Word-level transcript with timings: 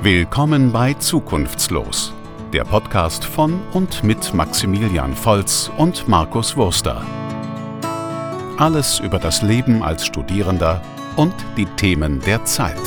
Willkommen 0.00 0.70
bei 0.70 0.94
Zukunftslos, 0.94 2.14
der 2.52 2.62
Podcast 2.62 3.24
von 3.24 3.60
und 3.72 4.04
mit 4.04 4.32
Maximilian 4.32 5.12
Volz 5.12 5.72
und 5.76 6.06
Markus 6.06 6.56
Wurster. 6.56 7.04
Alles 8.58 9.00
über 9.00 9.18
das 9.18 9.42
Leben 9.42 9.82
als 9.82 10.06
Studierender 10.06 10.80
und 11.16 11.34
die 11.56 11.64
Themen 11.64 12.20
der 12.20 12.44
Zeit. 12.44 12.80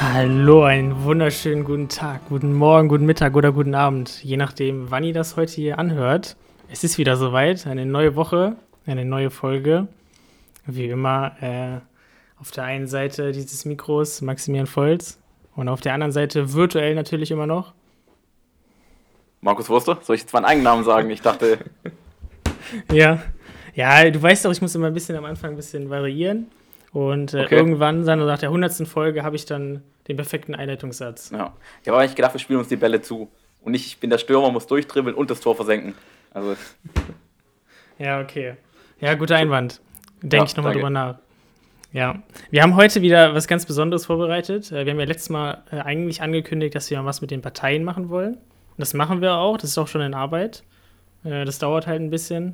Hallo, 0.00 0.62
einen 0.62 1.04
wunderschönen 1.04 1.64
guten 1.64 1.90
Tag, 1.90 2.22
guten 2.30 2.54
Morgen, 2.54 2.88
guten 2.88 3.04
Mittag 3.04 3.36
oder 3.36 3.52
guten 3.52 3.74
Abend, 3.74 4.24
je 4.24 4.38
nachdem, 4.38 4.90
wann 4.90 5.04
ihr 5.04 5.12
das 5.12 5.36
heute 5.36 5.52
hier 5.52 5.78
anhört. 5.78 6.38
Es 6.70 6.84
ist 6.84 6.96
wieder 6.96 7.18
soweit, 7.18 7.66
eine 7.66 7.84
neue 7.84 8.16
Woche, 8.16 8.56
eine 8.86 9.04
neue 9.04 9.28
Folge. 9.28 9.88
Wie 10.64 10.86
immer, 10.86 11.32
äh, 11.42 11.80
auf 12.40 12.50
der 12.50 12.64
einen 12.64 12.86
Seite 12.86 13.32
dieses 13.32 13.64
Mikros 13.64 14.20
Maximilian 14.20 14.66
Volz 14.66 15.18
und 15.54 15.68
auf 15.68 15.80
der 15.80 15.94
anderen 15.94 16.12
Seite 16.12 16.52
virtuell 16.52 16.94
natürlich 16.94 17.30
immer 17.30 17.46
noch. 17.46 17.72
Markus 19.40 19.68
Wurster? 19.68 19.98
Soll 20.02 20.16
ich 20.16 20.22
jetzt 20.22 20.32
meinen 20.32 20.44
eigenen 20.44 20.64
Namen 20.64 20.84
sagen? 20.84 21.10
Ich 21.10 21.22
dachte. 21.22 21.58
ja. 22.92 23.22
Ja, 23.74 24.10
du 24.10 24.22
weißt 24.22 24.44
doch, 24.44 24.50
ich 24.50 24.62
muss 24.62 24.74
immer 24.74 24.86
ein 24.86 24.94
bisschen 24.94 25.16
am 25.16 25.24
Anfang 25.24 25.50
ein 25.50 25.56
bisschen 25.56 25.90
variieren. 25.90 26.46
Und 26.92 27.34
äh, 27.34 27.42
okay. 27.42 27.56
irgendwann, 27.56 28.04
dann 28.06 28.18
nach 28.20 28.38
der 28.38 28.50
hundertsten 28.50 28.86
Folge, 28.86 29.22
habe 29.22 29.36
ich 29.36 29.44
dann 29.44 29.82
den 30.08 30.16
perfekten 30.16 30.54
Einleitungssatz. 30.54 31.30
Ja. 31.30 31.52
Ich 31.82 31.88
habe 31.88 31.98
eigentlich 31.98 32.14
gedacht, 32.14 32.32
wir 32.32 32.40
spielen 32.40 32.58
uns 32.58 32.68
die 32.68 32.76
Bälle 32.76 33.02
zu. 33.02 33.30
Und 33.60 33.74
ich 33.74 33.98
bin 33.98 34.10
der 34.10 34.18
Stürmer, 34.18 34.50
muss 34.50 34.66
durchdribbeln 34.66 35.14
und 35.14 35.30
das 35.30 35.40
Tor 35.40 35.54
versenken. 35.56 35.94
Also. 36.32 36.56
ja, 37.98 38.20
okay. 38.20 38.54
Ja, 39.00 39.14
guter 39.14 39.36
Einwand. 39.36 39.80
Denke 40.22 40.36
ja, 40.36 40.44
ich 40.44 40.56
nochmal 40.56 40.72
drüber 40.72 40.90
nach. 40.90 41.18
Ja, 41.96 42.22
wir 42.50 42.62
haben 42.62 42.76
heute 42.76 43.00
wieder 43.00 43.34
was 43.34 43.48
ganz 43.48 43.64
Besonderes 43.64 44.04
vorbereitet. 44.04 44.70
Äh, 44.70 44.84
wir 44.84 44.92
haben 44.92 45.00
ja 45.00 45.06
letztes 45.06 45.30
Mal 45.30 45.62
äh, 45.70 45.76
eigentlich 45.76 46.20
angekündigt, 46.20 46.74
dass 46.74 46.90
wir 46.90 47.02
was 47.06 47.22
mit 47.22 47.30
den 47.30 47.40
Parteien 47.40 47.84
machen 47.84 48.10
wollen. 48.10 48.34
Und 48.34 48.76
das 48.76 48.92
machen 48.92 49.22
wir 49.22 49.36
auch. 49.36 49.56
Das 49.56 49.70
ist 49.70 49.78
auch 49.78 49.88
schon 49.88 50.02
in 50.02 50.12
Arbeit. 50.12 50.62
Äh, 51.24 51.46
das 51.46 51.58
dauert 51.58 51.86
halt 51.86 52.02
ein 52.02 52.10
bisschen. 52.10 52.52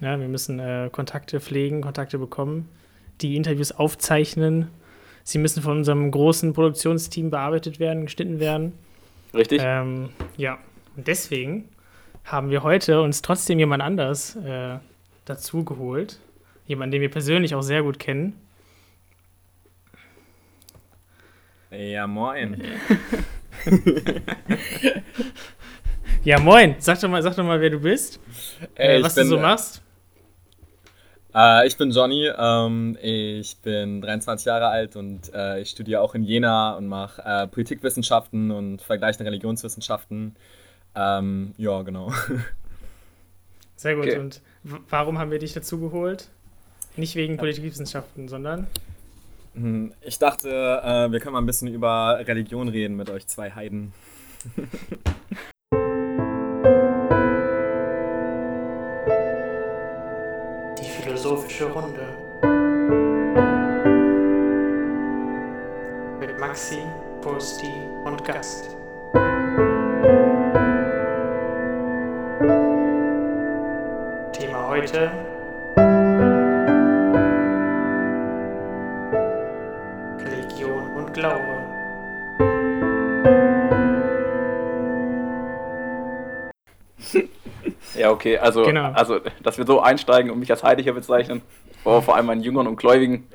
Ja, 0.00 0.18
wir 0.18 0.26
müssen 0.26 0.60
Kontakte 0.90 1.38
pflegen, 1.38 1.80
Kontakte 1.80 2.18
bekommen, 2.18 2.68
die 3.20 3.36
Interviews 3.36 3.70
aufzeichnen. 3.70 4.66
Sie 5.22 5.38
müssen 5.38 5.62
von 5.62 5.76
unserem 5.76 6.10
großen 6.10 6.52
Produktionsteam 6.52 7.30
bearbeitet 7.30 7.78
werden, 7.78 8.06
geschnitten 8.06 8.40
werden. 8.40 8.72
Richtig. 9.32 9.60
Ähm, 9.62 10.08
ja, 10.36 10.58
und 10.96 11.06
deswegen 11.06 11.68
haben 12.24 12.50
wir 12.50 12.64
heute 12.64 13.00
uns 13.00 13.22
trotzdem 13.22 13.60
jemand 13.60 13.80
anders 13.80 14.34
äh, 14.34 14.78
dazu 15.24 15.62
geholt. 15.62 16.18
Jemanden, 16.66 16.90
den 16.90 17.02
wir 17.02 17.10
persönlich 17.10 17.54
auch 17.54 17.62
sehr 17.62 17.84
gut 17.84 18.00
kennen. 18.00 18.41
Ja, 21.72 22.06
moin. 22.06 22.62
ja, 26.22 26.38
moin. 26.38 26.76
Sag 26.78 27.00
doch 27.00 27.08
mal, 27.08 27.22
sag 27.22 27.34
doch 27.34 27.44
mal 27.44 27.60
wer 27.62 27.70
du 27.70 27.80
bist. 27.80 28.20
Äh, 28.74 29.02
was 29.02 29.14
bin, 29.14 29.24
du 29.24 29.30
so 29.30 29.38
machst. 29.38 29.80
Äh, 31.34 31.66
ich 31.66 31.78
bin 31.78 31.90
Johnny. 31.90 32.28
Ähm, 32.36 32.98
ich 33.00 33.56
bin 33.58 34.02
23 34.02 34.44
Jahre 34.44 34.68
alt 34.68 34.96
und 34.96 35.32
äh, 35.32 35.60
ich 35.60 35.70
studiere 35.70 36.02
auch 36.02 36.14
in 36.14 36.24
Jena 36.24 36.76
und 36.76 36.88
mache 36.88 37.22
äh, 37.24 37.46
Politikwissenschaften 37.46 38.50
und 38.50 38.82
vergleichende 38.82 39.24
Religionswissenschaften. 39.30 40.36
Ähm, 40.94 41.54
ja, 41.56 41.80
genau. 41.80 42.12
Sehr 43.76 43.94
gut. 43.94 44.04
Okay. 44.04 44.18
Und 44.18 44.42
warum 44.90 45.18
haben 45.18 45.30
wir 45.30 45.38
dich 45.38 45.54
dazu 45.54 45.80
geholt? 45.80 46.28
Nicht 46.96 47.14
wegen 47.14 47.38
Politikwissenschaften, 47.38 48.28
sondern 48.28 48.66
ich 50.00 50.18
dachte, 50.18 50.48
äh, 50.48 51.12
wir 51.12 51.20
können 51.20 51.34
mal 51.34 51.40
ein 51.40 51.46
bisschen 51.46 51.68
über 51.68 52.18
Religion 52.26 52.68
reden 52.68 52.96
mit 52.96 53.10
euch 53.10 53.26
zwei 53.26 53.50
Heiden. 53.50 53.92
Die 60.78 60.84
philosophische 61.02 61.66
Runde. 61.66 62.00
Mit 66.18 66.38
Maxi, 66.38 66.78
Posti 67.20 67.72
und 68.04 68.24
Gast. 68.24 68.76
Thema 74.32 74.68
heute 74.68 75.31
Glaube. 81.22 81.44
Ja, 87.94 88.10
okay, 88.10 88.38
also, 88.38 88.64
genau. 88.64 88.90
also, 88.92 89.20
dass 89.42 89.58
wir 89.58 89.66
so 89.66 89.80
einsteigen 89.80 90.30
und 90.32 90.38
mich 90.40 90.50
als 90.50 90.64
Heiliger 90.64 90.92
bezeichnen, 90.94 91.42
vor, 91.84 92.02
vor 92.02 92.16
allem 92.16 92.26
meinen 92.26 92.42
Jüngern 92.42 92.66
und 92.66 92.76
Gläubigen, 92.76 93.28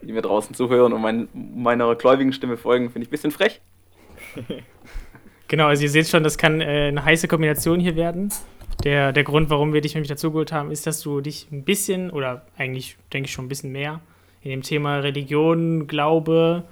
die 0.00 0.12
mir 0.12 0.22
draußen 0.22 0.54
zuhören 0.54 0.92
und 0.92 1.02
mein, 1.02 1.28
meiner 1.34 1.94
gläubigen 1.96 2.32
Stimme 2.32 2.56
folgen, 2.56 2.90
finde 2.90 3.02
ich 3.02 3.08
ein 3.08 3.10
bisschen 3.10 3.30
frech. 3.30 3.60
Genau, 5.46 5.66
also 5.66 5.82
ihr 5.82 5.90
seht 5.90 6.08
schon, 6.08 6.24
das 6.24 6.38
kann 6.38 6.62
äh, 6.62 6.88
eine 6.88 7.04
heiße 7.04 7.28
Kombination 7.28 7.78
hier 7.78 7.96
werden. 7.96 8.32
Der, 8.82 9.12
der 9.12 9.24
Grund, 9.24 9.50
warum 9.50 9.74
wir 9.74 9.82
dich 9.82 9.94
nämlich 9.94 10.08
dazugeholt 10.08 10.52
haben, 10.52 10.70
ist, 10.70 10.86
dass 10.86 11.02
du 11.02 11.20
dich 11.20 11.48
ein 11.52 11.64
bisschen, 11.64 12.10
oder 12.10 12.46
eigentlich 12.56 12.96
denke 13.12 13.26
ich 13.26 13.32
schon 13.32 13.44
ein 13.44 13.48
bisschen 13.48 13.70
mehr, 13.70 14.00
in 14.42 14.50
dem 14.50 14.62
Thema 14.62 15.00
Religion, 15.00 15.86
Glaube, 15.86 16.64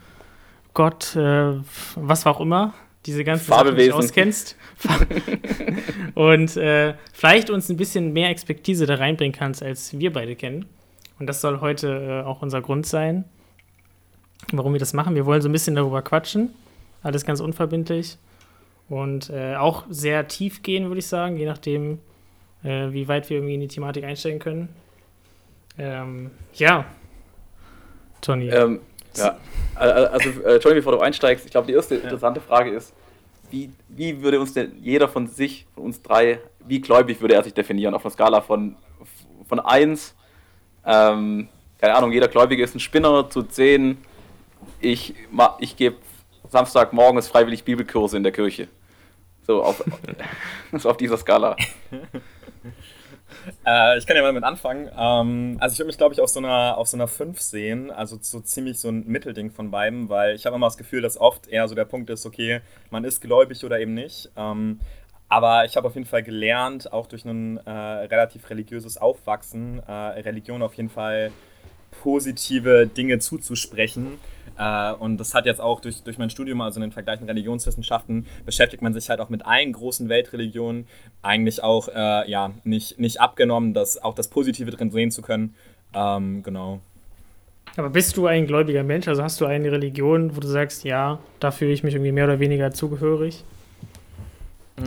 Gott, 0.74 1.16
äh, 1.16 1.54
was 1.96 2.26
auch 2.26 2.40
immer, 2.40 2.74
diese 3.06 3.24
ganzen 3.24 3.46
Sachen 3.46 3.76
die 3.76 3.88
du 3.88 3.94
auskennst. 3.94 4.56
und 6.14 6.56
äh, 6.56 6.94
vielleicht 7.12 7.50
uns 7.50 7.68
ein 7.68 7.76
bisschen 7.76 8.12
mehr 8.12 8.30
Expertise 8.30 8.86
da 8.86 8.94
reinbringen 8.94 9.36
kannst, 9.36 9.62
als 9.62 9.98
wir 9.98 10.12
beide 10.12 10.36
kennen. 10.36 10.66
Und 11.18 11.26
das 11.26 11.40
soll 11.40 11.60
heute 11.60 12.22
äh, 12.24 12.26
auch 12.26 12.42
unser 12.42 12.62
Grund 12.62 12.86
sein, 12.86 13.24
warum 14.52 14.72
wir 14.72 14.80
das 14.80 14.92
machen. 14.92 15.14
Wir 15.14 15.26
wollen 15.26 15.42
so 15.42 15.48
ein 15.48 15.52
bisschen 15.52 15.74
darüber 15.74 16.02
quatschen. 16.02 16.50
Alles 17.02 17.24
ganz 17.24 17.40
unverbindlich. 17.40 18.18
Und 18.88 19.30
äh, 19.30 19.56
auch 19.56 19.84
sehr 19.88 20.28
tief 20.28 20.62
gehen, 20.62 20.86
würde 20.86 20.98
ich 20.98 21.06
sagen, 21.06 21.36
je 21.36 21.46
nachdem, 21.46 21.98
äh, 22.62 22.90
wie 22.90 23.08
weit 23.08 23.30
wir 23.30 23.38
irgendwie 23.38 23.54
in 23.54 23.60
die 23.60 23.68
Thematik 23.68 24.04
einsteigen 24.04 24.38
können. 24.38 24.68
Ähm, 25.78 26.30
ja, 26.54 26.84
Tony. 28.20 28.48
Ähm, 28.48 28.80
ja, 29.16 29.38
also, 29.74 30.28
äh, 30.28 30.54
Entschuldigung, 30.54 30.74
bevor 30.76 30.92
du 30.92 31.00
einsteigst, 31.00 31.44
ich 31.44 31.50
glaube, 31.50 31.66
die 31.66 31.72
erste 31.72 31.96
interessante 31.96 32.40
Frage 32.40 32.70
ist, 32.70 32.92
wie, 33.50 33.70
wie 33.88 34.22
würde 34.22 34.40
uns 34.40 34.54
denn 34.54 34.72
jeder 34.80 35.08
von 35.08 35.26
sich, 35.26 35.66
von 35.74 35.84
uns 35.84 36.02
drei, 36.02 36.40
wie 36.66 36.80
gläubig 36.80 37.20
würde 37.20 37.34
er 37.34 37.42
sich 37.42 37.54
definieren? 37.54 37.94
Auf 37.94 38.04
einer 38.04 38.12
Skala 38.12 38.40
von, 38.40 38.76
von 39.46 39.60
1, 39.60 40.14
ähm, 40.86 41.48
keine 41.78 41.94
Ahnung, 41.94 42.12
jeder 42.12 42.28
Gläubige 42.28 42.62
ist 42.62 42.74
ein 42.74 42.80
Spinner, 42.80 43.28
zu 43.28 43.42
10, 43.42 43.98
ich, 44.80 45.14
ich 45.58 45.76
gebe 45.76 45.96
Samstagmorgens 46.48 47.28
freiwillig 47.28 47.64
Bibelkurse 47.64 48.16
in 48.16 48.22
der 48.22 48.32
Kirche. 48.32 48.68
So 49.46 49.62
auf, 49.62 49.82
so 50.72 50.88
auf 50.88 50.96
dieser 50.96 51.16
Skala. 51.16 51.56
Äh, 53.66 53.98
ich 53.98 54.06
kann 54.06 54.16
ja 54.16 54.22
mal 54.22 54.32
mit 54.32 54.44
anfangen. 54.44 54.90
Ähm, 54.96 55.56
also 55.60 55.72
ich 55.72 55.78
würde 55.78 55.86
mich, 55.86 55.98
glaube 55.98 56.14
ich, 56.14 56.20
auf 56.20 56.28
so, 56.28 56.40
einer, 56.40 56.76
auf 56.76 56.88
so 56.88 56.96
einer 56.96 57.08
5 57.08 57.40
sehen. 57.40 57.90
Also 57.90 58.18
so 58.20 58.40
ziemlich 58.40 58.78
so 58.78 58.88
ein 58.88 59.06
Mittelding 59.06 59.50
von 59.50 59.70
beiden, 59.70 60.08
weil 60.08 60.34
ich 60.34 60.46
habe 60.46 60.56
immer 60.56 60.66
das 60.66 60.76
Gefühl, 60.76 61.02
dass 61.02 61.18
oft 61.18 61.48
eher 61.48 61.68
so 61.68 61.74
der 61.74 61.84
Punkt 61.84 62.10
ist, 62.10 62.26
okay, 62.26 62.60
man 62.90 63.04
ist 63.04 63.20
gläubig 63.20 63.64
oder 63.64 63.78
eben 63.80 63.94
nicht. 63.94 64.30
Ähm, 64.36 64.80
aber 65.28 65.64
ich 65.64 65.76
habe 65.76 65.86
auf 65.88 65.94
jeden 65.94 66.06
Fall 66.06 66.22
gelernt, 66.22 66.92
auch 66.92 67.06
durch 67.06 67.24
ein 67.24 67.56
äh, 67.58 67.70
relativ 67.70 68.50
religiöses 68.50 68.98
Aufwachsen, 68.98 69.82
äh, 69.86 69.92
Religion 69.92 70.62
auf 70.62 70.74
jeden 70.74 70.90
Fall 70.90 71.32
positive 72.02 72.86
Dinge 72.86 73.18
zuzusprechen. 73.18 74.18
Äh, 74.62 74.92
und 74.92 75.18
das 75.18 75.34
hat 75.34 75.46
jetzt 75.46 75.60
auch 75.60 75.80
durch, 75.80 76.02
durch 76.02 76.18
mein 76.18 76.30
Studium, 76.30 76.60
also 76.60 76.78
in 76.78 76.82
den 76.82 76.92
vergleichenden 76.92 77.28
Religionswissenschaften, 77.28 78.26
beschäftigt 78.46 78.82
man 78.82 78.94
sich 78.94 79.10
halt 79.10 79.20
auch 79.20 79.28
mit 79.28 79.44
allen 79.44 79.72
großen 79.72 80.08
Weltreligionen, 80.08 80.86
eigentlich 81.20 81.64
auch 81.64 81.88
äh, 81.88 82.30
ja, 82.30 82.52
nicht, 82.62 82.98
nicht 83.00 83.20
abgenommen, 83.20 83.74
das, 83.74 84.00
auch 84.02 84.14
das 84.14 84.28
Positive 84.28 84.70
drin 84.70 84.90
sehen 84.90 85.10
zu 85.10 85.22
können. 85.22 85.54
Ähm, 85.94 86.42
genau. 86.44 86.80
Aber 87.76 87.90
bist 87.90 88.16
du 88.16 88.26
ein 88.26 88.46
gläubiger 88.46 88.84
Mensch? 88.84 89.08
Also 89.08 89.22
hast 89.22 89.40
du 89.40 89.46
eine 89.46 89.72
Religion, 89.72 90.36
wo 90.36 90.40
du 90.40 90.46
sagst, 90.46 90.84
ja, 90.84 91.18
da 91.40 91.50
fühle 91.50 91.72
ich 91.72 91.82
mich 91.82 91.94
irgendwie 91.94 92.12
mehr 92.12 92.24
oder 92.24 92.38
weniger 92.38 92.70
zugehörig? 92.70 93.44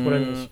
Oder 0.05 0.19
mm. 0.19 0.29
nicht? 0.29 0.49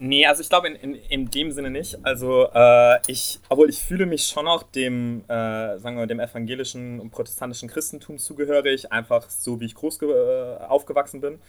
Nee, 0.00 0.26
also 0.26 0.42
ich 0.42 0.48
glaube 0.48 0.68
in, 0.68 0.76
in, 0.76 0.94
in 0.94 1.30
dem 1.30 1.50
Sinne 1.50 1.70
nicht. 1.70 1.98
Also 2.04 2.48
äh, 2.54 3.00
ich, 3.08 3.40
obwohl 3.48 3.68
ich 3.68 3.80
fühle 3.80 4.06
mich 4.06 4.28
schon 4.28 4.44
noch 4.44 4.62
dem, 4.62 5.24
äh, 5.24 5.78
sagen 5.78 5.96
wir, 5.96 6.06
dem 6.06 6.20
evangelischen 6.20 7.00
und 7.00 7.10
protestantischen 7.10 7.68
Christentum 7.68 8.18
zugehörig, 8.18 8.92
einfach 8.92 9.28
so 9.28 9.58
wie 9.60 9.64
ich 9.64 9.74
groß 9.74 10.02
äh, 10.02 10.64
aufgewachsen 10.68 11.20
bin. 11.20 11.40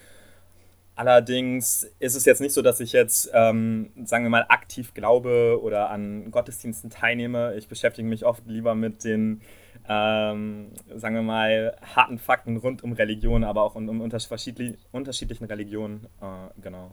Allerdings 0.95 1.89
ist 1.99 2.15
es 2.15 2.25
jetzt 2.25 2.41
nicht 2.41 2.53
so, 2.53 2.61
dass 2.61 2.79
ich 2.79 2.91
jetzt, 2.91 3.29
ähm, 3.33 3.91
sagen 4.03 4.25
wir 4.25 4.29
mal, 4.29 4.45
aktiv 4.49 4.93
glaube 4.93 5.59
oder 5.61 5.91
an 5.91 6.29
Gottesdiensten 6.31 6.89
teilnehme. 6.89 7.55
Ich 7.55 7.67
beschäftige 7.67 8.07
mich 8.07 8.25
oft 8.25 8.45
lieber 8.47 8.73
mit 8.73 9.03
den, 9.03 9.41
ähm, 9.87 10.71
sagen 10.95 11.15
wir 11.15 11.21
mal, 11.21 11.77
harten 11.95 12.17
Fakten 12.17 12.57
rund 12.57 12.83
um 12.83 12.93
Religion, 12.93 13.43
aber 13.43 13.61
auch 13.61 13.75
um, 13.75 13.87
um 13.87 14.01
unterschiedli 14.01 14.75
unterschiedlichen 14.91 15.45
Religionen. 15.45 16.07
Äh, 16.19 16.61
genau. 16.61 16.91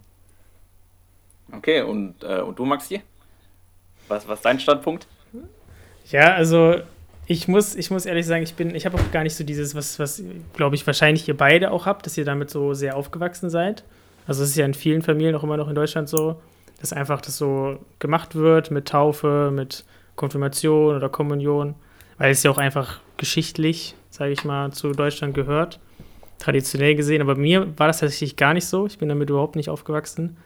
Okay, 1.52 1.82
und, 1.82 2.22
äh, 2.22 2.40
und 2.40 2.58
du, 2.58 2.64
Maxi? 2.64 3.02
Was, 4.08 4.26
was 4.28 4.38
ist 4.38 4.44
dein 4.44 4.60
Standpunkt? 4.60 5.06
Ja, 6.10 6.34
also 6.34 6.76
ich 7.26 7.48
muss, 7.48 7.74
ich 7.74 7.90
muss 7.90 8.06
ehrlich 8.06 8.26
sagen, 8.26 8.44
ich 8.44 8.54
bin, 8.54 8.74
ich 8.74 8.86
habe 8.86 8.96
auch 8.96 9.10
gar 9.10 9.24
nicht 9.24 9.34
so 9.34 9.42
dieses, 9.42 9.74
was, 9.74 9.98
was 9.98 10.22
glaube 10.54 10.76
ich, 10.76 10.86
wahrscheinlich 10.86 11.26
ihr 11.26 11.36
beide 11.36 11.72
auch 11.72 11.86
habt, 11.86 12.06
dass 12.06 12.16
ihr 12.16 12.24
damit 12.24 12.50
so 12.50 12.74
sehr 12.74 12.96
aufgewachsen 12.96 13.50
seid. 13.50 13.84
Also 14.26 14.42
es 14.42 14.50
ist 14.50 14.56
ja 14.56 14.64
in 14.64 14.74
vielen 14.74 15.02
Familien 15.02 15.34
auch 15.34 15.42
immer 15.42 15.56
noch 15.56 15.68
in 15.68 15.74
Deutschland 15.74 16.08
so, 16.08 16.40
dass 16.80 16.92
einfach 16.92 17.20
das 17.20 17.36
so 17.36 17.78
gemacht 17.98 18.34
wird 18.34 18.70
mit 18.70 18.88
Taufe, 18.88 19.50
mit 19.52 19.84
Konfirmation 20.14 20.96
oder 20.96 21.08
Kommunion, 21.08 21.74
weil 22.18 22.30
es 22.30 22.42
ja 22.42 22.50
auch 22.50 22.58
einfach 22.58 23.00
geschichtlich, 23.16 23.94
sage 24.10 24.32
ich 24.32 24.44
mal, 24.44 24.72
zu 24.72 24.92
Deutschland 24.92 25.34
gehört, 25.34 25.80
traditionell 26.38 26.94
gesehen. 26.94 27.22
Aber 27.22 27.34
mir 27.34 27.66
war 27.76 27.88
das 27.88 28.00
tatsächlich 28.00 28.36
gar 28.36 28.54
nicht 28.54 28.66
so. 28.66 28.86
Ich 28.86 28.98
bin 28.98 29.08
damit 29.08 29.30
überhaupt 29.30 29.56
nicht 29.56 29.68
aufgewachsen, 29.68 30.36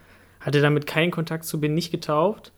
hatte 0.41 0.61
damit 0.61 0.85
keinen 0.85 1.11
Kontakt 1.11 1.45
zu, 1.45 1.59
bin 1.59 1.73
nicht 1.73 1.91
getauft, 1.91 2.51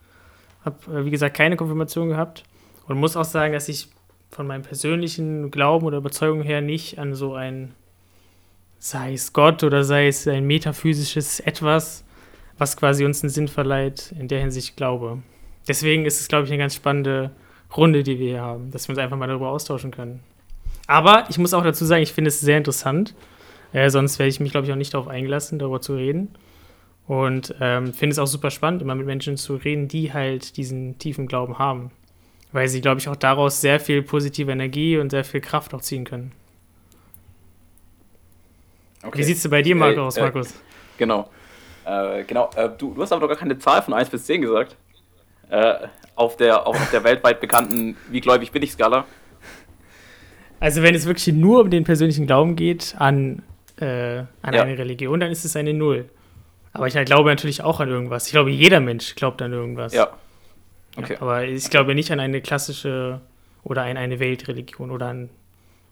habe, 0.66 0.78
äh, 0.92 1.06
wie 1.06 1.12
gesagt, 1.12 1.36
keine 1.36 1.58
Konfirmation 1.58 2.10
gehabt 2.10 2.44
und 2.88 2.98
muss 2.98 3.16
auch 3.16 3.26
sagen, 3.26 3.54
dass 3.54 3.70
ich 3.70 3.90
von 4.32 4.48
meinem 4.48 4.64
persönlichen 4.64 5.52
Glauben 5.52 5.86
oder 5.86 5.98
Überzeugung 5.98 6.42
her 6.42 6.62
nicht 6.62 6.98
an 6.98 7.14
so 7.14 7.36
ein, 7.36 7.74
sei 8.80 9.14
es 9.14 9.34
Gott 9.34 9.64
oder 9.64 9.84
sei 9.84 10.08
es 10.08 10.28
ein 10.28 10.46
metaphysisches 10.46 11.40
Etwas, 11.40 12.04
was 12.58 12.78
quasi 12.78 13.06
uns 13.06 13.24
einen 13.24 13.30
Sinn 13.30 13.48
verleiht, 13.48 14.14
in 14.18 14.28
der 14.28 14.40
Hinsicht 14.40 14.76
glaube. 14.76 15.20
Deswegen 15.68 16.06
ist 16.06 16.20
es, 16.20 16.28
glaube 16.28 16.46
ich, 16.46 16.52
eine 16.52 16.60
ganz 16.60 16.76
spannende 16.76 17.32
Runde, 17.76 18.04
die 18.04 18.20
wir 18.20 18.28
hier 18.28 18.42
haben, 18.42 18.72
dass 18.72 18.88
wir 18.88 18.94
uns 18.94 19.00
einfach 19.00 19.18
mal 19.18 19.28
darüber 19.28 19.50
austauschen 19.50 19.92
können. 19.92 20.22
Aber 20.88 21.26
ich 21.30 21.38
muss 21.38 21.54
auch 21.54 21.64
dazu 21.64 21.86
sagen, 21.86 22.04
ich 22.04 22.14
finde 22.14 22.28
es 22.30 22.42
sehr 22.42 22.58
interessant. 22.58 23.16
Äh, 23.72 23.90
sonst 23.90 24.20
werde 24.20 24.30
ich 24.30 24.40
mich, 24.40 24.52
glaube 24.52 24.68
ich, 24.68 24.74
auch 24.74 24.78
nicht 24.78 24.94
darauf 24.94 25.08
eingelassen, 25.08 25.60
darüber 25.60 25.82
zu 25.82 25.96
reden. 25.96 26.36
Und 27.08 27.54
ähm, 27.60 27.94
finde 27.94 28.14
es 28.14 28.20
auch 28.20 28.28
super 28.28 28.50
spannend, 28.50 28.82
immer 28.82 28.96
mit 28.96 29.06
Menschen 29.06 29.38
zu 29.38 29.56
reden, 29.56 29.88
die 29.88 30.14
halt 30.14 30.58
diesen 30.58 30.98
tiefen 31.00 31.28
Glauben 31.28 31.60
haben 31.60 31.92
weil 32.54 32.68
sie, 32.68 32.80
glaube 32.80 33.02
ich, 33.02 33.10
auch 33.10 33.16
daraus 33.16 33.60
sehr 33.60 33.80
viel 33.80 34.02
positive 34.04 34.52
Energie 34.52 34.98
und 34.98 35.10
sehr 35.10 35.26
viel 35.26 35.42
Kraft 35.42 35.74
auch 35.74 35.82
ziehen 35.82 36.06
können. 36.06 36.32
Okay. 39.02 39.18
Wie 39.18 39.24
sieht 39.24 39.38
es 39.38 39.50
bei 39.50 39.62
dir, 39.62 39.76
Marco, 39.76 40.00
äh, 40.00 40.04
aus, 40.04 40.18
Markus? 40.18 40.52
Äh, 40.52 40.56
genau. 40.98 41.30
Äh, 41.84 42.24
genau. 42.24 42.50
Äh, 42.56 42.70
du, 42.78 42.94
du 42.94 43.02
hast 43.02 43.12
aber 43.12 43.22
doch 43.22 43.28
gar 43.28 43.38
keine 43.38 43.58
Zahl 43.58 43.82
von 43.82 43.94
1 43.94 44.10
bis 44.10 44.26
10 44.26 44.42
gesagt. 44.42 44.78
Äh, 45.50 45.74
auf, 46.16 46.38
der, 46.38 46.66
auf 46.66 46.78
der 46.92 47.04
weltweit 47.04 47.42
bekannten 47.42 47.98
Wie 48.10 48.22
gläubig 48.22 48.52
bin 48.52 48.62
ich 48.64 48.72
Skala. 48.72 49.06
Also, 50.60 50.82
wenn 50.84 50.96
es 50.96 51.06
wirklich 51.06 51.36
nur 51.36 51.60
um 51.60 51.70
den 51.70 51.84
persönlichen 51.84 52.28
Glauben 52.28 52.56
geht 52.56 52.96
an, 52.98 53.42
äh, 53.78 54.20
an 54.42 54.54
ja. 54.54 54.62
eine 54.62 54.78
Religion, 54.78 55.20
dann 55.20 55.32
ist 55.32 55.44
es 55.44 55.58
eine 55.58 55.74
Null. 55.74 56.06
Aber 56.74 56.88
ich 56.88 57.06
glaube 57.06 57.30
natürlich 57.30 57.62
auch 57.62 57.80
an 57.80 57.90
irgendwas. 57.90 58.25
Ich 58.25 58.31
glaube, 58.31 58.50
jeder 58.50 58.80
Mensch 58.80 59.16
glaubt 59.16 59.42
an 59.42 59.54
irgendwas. 59.54 59.94
Ja. 59.94 60.18
Okay. 60.98 61.14
Ja, 61.14 61.22
aber 61.22 61.46
ich 61.46 61.70
glaube 61.70 61.96
nicht 61.96 62.12
an 62.12 62.20
eine 62.20 62.42
klassische 62.42 63.22
oder 63.64 63.84
an 63.84 63.98
eine 63.98 64.20
Weltreligion 64.20 64.92
oder 64.92 65.08
an 65.08 65.30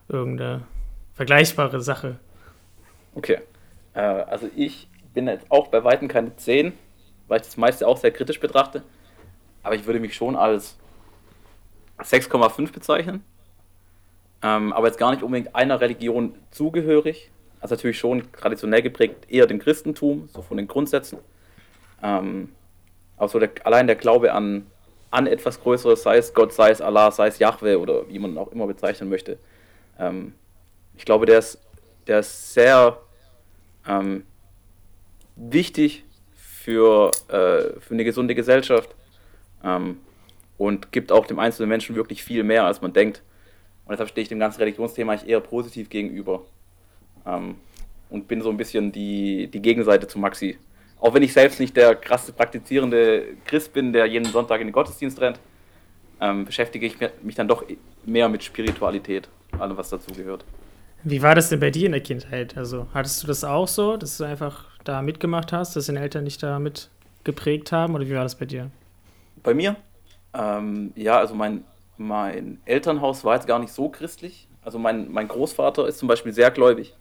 irgendeine 0.10 0.64
vergleichbare 1.14 1.82
Sache. 1.82 2.18
Okay. 3.16 3.40
Äh, 3.94 4.00
also 4.00 4.50
ich 4.56 4.88
bin 5.14 5.28
jetzt 5.28 5.46
auch 5.50 5.68
bei 5.68 5.84
Weitem 5.84 6.08
keine 6.08 6.36
10, 6.36 6.74
weil 7.28 7.40
ich 7.40 7.46
das 7.48 7.58
meiste 7.58 7.88
auch 7.88 7.98
sehr 7.98 8.12
kritisch 8.12 8.40
betrachte. 8.40 8.84
Aber 9.64 9.76
ich 9.76 9.86
würde 9.86 10.00
mich 10.00 10.16
schon 10.16 10.36
als 10.36 10.78
6,5 12.00 12.72
bezeichnen. 12.72 13.24
Ähm, 14.42 14.74
aber 14.74 14.88
jetzt 14.88 14.98
gar 14.98 15.12
nicht 15.12 15.22
unbedingt 15.22 15.56
einer 15.56 15.80
Religion 15.80 16.36
zugehörig. 16.50 17.30
Also 17.62 17.76
natürlich 17.76 18.00
schon 18.00 18.24
traditionell 18.34 18.82
geprägt 18.82 19.28
eher 19.30 19.48
dem 19.48 19.60
Christentum, 19.60 20.28
so 20.34 20.42
von 20.42 20.58
den 20.58 20.68
Grundsätzen. 20.68 21.20
Ähm, 22.04 22.50
aber 23.18 23.30
so 23.30 23.40
der, 23.40 23.52
allein 23.64 23.88
der 23.88 23.96
Glaube 23.96 24.34
an 24.34 24.66
an 25.12 25.28
etwas 25.28 25.62
Größeres, 25.62 26.04
sei 26.04 26.18
es 26.18 26.34
Gott, 26.34 26.54
sei 26.54 26.72
es 26.72 26.82
Allah, 26.82 27.12
sei 27.12 27.28
es 27.28 27.38
Yahweh 27.38 27.76
oder 27.76 28.08
wie 28.08 28.18
man 28.18 28.38
auch 28.38 28.52
immer 28.54 28.66
bezeichnen 28.66 29.10
möchte. 29.10 29.38
Ähm, 30.00 30.34
ich 30.96 31.06
glaube, 31.06 31.26
der 31.26 31.40
ist, 31.40 31.60
der 32.08 32.20
ist 32.20 32.54
sehr 32.54 32.98
ähm, 33.86 34.24
wichtig 35.36 36.06
für, 36.34 37.12
äh, 37.28 37.80
für 37.80 37.94
eine 37.94 38.06
gesunde 38.06 38.36
Gesellschaft 38.36 38.96
ähm, 39.64 40.00
und 40.58 40.94
gibt 40.94 41.12
auch 41.12 41.26
dem 41.26 41.40
einzelnen 41.40 41.70
Menschen 41.70 41.96
wirklich 41.96 42.24
viel 42.24 42.44
mehr, 42.44 42.66
als 42.66 42.82
man 42.82 42.94
denkt. 42.94 43.22
Und 43.86 43.92
deshalb 43.92 44.10
stehe 44.10 44.24
ich 44.24 44.30
dem 44.30 44.40
ganzen 44.40 44.60
Religionsthema 44.60 45.12
eigentlich 45.12 45.30
eher 45.30 45.42
positiv 45.42 45.90
gegenüber 45.90 46.46
ähm, 47.26 47.56
und 48.10 48.28
bin 48.28 48.42
so 48.42 48.50
ein 48.50 48.58
bisschen 48.58 48.92
die, 48.92 49.48
die 49.48 49.62
Gegenseite 49.62 50.08
zu 50.08 50.20
Maxi 50.20 50.58
auch 51.02 51.16
wenn 51.16 51.24
ich 51.24 51.34
selbst 51.34 51.60
nicht 51.60 51.76
der 51.76 51.96
krasse 51.96 52.32
praktizierende 52.32 53.26
Christ 53.46 53.74
bin, 53.74 53.92
der 53.92 54.06
jeden 54.06 54.26
Sonntag 54.26 54.62
in 54.62 54.68
den 54.68 54.74
Gottesdienst 54.74 55.20
rennt, 55.20 55.40
ähm, 56.22 56.46
beschäftige 56.46 56.86
ich 56.86 56.96
mich 57.24 57.36
dann 57.36 57.48
doch 57.48 57.66
mehr 58.06 58.30
mit 58.30 58.44
Spiritualität, 58.44 59.28
allem 59.60 59.76
was 59.76 59.90
dazu 59.90 60.14
gehört. 60.14 60.46
Wie 61.04 61.24
war 61.24 61.34
das 61.34 61.50
denn 61.50 61.60
bei 61.60 61.72
dir 61.72 61.88
in 61.88 61.94
der 61.94 62.02
Kindheit? 62.02 62.56
Also 62.56 62.88
hattest 62.94 63.24
du 63.24 63.28
das 63.28 63.44
auch 63.44 63.68
so, 63.68 63.98
dass 63.98 64.18
du 64.18 64.24
einfach 64.24 64.66
da 64.84 65.02
mitgemacht 65.02 65.52
hast, 65.52 65.76
dass 65.76 65.88
deine 65.88 66.00
Eltern 66.00 66.26
dich 66.26 66.38
da 66.38 66.60
mit 66.60 66.90
geprägt 67.24 67.72
haben 67.72 67.96
oder 67.96 68.06
wie 68.08 68.14
war 68.14 68.24
das 68.24 68.36
bei 68.36 68.46
dir? 68.46 68.70
Bei 69.42 69.56
mir? 69.56 69.76
Ähm, 70.36 70.94
ja, 70.96 71.18
also 71.18 71.34
mein, 71.34 71.64
mein 71.98 72.60
Elternhaus 72.66 73.24
war 73.24 73.34
jetzt 73.34 73.48
gar 73.48 73.58
nicht 73.58 73.74
so 73.74 73.90
christlich. 73.90 74.48
Also 74.64 74.78
mein, 74.78 75.12
mein 75.12 75.28
Großvater 75.28 75.88
ist 75.88 75.98
zum 75.98 76.08
Beispiel 76.08 76.32
sehr 76.32 76.52
gläubig 76.52 76.94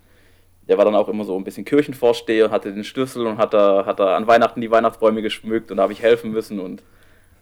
der 0.68 0.78
war 0.78 0.84
dann 0.84 0.94
auch 0.94 1.08
immer 1.08 1.24
so 1.24 1.36
ein 1.36 1.44
bisschen 1.44 1.64
Kirchenvorsteher, 1.64 2.50
hatte 2.50 2.72
den 2.72 2.84
Schlüssel 2.84 3.26
und 3.26 3.38
hat 3.38 3.54
da, 3.54 3.84
hat 3.86 3.98
da 3.98 4.16
an 4.16 4.26
Weihnachten 4.26 4.60
die 4.60 4.70
Weihnachtsbäume 4.70 5.22
geschmückt 5.22 5.70
und 5.70 5.78
da 5.78 5.84
habe 5.84 5.92
ich 5.92 6.02
helfen 6.02 6.30
müssen. 6.30 6.60
Und, 6.60 6.82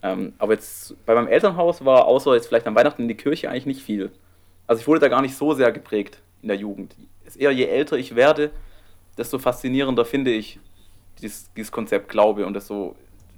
ähm, 0.02 0.32
aber 0.38 0.54
jetzt 0.54 0.94
bei 1.04 1.14
meinem 1.14 1.28
Elternhaus 1.28 1.84
war 1.84 2.06
außer 2.06 2.34
jetzt 2.34 2.46
vielleicht 2.46 2.66
an 2.66 2.74
Weihnachten 2.74 3.02
in 3.02 3.08
die 3.08 3.16
Kirche 3.16 3.50
eigentlich 3.50 3.66
nicht 3.66 3.82
viel. 3.82 4.10
Also 4.66 4.80
ich 4.80 4.88
wurde 4.88 5.00
da 5.00 5.08
gar 5.08 5.22
nicht 5.22 5.36
so 5.36 5.54
sehr 5.54 5.72
geprägt 5.72 6.20
in 6.42 6.48
der 6.48 6.56
Jugend. 6.56 6.94
Es 7.24 7.36
ist 7.36 7.42
eher 7.42 7.50
je 7.50 7.64
älter 7.64 7.96
ich 7.96 8.14
werde, 8.14 8.50
desto 9.16 9.38
faszinierender 9.38 10.04
finde 10.04 10.30
ich 10.30 10.58
dieses, 11.20 11.52
dieses 11.54 11.72
Konzept 11.72 12.08
Glaube 12.08 12.46
und 12.46 12.54
desto 12.54 12.94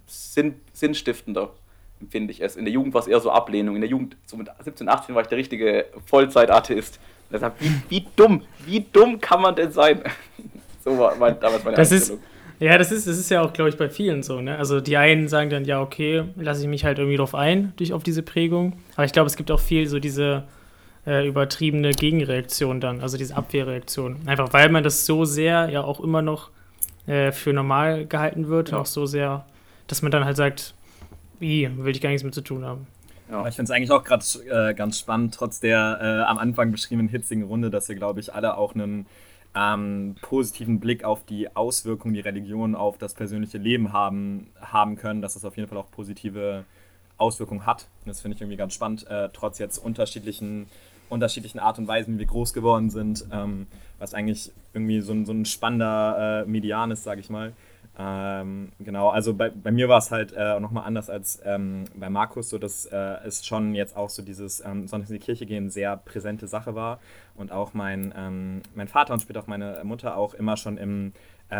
sinn, 0.07 0.61
sinnstiftender 0.73 1.53
empfinde 2.01 2.33
ich 2.33 2.41
es. 2.41 2.57
In 2.57 2.65
der 2.65 2.73
Jugend 2.73 2.95
war 2.95 3.01
es 3.01 3.07
eher 3.07 3.21
so 3.21 3.31
Ablehnung. 3.31 3.75
In 3.75 3.81
der 3.81 3.91
Jugend, 3.91 4.17
so 4.27 4.37
mit 4.37 4.49
17, 4.63 4.89
18 4.89 5.15
war 5.15 5.23
ich 5.23 5.29
der 5.29 5.39
richtige 5.39 5.87
Vollzeit-Atheist. 6.07 6.99
Deshalb, 7.33 7.55
wie, 7.61 7.71
wie 7.89 8.07
dumm, 8.17 8.43
wie 8.67 8.85
dumm 8.93 9.21
kann 9.21 9.41
man 9.43 9.55
denn 9.55 9.71
sein? 9.71 10.03
so 10.85 10.99
war 10.99 11.15
mein, 11.17 11.39
damals 11.39 11.65
meine 11.65 11.77
das 11.77 11.93
Einstellung. 11.93 12.21
Ist, 12.21 12.31
ja, 12.61 12.77
das 12.77 12.93
ist, 12.93 13.07
das 13.07 13.17
ist 13.17 13.31
ja 13.31 13.41
auch, 13.41 13.53
glaube 13.53 13.71
ich, 13.71 13.77
bei 13.77 13.89
vielen 13.89 14.23
so. 14.23 14.41
Ne? 14.41 14.59
Also 14.59 14.81
die 14.81 14.97
einen 14.97 15.29
sagen 15.29 15.49
dann, 15.49 15.65
ja, 15.65 15.81
okay, 15.81 16.25
lasse 16.37 16.63
ich 16.63 16.69
mich 16.69 16.85
halt 16.85 16.99
irgendwie 16.99 17.17
drauf 17.17 17.35
ein, 17.35 17.73
durch 17.77 17.93
auf 17.93 18.03
diese 18.03 18.23
Prägung. 18.23 18.75
Aber 18.97 19.05
ich 19.05 19.13
glaube, 19.13 19.29
es 19.29 19.37
gibt 19.37 19.51
auch 19.51 19.61
viel 19.61 19.87
so 19.87 19.99
diese 19.99 20.45
äh, 21.07 21.27
übertriebene 21.27 21.93
Gegenreaktion 21.93 22.81
dann, 22.81 23.01
also 23.01 23.17
diese 23.17 23.37
Abwehrreaktion. 23.37 24.17
Einfach 24.27 24.53
weil 24.53 24.69
man 24.69 24.85
das 24.85 25.07
so 25.07 25.25
sehr 25.25 25.71
ja 25.71 25.83
auch 25.83 26.01
immer 26.01 26.21
noch 26.21 26.51
äh, 27.07 27.33
für 27.33 27.53
normal 27.53 28.07
gehalten 28.07 28.49
wird, 28.49 28.73
ja. 28.73 28.79
auch 28.79 28.87
so 28.87 29.07
sehr, 29.07 29.47
dass 29.87 30.03
man 30.03 30.11
dann 30.11 30.27
halt 30.27 30.37
sagt, 30.37 30.75
wie, 31.41 31.69
will 31.77 31.95
ich 31.95 32.01
gar 32.01 32.11
nichts 32.11 32.25
mit 32.25 32.35
zu 32.35 32.43
tun 32.43 32.65
haben. 32.65 32.87
Ja. 33.31 33.47
Ich 33.47 33.55
finde 33.55 33.71
es 33.73 33.77
eigentlich 33.77 33.91
auch 33.91 34.05
gerade 34.05 34.25
äh, 34.49 34.75
ganz 34.75 34.99
spannend, 34.99 35.35
trotz 35.35 35.61
der 35.61 35.99
äh, 36.01 36.29
am 36.29 36.39
Anfang 36.39 36.73
beschriebenen 36.73 37.09
hitzigen 37.09 37.45
Runde, 37.45 37.71
dass 37.71 37.89
wir, 37.89 37.97
glaube 37.97 38.21
ich, 38.21 38.35
alle 38.35 38.57
auch 38.57 38.75
einen 38.75 39.07
ähm, 39.55 40.17
positiven 40.21 40.81
Blick 40.81 41.05
auf 41.05 41.25
die 41.25 41.55
Auswirkungen, 41.55 42.15
die 42.15 42.21
Religion 42.21 42.75
auf 42.75 42.99
das 42.99 43.15
persönliche 43.15 43.59
Leben 43.59 43.93
haben, 43.93 44.49
haben 44.61 44.97
können, 44.97 45.23
dass 45.23 45.35
das 45.35 45.45
auf 45.45 45.57
jeden 45.57 45.69
Fall 45.69 45.79
auch 45.79 45.91
positive 45.91 46.65
Auswirkungen 47.19 47.67
hat. 47.67 47.87
Das 48.07 48.21
finde 48.21 48.37
ich 48.37 48.41
irgendwie 48.41 48.57
ganz 48.57 48.75
spannend, 48.75 49.07
äh, 49.09 49.29
trotz 49.33 49.59
jetzt 49.59 49.79
unterschiedlichen, 49.79 50.69
unterschiedlichen 51.09 51.59
Art 51.59 51.79
und 51.79 51.87
Weisen, 51.87 52.15
wie 52.15 52.21
wir 52.21 52.27
groß 52.27 52.53
geworden 52.53 52.91
sind, 52.91 53.25
ähm, 53.33 53.67
was 53.99 54.15
eigentlich 54.15 54.53
irgendwie 54.73 55.01
so 55.01 55.13
ein, 55.13 55.27
so 55.27 55.33
ein 55.33 55.45
spannender 55.45 56.45
äh, 56.45 56.49
Median 56.49 56.91
ist, 56.91 57.05
sage 57.05 57.21
ich 57.21 57.31
mal. 57.31 57.53
Ähm, 58.03 58.73
genau, 58.79 59.11
also 59.11 59.35
bei, 59.35 59.51
bei 59.51 59.71
mir 59.71 59.91
war 59.91 59.99
es 59.99 60.11
halt 60.11 60.33
äh, 60.33 60.59
nochmal 60.59 60.85
anders 60.85 61.11
als 61.11 61.39
ähm, 61.45 61.85
bei 61.95 62.09
Markus, 62.09 62.49
so 62.49 62.57
dass 62.57 62.87
äh, 62.87 62.97
es 63.27 63.45
schon 63.45 63.75
jetzt 63.75 63.95
auch 63.95 64.09
so 64.09 64.23
dieses 64.23 64.65
ähm, 64.65 64.89
Sonntags 64.89 65.11
in 65.11 65.19
die 65.19 65.25
Kirche 65.25 65.45
gehen 65.45 65.69
sehr 65.69 65.99
präsente 65.99 66.47
Sache 66.47 66.75
war 66.75 66.99
und 67.35 67.53
auch 67.53 67.75
mein, 67.75 68.15
ähm, 68.17 68.63
mein 68.75 68.89
Vater 68.89 69.13
und 69.13 69.21
später 69.21 69.41
auch 69.41 69.49
meine 69.49 69.83
Mutter 69.85 70.17
auch 70.17 70.33
immer 70.33 70.57
schon 70.57 70.79
im 70.79 71.13
äh, 71.51 71.57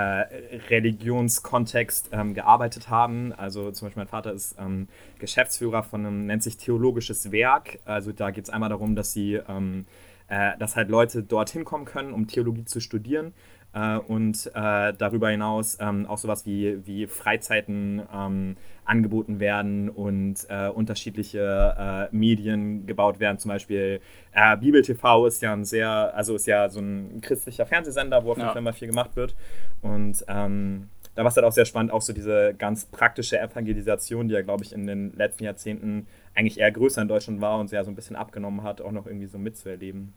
Religionskontext 0.71 2.09
ähm, 2.13 2.33
gearbeitet 2.33 2.89
haben. 2.89 3.35
Also 3.35 3.71
zum 3.73 3.89
Beispiel 3.89 4.01
mein 4.01 4.09
Vater 4.09 4.33
ist 4.33 4.57
ähm, 4.59 4.89
Geschäftsführer 5.19 5.83
von 5.83 6.07
einem, 6.07 6.27
nennt 6.27 6.43
sich 6.43 6.57
Theologisches 6.57 7.33
Werk. 7.33 7.81
Also 7.85 8.13
da 8.13 8.31
geht 8.31 8.45
es 8.45 8.51
einmal 8.51 8.71
darum, 8.71 8.95
dass 8.95 9.13
sie, 9.13 9.35
äh, 9.35 10.59
dass 10.59 10.77
halt 10.77 10.89
Leute 10.89 11.23
dorthin 11.23 11.65
kommen 11.65 11.85
können, 11.85 12.15
um 12.15 12.29
Theologie 12.29 12.65
zu 12.65 12.81
studieren 12.81 13.35
äh, 13.73 13.97
und 13.97 14.51
äh, 14.55 14.93
darüber 14.97 15.31
hinaus 15.31 15.79
ähm, 15.81 16.07
auch 16.07 16.19
sowas 16.19 16.47
wie, 16.47 16.87
wie 16.87 17.07
Freizeiten 17.07 18.03
ähm, 18.13 18.57
angeboten 18.85 19.39
werden 19.39 19.89
und 19.89 20.47
äh, 20.49 20.69
unterschiedliche 20.69 22.09
äh, 22.13 22.15
Medien 22.15 22.87
gebaut 22.87 23.21
werden. 23.21 23.39
Zum 23.39 23.51
Beispiel 23.51 24.01
äh, 24.33 24.57
Bibel 24.57 24.83
TV 24.83 25.27
ist 25.27 25.43
ja 25.43 25.53
ein 25.53 25.65
sehr, 25.65 26.13
also 26.15 26.35
ist 26.35 26.47
ja 26.47 26.69
so 26.69 26.81
ein 26.81 27.21
christlicher 27.21 27.67
Fernsehsender, 27.67 28.25
wo 28.25 28.33
auf 28.33 28.39
jeden. 28.39 28.51
Fall 28.51 28.63
mal 28.63 28.73
viel 28.73 28.89
gemacht 28.89 29.15
wird. 29.15 29.37
Und 29.81 30.25
ähm, 30.27 30.89
da 31.15 31.23
war 31.23 31.29
es 31.29 31.37
halt 31.37 31.47
auch 31.47 31.53
sehr 31.53 31.65
spannend, 31.65 31.93
auch 31.93 32.03
so 32.03 32.13
diese 32.13 32.55
ganz 32.55 32.87
praktische 32.87 33.39
Evangelisation, 33.39 34.29
die 34.29 34.35
ja, 34.35 34.43
glaube 34.43 34.65
ich, 34.65 34.73
in 34.73 34.87
den 34.87 35.13
letzten 35.13 35.45
Jahrzehnten 35.45 36.07
eigentlich 36.35 36.59
eher 36.59 36.73
größer 36.73 37.03
in 37.03 37.09
Deutschland 37.09 37.41
war 37.41 37.59
und 37.59 37.69
sehr 37.69 37.85
so 37.85 37.91
ein 37.91 37.95
bisschen 37.95 38.17
abgenommen 38.17 38.63
hat, 38.63 38.81
auch 38.81 38.93
noch 38.93 39.07
irgendwie 39.07 39.27
so 39.27 39.39
mitzuerleben. 39.39 40.13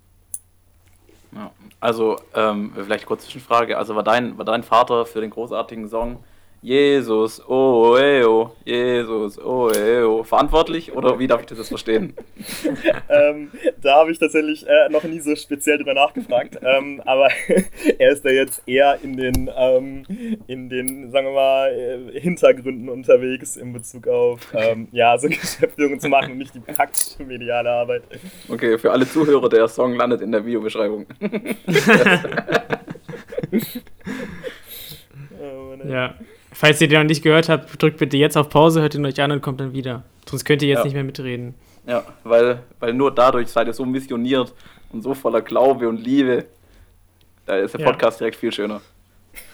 Also, 1.80 2.18
ähm, 2.34 2.72
vielleicht 2.76 3.06
kurz 3.06 3.26
Zwischenfrage. 3.26 3.78
Also, 3.78 3.96
war 3.96 4.04
dein, 4.04 4.38
war 4.38 4.46
dein 4.46 4.64
Vater 4.64 5.06
für 5.06 5.22
den 5.22 5.30
großartigen 5.30 5.88
Song 5.90 6.24
Jesus, 6.64 7.42
oh, 7.46 7.98
eh, 7.98 8.24
oh, 8.24 8.56
Jesus, 8.64 9.38
oh, 9.38 9.70
eh, 9.70 10.02
oh, 10.02 10.24
verantwortlich 10.24 10.94
oder 10.94 11.20
wie 11.20 11.28
darf 11.28 11.42
ich 11.42 11.48
das 11.48 11.58
jetzt 11.58 11.68
verstehen? 11.68 12.14
ähm, 13.10 13.52
da 13.82 13.96
habe 13.96 14.14
ich 14.14 14.20
tatsächlich 14.20 14.66
äh, 14.66 14.88
noch 14.90 15.04
nie 15.04 15.20
so 15.20 15.36
speziell 15.36 15.78
drüber 15.78 15.94
nachgefragt, 15.94 16.58
ähm, 16.62 17.02
aber 17.04 17.28
er 18.00 18.12
ist 18.12 18.24
da 18.24 18.30
jetzt 18.30 18.64
eher 18.66 18.98
in 19.04 19.18
den, 19.18 19.52
ähm, 19.54 20.06
in 20.48 20.70
den, 20.70 21.12
sagen 21.12 21.28
wir 21.28 21.34
mal, 21.34 21.70
äh, 21.70 22.18
Hintergründen 22.22 22.88
unterwegs 22.88 23.58
in 23.58 23.74
Bezug 23.74 24.08
auf, 24.08 24.40
ähm, 24.54 24.88
ja, 24.94 25.18
so 25.18 25.28
Geschäftsführung 25.34 26.00
zu 26.00 26.08
machen 26.08 26.32
und 26.32 26.38
nicht 26.38 26.56
die 26.56 26.62
praktische 26.62 27.26
mediale 27.26 27.72
Arbeit. 27.72 28.04
Okay, 28.48 28.78
für 28.78 28.94
alle 28.94 29.06
Zuhörer, 29.06 29.50
der 29.50 29.68
Song 29.68 29.96
landet 29.96 30.22
in 30.22 30.32
der 30.32 30.46
Videobeschreibung. 30.46 31.08
oh, 35.42 35.76
ja. 35.90 36.16
Falls 36.54 36.80
ihr 36.82 36.88
den 36.88 37.02
noch 37.02 37.08
nicht 37.08 37.24
gehört 37.24 37.50
habt, 37.50 37.82
drückt 37.82 37.98
bitte 37.98 38.18
jetzt 38.18 38.38
auf 38.38 38.50
Pause, 38.50 38.82
hört 38.82 38.96
ihn 38.96 39.06
euch 39.06 39.20
an 39.22 39.32
und 39.32 39.42
kommt 39.42 39.60
dann 39.60 39.74
wieder. 39.74 40.04
Sonst 40.30 40.46
könnt 40.46 40.62
ihr 40.62 40.70
jetzt 40.70 40.80
ja. 40.80 40.84
nicht 40.86 40.94
mehr 40.94 41.04
mitreden. 41.04 41.56
Ja, 41.86 42.04
weil, 42.24 42.64
weil 42.80 42.94
nur 42.94 43.14
dadurch 43.14 43.50
seid 43.50 43.68
ihr 43.68 43.74
so 43.74 43.86
missioniert 43.86 44.54
und 44.92 45.02
so 45.02 45.14
voller 45.14 45.42
Glaube 45.42 45.90
und 45.90 45.98
Liebe. 45.98 46.46
Da 47.46 47.58
ist 47.58 47.74
der 47.74 47.82
ja. 47.82 47.88
Podcast 47.88 48.20
direkt 48.20 48.38
viel 48.38 48.52
schöner. 48.52 48.82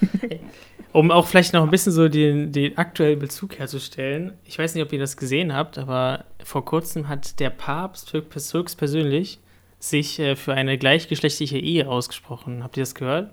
um 0.91 1.11
auch 1.11 1.25
vielleicht 1.25 1.53
noch 1.53 1.63
ein 1.63 1.71
bisschen 1.71 1.91
so 1.91 2.07
den, 2.07 2.51
den 2.51 2.77
aktuellen 2.77 3.19
Bezug 3.19 3.57
herzustellen. 3.57 4.33
Ich 4.45 4.59
weiß 4.59 4.75
nicht, 4.75 4.83
ob 4.83 4.91
ihr 4.93 4.99
das 4.99 5.17
gesehen 5.17 5.55
habt, 5.55 5.77
aber 5.77 6.25
vor 6.43 6.65
kurzem 6.65 7.07
hat 7.07 7.39
der 7.39 7.49
Papst 7.49 8.13
höchstpersönlich 8.13 9.39
sich 9.79 10.19
äh, 10.19 10.35
für 10.35 10.53
eine 10.53 10.77
gleichgeschlechtliche 10.77 11.57
Ehe 11.57 11.87
ausgesprochen. 11.87 12.63
Habt 12.63 12.77
ihr 12.77 12.83
das 12.83 12.95
gehört? 12.95 13.31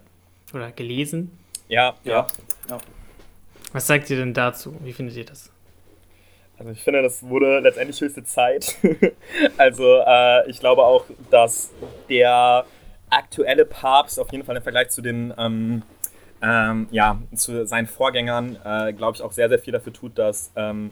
Oder 0.55 0.71
gelesen? 0.71 1.33
Ja, 1.69 1.95
ja. 2.05 2.27
ja. 2.69 2.79
Was 3.73 3.87
sagt 3.87 4.11
ihr 4.11 4.17
denn 4.17 4.35
dazu? 4.35 4.77
Wie 4.83 4.93
findet 4.93 5.17
ihr 5.17 5.25
das? 5.25 5.51
Also 6.59 6.73
ich 6.73 6.83
finde, 6.83 7.03
das 7.03 7.23
wurde 7.23 7.61
letztendlich 7.61 8.01
höchste 8.01 8.25
Zeit. 8.25 8.77
also 9.59 10.03
äh, 10.07 10.49
ich 10.49 10.59
glaube 10.61 10.83
auch, 10.83 11.05
dass 11.31 11.71
der 12.09 12.65
aktuelle 13.11 13.67
Papst 13.67 14.19
auf 14.19 14.33
jeden 14.33 14.45
Fall 14.45 14.57
im 14.57 14.63
Vergleich 14.63 14.89
zu 14.89 15.03
den 15.03 15.35
ähm, 15.37 15.83
ähm, 16.43 16.89
ja, 16.91 17.21
zu 17.35 17.67
seinen 17.67 17.87
Vorgängern, 17.87 18.59
äh, 18.65 18.93
glaube 18.93 19.17
ich, 19.17 19.23
auch 19.23 19.33
sehr, 19.33 19.49
sehr 19.49 19.59
viel 19.59 19.73
dafür 19.73 19.93
tut, 19.93 20.19
dass 20.19 20.53
ähm, 20.57 20.91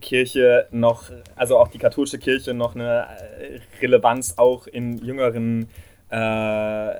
Kirche 0.00 0.66
noch, 0.70 1.04
also 1.36 1.58
auch 1.58 1.68
die 1.68 1.78
katholische 1.78 2.18
Kirche 2.18 2.54
noch 2.54 2.74
eine 2.74 3.06
äh, 3.40 3.60
Relevanz 3.80 4.34
auch 4.36 4.66
in 4.66 4.98
jüngeren 4.98 5.68
äh, 6.10 6.90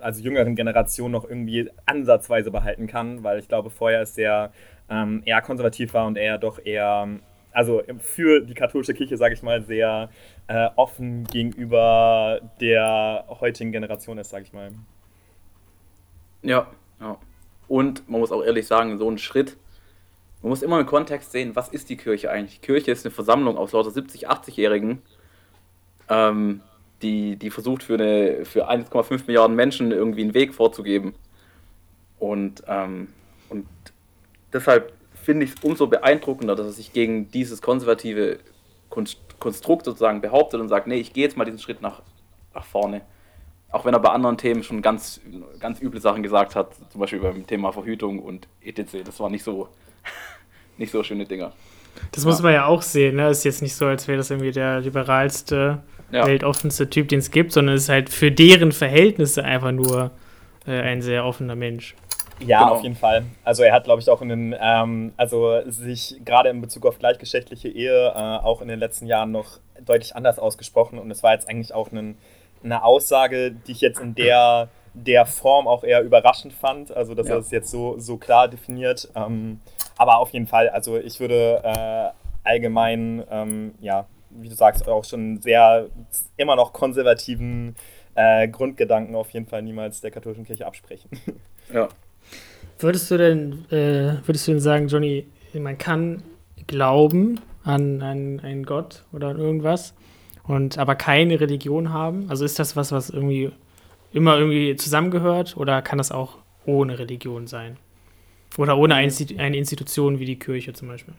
also 0.00 0.22
jüngeren 0.22 0.54
Generation 0.54 1.10
noch 1.10 1.24
irgendwie 1.24 1.70
ansatzweise 1.86 2.50
behalten 2.50 2.86
kann, 2.86 3.22
weil 3.24 3.38
ich 3.38 3.48
glaube, 3.48 3.70
vorher 3.70 4.02
ist 4.02 4.18
er 4.18 4.52
ähm, 4.88 5.22
eher 5.24 5.40
konservativ 5.42 5.94
war 5.94 6.06
und 6.06 6.16
er 6.16 6.38
doch 6.38 6.58
eher, 6.64 7.08
also 7.52 7.82
für 7.98 8.40
die 8.40 8.54
katholische 8.54 8.94
Kirche, 8.94 9.16
sage 9.16 9.34
ich 9.34 9.42
mal, 9.42 9.62
sehr 9.62 10.10
äh, 10.48 10.68
offen 10.76 11.24
gegenüber 11.24 12.40
der 12.60 13.24
heutigen 13.40 13.72
Generation 13.72 14.18
ist, 14.18 14.30
sage 14.30 14.44
ich 14.44 14.52
mal. 14.52 14.72
Ja, 16.42 16.66
ja. 17.00 17.16
Und 17.66 18.08
man 18.08 18.20
muss 18.20 18.32
auch 18.32 18.42
ehrlich 18.44 18.66
sagen, 18.66 18.98
so 18.98 19.10
ein 19.10 19.18
Schritt, 19.18 19.56
man 20.42 20.50
muss 20.50 20.62
immer 20.62 20.78
im 20.78 20.86
Kontext 20.86 21.32
sehen, 21.32 21.56
was 21.56 21.70
ist 21.70 21.88
die 21.88 21.96
Kirche 21.96 22.30
eigentlich? 22.30 22.60
Die 22.60 22.66
Kirche 22.66 22.90
ist 22.90 23.06
eine 23.06 23.14
Versammlung 23.14 23.56
aus 23.56 23.72
lauter 23.72 23.88
70-, 23.88 24.26
80-Jährigen. 24.26 25.00
Ähm, 26.10 26.60
die, 27.04 27.36
die 27.36 27.50
versucht 27.50 27.82
für, 27.82 27.94
eine, 27.94 28.44
für 28.44 28.68
1,5 28.68 29.22
Milliarden 29.26 29.54
Menschen 29.54 29.92
irgendwie 29.92 30.22
einen 30.22 30.34
Weg 30.34 30.54
vorzugeben. 30.54 31.14
Und, 32.18 32.62
ähm, 32.66 33.08
und 33.50 33.66
deshalb 34.52 34.92
finde 35.14 35.44
ich 35.44 35.52
es 35.52 35.62
umso 35.62 35.86
beeindruckender, 35.86 36.56
dass 36.56 36.66
er 36.66 36.72
sich 36.72 36.92
gegen 36.92 37.30
dieses 37.30 37.60
konservative 37.60 38.38
Konstrukt 38.88 39.84
sozusagen 39.84 40.20
behauptet 40.20 40.60
und 40.60 40.68
sagt, 40.68 40.86
nee, 40.86 40.96
ich 40.96 41.12
gehe 41.12 41.24
jetzt 41.24 41.36
mal 41.36 41.44
diesen 41.44 41.58
Schritt 41.58 41.82
nach, 41.82 42.02
nach 42.54 42.64
vorne. 42.64 43.02
Auch 43.70 43.84
wenn 43.84 43.92
er 43.92 44.00
bei 44.00 44.10
anderen 44.10 44.38
Themen 44.38 44.62
schon 44.62 44.80
ganz, 44.82 45.20
ganz 45.58 45.82
üble 45.82 46.00
Sachen 46.00 46.22
gesagt 46.22 46.54
hat, 46.54 46.74
zum 46.90 47.00
Beispiel 47.00 47.18
beim 47.18 47.46
Thema 47.46 47.72
Verhütung 47.72 48.20
und 48.20 48.48
etc. 48.62 49.02
Das 49.04 49.18
waren 49.20 49.32
nicht 49.32 49.42
so, 49.42 49.68
nicht 50.78 50.92
so 50.92 51.02
schöne 51.02 51.26
Dinger. 51.26 51.52
Das 52.12 52.22
ja. 52.22 52.30
muss 52.30 52.40
man 52.40 52.52
ja 52.52 52.66
auch 52.66 52.82
sehen, 52.82 53.16
ne? 53.16 53.30
Ist 53.30 53.44
jetzt 53.44 53.62
nicht 53.62 53.74
so, 53.74 53.86
als 53.86 54.06
wäre 54.08 54.18
das 54.18 54.30
irgendwie 54.30 54.52
der 54.52 54.80
liberalste 54.80 55.82
ja. 56.10 56.26
weltoffenste 56.26 56.88
Typ, 56.90 57.08
den 57.08 57.18
es 57.18 57.30
gibt, 57.30 57.52
sondern 57.52 57.76
es 57.76 57.84
ist 57.84 57.88
halt 57.88 58.10
für 58.10 58.30
deren 58.30 58.72
Verhältnisse 58.72 59.44
einfach 59.44 59.72
nur 59.72 60.10
äh, 60.66 60.80
ein 60.80 61.02
sehr 61.02 61.24
offener 61.24 61.56
Mensch. 61.56 61.94
Ja, 62.40 62.60
genau. 62.60 62.74
auf 62.74 62.82
jeden 62.82 62.96
Fall. 62.96 63.24
Also 63.44 63.62
er 63.62 63.72
hat, 63.72 63.84
glaube 63.84 64.00
ich, 64.00 64.10
auch 64.10 64.20
in 64.20 64.28
den, 64.28 64.56
ähm, 64.60 65.12
also 65.16 65.60
sich 65.70 66.16
gerade 66.24 66.48
in 66.48 66.60
Bezug 66.60 66.84
auf 66.86 66.98
gleichgeschlechtliche 66.98 67.68
Ehe 67.68 68.08
äh, 68.08 68.18
auch 68.18 68.60
in 68.60 68.68
den 68.68 68.78
letzten 68.78 69.06
Jahren 69.06 69.30
noch 69.30 69.58
deutlich 69.84 70.16
anders 70.16 70.38
ausgesprochen 70.38 70.98
und 70.98 71.10
es 71.10 71.22
war 71.22 71.32
jetzt 71.32 71.48
eigentlich 71.48 71.74
auch 71.74 71.92
ein, 71.92 72.16
eine 72.62 72.82
Aussage, 72.84 73.52
die 73.52 73.72
ich 73.72 73.80
jetzt 73.80 74.00
in 74.00 74.14
der, 74.14 74.68
der 74.94 75.26
Form 75.26 75.68
auch 75.68 75.84
eher 75.84 76.02
überraschend 76.02 76.52
fand, 76.52 76.90
also 76.90 77.14
dass 77.14 77.28
ja. 77.28 77.34
er 77.34 77.40
es 77.40 77.50
jetzt 77.50 77.70
so, 77.70 77.98
so 77.98 78.16
klar 78.16 78.48
definiert. 78.48 79.08
Ähm, 79.14 79.60
aber 79.96 80.18
auf 80.18 80.30
jeden 80.30 80.46
Fall, 80.46 80.68
also 80.70 80.96
ich 80.98 81.20
würde 81.20 81.60
äh, 81.62 82.08
allgemein, 82.48 83.22
ähm, 83.30 83.74
ja, 83.80 84.06
wie 84.34 84.48
du 84.48 84.54
sagst, 84.54 84.88
auch 84.88 85.04
schon 85.04 85.40
sehr 85.40 85.88
immer 86.36 86.56
noch 86.56 86.72
konservativen 86.72 87.76
äh, 88.14 88.48
Grundgedanken 88.48 89.14
auf 89.14 89.30
jeden 89.30 89.46
Fall 89.46 89.62
niemals 89.62 90.00
der 90.00 90.10
katholischen 90.10 90.44
Kirche 90.44 90.66
absprechen. 90.66 91.10
Ja. 91.72 91.88
Würdest 92.78 93.10
du 93.10 93.16
denn, 93.16 93.64
äh, 93.70 94.18
würdest 94.26 94.46
du 94.46 94.52
denn 94.52 94.60
sagen, 94.60 94.88
Johnny, 94.88 95.26
man 95.54 95.78
kann 95.78 96.22
glauben 96.66 97.40
an, 97.62 98.02
an 98.02 98.40
einen 98.40 98.66
Gott 98.66 99.02
oder 99.12 99.28
an 99.28 99.38
irgendwas 99.38 99.94
und 100.42 100.76
aber 100.76 100.94
keine 100.94 101.40
Religion 101.40 101.90
haben? 101.90 102.28
Also 102.28 102.44
ist 102.44 102.58
das 102.58 102.76
was, 102.76 102.92
was 102.92 103.08
irgendwie 103.08 103.50
immer 104.12 104.36
irgendwie 104.36 104.76
zusammengehört 104.76 105.56
oder 105.56 105.80
kann 105.80 105.96
das 105.96 106.12
auch 106.12 106.36
ohne 106.66 106.98
Religion 106.98 107.46
sein? 107.46 107.78
Oder 108.58 108.76
ohne 108.76 108.94
eine 108.94 109.56
Institution 109.56 110.18
wie 110.18 110.26
die 110.26 110.38
Kirche 110.38 110.74
zum 110.74 110.88
Beispiel? 110.88 111.14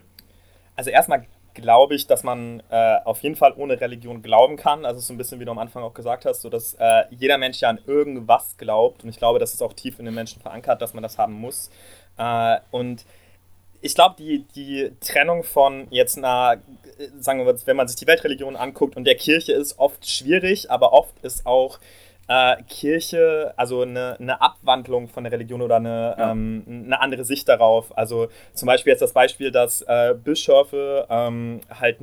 Also 0.75 0.91
erstmal 0.91 1.25
glaube 1.55 1.95
ich, 1.95 2.05
dass 2.05 2.23
man 2.23 2.61
äh, 2.69 2.97
auf 3.03 3.23
jeden 3.23 3.35
Fall 3.35 3.53
ohne 3.57 3.79
Religion 3.81 4.21
glauben 4.21 4.57
kann. 4.57 4.85
Also 4.85 4.99
so 4.99 5.13
ein 5.13 5.17
bisschen, 5.17 5.39
wie 5.39 5.45
du 5.45 5.51
am 5.51 5.57
Anfang 5.57 5.83
auch 5.83 5.93
gesagt 5.93 6.25
hast, 6.25 6.41
so 6.41 6.49
dass 6.49 6.75
äh, 6.75 7.03
jeder 7.09 7.37
Mensch 7.37 7.61
ja 7.61 7.69
an 7.69 7.79
irgendwas 7.87 8.57
glaubt. 8.57 9.03
Und 9.03 9.09
ich 9.09 9.17
glaube, 9.17 9.39
das 9.39 9.53
ist 9.53 9.63
auch 9.63 9.73
tief 9.73 9.97
in 9.97 10.05
den 10.05 10.13
Menschen 10.13 10.41
verankert, 10.41 10.81
dass 10.81 10.93
man 10.93 11.01
das 11.01 11.17
haben 11.17 11.33
muss. 11.33 11.71
Äh, 12.17 12.57
und 12.71 13.05
ich 13.81 13.95
glaube, 13.95 14.15
die, 14.17 14.45
die 14.55 14.91
Trennung 14.99 15.43
von 15.43 15.87
jetzt 15.89 16.17
einer, 16.17 16.61
sagen 17.19 17.39
wir 17.39 17.53
mal, 17.53 17.59
wenn 17.65 17.77
man 17.77 17.87
sich 17.87 17.97
die 17.97 18.07
Weltreligion 18.07 18.55
anguckt 18.55 18.95
und 18.97 19.05
der 19.05 19.15
Kirche 19.15 19.53
ist 19.53 19.79
oft 19.79 20.09
schwierig, 20.09 20.71
aber 20.71 20.93
oft 20.93 21.13
ist 21.23 21.45
auch 21.45 21.79
äh, 22.27 22.55
Kirche, 22.63 23.53
also 23.55 23.81
eine, 23.81 24.17
eine, 24.19 24.41
Abwandlung 24.41 25.07
von 25.07 25.23
der 25.23 25.31
Religion 25.33 25.61
oder 25.61 25.77
eine, 25.77 26.15
ja. 26.17 26.31
ähm, 26.31 26.63
eine 26.67 26.99
andere 26.99 27.23
Sicht 27.23 27.47
darauf. 27.47 27.95
Also 27.97 28.29
zum 28.53 28.67
Beispiel 28.67 28.91
jetzt 28.91 29.01
das 29.01 29.13
Beispiel, 29.13 29.51
dass 29.51 29.81
äh, 29.83 30.15
Bischöfe 30.15 31.05
ähm, 31.09 31.61
halt 31.69 31.97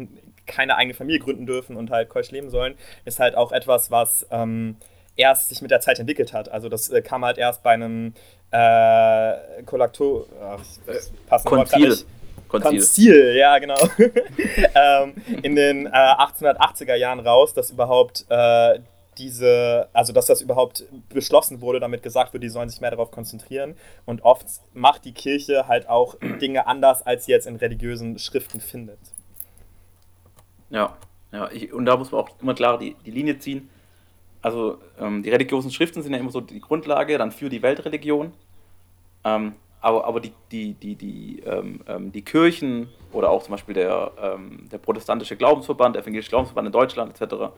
keine 0.47 0.77
eigene 0.77 0.95
Familie 0.95 1.21
gründen 1.21 1.47
dürfen 1.47 1.77
und 1.77 1.91
halt 1.91 2.09
keusch 2.09 2.31
leben 2.31 2.51
sollen, 2.51 2.75
ist 3.05 3.21
halt 3.21 3.37
auch 3.37 3.53
etwas, 3.53 3.91
was 3.91 4.27
ähm, 4.31 4.77
erst 5.17 5.49
sich 5.49 5.63
mit 5.63 5.71
der 5.71 5.81
Zeit 5.81 5.99
entwickelt 5.99 6.33
hat. 6.33 6.49
Also 6.51 6.69
das 6.69 6.89
äh, 6.89 7.03
kam 7.03 7.25
halt 7.25 7.39
erst 7.39 7.63
bei 7.63 7.71
einem 7.71 8.15
äh, 8.51 9.63
Kollaktor... 9.65 10.27
Ach, 11.31 11.45
Konzil. 11.45 11.97
Konzil. 12.49 12.71
Konzil, 12.71 13.35
ja, 13.37 13.59
genau. 13.59 13.79
ähm, 14.75 15.15
in 15.43 15.57
den 15.57 15.87
äh, 15.87 15.91
1880er 15.91 16.95
Jahren 16.97 17.21
raus, 17.21 17.55
dass 17.55 17.71
überhaupt 17.71 18.27
äh, 18.29 18.79
diese, 19.19 19.89
also 19.93 20.13
dass 20.13 20.27
das 20.27 20.41
überhaupt 20.41 20.85
beschlossen 21.09 21.61
wurde, 21.61 21.81
damit 21.81 22.03
gesagt 22.03 22.33
wird, 22.33 22.43
die 22.43 22.49
sollen 22.49 22.69
sich 22.69 22.81
mehr 22.81 22.91
darauf 22.91 23.11
konzentrieren. 23.11 23.77
Und 24.05 24.23
oft 24.23 24.47
macht 24.73 25.05
die 25.05 25.13
Kirche 25.13 25.69
halt 25.69 25.89
auch 25.89 26.17
Dinge 26.41 26.67
anders, 26.67 27.05
als 27.05 27.27
sie 27.27 27.33
jetzt 27.33 27.47
in 27.47 27.57
religiösen 27.57 28.19
Schriften 28.19 28.61
findet. 28.61 28.99
Ja, 30.71 30.97
ja, 31.33 31.51
ich, 31.51 31.73
und 31.73 31.87
da 31.87 31.97
muss 31.97 32.11
man 32.13 32.23
auch 32.23 32.31
immer 32.41 32.55
klar 32.55 32.79
die, 32.79 32.97
die 33.07 33.11
Linie 33.11 33.39
ziehen. 33.39 33.69
also 34.41 34.79
ähm, 34.99 35.23
die 35.23 35.31
religiösen 35.31 35.71
Schriften 35.71 36.03
sind 36.03 36.13
ja 36.13 36.19
immer 36.19 36.31
so 36.31 36.41
die 36.41 36.61
Grundlage 36.61 37.17
dann 37.19 37.33
für 37.33 37.49
die 37.49 37.63
Weltreligion. 37.63 38.33
Ähm, 39.25 39.55
aber 39.81 40.05
aber 40.07 40.21
die, 40.21 40.33
die, 40.51 40.75
die, 40.75 40.95
die, 40.95 41.43
ähm, 41.45 41.81
ähm 41.89 42.13
die 42.13 42.23
Kirchen 42.23 42.89
oder 43.13 43.31
auch 43.31 43.43
zum 43.43 43.53
Beispiel 43.53 43.75
der, 43.75 44.13
ähm, 44.21 44.69
der 44.71 44.79
protestantische 44.79 45.37
Glaubensverband, 45.37 45.97
der 45.97 46.03
evangelische 46.03 46.31
Glaubensverband 46.31 46.67
in 46.67 46.73
Deutschland 46.73 47.21
etc., 47.21 47.53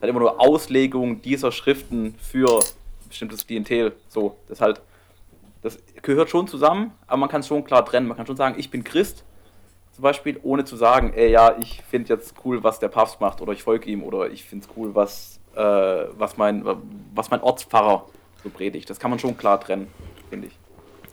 hat 0.00 0.08
immer 0.08 0.20
nur 0.20 0.40
Auslegung 0.40 1.22
dieser 1.22 1.52
Schriften 1.52 2.14
für 2.18 2.60
bestimmtes 3.08 3.46
Klientel. 3.46 3.92
So, 4.08 4.36
das 4.48 4.60
halt, 4.60 4.80
das 5.62 5.78
gehört 6.02 6.30
schon 6.30 6.48
zusammen, 6.48 6.92
aber 7.06 7.18
man 7.18 7.28
kann 7.28 7.40
es 7.40 7.48
schon 7.48 7.64
klar 7.64 7.84
trennen. 7.84 8.06
Man 8.06 8.16
kann 8.16 8.26
schon 8.26 8.36
sagen, 8.36 8.56
ich 8.58 8.70
bin 8.70 8.84
Christ, 8.84 9.24
zum 9.92 10.02
Beispiel, 10.02 10.38
ohne 10.42 10.64
zu 10.64 10.76
sagen, 10.76 11.14
ey, 11.14 11.30
ja, 11.30 11.56
ich 11.58 11.82
finde 11.88 12.10
jetzt 12.10 12.34
cool, 12.44 12.62
was 12.62 12.78
der 12.78 12.88
Papst 12.88 13.20
macht 13.20 13.40
oder 13.40 13.52
ich 13.52 13.62
folge 13.62 13.88
ihm 13.90 14.02
oder 14.02 14.30
ich 14.30 14.44
finde 14.44 14.66
es 14.66 14.76
cool, 14.76 14.94
was, 14.94 15.40
äh, 15.54 15.60
was, 15.60 16.36
mein, 16.36 16.64
was 17.14 17.30
mein 17.30 17.40
Ortspfarrer 17.40 18.04
so 18.42 18.50
predigt. 18.50 18.90
Das 18.90 19.00
kann 19.00 19.10
man 19.10 19.18
schon 19.18 19.38
klar 19.38 19.58
trennen, 19.58 19.86
finde 20.28 20.48
ich. 20.48 20.58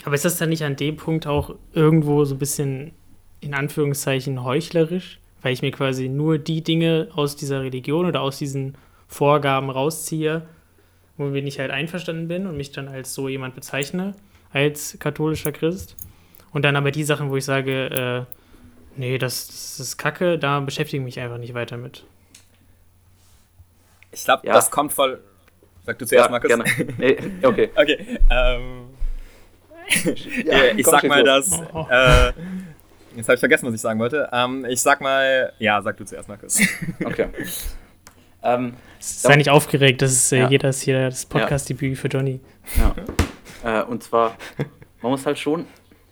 Aber 0.04 0.16
ist 0.16 0.26
das 0.26 0.38
dann 0.38 0.50
nicht 0.50 0.66
an 0.66 0.76
dem 0.76 0.98
Punkt 0.98 1.28
auch 1.28 1.56
irgendwo 1.72 2.26
so 2.26 2.36
ein 2.36 2.40
bisschen 2.40 2.94
in 3.40 3.54
Anführungszeichen 3.54 4.44
heuchlerisch? 4.44 5.20
Weil 5.44 5.54
ich 5.54 5.62
mir 5.62 5.72
quasi 5.72 6.10
nur 6.10 6.40
die 6.40 6.64
Dinge 6.64 7.10
aus 7.14 7.36
dieser 7.36 7.62
Religion 7.62 8.06
oder 8.06 8.22
aus 8.22 8.40
diesen 8.40 8.76
Vorgaben 9.08 9.70
rausziehe, 9.70 10.44
womit 11.18 11.46
ich 11.46 11.60
halt 11.60 11.70
einverstanden 11.70 12.28
bin 12.28 12.48
und 12.48 12.58
mich 12.58 12.72
dann 12.72 12.88
als 12.88 13.14
so 13.14 13.30
jemand 13.30 13.54
bezeichne, 13.54 14.16
als 14.52 14.98
katholischer 15.00 15.52
Christ. 15.52 15.96
Und 16.52 16.64
dann 16.64 16.76
aber 16.76 16.92
die 16.92 17.04
Sachen, 17.04 17.30
wo 17.30 17.36
ich 17.36 17.46
sage, 17.46 18.26
äh, 18.98 19.00
nee, 19.00 19.18
das, 19.18 19.48
das 19.48 19.80
ist 19.80 19.98
kacke, 19.98 20.40
da 20.40 20.60
beschäftige 20.62 21.02
ich 21.02 21.06
mich 21.06 21.20
einfach 21.20 21.38
nicht 21.38 21.54
weiter 21.54 21.78
mit. 21.78 22.06
Ich 24.12 24.24
glaube, 24.24 24.48
ja. 24.48 24.54
das 24.54 24.72
kommt 24.72 24.94
voll. 24.94 25.20
Sag 25.86 26.00
du 26.00 26.06
zuerst, 26.06 26.28
ja, 26.28 26.32
Markus. 26.32 26.48
Gerne. 26.48 26.64
Nee, 26.98 27.18
okay. 27.44 27.70
okay. 27.76 28.20
Ähm, 28.30 28.86
ja, 30.46 30.64
ich 30.78 30.86
sag 30.86 31.04
mal, 31.04 31.24
dass. 31.24 31.60
Oh. 31.74 31.86
Äh, 31.90 32.32
jetzt 33.16 33.28
habe 33.28 33.36
ich 33.36 33.40
vergessen, 33.40 33.68
was 33.68 33.74
ich 33.74 33.82
sagen 33.82 34.00
wollte. 34.00 34.30
Ähm, 34.32 34.66
ich 34.66 34.82
sag 34.82 35.02
mal. 35.02 35.54
Ja, 35.60 35.82
sag 35.82 35.98
du 35.98 36.06
zuerst, 36.06 36.28
Markus. 36.28 36.60
Okay. 37.04 37.28
Ähm, 38.44 38.74
Sei 39.00 39.36
nicht 39.38 39.50
aufgeregt, 39.50 40.02
das 40.02 40.12
ist 40.12 40.32
äh, 40.34 40.40
ja. 40.40 40.50
jeder 40.50 40.70
ist 40.70 40.82
hier 40.82 41.10
das 41.10 41.26
Podcast-Debüt 41.26 41.98
für 41.98 42.10
Johnny. 42.10 42.42
Ja. 43.64 43.82
Äh, 43.82 43.84
und 43.86 44.04
zwar, 44.04 44.36
man 45.02 45.12
muss 45.12 45.26
halt 45.26 45.40
schon, 45.40 45.66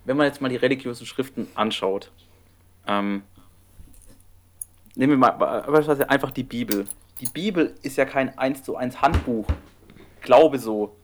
wenn 0.05 0.15
man 0.15 0.27
jetzt 0.27 0.41
mal 0.41 0.50
die 0.50 0.55
religiösen 0.55 1.05
Schriften 1.05 1.48
anschaut, 1.55 2.10
ähm, 2.88 3.24
nehmen 4.96 5.13
wir 5.13 5.17
mal 5.17 5.31
beispielsweise 5.31 6.10
einfach 6.10 6.31
die 6.31 6.43
Bibel. 6.43 6.88
Die 7.20 7.27
Bibel 7.27 7.75
ist 7.81 7.98
ja 7.98 8.05
kein 8.05 8.38
1 8.38 8.63
zu 8.63 8.77
1 8.77 9.01
Handbuch. 9.01 9.48
Glaube 10.22 10.58
so. 10.58 10.96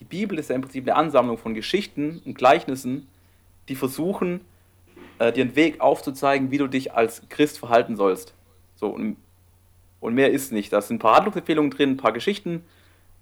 Die 0.00 0.04
Bibel 0.04 0.38
ist 0.38 0.50
ja 0.50 0.54
im 0.54 0.62
Prinzip 0.62 0.84
eine 0.86 0.96
Ansammlung 0.96 1.38
von 1.38 1.54
Geschichten 1.54 2.22
und 2.24 2.34
Gleichnissen, 2.34 3.08
die 3.68 3.74
versuchen, 3.74 4.40
äh, 5.18 5.32
dir 5.32 5.44
einen 5.44 5.56
Weg 5.56 5.80
aufzuzeigen, 5.80 6.50
wie 6.50 6.58
du 6.58 6.66
dich 6.66 6.92
als 6.92 7.22
Christ 7.28 7.58
verhalten 7.58 7.96
sollst. 7.96 8.34
So, 8.76 8.88
und 8.88 9.16
und 10.00 10.14
mehr 10.14 10.30
ist 10.30 10.52
nicht. 10.52 10.72
Da 10.72 10.80
sind 10.80 10.96
ein 10.96 10.98
paar 11.00 11.16
Handlungsempfehlungen 11.16 11.70
drin, 11.70 11.90
ein 11.92 11.96
paar 11.96 12.12
Geschichten 12.12 12.64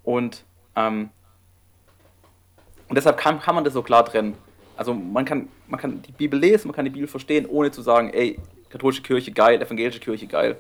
und, 0.03 0.45
ähm, 0.77 1.11
und 2.89 2.97
deshalb 2.97 3.17
kann, 3.17 3.41
kann 3.41 3.55
man 3.55 3.65
das 3.65 3.73
so 3.73 3.83
klar 3.83 4.05
trennen. 4.05 4.35
Also 4.77 4.93
man 4.93 5.25
kann, 5.25 5.49
man 5.69 5.81
kann 5.81 6.03
die 6.03 6.13
Bibel 6.13 6.39
lesen, 6.39 6.69
man 6.69 6.75
kann 6.75 6.85
die 6.85 6.91
Bibel 6.91 7.09
verstehen, 7.09 7.47
ohne 7.47 7.71
zu 7.71 7.81
sagen, 7.81 8.11
ey, 8.11 8.39
katholische 8.69 9.03
Kirche 9.03 9.33
geil, 9.33 9.63
evangelische 9.63 10.01
Kirche 10.01 10.27
geil. 10.27 10.59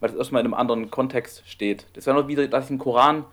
Weil 0.00 0.10
das 0.10 0.18
erstmal 0.18 0.40
in 0.40 0.46
einem 0.46 0.54
anderen 0.54 0.90
Kontext 0.90 1.42
steht. 1.46 1.86
Das 1.94 2.06
wäre 2.06 2.20
noch 2.20 2.28
wieder, 2.28 2.46
dass 2.46 2.64
ich 2.64 2.68
den 2.68 2.78
Koran 2.78 3.24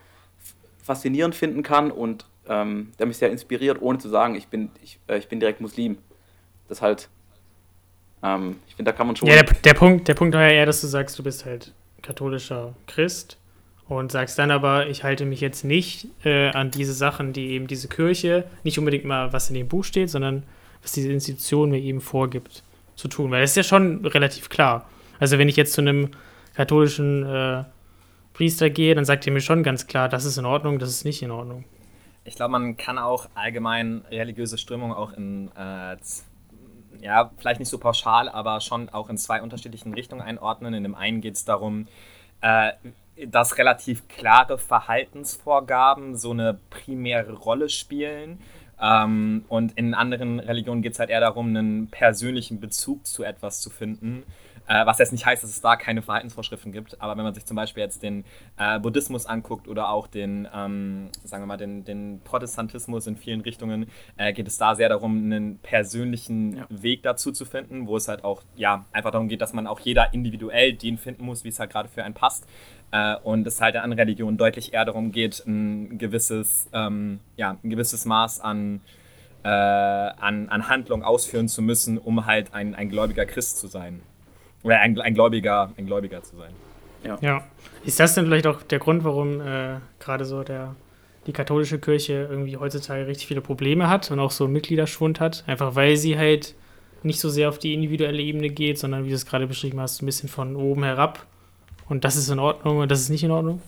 faszinierend 0.82 1.36
finden 1.36 1.64
kann 1.64 1.92
und 1.92 2.26
ähm, 2.48 2.92
der 2.98 3.06
mich 3.06 3.18
sehr 3.18 3.30
inspiriert, 3.30 3.82
ohne 3.82 4.00
zu 4.00 4.10
sagen, 4.10 4.36
ich 4.36 4.48
bin, 4.48 4.72
ich, 4.82 5.00
äh, 5.08 5.18
ich 5.18 5.28
bin 5.28 5.40
direkt 5.40 5.62
Muslim. 5.62 5.98
Das 6.70 6.82
halt, 6.82 7.10
ähm, 8.24 8.58
ich 8.68 8.76
finde, 8.76 8.92
da 8.92 8.98
kann 8.98 9.08
man 9.08 9.16
schon. 9.16 9.28
Ja, 9.28 9.42
der, 9.42 9.54
der, 9.54 9.74
Punkt, 9.74 10.08
der 10.08 10.14
Punkt 10.14 10.36
war 10.36 10.44
ja 10.44 10.50
eher, 10.50 10.66
dass 10.66 10.82
du 10.82 10.88
sagst, 10.88 11.18
du 11.18 11.24
bist 11.24 11.46
halt 11.46 11.74
katholischer 12.02 12.74
Christ 12.88 13.38
und 13.88 14.12
sagst 14.12 14.40
dann 14.40 14.52
aber, 14.52 14.88
ich 14.88 15.04
halte 15.04 15.26
mich 15.26 15.42
jetzt 15.42 15.64
nicht 15.64 16.08
äh, 16.24 16.50
an 16.50 16.72
diese 16.72 16.94
Sachen, 16.94 17.34
die 17.34 17.52
eben 17.52 17.68
diese 17.68 17.88
Kirche, 17.88 18.46
nicht 18.64 18.80
unbedingt 18.80 19.06
mal, 19.06 19.34
was 19.34 19.50
in 19.50 19.56
dem 19.56 19.68
Buch 19.68 19.84
steht, 19.84 20.10
sondern 20.10 20.44
was 20.82 20.94
diese 20.94 21.12
Institution 21.12 21.70
mir 21.70 21.80
eben 21.80 22.02
vorgibt 22.02 22.64
zu 22.96 23.08
tun. 23.08 23.32
Weil 23.32 23.42
das 23.42 23.52
ist 23.52 23.58
ja 23.58 23.64
schon 23.64 24.06
relativ 24.06 24.50
klar. 24.50 24.90
Also 25.20 25.38
wenn 25.38 25.50
ich 25.50 25.56
jetzt 25.56 25.74
zu 25.74 25.82
einem 25.82 26.10
katholischen 26.56 27.26
äh, 27.26 27.64
Priester 28.34 28.70
gehe, 28.70 28.96
dann 28.96 29.06
sagt 29.06 29.28
er 29.28 29.34
mir 29.34 29.42
schon 29.42 29.64
ganz 29.64 29.88
klar, 29.88 30.10
das 30.10 30.26
ist 30.26 30.38
in 30.38 30.46
Ordnung, 30.46 30.80
das 30.80 30.90
ist 30.90 31.06
nicht 31.06 31.22
in 31.22 31.32
Ordnung. 31.32 31.66
Ich 32.24 32.36
glaube, 32.36 32.52
man 32.52 32.78
kann 32.78 32.98
auch 32.98 33.28
allgemein 33.34 34.04
religiöse 34.10 34.58
Strömungen 34.58 34.96
auch 34.96 35.14
in, 35.14 35.50
äh, 35.50 35.98
ja, 37.02 37.32
vielleicht 37.38 37.60
nicht 37.60 37.70
so 37.70 37.78
pauschal, 37.78 38.30
aber 38.30 38.62
schon 38.62 38.90
auch 38.90 39.10
in 39.10 39.18
zwei 39.18 39.42
unterschiedlichen 39.42 39.94
Richtungen 39.94 40.22
einordnen. 40.22 40.74
In 40.74 40.84
dem 40.84 40.96
einen 40.96 41.22
geht 41.22 41.36
es 41.36 41.46
darum, 41.46 41.88
äh, 42.42 42.72
dass 43.28 43.58
relativ 43.58 44.08
klare 44.08 44.58
Verhaltensvorgaben 44.58 46.18
so 46.18 46.32
eine 46.32 46.60
primäre 46.70 47.34
Rolle 47.34 47.70
spielen. 47.70 48.40
Ähm, 48.82 49.46
und 49.48 49.78
in 49.78 49.94
anderen 49.94 50.40
Religionen 50.40 50.82
geht 50.82 50.94
es 50.94 51.00
halt 51.00 51.10
eher 51.10 51.20
darum, 51.20 51.50
einen 51.50 51.88
persönlichen 51.88 52.60
Bezug 52.60 53.06
zu 53.06 53.24
etwas 53.24 53.62
zu 53.62 53.70
finden. 53.70 54.24
Äh, 54.72 54.86
was 54.86 55.00
jetzt 55.00 55.12
nicht 55.12 55.26
heißt, 55.26 55.44
dass 55.44 55.50
es 55.50 55.60
da 55.60 55.76
keine 55.76 56.02
Verhaltensvorschriften 56.02 56.72
gibt, 56.72 57.02
aber 57.02 57.18
wenn 57.18 57.26
man 57.26 57.34
sich 57.34 57.44
zum 57.44 57.58
Beispiel 57.58 57.84
jetzt 57.84 58.04
den 58.04 58.24
äh, 58.58 58.80
Buddhismus 58.80 59.26
anguckt 59.26 59.68
oder 59.68 59.90
auch 59.90 60.08
den, 60.08 60.48
ähm, 60.56 61.10
sagen 61.26 61.44
wir 61.44 61.48
mal, 61.48 61.58
den, 61.58 61.84
den 61.84 62.22
Protestantismus 62.24 63.06
in 63.06 63.18
vielen 63.18 63.42
Richtungen, 63.42 63.88
äh, 64.16 64.32
geht 64.32 64.48
es 64.48 64.58
da 64.58 64.76
sehr 64.76 64.88
darum, 64.88 65.18
einen 65.18 65.60
persönlichen 65.60 66.56
ja. 66.56 66.68
Weg 66.70 67.04
dazu 67.04 67.34
zu 67.34 67.44
finden, 67.44 67.86
wo 67.86 67.98
es 67.98 68.08
halt 68.08 68.24
auch 68.24 68.44
ja, 68.56 68.86
einfach 68.94 69.12
darum 69.12 69.28
geht, 69.28 69.42
dass 69.42 69.52
man 69.52 69.68
auch 69.68 69.82
jeder 69.82 70.14
individuell 70.14 70.72
den 70.72 70.98
finden 70.98 71.26
muss, 71.26 71.44
wie 71.44 71.50
es 71.50 71.60
halt 71.60 71.70
gerade 71.70 71.90
für 71.90 72.06
einen 72.06 72.14
passt. 72.14 72.48
Äh, 72.92 73.18
und 73.18 73.46
es 73.46 73.60
halt 73.60 73.76
in 73.76 73.82
anderen 73.82 74.00
Religionen 74.00 74.38
deutlich 74.38 74.74
eher 74.74 74.86
darum 74.86 75.12
geht, 75.12 75.44
ein 75.46 75.98
gewisses, 75.98 76.70
ähm, 76.72 77.20
ja, 77.36 77.58
ein 77.62 77.70
gewisses 77.70 78.06
Maß 78.06 78.40
an, 78.40 78.80
äh, 79.44 79.50
an, 79.50 80.48
an 80.48 80.70
Handlung 80.70 81.04
ausführen 81.04 81.50
zu 81.50 81.62
müssen, 81.62 81.98
um 81.98 82.26
halt 82.26 82.54
ein, 82.54 82.74
ein 82.74 82.88
gläubiger 82.88 83.26
Christ 83.26 83.58
zu 83.58 83.68
sein. 83.68 84.02
Oder 84.64 84.80
ein, 84.80 85.00
ein, 85.00 85.14
Gläubiger, 85.14 85.72
ein 85.78 85.86
Gläubiger 85.86 86.24
zu 86.24 86.38
sein. 86.38 86.52
Ja. 87.04 87.18
ja. 87.22 87.44
Ist 87.84 88.00
das 88.00 88.14
denn 88.14 88.26
vielleicht 88.26 88.48
auch 88.48 88.62
der 88.62 88.80
Grund, 88.80 89.04
warum 89.04 89.42
äh, 89.42 89.78
gerade 90.00 90.26
so 90.26 90.44
der, 90.44 90.76
die 91.26 91.34
katholische 91.34 91.80
Kirche 91.80 92.28
irgendwie 92.30 92.58
heutzutage 92.58 93.08
richtig 93.08 93.28
viele 93.28 93.42
Probleme 93.42 93.90
hat 93.90 94.12
und 94.12 94.20
auch 94.20 94.32
so 94.32 94.44
einen 94.44 94.54
Mitgliederschwund 94.54 95.20
hat? 95.20 95.44
Einfach 95.48 95.76
weil 95.76 95.98
sie 95.98 96.18
halt 96.18 96.56
nicht 97.04 97.20
so 97.20 97.30
sehr 97.30 97.50
auf 97.50 97.58
die 97.58 97.74
individuelle 97.74 98.22
Ebene 98.22 98.50
geht, 98.50 98.78
sondern 98.78 99.06
wie 99.06 99.10
du 99.10 99.16
es 99.16 99.26
gerade 99.26 99.48
beschrieben 99.48 99.80
hast, 99.80 100.02
ein 100.02 100.06
bisschen 100.06 100.30
von 100.30 100.56
oben 100.56 100.84
herab. 100.84 101.26
Und 101.90 102.04
das 102.04 102.16
ist 102.16 102.30
in 102.30 102.40
Ordnung 102.40 102.78
und 102.78 102.92
das 102.92 103.02
ist 103.02 103.10
nicht 103.10 103.24
in 103.24 103.32
Ordnung? 103.32 103.62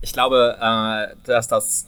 Ich 0.00 0.12
glaube, 0.12 0.56
äh, 0.60 1.14
dass 1.24 1.48
das. 1.48 1.86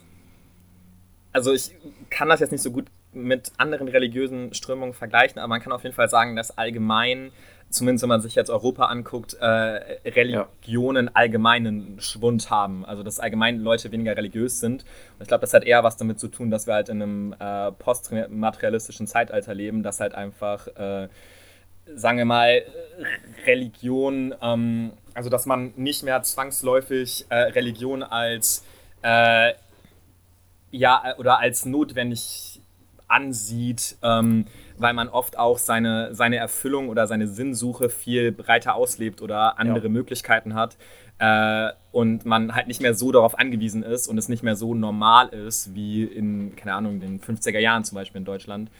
Also, 1.32 1.52
ich 1.52 1.74
kann 2.10 2.28
das 2.28 2.40
jetzt 2.40 2.52
nicht 2.52 2.62
so 2.62 2.70
gut 2.70 2.86
mit 3.12 3.52
anderen 3.56 3.88
religiösen 3.88 4.54
Strömungen 4.54 4.94
vergleichen, 4.94 5.38
aber 5.38 5.48
man 5.48 5.60
kann 5.60 5.72
auf 5.72 5.82
jeden 5.82 5.94
Fall 5.94 6.08
sagen, 6.08 6.36
dass 6.36 6.56
allgemein 6.56 7.32
zumindest 7.72 8.02
wenn 8.02 8.08
man 8.10 8.20
sich 8.20 8.34
jetzt 8.34 8.50
Europa 8.50 8.86
anguckt, 8.86 9.34
äh, 9.34 9.46
Religionen 9.46 11.06
ja. 11.06 11.12
allgemeinen 11.14 12.00
Schwund 12.00 12.50
haben. 12.50 12.84
Also 12.84 13.02
dass 13.02 13.18
allgemein 13.18 13.60
Leute 13.60 13.90
weniger 13.90 14.16
religiös 14.16 14.60
sind. 14.60 14.82
Und 14.82 15.22
ich 15.22 15.28
glaube, 15.28 15.40
das 15.40 15.54
hat 15.54 15.64
eher 15.64 15.82
was 15.82 15.96
damit 15.96 16.20
zu 16.20 16.28
tun, 16.28 16.50
dass 16.50 16.66
wir 16.66 16.74
halt 16.74 16.88
in 16.88 17.02
einem 17.02 17.34
äh, 17.38 17.72
postmaterialistischen 17.72 19.06
Zeitalter 19.06 19.54
leben, 19.54 19.82
dass 19.82 20.00
halt 20.00 20.14
einfach, 20.14 20.66
äh, 20.68 21.08
sagen 21.94 22.18
wir 22.18 22.24
mal, 22.26 22.62
Religion, 23.46 24.34
ähm, 24.42 24.92
also 25.14 25.30
dass 25.30 25.46
man 25.46 25.72
nicht 25.76 26.02
mehr 26.02 26.22
zwangsläufig 26.22 27.26
äh, 27.30 27.34
Religion 27.34 28.02
als 28.02 28.64
äh, 29.02 29.52
ja 30.70 31.14
oder 31.18 31.38
als 31.38 31.64
notwendig 31.64 32.60
ansieht. 33.08 33.96
Ähm, 34.02 34.46
weil 34.82 34.94
man 34.94 35.08
oft 35.08 35.38
auch 35.38 35.58
seine, 35.58 36.14
seine 36.14 36.36
Erfüllung 36.36 36.88
oder 36.88 37.06
seine 37.06 37.26
Sinnsuche 37.26 37.88
viel 37.88 38.32
breiter 38.32 38.74
auslebt 38.74 39.22
oder 39.22 39.58
andere 39.58 39.84
ja. 39.84 39.90
Möglichkeiten 39.90 40.54
hat 40.54 40.76
äh, 41.18 41.70
und 41.92 42.26
man 42.26 42.54
halt 42.54 42.66
nicht 42.66 42.82
mehr 42.82 42.94
so 42.94 43.12
darauf 43.12 43.38
angewiesen 43.38 43.82
ist 43.82 44.08
und 44.08 44.18
es 44.18 44.28
nicht 44.28 44.42
mehr 44.42 44.56
so 44.56 44.74
normal 44.74 45.28
ist 45.28 45.74
wie 45.74 46.04
in, 46.04 46.56
keine 46.56 46.74
Ahnung, 46.74 47.00
den 47.00 47.20
50er 47.20 47.58
Jahren 47.58 47.84
zum 47.84 47.96
Beispiel 47.96 48.18
in 48.18 48.24
Deutschland. 48.24 48.70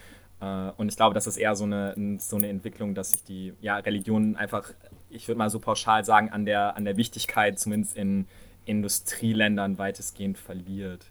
Äh, 0.41 0.71
und 0.77 0.89
ich 0.89 0.97
glaube, 0.97 1.15
das 1.15 1.27
ist 1.27 1.37
eher 1.37 1.55
so 1.55 1.65
eine, 1.65 1.95
so 2.19 2.37
eine 2.37 2.49
Entwicklung, 2.49 2.95
dass 2.95 3.13
sich 3.13 3.23
die 3.23 3.53
ja, 3.61 3.77
Religion 3.77 4.37
einfach, 4.37 4.71
ich 5.09 5.29
würde 5.29 5.39
mal 5.39 5.51
so 5.51 5.61
pauschal 5.61 6.05
sagen, 6.05 6.31
an 6.31 6.45
der, 6.45 6.77
an 6.77 6.85
der 6.85 6.97
Wichtigkeit 6.97 7.59
zumindest 7.59 7.97
in 7.97 8.27
Industrieländern 8.65 9.79
weitestgehend 9.79 10.39
verliert. 10.39 11.07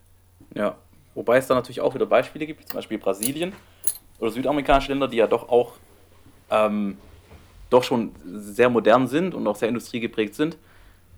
Ja, 0.53 0.75
wobei 1.15 1.37
es 1.37 1.47
da 1.47 1.55
natürlich 1.55 1.81
auch 1.81 1.95
wieder 1.95 2.05
Beispiele 2.05 2.45
gibt, 2.45 2.61
wie 2.61 2.65
zum 2.65 2.75
Beispiel 2.75 2.97
Brasilien, 2.97 3.53
oder 4.21 4.31
südamerikanische 4.31 4.91
Länder, 4.91 5.07
die 5.07 5.17
ja 5.17 5.27
doch 5.27 5.49
auch 5.49 5.73
ähm, 6.49 6.97
doch 7.69 7.83
schon 7.83 8.11
sehr 8.23 8.69
modern 8.69 9.07
sind 9.07 9.33
und 9.33 9.47
auch 9.47 9.55
sehr 9.55 9.67
industriegeprägt 9.67 10.35
sind, 10.35 10.57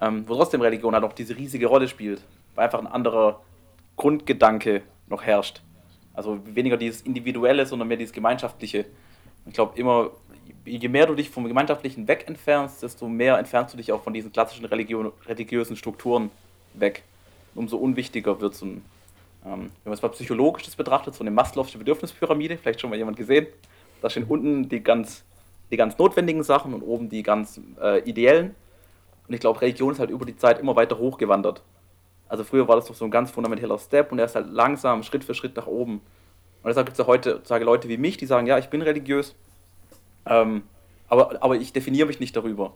ähm, 0.02 0.24
wo 0.28 0.36
trotzdem 0.36 0.62
Religion 0.62 0.94
halt 0.94 1.04
auch 1.04 1.14
diese 1.14 1.36
riesige 1.36 1.68
Rolle 1.68 1.88
spielt. 1.88 2.24
weil 2.56 2.66
einfach 2.66 2.80
ein 2.80 2.88
anderer 2.88 3.42
Grundgedanke 3.98 4.84
noch 5.08 5.24
herrscht. 5.24 5.62
Also 6.14 6.40
weniger 6.46 6.78
dieses 6.78 7.02
Individuelle, 7.02 7.66
sondern 7.66 7.88
mehr 7.88 7.98
dieses 7.98 8.14
Gemeinschaftliche. 8.14 8.86
Ich 9.48 9.54
glaube, 9.54 9.78
immer, 9.78 10.12
je 10.64 10.88
mehr 10.88 11.08
du 11.08 11.16
dich 11.16 11.30
vom 11.30 11.46
Gemeinschaftlichen 11.46 12.08
weg 12.08 12.26
entfernst, 12.28 12.84
desto 12.84 13.08
mehr 13.08 13.40
entfernst 13.40 13.74
du 13.74 13.78
dich 13.78 13.92
auch 13.92 14.04
von 14.04 14.14
diesen 14.14 14.32
klassischen 14.32 14.66
Religion, 14.66 15.12
religiösen 15.26 15.76
Strukturen 15.76 16.30
weg. 16.76 17.04
Umso 17.56 17.78
unwichtiger 17.78 18.40
wird 18.40 18.54
so 18.56 18.68
ein, 18.68 18.86
wenn 19.44 19.70
man 19.84 19.94
es 19.94 20.02
mal 20.02 20.10
psychologisch 20.10 20.66
betrachtet, 20.76 21.16
so 21.16 21.24
eine 21.24 21.32
Maslow'sche 21.32 21.78
Bedürfnispyramide, 21.78 22.58
vielleicht 22.58 22.82
schon 22.82 22.90
mal 22.90 22.96
jemand 22.96 23.18
gesehen. 23.18 23.48
Da 24.02 24.10
stehen 24.10 24.26
unten 24.26 24.70
die 24.70 24.82
ganz, 24.82 25.24
die 25.72 25.78
ganz 25.78 25.98
notwendigen 25.98 26.44
Sachen 26.44 26.74
und 26.74 26.82
oben 26.82 27.10
die 27.10 27.24
ganz 27.24 27.60
äh, 27.82 28.02
ideellen. 28.10 28.56
Und 29.28 29.34
ich 29.34 29.40
glaube, 29.40 29.62
Religion 29.62 29.92
ist 29.92 30.00
halt 30.00 30.10
über 30.10 30.26
die 30.26 30.36
Zeit 30.36 30.60
immer 30.60 30.76
weiter 30.76 30.98
hochgewandert. 30.98 31.62
Also 32.28 32.44
früher 32.44 32.68
war 32.68 32.78
das 32.78 32.86
doch 32.86 32.96
so 32.96 33.06
ein 33.06 33.12
ganz 33.12 33.32
fundamentaler 33.32 33.78
Step 33.78 34.12
und 34.12 34.20
er 34.20 34.26
ist 34.26 34.36
halt 34.36 34.48
langsam, 34.48 35.04
Schritt 35.04 35.24
für 35.24 35.34
Schritt 35.34 35.56
nach 35.56 35.68
oben. 35.68 35.96
Und 35.96 36.70
deshalb 36.70 36.88
gibt 36.88 36.98
es 36.98 37.06
ja 37.06 37.08
heutzutage 37.08 37.66
Leute 37.66 37.90
wie 37.90 37.98
mich, 37.98 38.18
die 38.18 38.26
sagen, 38.26 38.48
ja, 38.48 38.58
ich 38.58 38.70
bin 38.70 38.82
religiös, 38.82 39.36
ähm, 40.26 40.64
aber, 41.10 41.44
aber 41.44 41.56
ich 41.58 41.74
definiere 41.74 42.08
mich 42.08 42.20
nicht 42.20 42.36
darüber. 42.36 42.74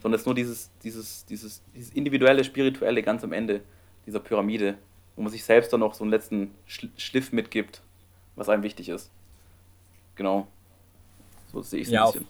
Sondern 0.00 0.14
es 0.14 0.22
ist 0.22 0.26
nur 0.26 0.34
dieses, 0.34 0.70
dieses, 0.82 1.26
dieses, 1.26 1.62
dieses 1.74 1.92
individuelle, 1.92 2.44
spirituelle 2.44 3.02
ganz 3.02 3.24
am 3.24 3.32
Ende 3.32 3.62
dieser 4.06 4.20
Pyramide, 4.20 4.78
wo 5.16 5.22
man 5.22 5.32
sich 5.32 5.44
selbst 5.44 5.72
dann 5.72 5.80
noch 5.80 5.94
so 5.94 6.04
einen 6.04 6.10
letzten 6.10 6.54
Schliff 6.66 7.32
mitgibt, 7.32 7.82
was 8.36 8.48
einem 8.48 8.62
wichtig 8.62 8.88
ist. 8.88 9.10
Genau. 10.14 10.46
So 11.52 11.62
sehe 11.62 11.80
ich 11.80 11.88
es 11.88 11.92
ja, 11.92 12.04
ein 12.04 12.12
bisschen. 12.12 12.26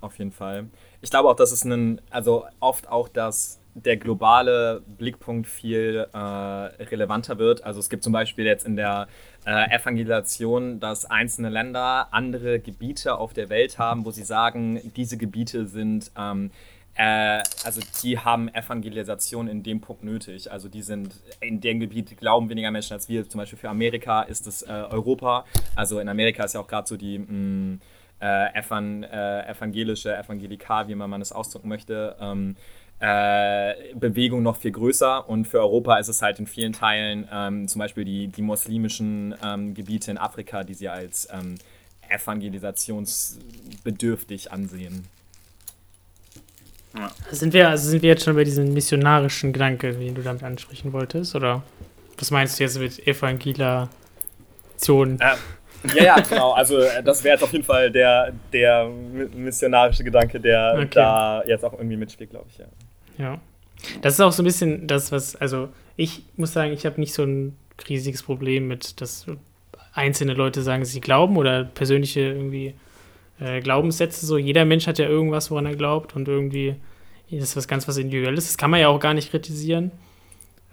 Auf, 0.00 0.12
auf 0.12 0.18
jeden 0.18 0.32
Fall. 0.32 0.66
Ich 1.02 1.10
glaube 1.10 1.28
auch, 1.28 1.36
dass 1.36 1.52
es 1.52 1.64
ein, 1.64 2.00
also 2.10 2.46
oft 2.60 2.88
auch 2.88 3.08
das 3.08 3.60
der 3.76 3.98
globale 3.98 4.82
Blickpunkt 4.86 5.46
viel 5.46 6.06
äh, 6.14 6.18
relevanter 6.18 7.38
wird. 7.38 7.62
Also 7.62 7.78
es 7.78 7.90
gibt 7.90 8.02
zum 8.02 8.12
Beispiel 8.12 8.46
jetzt 8.46 8.64
in 8.64 8.74
der 8.74 9.06
äh, 9.44 9.70
Evangelisation, 9.70 10.80
dass 10.80 11.04
einzelne 11.04 11.50
Länder 11.50 12.08
andere 12.10 12.58
Gebiete 12.58 13.18
auf 13.18 13.34
der 13.34 13.50
Welt 13.50 13.78
haben, 13.78 14.06
wo 14.06 14.10
sie 14.10 14.24
sagen, 14.24 14.80
diese 14.96 15.18
Gebiete 15.18 15.66
sind, 15.66 16.10
ähm, 16.16 16.50
äh, 16.96 17.42
also 17.64 17.80
die 18.02 18.18
haben 18.18 18.48
Evangelisation 18.48 19.48
in 19.48 19.62
dem 19.62 19.80
Punkt 19.80 20.02
nötig. 20.02 20.50
Also 20.50 20.68
die 20.68 20.82
sind 20.82 21.14
in 21.40 21.60
dem 21.60 21.80
Gebiet 21.80 22.16
glauben 22.16 22.48
weniger 22.48 22.70
Menschen 22.70 22.94
als 22.94 23.08
wir. 23.08 23.28
Zum 23.28 23.38
Beispiel 23.38 23.58
für 23.58 23.68
Amerika 23.68 24.22
ist 24.22 24.46
es 24.46 24.62
äh, 24.62 24.68
Europa. 24.68 25.44
Also 25.74 26.00
in 26.00 26.08
Amerika 26.08 26.44
ist 26.44 26.54
ja 26.54 26.60
auch 26.60 26.68
gerade 26.68 26.88
so 26.88 26.96
die 26.96 27.18
mh, 27.18 27.32
mm, 27.32 27.80
äh, 28.20 28.58
evan, 28.58 29.02
äh, 29.02 29.50
evangelische, 29.50 30.16
evangelikal, 30.16 30.88
wie 30.88 30.94
man 30.94 31.20
es 31.20 31.32
ausdrücken 31.32 31.68
möchte. 31.68 32.16
Ähm, 32.18 32.56
äh, 32.98 33.74
Bewegung 33.94 34.42
noch 34.42 34.56
viel 34.56 34.72
größer 34.72 35.28
und 35.28 35.46
für 35.46 35.60
Europa 35.60 35.98
ist 35.98 36.08
es 36.08 36.22
halt 36.22 36.38
in 36.38 36.46
vielen 36.46 36.72
Teilen 36.72 37.28
ähm, 37.30 37.68
zum 37.68 37.80
Beispiel 37.80 38.06
die, 38.06 38.28
die 38.28 38.40
muslimischen 38.40 39.34
ähm, 39.44 39.74
Gebiete 39.74 40.10
in 40.10 40.16
Afrika, 40.16 40.64
die 40.64 40.72
sie 40.72 40.88
als 40.88 41.28
ähm, 41.30 41.56
evangelisationsbedürftig 42.08 44.50
ansehen. 44.50 45.06
Ja. 46.96 47.10
Sind, 47.30 47.52
wir, 47.52 47.68
also 47.68 47.90
sind 47.90 48.02
wir 48.02 48.10
jetzt 48.10 48.24
schon 48.24 48.34
bei 48.34 48.44
diesem 48.44 48.72
missionarischen 48.72 49.52
Gedanke, 49.52 49.92
den 49.92 50.14
du 50.14 50.22
damit 50.22 50.42
ansprechen 50.42 50.92
wolltest? 50.92 51.34
Oder 51.34 51.62
was 52.18 52.30
meinst 52.30 52.58
du 52.58 52.64
jetzt 52.64 52.78
mit 52.78 53.06
Evangelisation? 53.06 55.20
Äh, 55.20 55.36
ja, 55.94 56.04
ja, 56.04 56.20
genau. 56.20 56.52
Also 56.52 56.78
äh, 56.78 57.02
das 57.02 57.22
wäre 57.22 57.34
jetzt 57.34 57.42
auf 57.42 57.52
jeden 57.52 57.64
Fall 57.64 57.90
der, 57.90 58.32
der 58.52 58.88
missionarische 59.34 60.04
Gedanke, 60.04 60.40
der 60.40 60.74
okay. 60.76 60.88
da 60.92 61.42
jetzt 61.46 61.64
auch 61.64 61.74
irgendwie 61.74 61.96
mitspielt, 61.96 62.30
glaube 62.30 62.46
ich, 62.50 62.58
ja. 62.58 62.66
Ja. 63.18 63.38
Das 64.02 64.14
ist 64.14 64.20
auch 64.20 64.32
so 64.32 64.42
ein 64.42 64.46
bisschen 64.46 64.86
das, 64.86 65.12
was, 65.12 65.36
also 65.36 65.68
ich 65.96 66.22
muss 66.36 66.52
sagen, 66.52 66.72
ich 66.72 66.86
habe 66.86 67.00
nicht 67.00 67.12
so 67.12 67.24
ein 67.24 67.56
riesiges 67.88 68.22
Problem 68.22 68.68
mit, 68.68 69.00
dass 69.00 69.26
einzelne 69.92 70.34
Leute 70.34 70.62
sagen, 70.62 70.84
sie 70.84 71.00
glauben 71.00 71.36
oder 71.36 71.64
persönliche 71.64 72.20
irgendwie 72.20 72.74
äh, 73.40 73.60
Glaubenssätze. 73.60 74.26
So, 74.26 74.38
jeder 74.38 74.64
Mensch 74.64 74.86
hat 74.86 74.98
ja 74.98 75.08
irgendwas, 75.08 75.50
woran 75.50 75.66
er 75.66 75.76
glaubt 75.76 76.16
und 76.16 76.28
irgendwie 76.28 76.76
ist 77.30 77.56
das 77.56 77.68
ganz 77.68 77.88
was 77.88 77.96
Individuelles. 77.96 78.46
Das 78.46 78.56
kann 78.56 78.70
man 78.70 78.80
ja 78.80 78.88
auch 78.88 79.00
gar 79.00 79.14
nicht 79.14 79.30
kritisieren. 79.30 79.90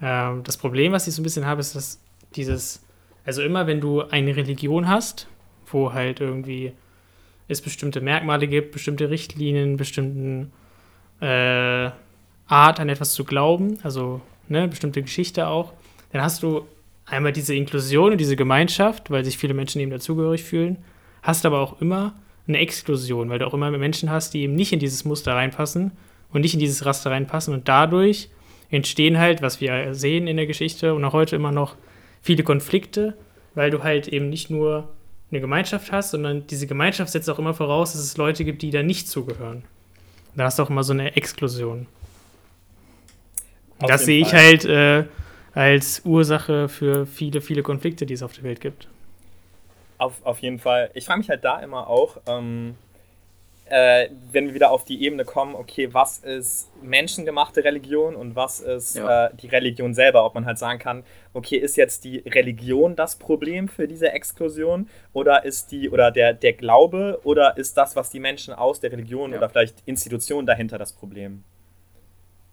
Ähm, 0.00 0.42
das 0.44 0.56
Problem, 0.56 0.92
was 0.92 1.06
ich 1.06 1.14
so 1.14 1.22
ein 1.22 1.24
bisschen 1.24 1.46
habe, 1.46 1.60
ist, 1.60 1.74
dass 1.74 2.00
dieses, 2.36 2.84
also 3.24 3.42
immer 3.42 3.66
wenn 3.66 3.80
du 3.80 4.02
eine 4.02 4.36
Religion 4.36 4.88
hast, 4.88 5.28
wo 5.66 5.92
halt 5.92 6.20
irgendwie 6.20 6.72
es 7.48 7.60
bestimmte 7.60 8.00
Merkmale 8.00 8.46
gibt, 8.46 8.72
bestimmte 8.72 9.10
Richtlinien, 9.10 9.76
bestimmten 9.76 10.52
äh, 11.20 11.90
Art 12.46 12.80
an 12.80 12.88
etwas 12.88 13.14
zu 13.14 13.24
glauben, 13.24 13.78
also 13.82 14.20
ne, 14.48 14.68
bestimmte 14.68 15.02
Geschichte 15.02 15.46
auch, 15.48 15.72
dann 16.12 16.22
hast 16.22 16.42
du 16.42 16.66
einmal 17.06 17.32
diese 17.32 17.54
Inklusion 17.54 18.12
und 18.12 18.18
diese 18.18 18.36
Gemeinschaft, 18.36 19.10
weil 19.10 19.24
sich 19.24 19.36
viele 19.36 19.54
Menschen 19.54 19.80
eben 19.80 19.90
dazugehörig 19.90 20.44
fühlen, 20.44 20.78
hast 21.22 21.44
aber 21.44 21.60
auch 21.60 21.80
immer 21.80 22.14
eine 22.46 22.58
Exklusion, 22.58 23.30
weil 23.30 23.38
du 23.38 23.46
auch 23.46 23.54
immer 23.54 23.70
Menschen 23.70 24.10
hast, 24.10 24.34
die 24.34 24.42
eben 24.42 24.54
nicht 24.54 24.72
in 24.72 24.78
dieses 24.78 25.04
Muster 25.04 25.34
reinpassen 25.34 25.92
und 26.32 26.42
nicht 26.42 26.54
in 26.54 26.60
dieses 26.60 26.84
Raster 26.84 27.10
reinpassen 27.10 27.54
und 27.54 27.68
dadurch 27.68 28.28
entstehen 28.70 29.18
halt, 29.18 29.40
was 29.40 29.60
wir 29.60 29.94
sehen 29.94 30.26
in 30.26 30.36
der 30.36 30.46
Geschichte 30.46 30.94
und 30.94 31.04
auch 31.04 31.12
heute 31.12 31.36
immer 31.36 31.52
noch, 31.52 31.76
viele 32.20 32.42
Konflikte, 32.42 33.16
weil 33.54 33.70
du 33.70 33.82
halt 33.82 34.08
eben 34.08 34.30
nicht 34.30 34.50
nur 34.50 34.88
eine 35.30 35.40
Gemeinschaft 35.40 35.92
hast, 35.92 36.10
sondern 36.10 36.46
diese 36.46 36.66
Gemeinschaft 36.66 37.12
setzt 37.12 37.28
auch 37.28 37.38
immer 37.38 37.54
voraus, 37.54 37.92
dass 37.92 38.02
es 38.02 38.16
Leute 38.16 38.44
gibt, 38.44 38.62
die 38.62 38.70
da 38.70 38.82
nicht 38.82 39.08
zugehören. 39.08 39.64
Da 40.34 40.44
hast 40.44 40.58
du 40.58 40.62
auch 40.62 40.70
immer 40.70 40.82
so 40.82 40.92
eine 40.92 41.16
Exklusion. 41.16 41.86
Auf 43.78 43.90
das 43.90 44.04
sehe 44.06 44.20
ich 44.20 44.32
halt 44.32 44.64
äh, 44.64 45.04
als 45.52 46.02
Ursache 46.04 46.68
für 46.68 47.06
viele, 47.06 47.40
viele 47.40 47.62
Konflikte, 47.62 48.06
die 48.06 48.14
es 48.14 48.22
auf 48.22 48.32
der 48.32 48.44
Welt 48.44 48.60
gibt. 48.60 48.88
Auf, 49.98 50.24
auf 50.24 50.40
jeden 50.40 50.58
Fall. 50.58 50.90
Ich 50.94 51.04
frage 51.06 51.18
mich 51.18 51.28
halt 51.28 51.44
da 51.44 51.60
immer 51.60 51.88
auch, 51.88 52.18
ähm, 52.26 52.76
äh, 53.66 54.08
wenn 54.30 54.46
wir 54.46 54.54
wieder 54.54 54.70
auf 54.70 54.84
die 54.84 55.02
Ebene 55.02 55.24
kommen, 55.24 55.54
okay, 55.54 55.92
was 55.94 56.18
ist 56.18 56.70
menschengemachte 56.82 57.64
Religion 57.64 58.14
und 58.14 58.36
was 58.36 58.60
ist 58.60 58.96
ja. 58.96 59.26
äh, 59.26 59.30
die 59.34 59.46
Religion 59.46 59.94
selber? 59.94 60.24
Ob 60.26 60.34
man 60.34 60.44
halt 60.44 60.58
sagen 60.58 60.78
kann, 60.78 61.02
okay, 61.32 61.56
ist 61.56 61.76
jetzt 61.76 62.04
die 62.04 62.18
Religion 62.18 62.94
das 62.94 63.16
Problem 63.16 63.68
für 63.68 63.88
diese 63.88 64.12
Exklusion 64.12 64.88
oder 65.12 65.44
ist 65.44 65.72
die 65.72 65.88
oder 65.88 66.10
der, 66.10 66.34
der 66.34 66.52
Glaube 66.52 67.20
oder 67.24 67.56
ist 67.56 67.76
das, 67.76 67.96
was 67.96 68.10
die 68.10 68.20
Menschen 68.20 68.52
aus 68.52 68.80
der 68.80 68.92
Religion 68.92 69.30
ja. 69.30 69.38
oder 69.38 69.48
vielleicht 69.48 69.76
Institutionen 69.86 70.46
dahinter 70.46 70.76
das 70.76 70.92
Problem? 70.92 71.42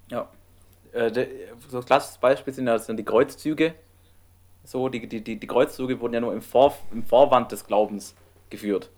Ja, 0.10 0.30
äh, 0.93 1.12
so 1.69 1.80
ein 1.80 1.86
klassisches 1.86 2.19
Beispiel 2.19 2.54
sind 2.54 2.67
ja 2.67 2.80
sind 2.80 2.97
die 2.97 3.06
Kreuzzüge. 3.06 3.73
So, 4.63 4.89
die, 4.89 5.08
die, 5.08 5.21
die, 5.21 5.38
die 5.38 5.47
Kreuzzüge 5.47 6.00
wurden 6.00 6.13
ja 6.13 6.19
nur 6.19 6.34
im, 6.34 6.41
Vor, 6.41 6.78
im 6.91 7.04
Vorwand 7.04 7.52
des 7.52 7.65
Glaubens 7.65 8.15
geführt. 8.50 8.89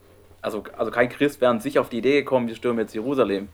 Also, 0.41 0.63
also 0.77 0.91
kein 0.91 1.09
Christ 1.09 1.39
wäre 1.39 1.51
an 1.51 1.61
sich 1.61 1.79
auf 1.79 1.89
die 1.89 1.99
Idee 1.99 2.19
gekommen, 2.19 2.47
wir 2.47 2.55
stürmen 2.55 2.79
jetzt 2.79 2.93
Jerusalem. 2.93 3.47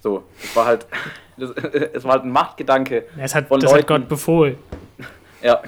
So, 0.00 0.24
es 0.42 0.54
war 0.54 0.66
halt, 0.66 0.86
das, 1.36 1.50
es 1.72 2.04
war 2.04 2.12
halt 2.12 2.24
ein 2.24 2.30
Machtgedanke. 2.30 3.06
Es 3.18 3.34
hat, 3.34 3.48
von 3.48 3.60
das 3.60 3.70
Leuten. 3.70 3.82
hat 3.82 3.88
Gott 3.88 4.08
befohlen. 4.08 4.58
Ja, 5.42 5.62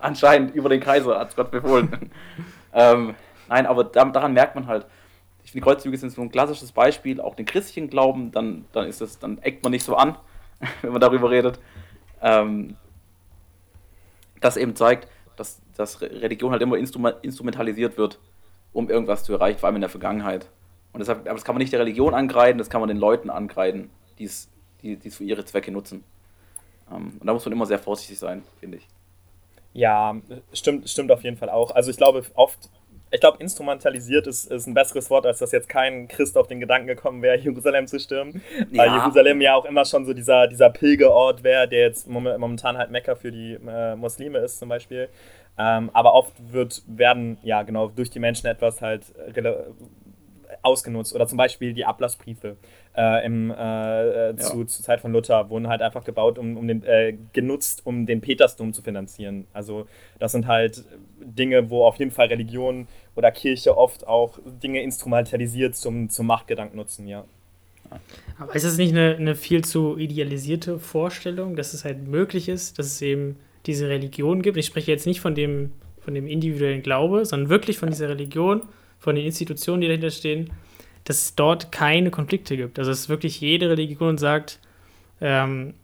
anscheinend 0.00 0.54
über 0.54 0.70
den 0.70 0.80
Kaiser 0.80 1.18
hat 1.18 1.28
es 1.28 1.36
Gott 1.36 1.50
befohlen. 1.50 2.10
ähm, 2.72 3.14
nein, 3.50 3.66
aber 3.66 3.84
daran 3.84 4.32
merkt 4.32 4.54
man 4.54 4.66
halt, 4.66 4.86
ich 5.44 5.52
finde, 5.52 5.64
Kreuzzüge 5.64 5.98
sind 5.98 6.08
so 6.08 6.22
ein 6.22 6.30
klassisches 6.30 6.72
Beispiel, 6.72 7.20
auch 7.20 7.34
den 7.34 7.44
christlichen 7.44 7.90
Glauben, 7.90 8.32
dann, 8.32 8.64
dann 8.72 8.86
ist 8.86 9.02
es, 9.02 9.18
dann 9.18 9.36
eckt 9.42 9.62
man 9.62 9.72
nicht 9.72 9.84
so 9.84 9.94
an. 9.94 10.16
wenn 10.80 10.92
man 10.92 11.02
darüber 11.02 11.30
redet, 11.30 11.58
ähm, 12.22 12.76
das 14.40 14.56
eben 14.56 14.74
zeigt, 14.76 15.08
dass, 15.36 15.60
dass 15.76 16.00
Religion 16.00 16.52
halt 16.52 16.62
immer 16.62 16.76
instrumentalisiert 16.76 17.96
wird, 17.96 18.18
um 18.72 18.90
irgendwas 18.90 19.24
zu 19.24 19.32
erreichen, 19.32 19.58
vor 19.58 19.66
allem 19.68 19.76
in 19.76 19.82
der 19.82 19.90
Vergangenheit. 19.90 20.48
Und 20.92 21.00
deshalb, 21.00 21.20
aber 21.20 21.34
das 21.34 21.44
kann 21.44 21.54
man 21.54 21.60
nicht 21.60 21.72
der 21.72 21.80
Religion 21.80 22.14
angreifen, 22.14 22.58
das 22.58 22.68
kann 22.68 22.80
man 22.80 22.88
den 22.88 22.98
Leuten 22.98 23.30
angreifen, 23.30 23.90
die 24.18 24.24
es 24.24 24.48
für 24.82 25.24
ihre 25.24 25.44
Zwecke 25.44 25.70
nutzen. 25.70 26.04
Ähm, 26.90 27.16
und 27.20 27.26
da 27.26 27.32
muss 27.32 27.44
man 27.44 27.52
immer 27.52 27.66
sehr 27.66 27.78
vorsichtig 27.78 28.18
sein, 28.18 28.42
finde 28.58 28.78
ich. 28.78 28.88
Ja, 29.72 30.16
stimmt, 30.52 30.88
stimmt 30.88 31.12
auf 31.12 31.22
jeden 31.22 31.36
Fall 31.36 31.48
auch. 31.48 31.70
Also 31.70 31.90
ich 31.90 31.96
glaube, 31.96 32.24
oft 32.34 32.70
ich 33.12 33.20
glaube, 33.20 33.38
instrumentalisiert 33.38 34.26
ist, 34.26 34.50
ist 34.50 34.66
ein 34.66 34.74
besseres 34.74 35.10
Wort, 35.10 35.26
als 35.26 35.38
dass 35.38 35.52
jetzt 35.52 35.68
kein 35.68 36.06
Christ 36.06 36.38
auf 36.38 36.46
den 36.46 36.60
Gedanken 36.60 36.86
gekommen 36.86 37.22
wäre, 37.22 37.36
Jerusalem 37.40 37.86
zu 37.86 37.98
stürmen. 37.98 38.42
Ja. 38.70 38.82
Weil 38.82 38.90
Jerusalem 38.90 39.40
ja 39.40 39.54
auch 39.54 39.64
immer 39.64 39.84
schon 39.84 40.04
so 40.06 40.12
dieser, 40.12 40.46
dieser 40.46 40.70
Pilgerort 40.70 41.42
wäre, 41.42 41.68
der 41.68 41.80
jetzt 41.80 42.08
momentan 42.08 42.78
halt 42.78 42.90
Mekka 42.90 43.14
für 43.14 43.32
die 43.32 43.54
äh, 43.54 43.96
Muslime 43.96 44.38
ist, 44.38 44.58
zum 44.58 44.68
Beispiel. 44.68 45.08
Ähm, 45.58 45.90
aber 45.92 46.14
oft 46.14 46.32
wird, 46.52 46.82
werden, 46.86 47.38
ja, 47.42 47.62
genau, 47.62 47.88
durch 47.88 48.10
die 48.10 48.20
Menschen 48.20 48.46
etwas 48.46 48.80
halt 48.80 49.02
ausgenutzt. 50.62 51.14
Oder 51.14 51.26
zum 51.26 51.38
Beispiel 51.38 51.72
die 51.72 51.84
Ablassbriefe 51.84 52.56
äh, 52.96 53.24
im, 53.24 53.50
äh, 53.50 54.30
äh 54.30 54.36
zu, 54.36 54.60
ja. 54.60 54.66
zur 54.66 54.84
Zeit 54.84 55.00
von 55.00 55.12
Luther 55.12 55.48
wurden 55.48 55.68
halt 55.68 55.82
einfach 55.82 56.04
gebaut, 56.04 56.38
um, 56.38 56.56
um 56.56 56.68
den, 56.68 56.84
äh, 56.84 57.16
genutzt, 57.32 57.82
um 57.84 58.06
den 58.06 58.20
Petersdom 58.20 58.72
zu 58.72 58.82
finanzieren. 58.82 59.46
Also 59.52 59.86
das 60.18 60.32
sind 60.32 60.46
halt 60.46 60.84
Dinge, 61.20 61.70
wo 61.70 61.84
auf 61.84 61.98
jeden 61.98 62.10
Fall 62.10 62.28
Religion 62.28 62.88
oder 63.16 63.30
Kirche 63.30 63.76
oft 63.76 64.06
auch 64.06 64.38
Dinge 64.62 64.82
instrumentalisiert 64.82 65.76
zum, 65.76 66.08
zum 66.10 66.26
Machtgedanken 66.26 66.76
nutzen, 66.76 67.06
ja. 67.06 67.24
Aber 68.38 68.54
ist 68.54 68.64
das 68.64 68.76
nicht 68.78 68.92
eine, 68.92 69.16
eine 69.16 69.34
viel 69.34 69.64
zu 69.64 69.98
idealisierte 69.98 70.78
Vorstellung, 70.78 71.56
dass 71.56 71.74
es 71.74 71.84
halt 71.84 72.06
möglich 72.06 72.48
ist, 72.48 72.78
dass 72.78 72.86
es 72.86 73.02
eben 73.02 73.36
diese 73.66 73.88
Religion 73.88 74.42
gibt? 74.42 74.56
Ich 74.56 74.66
spreche 74.66 74.90
jetzt 74.90 75.06
nicht 75.06 75.20
von 75.20 75.34
dem, 75.34 75.72
von 76.00 76.14
dem 76.14 76.26
individuellen 76.26 76.82
Glaube, 76.82 77.24
sondern 77.26 77.50
wirklich 77.50 77.78
von 77.78 77.90
dieser 77.90 78.08
Religion, 78.08 78.62
von 78.98 79.16
den 79.16 79.24
Institutionen, 79.24 79.80
die 79.80 79.88
dahinter 79.88 80.10
stehen, 80.10 80.50
dass 81.04 81.22
es 81.22 81.34
dort 81.34 81.72
keine 81.72 82.10
Konflikte 82.10 82.56
gibt. 82.56 82.78
Also 82.78 82.90
dass 82.90 83.08
wirklich 83.08 83.40
jede 83.40 83.68
Religion 83.70 84.18
sagt, 84.18 84.60
ähm, 85.20 85.74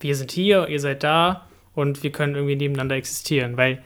wir 0.00 0.16
sind 0.16 0.32
hier, 0.32 0.68
ihr 0.68 0.80
seid 0.80 1.02
da 1.02 1.46
und 1.74 2.02
wir 2.02 2.10
können 2.10 2.34
irgendwie 2.34 2.56
nebeneinander 2.56 2.96
existieren. 2.96 3.56
Weil 3.56 3.82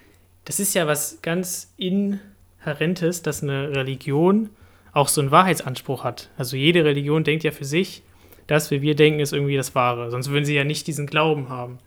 das 0.49 0.59
ist 0.59 0.73
ja 0.73 0.87
was 0.87 1.19
ganz 1.21 1.75
Inhärentes, 1.77 3.21
dass 3.21 3.43
eine 3.43 3.77
Religion 3.77 4.49
auch 4.95 5.09
so 5.09 5.21
einen 5.21 5.31
Wahrheitsanspruch 5.31 6.05
hat. 6.05 6.31
Also 6.39 6.57
jede 6.57 6.87
Religion 6.87 7.23
denkt 7.23 7.45
ja 7.45 7.51
für 7.51 7.67
sich, 7.67 8.03
das, 8.47 8.71
wie 8.71 8.81
wir 8.81 8.97
denken, 8.97 9.21
ist 9.21 9.35
irgendwie 9.35 9.59
das 9.59 9.75
Wahre. 9.75 10.11
Sonst 10.11 10.31
würden 10.31 10.47
sie 10.47 10.55
ja 10.55 10.65
nicht 10.65 10.87
diesen 10.87 11.07
Glauben 11.07 11.51
haben. 11.51 11.79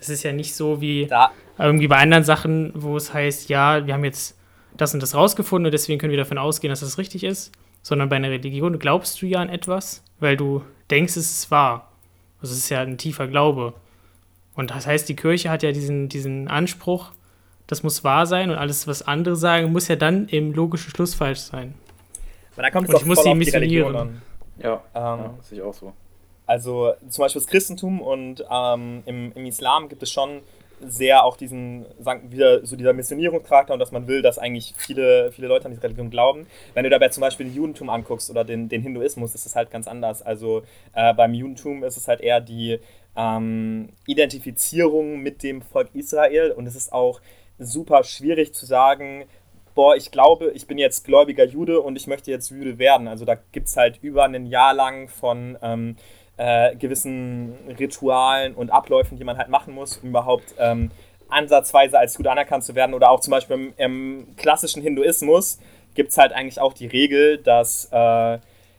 Es 0.00 0.08
ist 0.08 0.24
ja 0.24 0.32
nicht 0.32 0.56
so 0.56 0.80
wie 0.80 1.06
da. 1.06 1.30
irgendwie 1.56 1.86
bei 1.86 1.98
anderen 1.98 2.24
Sachen, 2.24 2.72
wo 2.74 2.96
es 2.96 3.14
heißt, 3.14 3.48
ja, 3.48 3.86
wir 3.86 3.94
haben 3.94 4.04
jetzt 4.04 4.36
das 4.76 4.92
und 4.92 5.00
das 5.00 5.14
rausgefunden 5.14 5.66
und 5.66 5.72
deswegen 5.72 6.00
können 6.00 6.10
wir 6.10 6.18
davon 6.18 6.38
ausgehen, 6.38 6.70
dass 6.70 6.80
das 6.80 6.98
richtig 6.98 7.22
ist. 7.22 7.52
Sondern 7.80 8.08
bei 8.08 8.16
einer 8.16 8.30
Religion 8.30 8.80
glaubst 8.80 9.22
du 9.22 9.26
ja 9.26 9.38
an 9.38 9.50
etwas, 9.50 10.02
weil 10.18 10.36
du 10.36 10.64
denkst, 10.90 11.16
es 11.16 11.30
ist 11.30 11.50
wahr. 11.52 11.92
Also 12.42 12.54
es 12.54 12.58
ist 12.58 12.70
ja 12.70 12.80
ein 12.80 12.98
tiefer 12.98 13.28
Glaube. 13.28 13.72
Und 14.54 14.72
das 14.72 14.88
heißt, 14.88 15.08
die 15.08 15.14
Kirche 15.14 15.48
hat 15.48 15.62
ja 15.62 15.70
diesen, 15.70 16.08
diesen 16.08 16.48
Anspruch, 16.48 17.12
das 17.70 17.84
muss 17.84 18.02
wahr 18.02 18.26
sein 18.26 18.50
und 18.50 18.56
alles, 18.56 18.88
was 18.88 19.02
andere 19.06 19.36
sagen, 19.36 19.70
muss 19.70 19.86
ja 19.86 19.94
dann 19.94 20.26
im 20.26 20.52
logischen 20.52 20.90
Schluss 20.90 21.14
falsch 21.14 21.38
sein. 21.38 21.74
Aber 22.54 22.62
da 22.62 22.70
kommt 22.70 22.88
es 22.88 22.94
und 22.94 23.00
ich 23.02 23.06
muss 23.06 23.22
sie 23.22 23.32
missionieren. 23.32 24.20
Ja, 24.58 24.82
ähm, 24.92 25.02
ja, 25.02 25.34
das 25.36 25.48
sehe 25.48 25.58
ich 25.58 25.64
auch 25.64 25.72
so. 25.72 25.92
Also 26.46 26.92
zum 27.08 27.22
Beispiel 27.22 27.40
das 27.40 27.48
Christentum 27.48 28.00
und 28.00 28.44
ähm, 28.50 29.04
im, 29.06 29.32
im 29.36 29.46
Islam 29.46 29.88
gibt 29.88 30.02
es 30.02 30.10
schon 30.10 30.40
sehr 30.80 31.24
auch 31.24 31.36
diesen, 31.36 31.86
sagen 32.00 32.32
wieder 32.32 32.66
so 32.66 32.74
dieser 32.74 32.92
Missionierungscharakter 32.92 33.72
und 33.72 33.78
dass 33.78 33.92
man 33.92 34.08
will, 34.08 34.20
dass 34.20 34.38
eigentlich 34.38 34.74
viele, 34.76 35.30
viele 35.30 35.46
Leute 35.46 35.66
an 35.66 35.70
diese 35.70 35.84
Religion 35.84 36.10
glauben. 36.10 36.48
Wenn 36.74 36.82
du 36.82 36.90
dabei 36.90 37.10
zum 37.10 37.20
Beispiel 37.20 37.46
den 37.46 37.54
Judentum 37.54 37.88
anguckst 37.88 38.30
oder 38.30 38.44
den, 38.44 38.68
den 38.68 38.82
Hinduismus, 38.82 39.34
ist 39.36 39.46
es 39.46 39.54
halt 39.54 39.70
ganz 39.70 39.86
anders. 39.86 40.22
Also 40.22 40.62
äh, 40.92 41.14
beim 41.14 41.34
Judentum 41.34 41.84
ist 41.84 41.96
es 41.96 42.08
halt 42.08 42.20
eher 42.20 42.40
die 42.40 42.80
ähm, 43.14 43.90
Identifizierung 44.06 45.20
mit 45.20 45.44
dem 45.44 45.62
Volk 45.62 45.90
Israel 45.94 46.50
und 46.50 46.66
es 46.66 46.74
ist 46.74 46.92
auch 46.92 47.20
super 47.60 48.02
schwierig 48.02 48.54
zu 48.54 48.66
sagen, 48.66 49.24
boah, 49.74 49.94
ich 49.94 50.10
glaube, 50.10 50.50
ich 50.54 50.66
bin 50.66 50.78
jetzt 50.78 51.04
gläubiger 51.04 51.44
Jude 51.44 51.80
und 51.80 51.96
ich 51.96 52.06
möchte 52.06 52.30
jetzt 52.30 52.50
Jude 52.50 52.78
werden. 52.78 53.06
Also 53.06 53.24
da 53.24 53.36
gibt 53.52 53.68
es 53.68 53.76
halt 53.76 53.98
über 54.02 54.24
ein 54.24 54.46
Jahr 54.46 54.74
lang 54.74 55.08
von 55.08 55.56
ähm, 55.62 55.96
äh, 56.36 56.74
gewissen 56.76 57.54
Ritualen 57.78 58.54
und 58.54 58.70
Abläufen, 58.70 59.18
die 59.18 59.24
man 59.24 59.38
halt 59.38 59.48
machen 59.48 59.74
muss, 59.74 59.98
um 59.98 60.08
überhaupt 60.08 60.54
ähm, 60.58 60.90
ansatzweise 61.28 61.98
als 61.98 62.16
Jude 62.16 62.30
anerkannt 62.30 62.64
zu 62.64 62.74
werden. 62.74 62.94
Oder 62.94 63.10
auch 63.10 63.20
zum 63.20 63.30
Beispiel 63.30 63.56
im, 63.56 63.72
im 63.76 64.36
klassischen 64.36 64.82
Hinduismus 64.82 65.60
gibt 65.94 66.10
es 66.10 66.18
halt 66.18 66.32
eigentlich 66.32 66.60
auch 66.60 66.72
die 66.72 66.86
Regel, 66.86 67.38
dass 67.38 67.88
äh, 67.92 68.38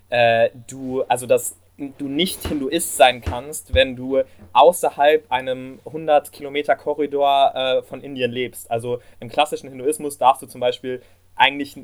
äh, 0.10 0.50
du, 0.67 1.04
also 1.04 1.26
dass 1.26 1.56
du 1.98 2.08
nicht 2.08 2.48
Hinduist 2.48 2.98
sein 2.98 3.22
kannst, 3.22 3.74
wenn 3.74 3.96
du 3.96 4.22
außerhalb 4.54 5.32
einem 5.32 5.80
100 5.86 6.32
Kilometer 6.32 6.76
Korridor 6.76 7.54
äh, 7.56 7.84
von 7.84 8.02
Indien 8.02 8.32
lebst. 8.32 8.70
Also 8.70 9.00
im 9.20 9.30
klassischen 9.30 9.70
Hinduismus 9.70 10.17
darfst 10.17 10.41
du 10.41 10.48
zum 10.48 10.62
Beispiel 10.62 11.02
eigentlich 11.36 11.78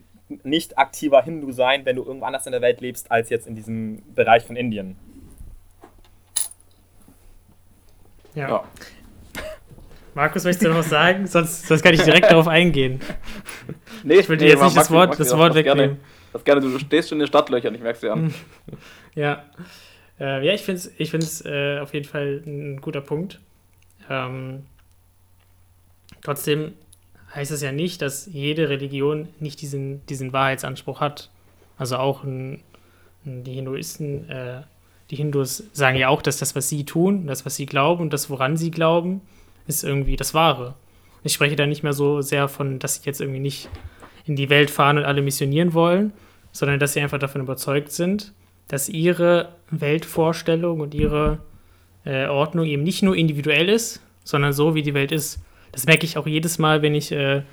nicht 0.44 0.78
aktiver 0.78 1.22
Hindu 1.22 1.52
sein, 1.52 1.86
wenn 1.86 1.96
du 1.96 2.04
irgendwo 2.04 2.26
anders 2.26 2.46
in 2.46 2.52
der 2.52 2.62
Welt 2.62 2.82
lebst, 2.82 3.12
als 3.12 3.30
jetzt 3.30 3.48
in 3.48 3.56
diesem 3.56 4.04
Bereich 4.14 4.44
von 4.44 4.56
Indien. 4.56 4.98
Ja. 8.36 8.50
ja. 8.50 8.64
Markus, 10.14 10.44
möchtest 10.44 10.66
du 10.66 10.70
noch 10.70 10.80
was 10.80 10.90
sagen? 10.90 11.28
Sonst, 11.28 11.68
sonst 11.68 11.84
kann 11.84 11.94
ich 11.94 12.02
direkt 12.02 12.32
darauf 12.32 12.48
eingehen. 12.48 13.00
Nee, 14.04 14.16
ich 14.16 14.30
will 14.30 14.38
dir 14.38 14.46
nee, 14.46 14.52
jetzt 14.52 14.64
nicht 14.64 14.78
das 14.78 14.90
Wort, 14.90 15.20
das 15.20 15.38
Wort 15.38 15.54
wegnehmen. 15.54 16.00
das 16.34 16.44
gerne, 16.44 16.62
du 16.62 16.80
stehst 16.80 17.10
schon 17.10 17.18
in 17.18 17.20
den 17.20 17.28
Stadtlöchern, 17.28 17.76
ich 17.76 17.82
merke 17.82 17.96
es 17.96 18.02
dir 18.02 18.14
an. 18.14 18.34
ja. 19.16 19.44
Äh, 20.20 20.46
ja, 20.46 20.54
ich 20.54 20.62
finde 20.62 20.80
es 20.80 20.92
ich 20.98 21.12
find's, 21.12 21.46
äh, 21.46 21.80
auf 21.80 21.94
jeden 21.94 22.08
Fall 22.08 22.42
ein 22.46 22.82
guter 22.82 23.02
Punkt. 23.02 23.40
Ähm, 24.10 24.66
trotzdem 26.22 26.74
heißt 27.36 27.52
es 27.52 27.62
ja 27.62 27.72
nicht, 27.72 28.02
dass 28.02 28.26
jede 28.26 28.70
Religion 28.70 29.30
nicht 29.40 29.62
diesen, 29.62 30.06
diesen 30.08 30.34
Wahrheitsanspruch 30.34 31.02
hat. 31.02 31.30
Also 31.78 31.98
auch 31.98 32.24
ein, 32.24 32.64
die 33.24 33.54
Hinduisten, 33.54 34.30
äh, 34.30 34.62
die 35.10 35.16
Hindus 35.16 35.64
sagen 35.74 35.98
ja 35.98 36.10
auch, 36.10 36.22
dass 36.22 36.38
das, 36.38 36.56
was 36.56 36.70
sie 36.70 36.84
tun, 36.84 37.28
das, 37.28 37.46
was 37.46 37.56
sie 37.56 37.66
glauben 37.66 38.02
und 38.02 38.14
das, 38.14 38.30
woran 38.30 38.58
sie 38.58 38.72
glauben, 38.72 39.22
ist 39.68 39.84
irgendwie 39.84 40.16
das 40.16 40.34
Wahre. 40.34 40.76
Ich 41.24 41.34
spreche 41.34 41.56
da 41.56 41.66
nicht 41.66 41.84
mehr 41.84 41.94
so 41.94 42.22
sehr 42.22 42.48
von, 42.48 42.80
dass 42.80 42.96
sie 42.96 43.02
jetzt 43.06 43.22
irgendwie 43.22 43.40
nicht 43.40 43.70
in 44.26 44.36
die 44.36 44.50
Welt 44.50 44.70
fahren 44.70 44.98
und 44.98 45.06
alle 45.06 45.22
missionieren 45.22 45.74
wollen, 45.74 46.14
sondern 46.52 46.80
dass 46.80 46.94
sie 46.94 47.02
einfach 47.02 47.20
davon 47.20 47.42
überzeugt 47.42 47.92
sind, 47.92 48.34
dass 48.68 48.90
ihre 48.90 49.56
Weltvorstellung 49.70 50.80
und 50.80 50.94
ihre 50.94 51.40
äh, 52.06 52.28
Ordnung 52.28 52.66
eben 52.66 52.84
nicht 52.84 53.04
nur 53.04 53.16
individuell 53.16 53.70
ist, 53.70 54.02
sondern 54.24 54.54
so, 54.54 54.76
wie 54.76 54.82
die 54.82 54.94
Welt 54.94 55.12
ist. 55.12 55.40
Das 55.72 55.86
merke 55.86 56.06
ich 56.06 56.18
auch 56.18 56.28
jedes 56.28 56.60
Mal, 56.60 56.82
wenn 56.82 56.96
ich 56.96 57.12
äh, 57.12 57.44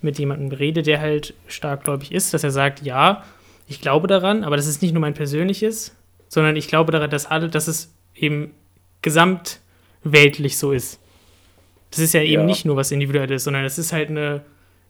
mit 0.00 0.18
jemandem 0.18 0.56
rede, 0.56 0.82
der 0.82 1.00
halt 1.00 1.34
starkgläubig 1.46 2.12
ist, 2.12 2.34
dass 2.34 2.44
er 2.44 2.50
sagt, 2.50 2.82
ja, 2.82 3.24
ich 3.66 3.80
glaube 3.80 4.06
daran, 4.06 4.44
aber 4.44 4.56
das 4.56 4.66
ist 4.66 4.82
nicht 4.82 4.92
nur 4.92 5.00
mein 5.00 5.14
persönliches, 5.14 5.96
sondern 6.28 6.56
ich 6.56 6.68
glaube 6.68 6.92
daran, 6.92 7.10
dass 7.10 7.26
alle, 7.26 7.48
dass 7.48 7.68
es 7.68 7.94
eben 8.14 8.52
gesamtweltlich 9.02 10.58
so 10.58 10.72
ist. 10.72 11.00
Das 11.90 12.00
ist 12.00 12.12
ja 12.12 12.22
eben 12.22 12.42
ja. 12.42 12.46
nicht 12.46 12.64
nur 12.64 12.76
was 12.76 12.90
Individuelles, 12.90 13.44
sondern 13.44 13.64
es 13.64 13.78
ist 13.78 13.92
halt 13.92 14.10
eine 14.10 14.42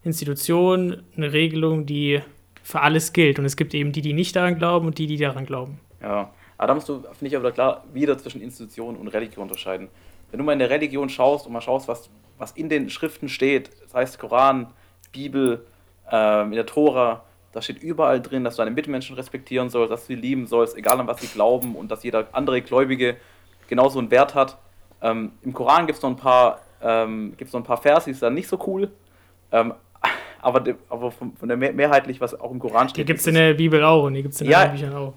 Institution, 0.03 1.03
eine 1.15 1.33
Regelung, 1.33 1.85
die 1.85 2.21
für 2.65 2.81
alles 2.81 3.13
gilt. 3.13 3.37
Und 3.37 3.45
es 3.45 3.55
gibt 3.55 3.75
eben 3.75 3.91
die, 3.91 4.01
die 4.01 4.13
nicht 4.13 4.35
daran 4.35 4.57
glauben 4.57 4.87
und 4.87 4.97
die, 4.97 5.05
die 5.05 5.17
daran 5.17 5.45
glauben. 5.45 5.79
Ja, 6.01 6.31
aber 6.57 6.67
da 6.67 6.73
musst 6.73 6.89
du, 6.89 7.03
finde 7.13 7.27
ich 7.27 7.37
aber 7.37 7.51
klar, 7.51 7.83
wieder 7.93 8.17
zwischen 8.17 8.41
Institution 8.41 8.95
und 8.95 9.07
Religion 9.09 9.43
unterscheiden. 9.43 9.87
Wenn 10.31 10.39
du 10.39 10.43
mal 10.43 10.53
in 10.53 10.59
der 10.59 10.71
Religion 10.71 11.07
schaust 11.07 11.45
und 11.45 11.53
mal 11.53 11.61
schaust, 11.61 11.87
was, 11.87 12.09
was 12.39 12.53
in 12.53 12.67
den 12.67 12.89
Schriften 12.89 13.29
steht, 13.29 13.69
das 13.83 13.93
heißt 13.93 14.19
Koran, 14.19 14.73
Bibel, 15.11 15.63
äh, 16.11 16.41
in 16.41 16.53
der 16.53 16.65
Tora, 16.65 17.23
da 17.51 17.61
steht 17.61 17.83
überall 17.83 18.19
drin, 18.19 18.43
dass 18.43 18.55
du 18.55 18.63
deine 18.63 18.73
Mitmenschen 18.73 19.15
respektieren 19.15 19.69
sollst, 19.69 19.91
dass 19.91 20.01
du 20.01 20.15
sie 20.15 20.19
lieben 20.19 20.47
sollst, 20.47 20.75
egal 20.75 20.99
an 20.99 21.05
was 21.05 21.21
sie 21.21 21.27
glauben 21.27 21.75
und 21.75 21.91
dass 21.91 22.03
jeder 22.03 22.27
andere 22.31 22.63
Gläubige 22.63 23.15
genauso 23.67 23.99
einen 23.99 24.09
Wert 24.09 24.33
hat. 24.33 24.57
Ähm, 25.03 25.33
Im 25.43 25.53
Koran 25.53 25.85
gibt 25.85 25.97
es 25.97 26.03
noch 26.03 26.09
ein 26.09 26.17
paar, 26.17 26.61
ähm, 26.81 27.35
gibt's 27.37 27.53
noch 27.53 27.61
ein 27.61 27.63
paar 27.65 27.77
Verse, 27.77 28.05
die 28.09 28.13
sind 28.13 28.23
dann 28.23 28.33
nicht 28.33 28.49
so 28.49 28.59
cool. 28.65 28.91
Ähm, 29.51 29.75
aber, 30.45 30.63
aber 30.89 31.11
von, 31.11 31.35
von, 31.35 31.47
der 31.47 31.57
mehrheitlich, 31.57 32.21
was 32.21 32.39
auch 32.39 32.51
im 32.51 32.59
Koran 32.59 32.87
steht. 32.87 32.99
Die 32.99 33.05
gibt 33.05 33.19
es 33.19 33.25
in 33.25 33.33
der 33.33 33.55
Bibel 33.55 33.83
auch 33.83 34.03
und 34.03 34.13
die 34.13 34.21
gibt 34.21 34.35
es 34.35 34.41
in 34.41 34.47
ja, 34.47 34.59
anderen 34.59 34.79
Büchern 34.79 34.95
auch. 34.95 35.13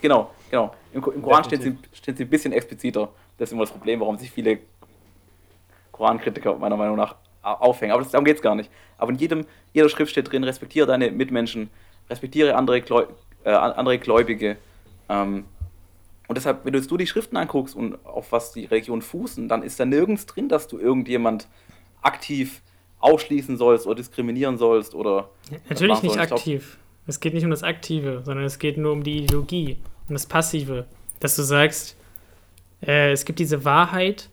Genau, 0.00 0.30
genau. 0.50 0.74
Im, 0.92 1.04
im 1.04 1.22
Koran 1.22 1.44
steht 1.44 1.62
sie, 1.62 1.78
steht 1.92 2.16
sie 2.16 2.24
ein 2.24 2.28
bisschen 2.28 2.52
expliziter. 2.52 3.08
Das 3.38 3.48
ist 3.48 3.52
immer 3.52 3.62
das 3.62 3.70
Problem, 3.70 4.00
warum 4.00 4.18
sich 4.18 4.28
viele 4.28 4.58
Korankritiker 5.92 6.56
meiner 6.56 6.76
Meinung 6.76 6.96
nach 6.96 7.14
aufhängen. 7.42 7.92
Aber 7.92 8.02
das, 8.02 8.10
darum 8.10 8.24
geht 8.24 8.36
es 8.36 8.42
gar 8.42 8.56
nicht. 8.56 8.70
Aber 8.98 9.12
in 9.12 9.18
jedem, 9.18 9.46
jeder 9.72 9.88
Schrift 9.88 10.10
steht 10.10 10.32
drin, 10.32 10.42
respektiere 10.42 10.86
deine 10.86 11.12
Mitmenschen, 11.12 11.70
respektiere 12.10 12.56
andere, 12.56 12.80
Gläu 12.80 13.04
äh, 13.44 13.50
andere 13.50 13.98
Gläubige. 14.00 14.56
Ähm, 15.08 15.44
und 16.26 16.36
deshalb, 16.36 16.64
wenn 16.64 16.72
du 16.72 16.80
jetzt 16.80 16.90
du 16.90 16.96
die 16.96 17.06
Schriften 17.06 17.36
anguckst 17.36 17.76
und 17.76 18.04
auf 18.04 18.32
was 18.32 18.52
die 18.52 18.64
Religion 18.64 19.00
fußen, 19.00 19.48
dann 19.48 19.62
ist 19.62 19.78
da 19.78 19.84
nirgends 19.84 20.26
drin, 20.26 20.48
dass 20.48 20.66
du 20.66 20.78
irgendjemand 20.78 21.46
aktiv 22.00 22.62
ausschließen 23.02 23.56
sollst 23.56 23.86
oder 23.86 23.96
diskriminieren 23.96 24.56
sollst 24.56 24.94
oder. 24.94 25.28
Ja, 25.50 25.58
natürlich 25.68 26.02
nicht 26.02 26.18
aktiv. 26.18 26.78
Es 27.06 27.20
geht 27.20 27.34
nicht 27.34 27.44
um 27.44 27.50
das 27.50 27.62
Aktive, 27.62 28.22
sondern 28.24 28.44
es 28.44 28.58
geht 28.58 28.78
nur 28.78 28.92
um 28.92 29.02
die 29.02 29.24
Ideologie, 29.24 29.76
um 30.08 30.14
das 30.14 30.26
Passive. 30.26 30.86
Dass 31.18 31.36
du 31.36 31.42
sagst, 31.42 31.96
äh, 32.80 33.12
es 33.12 33.24
gibt 33.24 33.38
diese 33.38 33.64
Wahrheit 33.64 34.28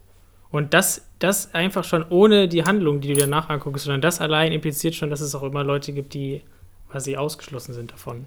und 0.51 0.73
das, 0.73 1.07
das 1.19 1.53
einfach 1.53 1.83
schon 1.83 2.05
ohne 2.09 2.47
die 2.47 2.63
Handlung, 2.63 3.01
die 3.01 3.13
du 3.13 3.19
danach 3.19 3.49
anguckst, 3.49 3.85
sondern 3.85 4.01
das 4.01 4.21
allein 4.21 4.51
impliziert 4.51 4.95
schon, 4.95 5.09
dass 5.09 5.21
es 5.21 5.35
auch 5.35 5.43
immer 5.43 5.63
Leute 5.63 5.93
gibt, 5.93 6.13
die 6.13 6.41
quasi 6.89 7.15
ausgeschlossen 7.15 7.73
sind 7.73 7.91
davon. 7.91 8.25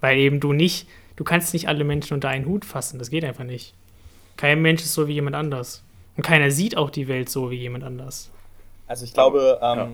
Weil 0.00 0.18
eben 0.18 0.40
du 0.40 0.52
nicht, 0.52 0.88
du 1.16 1.24
kannst 1.24 1.52
nicht 1.52 1.68
alle 1.68 1.84
Menschen 1.84 2.14
unter 2.14 2.28
einen 2.28 2.46
Hut 2.46 2.64
fassen, 2.64 2.98
das 2.98 3.10
geht 3.10 3.24
einfach 3.24 3.44
nicht. 3.44 3.74
Kein 4.36 4.62
Mensch 4.62 4.82
ist 4.82 4.94
so 4.94 5.08
wie 5.08 5.14
jemand 5.14 5.34
anders. 5.34 5.82
Und 6.16 6.22
keiner 6.22 6.50
sieht 6.50 6.76
auch 6.76 6.90
die 6.90 7.08
Welt 7.08 7.28
so 7.28 7.50
wie 7.50 7.56
jemand 7.56 7.84
anders. 7.84 8.30
Also 8.88 9.04
ich 9.04 9.12
glaube, 9.12 9.58
ähm, 9.62 9.78
ja. 9.78 9.88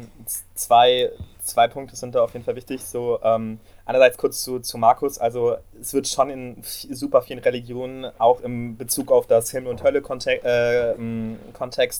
zwei, 0.54 1.10
zwei 1.42 1.66
Punkte 1.66 1.96
sind 1.96 2.14
da 2.14 2.22
auf 2.22 2.32
jeden 2.32 2.44
Fall 2.44 2.54
wichtig. 2.54 2.84
So, 2.84 3.18
ähm, 3.22 3.58
einerseits 3.84 4.16
kurz 4.16 4.42
zu, 4.42 4.60
zu 4.60 4.78
Markus, 4.78 5.18
also 5.18 5.56
es 5.80 5.92
wird 5.92 6.06
schon 6.06 6.30
in 6.30 6.62
super 6.62 7.20
vielen 7.22 7.40
Religionen 7.40 8.06
auch 8.18 8.40
im 8.40 8.76
Bezug 8.76 9.10
auf 9.10 9.26
das 9.26 9.50
Himmel- 9.50 9.70
und 9.70 9.82
Hölle-Kontext 9.82 10.44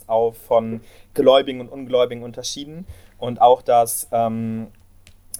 äh, 0.05 0.13
auch 0.13 0.35
von 0.35 0.81
Gläubigen 1.15 1.61
und 1.61 1.69
Ungläubigen 1.69 2.23
unterschieden. 2.23 2.87
Und 3.19 3.41
auch, 3.41 3.63
dass, 3.63 4.09
ähm, 4.13 4.69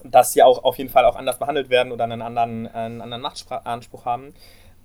dass 0.03 0.33
sie 0.33 0.43
auch 0.43 0.65
auf 0.65 0.77
jeden 0.79 0.91
Fall 0.91 1.05
auch 1.05 1.15
anders 1.17 1.39
behandelt 1.39 1.71
werden 1.71 1.93
oder 1.93 2.03
einen 2.05 2.21
anderen, 2.23 2.67
einen 2.67 3.01
anderen 3.01 3.23
Machtanspruch 3.23 4.05
haben. 4.05 4.35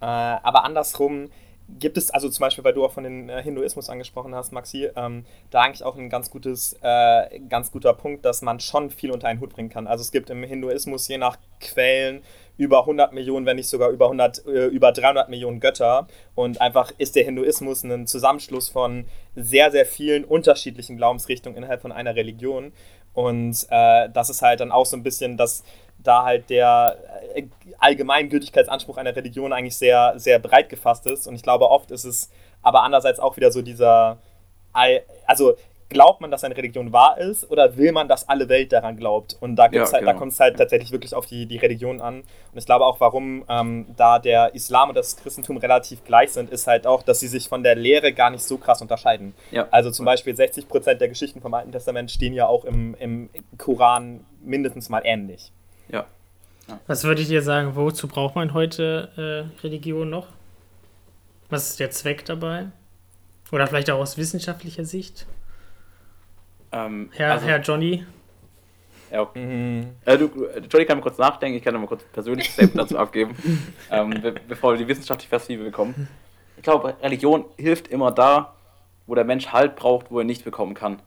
Äh, 0.01 0.05
aber 0.05 0.63
andersrum 0.65 1.29
gibt 1.77 1.97
es 1.97 2.09
also 2.11 2.29
zum 2.29 2.41
Beispiel, 2.41 2.63
weil 2.63 2.73
du 2.73 2.83
auch 2.83 2.91
von 2.91 3.03
den 3.03 3.29
äh, 3.29 3.43
Hinduismus 3.43 3.89
angesprochen 3.89 4.33
hast, 4.33 4.51
Maxi, 4.51 4.89
ähm, 4.95 5.25
da 5.51 5.61
eigentlich 5.61 5.83
auch 5.83 5.95
ein 5.95 6.09
ganz 6.09 6.29
gutes, 6.31 6.77
äh, 6.81 7.39
ganz 7.49 7.71
guter 7.71 7.93
Punkt, 7.93 8.25
dass 8.25 8.41
man 8.41 8.59
schon 8.59 8.89
viel 8.89 9.11
unter 9.11 9.27
einen 9.27 9.39
Hut 9.39 9.51
bringen 9.51 9.69
kann. 9.69 9.87
Also 9.87 10.01
es 10.01 10.11
gibt 10.11 10.29
im 10.29 10.43
Hinduismus 10.43 11.07
je 11.07 11.17
nach 11.17 11.37
Quellen 11.59 12.21
über 12.57 12.81
100 12.81 13.13
Millionen, 13.13 13.45
wenn 13.45 13.55
nicht 13.55 13.69
sogar 13.69 13.89
über 13.89 14.05
100, 14.05 14.45
äh, 14.45 14.65
über 14.65 14.91
300 14.91 15.29
Millionen 15.29 15.59
Götter. 15.59 16.07
Und 16.35 16.59
einfach 16.59 16.91
ist 16.97 17.15
der 17.15 17.23
Hinduismus 17.23 17.83
ein 17.83 18.07
Zusammenschluss 18.07 18.69
von 18.69 19.05
sehr, 19.35 19.71
sehr 19.71 19.85
vielen 19.85 20.25
unterschiedlichen 20.25 20.97
Glaubensrichtungen 20.97 21.57
innerhalb 21.57 21.81
von 21.81 21.91
einer 21.91 22.15
Religion. 22.15 22.73
Und 23.13 23.65
äh, 23.69 24.09
das 24.09 24.29
ist 24.29 24.41
halt 24.41 24.59
dann 24.59 24.71
auch 24.71 24.85
so 24.85 24.97
ein 24.97 25.03
bisschen 25.03 25.37
das, 25.37 25.63
da 26.03 26.23
halt 26.23 26.49
der 26.49 26.97
äh, 27.35 27.43
Allgemeingültigkeitsanspruch 27.77 28.97
einer 28.97 29.15
Religion 29.15 29.53
eigentlich 29.53 29.77
sehr, 29.77 30.13
sehr 30.17 30.39
breit 30.39 30.69
gefasst 30.69 31.05
ist. 31.05 31.27
Und 31.27 31.35
ich 31.35 31.43
glaube, 31.43 31.69
oft 31.69 31.91
ist 31.91 32.05
es 32.05 32.29
aber 32.61 32.83
andererseits 32.83 33.19
auch 33.19 33.37
wieder 33.37 33.51
so 33.51 33.61
dieser, 33.61 34.17
also 35.25 35.55
glaubt 35.89 36.21
man, 36.21 36.29
dass 36.29 36.43
eine 36.43 36.55
Religion 36.55 36.93
wahr 36.93 37.17
ist 37.17 37.49
oder 37.49 37.75
will 37.75 37.91
man, 37.91 38.07
dass 38.07 38.29
alle 38.29 38.47
Welt 38.47 38.71
daran 38.71 38.95
glaubt? 38.95 39.37
Und 39.39 39.55
da, 39.55 39.69
ja, 39.71 39.81
halt, 39.81 39.91
genau. 39.91 40.11
da 40.11 40.13
kommt 40.17 40.31
es 40.31 40.39
halt 40.39 40.57
tatsächlich 40.57 40.91
wirklich 40.91 41.15
auf 41.15 41.25
die, 41.25 41.47
die 41.47 41.57
Religion 41.57 41.99
an. 41.99 42.19
Und 42.19 42.57
ich 42.57 42.65
glaube 42.65 42.85
auch, 42.85 42.99
warum 42.99 43.43
ähm, 43.49 43.87
da 43.97 44.19
der 44.19 44.53
Islam 44.53 44.89
und 44.89 44.95
das 44.95 45.17
Christentum 45.17 45.57
relativ 45.57 46.03
gleich 46.03 46.31
sind, 46.31 46.51
ist 46.51 46.67
halt 46.67 46.85
auch, 46.85 47.01
dass 47.01 47.19
sie 47.19 47.27
sich 47.27 47.49
von 47.49 47.63
der 47.63 47.75
Lehre 47.75 48.13
gar 48.13 48.29
nicht 48.29 48.43
so 48.43 48.57
krass 48.57 48.81
unterscheiden. 48.81 49.33
Ja. 49.51 49.67
Also 49.71 49.89
zum 49.89 50.05
Beispiel 50.05 50.35
60 50.35 50.67
Prozent 50.67 51.01
der 51.01 51.09
Geschichten 51.09 51.41
vom 51.41 51.53
Alten 51.53 51.71
Testament 51.71 52.11
stehen 52.11 52.33
ja 52.33 52.45
auch 52.45 52.65
im, 52.65 52.95
im 52.99 53.29
Koran 53.57 54.25
mindestens 54.41 54.89
mal 54.89 55.01
ähnlich. 55.03 55.51
Ja. 55.91 56.05
ja. 56.67 56.79
Was 56.87 57.03
würde 57.03 57.21
ich 57.21 57.27
dir 57.27 57.41
sagen, 57.41 57.75
wozu 57.75 58.07
braucht 58.07 58.35
man 58.35 58.53
heute 58.53 59.09
äh, 59.17 59.61
Religion 59.63 60.09
noch? 60.09 60.27
Was 61.49 61.71
ist 61.71 61.79
der 61.79 61.91
Zweck 61.91 62.25
dabei? 62.25 62.67
Oder 63.51 63.67
vielleicht 63.67 63.89
auch 63.89 63.99
aus 63.99 64.17
wissenschaftlicher 64.17 64.85
Sicht? 64.85 65.25
Ähm, 66.71 67.09
Herr, 67.13 67.33
also, 67.33 67.47
Herr 67.47 67.59
Johnny. 67.61 68.05
Ja, 69.11 69.21
okay. 69.21 69.43
Mhm. 69.43 69.95
Äh, 70.05 70.17
du, 70.17 70.29
Johnny 70.69 70.85
kann 70.85 70.97
mal 70.97 71.03
kurz 71.03 71.17
nachdenken, 71.17 71.57
ich 71.57 71.63
kann 71.63 71.73
mal 71.73 71.87
kurz 71.87 72.03
persönliches 72.03 72.53
Statement 72.53 72.77
dazu 72.79 72.97
abgeben, 72.99 73.35
ähm, 73.89 74.21
be 74.21 74.35
bevor 74.47 74.73
wir 74.73 74.77
die 74.77 74.87
wissenschaftliche 74.87 75.29
Perspektive 75.29 75.63
bekommen. 75.63 76.07
Ich 76.57 76.63
glaube, 76.63 76.95
Religion 77.01 77.45
hilft 77.57 77.87
immer 77.87 78.11
da, 78.11 78.53
wo 79.07 79.15
der 79.15 79.23
Mensch 79.23 79.47
Halt 79.47 79.75
braucht, 79.75 80.11
wo 80.11 80.19
er 80.19 80.25
nicht 80.25 80.43
bekommen 80.43 80.75
kann. 80.75 81.01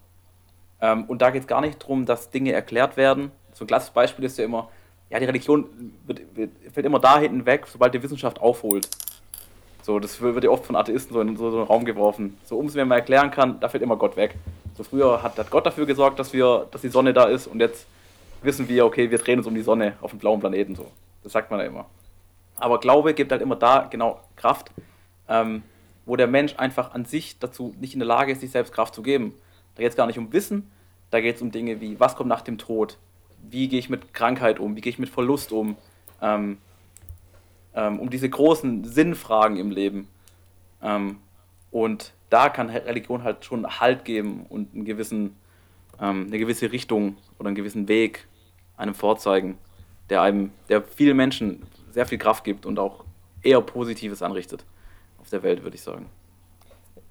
Ähm, 0.80 1.04
und 1.04 1.22
da 1.22 1.30
geht 1.30 1.42
es 1.42 1.46
gar 1.46 1.60
nicht 1.60 1.80
darum, 1.82 2.06
dass 2.06 2.30
Dinge 2.30 2.52
erklärt 2.52 2.96
werden. 2.96 3.30
So 3.62 3.64
ein 3.64 3.68
klassisches 3.68 3.94
Beispiel 3.94 4.24
ist 4.24 4.36
ja 4.38 4.44
immer, 4.44 4.68
ja, 5.08 5.20
die 5.20 5.24
Religion 5.24 5.68
wird, 6.04 6.22
wird, 6.34 6.50
fällt 6.72 6.84
immer 6.84 6.98
da 6.98 7.20
hinten 7.20 7.46
weg, 7.46 7.64
sobald 7.68 7.94
die 7.94 8.02
Wissenschaft 8.02 8.40
aufholt. 8.40 8.88
So, 9.82 10.00
das 10.00 10.20
wird 10.20 10.42
ja 10.42 10.50
oft 10.50 10.66
von 10.66 10.74
Atheisten 10.74 11.14
so 11.14 11.20
in 11.20 11.36
so, 11.36 11.52
so 11.52 11.58
einen 11.58 11.66
Raum 11.68 11.84
geworfen. 11.84 12.36
So, 12.42 12.58
umso 12.58 12.74
mehr 12.74 12.86
man 12.86 12.98
erklären 12.98 13.30
kann, 13.30 13.60
da 13.60 13.68
fällt 13.68 13.84
immer 13.84 13.94
Gott 13.94 14.16
weg. 14.16 14.34
So 14.76 14.82
früher 14.82 15.22
hat, 15.22 15.38
hat 15.38 15.48
Gott 15.50 15.64
dafür 15.64 15.86
gesorgt, 15.86 16.18
dass 16.18 16.32
wir, 16.32 16.66
dass 16.72 16.80
die 16.80 16.88
Sonne 16.88 17.12
da 17.12 17.26
ist 17.26 17.46
und 17.46 17.60
jetzt 17.60 17.86
wissen 18.42 18.68
wir, 18.68 18.84
okay, 18.84 19.12
wir 19.12 19.18
drehen 19.18 19.38
uns 19.38 19.46
um 19.46 19.54
die 19.54 19.62
Sonne 19.62 19.94
auf 20.00 20.10
dem 20.10 20.18
blauen 20.18 20.40
Planeten 20.40 20.74
so. 20.74 20.90
Das 21.22 21.30
sagt 21.30 21.52
man 21.52 21.60
ja 21.60 21.66
immer. 21.66 21.86
Aber 22.56 22.80
Glaube 22.80 23.14
gibt 23.14 23.30
halt 23.30 23.42
immer 23.42 23.54
da 23.54 23.86
genau 23.88 24.18
Kraft, 24.34 24.72
ähm, 25.28 25.62
wo 26.04 26.16
der 26.16 26.26
Mensch 26.26 26.56
einfach 26.56 26.94
an 26.94 27.04
sich 27.04 27.38
dazu 27.38 27.76
nicht 27.78 27.92
in 27.92 28.00
der 28.00 28.08
Lage 28.08 28.32
ist, 28.32 28.40
sich 28.40 28.50
selbst 28.50 28.72
Kraft 28.72 28.92
zu 28.92 29.02
geben. 29.02 29.34
Da 29.76 29.82
geht 29.82 29.90
es 29.90 29.96
gar 29.96 30.08
nicht 30.08 30.18
um 30.18 30.32
Wissen, 30.32 30.68
da 31.12 31.20
geht 31.20 31.36
es 31.36 31.42
um 31.42 31.52
Dinge 31.52 31.80
wie, 31.80 32.00
was 32.00 32.16
kommt 32.16 32.28
nach 32.28 32.40
dem 32.40 32.58
Tod? 32.58 32.98
Wie 33.42 33.68
gehe 33.68 33.78
ich 33.78 33.90
mit 33.90 34.14
Krankheit 34.14 34.58
um? 34.58 34.76
Wie 34.76 34.80
gehe 34.80 34.90
ich 34.90 34.98
mit 34.98 35.10
Verlust 35.10 35.52
um? 35.52 35.76
Ähm, 36.20 36.58
ähm, 37.74 38.00
um 38.00 38.10
diese 38.10 38.28
großen 38.28 38.84
Sinnfragen 38.84 39.56
im 39.56 39.70
Leben. 39.70 40.08
Ähm, 40.82 41.18
und 41.70 42.12
da 42.30 42.48
kann 42.48 42.70
Religion 42.70 43.24
halt 43.24 43.44
schon 43.44 43.80
Halt 43.80 44.04
geben 44.04 44.46
und 44.48 44.74
einen 44.74 44.84
gewissen, 44.84 45.36
ähm, 46.00 46.26
eine 46.26 46.38
gewisse 46.38 46.72
Richtung 46.72 47.16
oder 47.38 47.48
einen 47.48 47.56
gewissen 47.56 47.88
Weg 47.88 48.26
einem 48.76 48.94
vorzeigen, 48.94 49.58
der 50.10 50.22
einem, 50.22 50.52
der 50.68 50.82
vielen 50.82 51.16
Menschen 51.16 51.62
sehr 51.90 52.06
viel 52.06 52.18
Kraft 52.18 52.44
gibt 52.44 52.66
und 52.66 52.78
auch 52.78 53.04
eher 53.42 53.60
Positives 53.60 54.22
anrichtet 54.22 54.64
auf 55.20 55.30
der 55.30 55.42
Welt, 55.42 55.62
würde 55.62 55.76
ich 55.76 55.82
sagen. 55.82 56.06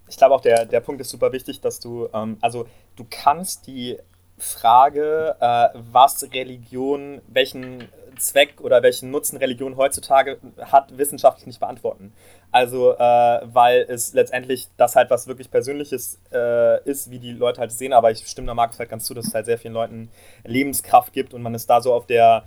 Ich 0.07 0.17
glaube 0.17 0.35
auch, 0.35 0.41
der, 0.41 0.65
der 0.65 0.81
Punkt 0.81 0.99
ist 1.01 1.09
super 1.09 1.31
wichtig, 1.31 1.61
dass 1.61 1.79
du, 1.79 2.09
ähm, 2.13 2.37
also 2.41 2.67
du 2.95 3.05
kannst 3.09 3.67
die 3.67 3.97
Frage, 4.41 5.35
äh, 5.39 5.69
was 5.91 6.23
Religion, 6.33 7.21
welchen 7.27 7.87
Zweck 8.17 8.61
oder 8.61 8.83
welchen 8.83 9.11
Nutzen 9.11 9.37
Religion 9.37 9.77
heutzutage 9.77 10.39
hat, 10.59 10.97
wissenschaftlich 10.97 11.47
nicht 11.47 11.59
beantworten. 11.59 12.13
Also, 12.51 12.93
äh, 12.93 12.97
weil 13.43 13.85
es 13.87 14.13
letztendlich 14.13 14.67
das 14.77 14.95
halt 14.95 15.09
was 15.09 15.27
wirklich 15.27 15.49
Persönliches 15.49 16.19
äh, 16.33 16.83
ist, 16.83 17.09
wie 17.11 17.19
die 17.19 17.31
Leute 17.31 17.61
halt 17.61 17.71
sehen, 17.71 17.93
aber 17.93 18.11
ich 18.11 18.27
stimme 18.27 18.47
da 18.47 18.53
Markus 18.53 18.79
halt 18.79 18.89
ganz 18.89 19.05
zu, 19.05 19.13
dass 19.13 19.27
es 19.27 19.33
halt 19.33 19.45
sehr 19.45 19.57
vielen 19.57 19.73
Leuten 19.73 20.09
Lebenskraft 20.43 21.13
gibt 21.13 21.33
und 21.33 21.41
man 21.41 21.55
ist 21.55 21.69
da 21.69 21.81
so 21.81 21.93
auf 21.93 22.05
der 22.05 22.43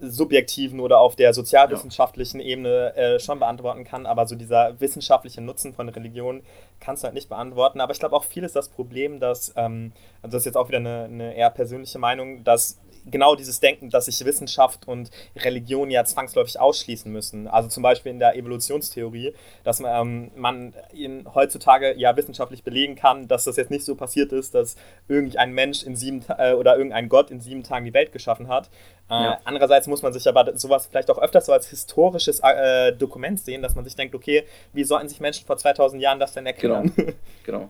subjektiven 0.00 0.80
oder 0.80 1.00
auf 1.00 1.16
der 1.16 1.34
sozialwissenschaftlichen 1.34 2.40
ja. 2.40 2.46
Ebene 2.46 2.96
äh, 2.96 3.18
schon 3.18 3.40
beantworten 3.40 3.84
kann, 3.84 4.06
aber 4.06 4.26
so 4.26 4.36
dieser 4.36 4.80
wissenschaftliche 4.80 5.40
Nutzen 5.40 5.74
von 5.74 5.88
Religion 5.88 6.42
kannst 6.78 7.02
du 7.02 7.06
halt 7.06 7.14
nicht 7.14 7.28
beantworten. 7.28 7.80
Aber 7.80 7.92
ich 7.92 7.98
glaube 7.98 8.14
auch 8.14 8.24
viel 8.24 8.44
ist 8.44 8.54
das 8.54 8.68
Problem, 8.68 9.18
dass, 9.18 9.52
ähm, 9.56 9.92
also 10.22 10.36
das 10.36 10.42
ist 10.42 10.46
jetzt 10.46 10.56
auch 10.56 10.68
wieder 10.68 10.78
eine, 10.78 11.04
eine 11.04 11.34
eher 11.34 11.50
persönliche 11.50 11.98
Meinung, 11.98 12.44
dass 12.44 12.78
genau 13.10 13.34
dieses 13.34 13.60
Denken, 13.60 13.90
dass 13.90 14.06
sich 14.06 14.24
Wissenschaft 14.24 14.86
und 14.86 15.10
Religion 15.36 15.90
ja 15.90 16.04
zwangsläufig 16.04 16.58
ausschließen 16.60 17.10
müssen. 17.10 17.48
Also 17.48 17.68
zum 17.68 17.82
Beispiel 17.82 18.12
in 18.12 18.18
der 18.18 18.36
Evolutionstheorie, 18.36 19.34
dass 19.64 19.80
man, 19.80 20.00
ähm, 20.00 20.30
man 20.36 20.74
in, 20.92 21.26
heutzutage 21.34 21.94
ja 21.96 22.16
wissenschaftlich 22.16 22.62
belegen 22.62 22.96
kann, 22.96 23.28
dass 23.28 23.44
das 23.44 23.56
jetzt 23.56 23.70
nicht 23.70 23.84
so 23.84 23.94
passiert 23.94 24.32
ist, 24.32 24.54
dass 24.54 24.76
irgendein 25.08 25.52
Mensch 25.52 25.82
in 25.82 25.96
sieben 25.96 26.24
äh, 26.38 26.52
oder 26.52 26.76
irgendein 26.76 27.08
Gott 27.08 27.30
in 27.30 27.40
sieben 27.40 27.62
Tagen 27.62 27.84
die 27.84 27.94
Welt 27.94 28.12
geschaffen 28.12 28.48
hat. 28.48 28.68
Äh, 29.10 29.14
ja. 29.14 29.40
Andererseits 29.44 29.86
muss 29.86 30.02
man 30.02 30.12
sich 30.12 30.26
aber 30.28 30.56
sowas 30.56 30.86
vielleicht 30.86 31.10
auch 31.10 31.18
öfters 31.18 31.46
so 31.46 31.52
als 31.52 31.68
historisches 31.68 32.40
äh, 32.40 32.92
Dokument 32.92 33.40
sehen, 33.40 33.62
dass 33.62 33.74
man 33.74 33.84
sich 33.84 33.96
denkt, 33.96 34.14
okay, 34.14 34.44
wie 34.72 34.84
sollten 34.84 35.08
sich 35.08 35.20
Menschen 35.20 35.46
vor 35.46 35.56
2000 35.56 36.02
Jahren 36.02 36.20
das 36.20 36.32
denn 36.32 36.46
erklären? 36.46 36.92
Genau. 36.94 37.12
genau. 37.44 37.68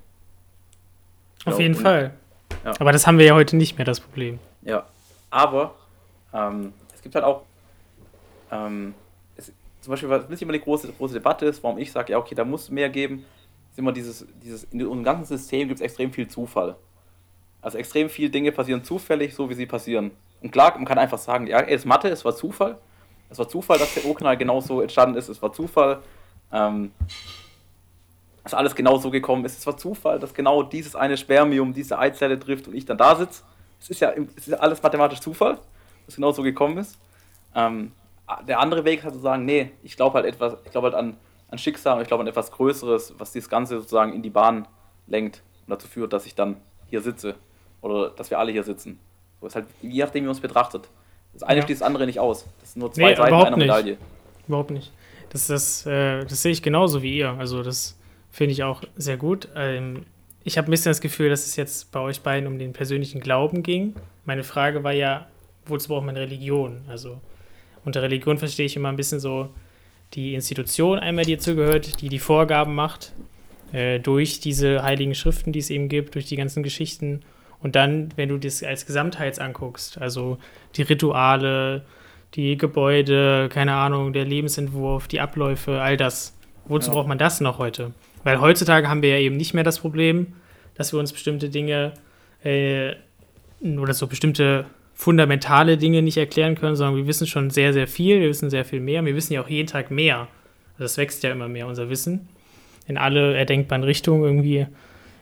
Auf 1.45 1.45
genau. 1.45 1.59
jeden 1.59 1.75
Fall. 1.75 2.13
Ja. 2.65 2.75
Aber 2.79 2.93
das 2.93 3.07
haben 3.07 3.19
wir 3.19 3.27
ja 3.27 3.35
heute 3.35 3.57
nicht 3.57 3.79
mehr, 3.79 3.85
das 3.85 4.01
Problem. 4.01 4.39
Ja, 4.63 4.85
aber 5.31 5.75
ähm, 6.33 6.73
es 6.95 7.03
gibt 7.03 7.15
halt 7.15 7.25
auch, 7.25 7.43
ähm, 8.51 8.95
es, 9.37 9.53
zum 9.81 9.91
Beispiel, 9.91 10.09
was 10.09 10.29
nicht 10.29 10.43
immer 10.43 10.53
die 10.53 10.61
große, 10.61 10.93
große 10.93 11.15
Debatte 11.15 11.47
ist, 11.47 11.63
warum 11.63 11.79
ich 11.79 11.93
sage, 11.93 12.13
ja, 12.13 12.19
okay, 12.19 12.35
da 12.35 12.45
muss 12.45 12.71
mehr 12.71 12.89
geben, 12.89 13.25
ist 13.71 13.79
immer 13.79 13.93
dieses, 13.93 14.27
dieses 14.43 14.65
in 14.65 14.83
unserem 14.83 15.05
ganzen 15.05 15.37
System 15.37 15.69
gibt 15.69 15.81
es 15.81 15.85
extrem 15.85 16.13
viel 16.13 16.29
Zufall. 16.29 16.77
Also 17.61 17.79
extrem 17.79 18.09
viele 18.09 18.31
Dinge 18.31 18.53
passieren 18.53 18.85
zufällig, 18.85 19.35
so 19.35 19.51
wie 19.51 19.55
sie 19.55 19.67
passieren. 19.67 20.13
Und 20.41 20.53
klar, 20.53 20.75
man 20.77 20.85
kann 20.85 20.99
einfach 20.99 21.19
sagen, 21.19 21.47
ja, 21.47 21.59
ey, 21.59 21.75
das 21.75 21.85
Mathe, 21.85 22.09
es 22.09 22.25
war 22.25 22.35
Zufall. 22.35 22.79
Es 23.31 23.39
war 23.39 23.49
Zufall, 23.49 23.79
dass 23.79 23.95
der 23.95 24.07
O-Kanal 24.07 24.37
genauso 24.37 24.81
entstanden 24.81 25.17
ist. 25.17 25.29
Es 25.29 25.43
war 25.43 25.53
Zufall, 25.53 26.01
ähm, 26.53 26.93
dass 28.45 28.55
alles 28.55 28.75
genau 28.75 28.97
so 28.97 29.11
gekommen 29.11 29.45
ist. 29.45 29.59
Es 29.59 29.67
war 29.67 29.77
Zufall, 29.77 30.19
dass 30.19 30.33
genau 30.33 30.63
dieses 30.63 30.95
eine 30.95 31.17
Spermium 31.17 31.75
diese 31.75 31.99
Eizelle 31.99 32.39
trifft 32.39 32.69
und 32.69 32.75
ich 32.75 32.87
dann 32.87 32.97
da 32.97 33.17
sitze 33.17 33.43
es 33.81 33.91
ist 33.91 34.01
ja, 34.01 34.13
es 34.37 34.49
ist 34.49 34.55
alles 34.55 34.83
mathematisch 34.83 35.21
Zufall, 35.21 35.55
dass 35.55 36.09
es 36.09 36.17
genau 36.17 36.33
so 36.33 36.43
gekommen 36.43 36.79
ist. 36.79 36.99
Ähm, 37.55 37.93
der 38.47 38.61
andere 38.61 38.85
Weg 38.85 38.99
ist 38.99 39.05
halt 39.05 39.15
zu 39.15 39.21
sagen, 39.21 39.45
nee, 39.45 39.71
ich 39.83 39.97
glaube 39.97 40.15
halt 40.15 40.27
etwas, 40.27 40.57
ich 40.65 40.71
glaube 40.71 40.89
halt 40.89 40.95
an, 40.95 41.17
an 41.51 41.59
Schicksal 41.59 41.97
und 41.97 42.03
ich 42.03 42.09
glaube 42.09 42.23
an 42.23 42.27
etwas 42.27 42.51
Größeres, 42.51 43.15
was 43.19 43.33
das 43.33 43.49
Ganze 43.49 43.79
sozusagen 43.79 44.13
in 44.13 44.23
die 44.23 44.31
Bahn 44.31 44.69
lenkt 45.07 45.43
und 45.67 45.71
dazu 45.71 45.89
führt, 45.89 46.13
dass 46.13 46.27
ich 46.27 46.35
dann 46.35 46.57
hier 46.91 47.01
sitze 47.01 47.35
oder 47.81 48.11
dass 48.11 48.31
wir 48.31 48.39
alle 48.39 48.53
hier 48.53 48.65
sitzen. 48.65 48.99
So 49.41 49.47
ist 49.47 49.55
halt, 49.55 49.67
je 49.81 50.03
nachdem, 50.03 50.25
wie 50.25 50.27
man 50.27 50.35
es 50.35 50.41
betrachtet. 50.41 50.89
Das 51.33 51.43
eine 51.43 51.61
ja. 51.61 51.67
schließt 51.67 51.81
das 51.81 51.87
andere 51.87 52.07
nicht 52.07 52.21
aus. 52.21 52.47
Das 52.61 52.73
sind 52.73 52.81
nur 52.81 52.93
zwei 52.93 53.11
nee, 53.11 53.17
Seiten 53.17 53.35
einer 53.35 53.57
Medaille. 53.57 53.93
Nicht. 53.93 54.03
Überhaupt 54.49 54.71
nicht. 54.71 54.93
Das, 55.31 55.47
das, 55.47 55.87
äh, 55.87 56.25
das 56.25 56.43
sehe 56.43 56.53
ich 56.53 56.63
genauso 56.63 57.03
wie 57.03 57.17
ihr. 57.17 57.31
Also 57.39 57.63
das 57.63 57.97
finde 58.31 58.53
ich 58.53 58.63
auch 58.63 58.83
sehr 58.97 59.17
gut. 59.17 59.49
Ähm, 59.55 60.07
ich 60.45 60.57
habe 60.57 60.69
ein 60.69 60.71
bisschen 60.71 60.91
das 60.91 61.01
Gefühl, 61.01 61.29
dass 61.29 61.47
es 61.47 61.57
jetzt 61.57 61.91
bei 61.93 62.01
euch 62.01 62.21
beiden 62.21 62.47
um 62.47 62.59
den 62.59 62.73
persönlichen 62.73 63.21
Glauben 63.21 63.63
ging. 63.63 63.95
Meine 64.25 64.45
Frage 64.45 64.85
war 64.85 64.93
ja, 64.93 65.27
wozu 65.67 65.89
braucht 65.89 66.07
man 66.07 66.17
Religion? 66.17 66.83
Also 66.89 67.21
unter 67.85 68.03
Religion 68.03 68.39
verstehe 68.39 68.67
ich 68.67 68.77
immer 68.77 68.89
ein 68.89 68.97
bisschen 68.97 69.21
so 69.21 69.51
die 70.15 70.35
Institution 70.35 70.99
einmal, 70.99 71.25
die 71.25 71.37
dazu 71.37 71.55
gehört, 71.55 72.01
die 72.01 72.09
die 72.09 72.19
Vorgaben 72.19 72.75
macht, 72.75 73.13
äh, 73.73 74.01
durch 74.01 74.41
diese 74.41 74.83
heiligen 74.83 75.15
Schriften, 75.15 75.53
die 75.53 75.59
es 75.59 75.71
eben 75.71 75.89
gibt, 75.89 76.15
durch 76.15 76.27
die 76.27 76.37
ganzen 76.37 76.63
Geschichten. 76.63 77.21
Und 77.61 77.77
dann, 77.77 78.11
wenn 78.17 78.29
du 78.29 78.39
das 78.39 78.63
als 78.63 78.87
Gesamtheit 78.87 79.39
anguckst, 79.39 79.99
also 79.99 80.39
die 80.77 80.83
Rituale, 80.83 81.85
die 82.35 82.57
Gebäude, 82.57 83.49
keine 83.51 83.75
Ahnung, 83.75 84.13
der 84.13 84.25
Lebensentwurf, 84.25 85.09
die 85.09 85.21
Abläufe, 85.21 85.81
all 85.81 85.97
das. 85.97 86.35
Wozu 86.67 86.89
ja. 86.91 86.95
braucht 86.95 87.09
man 87.09 87.19
das 87.19 87.41
noch 87.41 87.59
heute? 87.59 87.93
Weil 88.29 88.43
heutzutage 88.43 88.91
haben 88.91 89.01
wir 89.01 89.09
ja 89.09 89.19
eben 89.21 89.39
nicht 89.39 89.55
mehr 89.55 89.65
das 89.65 89.79
Problem, 89.79 90.35
dass 90.75 90.93
wir 90.93 91.01
uns 91.01 91.15
bestimmte 91.15 91.49
Dinge 91.49 91.95
äh, 92.45 92.93
oder 93.63 93.95
so 93.95 94.07
bestimmte 94.07 94.67
fundamentale 94.93 95.79
Dinge 95.79 96.03
nicht 96.03 96.19
erklären 96.19 96.55
können, 96.55 96.77
sondern 96.77 96.97
wir 96.97 97.07
wissen 97.07 97.27
schon 97.27 97.49
sehr, 97.49 97.73
sehr 97.73 97.89
viel, 97.89 98.21
wir 98.21 98.29
wissen 98.29 98.51
sehr 98.51 98.67
viel 98.67 98.81
mehr. 98.81 99.03
Wir 99.03 99.17
wissen 99.17 99.33
ja 99.33 99.41
auch 99.41 99.49
jeden 99.49 99.67
Tag 99.67 99.91
mehr. 99.91 100.29
Das 100.79 100.99
wächst 100.99 101.23
ja 101.23 101.33
immer 101.33 101.49
mehr, 101.49 101.67
unser 101.67 101.89
Wissen. 101.89 102.29
In 102.87 102.99
alle 102.99 103.35
erdenkbaren 103.35 103.83
Richtungen, 103.83 104.23
irgendwie 104.25 104.67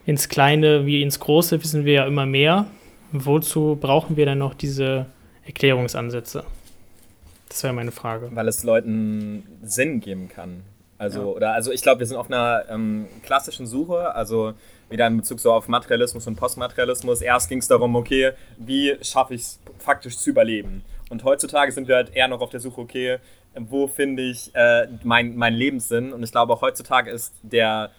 ins 0.05 0.29
Kleine 0.29 0.85
wie 0.85 1.01
ins 1.01 1.21
Große, 1.21 1.63
wissen 1.63 1.85
wir 1.85 1.93
ja 1.93 2.07
immer 2.09 2.27
mehr. 2.27 2.67
Wozu 3.13 3.79
brauchen 3.81 4.17
wir 4.17 4.27
dann 4.27 4.39
noch 4.39 4.55
diese 4.55 5.07
Erklärungsansätze? 5.45 6.43
Das 7.49 7.63
wäre 7.63 7.73
meine 7.73 7.93
Frage. 7.93 8.31
Weil 8.33 8.49
es 8.49 8.65
Leuten 8.65 9.45
Sinn 9.63 10.01
geben 10.01 10.29
kann. 10.29 10.65
Also, 10.99 11.21
ja. 11.21 11.27
oder, 11.27 11.53
also 11.53 11.73
ich 11.73 11.83
glaube, 11.83 12.01
wir 12.01 12.07
sind 12.07 12.17
auf 12.17 12.29
einer 12.29 12.65
ähm, 12.69 13.07
klassischen 13.23 13.67
Suche, 13.67 14.15
also 14.15 14.55
wieder 14.89 15.07
in 15.07 15.17
Bezug 15.17 15.41
so 15.41 15.53
auf 15.53 15.69
Materialismus 15.69 16.27
und 16.27 16.37
Postmaterialismus. 16.37 17.21
Erst 17.21 17.49
ging 17.49 17.59
es 17.59 17.69
darum, 17.69 17.97
okay, 17.97 18.33
wie 18.57 18.97
schaffe 19.03 19.35
ich 19.35 19.43
es 19.43 19.61
faktisch 19.79 20.17
zu 20.17 20.31
überleben? 20.31 20.85
Und 21.11 21.25
heutzutage 21.25 21.73
sind 21.73 21.89
wir 21.89 21.97
halt 21.97 22.15
eher 22.15 22.29
noch 22.29 22.41
auf 22.41 22.51
der 22.51 22.61
Suche, 22.61 22.81
okay, 22.81 23.19
wo 23.55 23.87
finde 23.89 24.23
ich 24.23 24.55
äh, 24.55 24.87
meinen 25.03 25.37
mein 25.37 25.55
Lebenssinn? 25.55 26.13
Und 26.13 26.23
ich 26.23 26.31
glaube, 26.31 26.53
auch 26.53 26.63
heutzutage 26.63 27.11
ist 27.11 27.35
der 27.43 27.91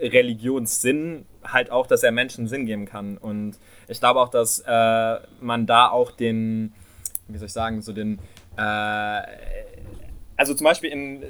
Religionssinn 0.00 1.26
halt 1.44 1.70
auch, 1.70 1.86
dass 1.86 2.02
er 2.02 2.12
Menschen 2.12 2.48
Sinn 2.48 2.66
geben 2.66 2.86
kann. 2.86 3.16
Und 3.16 3.58
ich 3.88 4.00
glaube 4.00 4.20
auch, 4.20 4.28
dass 4.28 4.60
äh, 4.66 5.16
man 5.40 5.66
da 5.66 5.88
auch 5.88 6.10
den, 6.10 6.72
wie 7.28 7.38
soll 7.38 7.46
ich 7.46 7.52
sagen, 7.52 7.82
so 7.82 7.92
den, 7.92 8.18
äh, 8.56 9.22
also 10.36 10.54
zum 10.54 10.64
Beispiel 10.64 10.90
in, 10.90 11.22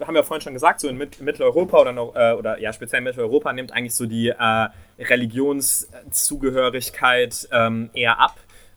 haben 0.00 0.14
wir 0.14 0.24
vorhin 0.24 0.42
schon 0.42 0.54
gesagt, 0.54 0.80
so 0.80 0.88
in 0.88 0.96
Mitteleuropa 0.96 1.80
oder, 1.80 1.92
noch, 1.92 2.16
äh, 2.16 2.32
oder 2.32 2.58
ja, 2.58 2.72
speziell 2.72 2.98
in 2.98 3.04
Mitteleuropa 3.04 3.52
nimmt 3.52 3.72
eigentlich 3.72 3.94
so 3.94 4.06
die 4.06 4.28
äh, 4.28 4.68
Religionszugehörigkeit 4.98 7.48
ähm, 7.52 7.90
eher 7.94 8.18
ab. 8.20 8.34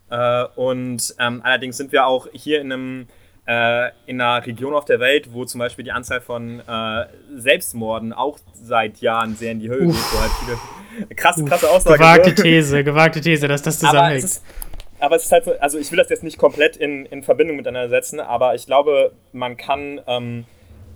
Äh, 0.10 0.46
und 0.56 1.16
ähm, 1.20 1.42
allerdings 1.44 1.78
sind 1.78 1.92
wir 1.92 2.06
auch 2.06 2.28
hier 2.34 2.62
in 2.62 2.72
einem 2.72 3.08
äh, 3.48 3.90
in 4.06 4.22
einer 4.22 4.46
Region 4.46 4.74
auf 4.74 4.86
der 4.86 5.00
Welt, 5.00 5.34
wo 5.34 5.46
zum 5.46 5.58
Beispiel 5.60 5.84
die 5.84 5.92
Anzahl 5.92 6.22
von 6.22 6.60
äh, 6.60 7.06
Selbstmorden 7.36 8.14
auch 8.14 8.38
seit 8.54 9.00
Jahren 9.00 9.36
sehr 9.36 9.52
in 9.52 9.60
die 9.60 9.70
Höhe 9.70 9.88
Uff. 9.88 9.96
geht. 9.96 10.14
Wo 10.14 10.22
halt 10.22 10.32
viele 10.40 10.58
krasse, 11.16 11.44
krasse 11.46 11.70
Aussagen. 11.70 11.98
Gewagte 11.98 12.36
These, 12.36 12.84
gewagte 12.84 13.22
These, 13.22 13.48
dass 13.48 13.62
das 13.62 13.80
zusammenhängt. 13.80 14.42
Aber, 15.00 15.08
aber 15.08 15.16
es 15.16 15.24
ist 15.24 15.32
halt 15.32 15.46
so, 15.46 15.54
also 15.60 15.80
ich 15.80 15.90
will 15.92 15.98
das 15.98 16.10
jetzt 16.10 16.24
nicht 16.24 16.38
komplett 16.38 16.78
in, 16.78 17.06
in 17.08 17.24
Verbindung 17.24 17.58
miteinander 17.58 17.90
setzen, 17.90 18.20
aber 18.20 18.54
ich 18.56 18.68
glaube, 18.68 19.14
man 19.32 19.58
kann 19.58 20.00
ähm, 20.06 20.46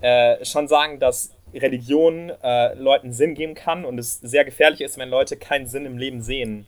äh, 0.06 0.46
schon 0.46 0.68
sagen, 0.68 1.00
dass 1.00 1.32
Religion 1.54 2.32
äh, 2.44 2.76
Leuten 2.76 3.12
Sinn 3.12 3.34
geben 3.34 3.56
kann 3.56 3.86
und 3.86 3.98
es 3.98 4.20
sehr 4.20 4.46
gefährlich 4.46 4.82
ist, 4.82 5.00
wenn 5.00 5.10
Leute 5.10 5.36
keinen 5.36 5.66
Sinn 5.66 5.86
im 5.86 5.98
Leben 5.98 6.22
sehen. 6.22 6.68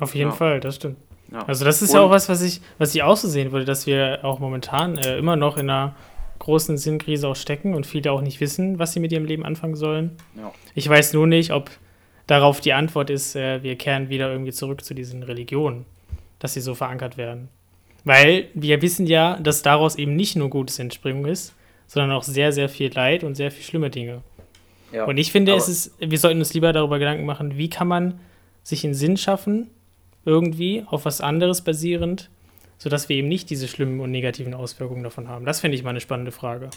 Auf 0.00 0.14
jeden 0.14 0.30
ja. 0.30 0.36
Fall, 0.36 0.58
das 0.58 0.76
stimmt. 0.76 0.96
Ja. 1.30 1.44
Also 1.46 1.64
das 1.64 1.80
ist 1.80 1.90
und 1.90 1.96
ja 1.96 2.02
auch 2.02 2.10
was, 2.10 2.28
was 2.28 2.42
ich, 2.42 2.60
was 2.78 2.94
ich 2.94 3.02
auch 3.02 3.16
so 3.16 3.28
sehen 3.28 3.52
würde, 3.52 3.64
dass 3.64 3.86
wir 3.86 4.20
auch 4.24 4.40
momentan 4.40 4.96
äh, 4.98 5.16
immer 5.18 5.36
noch 5.36 5.58
in 5.58 5.70
einer 5.70 5.94
großen 6.40 6.76
Sinnkrise 6.76 7.28
auch 7.28 7.36
stecken 7.36 7.74
und 7.74 7.86
viele 7.86 8.10
auch 8.10 8.20
nicht 8.20 8.40
wissen, 8.40 8.78
was 8.78 8.94
sie 8.94 9.00
mit 9.00 9.12
ihrem 9.12 9.24
Leben 9.24 9.44
anfangen 9.44 9.76
sollen. 9.76 10.16
Ja. 10.36 10.52
Ich 10.74 10.88
weiß 10.88 11.12
nur 11.12 11.26
nicht, 11.26 11.52
ob 11.52 11.70
darauf 12.26 12.60
die 12.60 12.72
Antwort 12.72 13.10
ist, 13.10 13.36
äh, 13.36 13.62
wir 13.62 13.76
kehren 13.76 14.08
wieder 14.08 14.30
irgendwie 14.30 14.52
zurück 14.52 14.84
zu 14.84 14.94
diesen 14.94 15.22
Religionen, 15.22 15.84
dass 16.40 16.54
sie 16.54 16.60
so 16.60 16.74
verankert 16.74 17.16
werden. 17.16 17.48
Weil 18.04 18.46
wir 18.54 18.80
wissen 18.82 19.06
ja, 19.06 19.38
dass 19.38 19.62
daraus 19.62 19.96
eben 19.96 20.16
nicht 20.16 20.36
nur 20.36 20.48
Gutes 20.48 20.78
Entspringung 20.78 21.26
ist, 21.26 21.54
sondern 21.88 22.12
auch 22.12 22.22
sehr, 22.22 22.52
sehr 22.52 22.68
viel 22.68 22.92
Leid 22.92 23.24
und 23.24 23.34
sehr 23.34 23.50
viel 23.50 23.64
schlimme 23.64 23.90
Dinge. 23.90 24.22
Ja, 24.92 25.04
und 25.04 25.18
ich 25.18 25.32
finde, 25.32 25.54
es 25.54 25.68
ist, 25.68 25.94
wir 25.98 26.18
sollten 26.18 26.38
uns 26.38 26.54
lieber 26.54 26.72
darüber 26.72 26.98
Gedanken 26.98 27.26
machen, 27.26 27.58
wie 27.58 27.68
kann 27.68 27.88
man 27.88 28.20
sich 28.62 28.84
einen 28.84 28.94
Sinn 28.94 29.16
schaffen, 29.16 29.68
irgendwie, 30.24 30.84
auf 30.86 31.04
was 31.04 31.20
anderes 31.20 31.62
basierend, 31.62 32.30
sodass 32.78 33.08
wir 33.08 33.16
eben 33.16 33.28
nicht 33.28 33.50
diese 33.50 33.66
schlimmen 33.66 34.00
und 34.00 34.10
negativen 34.10 34.54
Auswirkungen 34.54 35.02
davon 35.02 35.28
haben. 35.28 35.44
Das 35.44 35.60
finde 35.60 35.76
ich 35.76 35.82
mal 35.82 35.90
eine 35.90 36.00
spannende 36.00 36.32
Frage. 36.32 36.70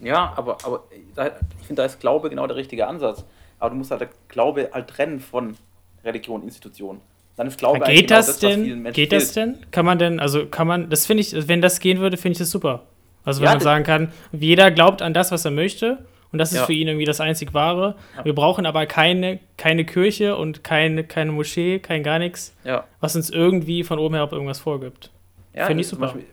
Ja, 0.00 0.32
aber, 0.36 0.58
aber 0.64 0.84
ich 0.90 1.66
finde, 1.66 1.82
da 1.82 1.84
ist 1.84 2.00
Glaube 2.00 2.30
genau 2.30 2.46
der 2.46 2.56
richtige 2.56 2.86
Ansatz. 2.86 3.24
Aber 3.58 3.70
du 3.70 3.76
musst 3.76 3.90
halt 3.90 4.08
Glaube 4.28 4.70
halt 4.72 4.88
trennen 4.88 5.20
von 5.20 5.56
Religion, 6.04 6.42
Institutionen. 6.44 7.00
Dann 7.36 7.48
ist 7.48 7.58
Glaube 7.58 7.80
geht 7.80 8.10
das, 8.10 8.26
das 8.26 8.38
denn? 8.38 8.92
Geht 8.92 9.12
das 9.12 9.32
denn? 9.32 9.58
Kann 9.70 9.84
man 9.84 9.98
denn, 9.98 10.20
also 10.20 10.46
kann 10.46 10.66
man, 10.66 10.90
das 10.90 11.06
finde 11.06 11.22
ich, 11.22 11.48
wenn 11.48 11.60
das 11.60 11.80
gehen 11.80 11.98
würde, 11.98 12.16
finde 12.16 12.32
ich 12.32 12.38
das 12.38 12.50
super. 12.50 12.82
Also 13.28 13.40
wenn 13.40 13.48
ja, 13.48 13.52
man 13.52 13.60
sagen 13.60 13.84
kann, 13.84 14.12
jeder 14.32 14.70
glaubt 14.70 15.02
an 15.02 15.12
das, 15.12 15.30
was 15.30 15.44
er 15.44 15.50
möchte 15.50 15.98
und 16.32 16.38
das 16.38 16.52
ist 16.52 16.58
ja. 16.58 16.64
für 16.64 16.72
ihn 16.72 16.88
irgendwie 16.88 17.04
das 17.04 17.20
einzig 17.20 17.54
Wahre. 17.54 17.94
Ja. 18.16 18.24
Wir 18.24 18.34
brauchen 18.34 18.64
aber 18.64 18.86
keine, 18.86 19.38
keine 19.56 19.84
Kirche 19.84 20.36
und 20.36 20.64
keine, 20.64 21.04
keine 21.04 21.32
Moschee, 21.32 21.78
kein 21.78 22.02
gar 22.02 22.18
nichts, 22.18 22.54
ja. 22.64 22.84
was 23.00 23.16
uns 23.16 23.28
irgendwie 23.28 23.84
von 23.84 23.98
oben 23.98 24.14
herab 24.14 24.32
irgendwas 24.32 24.60
vorgibt. 24.60 25.10
Ja, 25.54 25.66
Finde 25.66 25.82
ich 25.82 25.88
super. 25.88 26.06
Beispiel, 26.06 26.24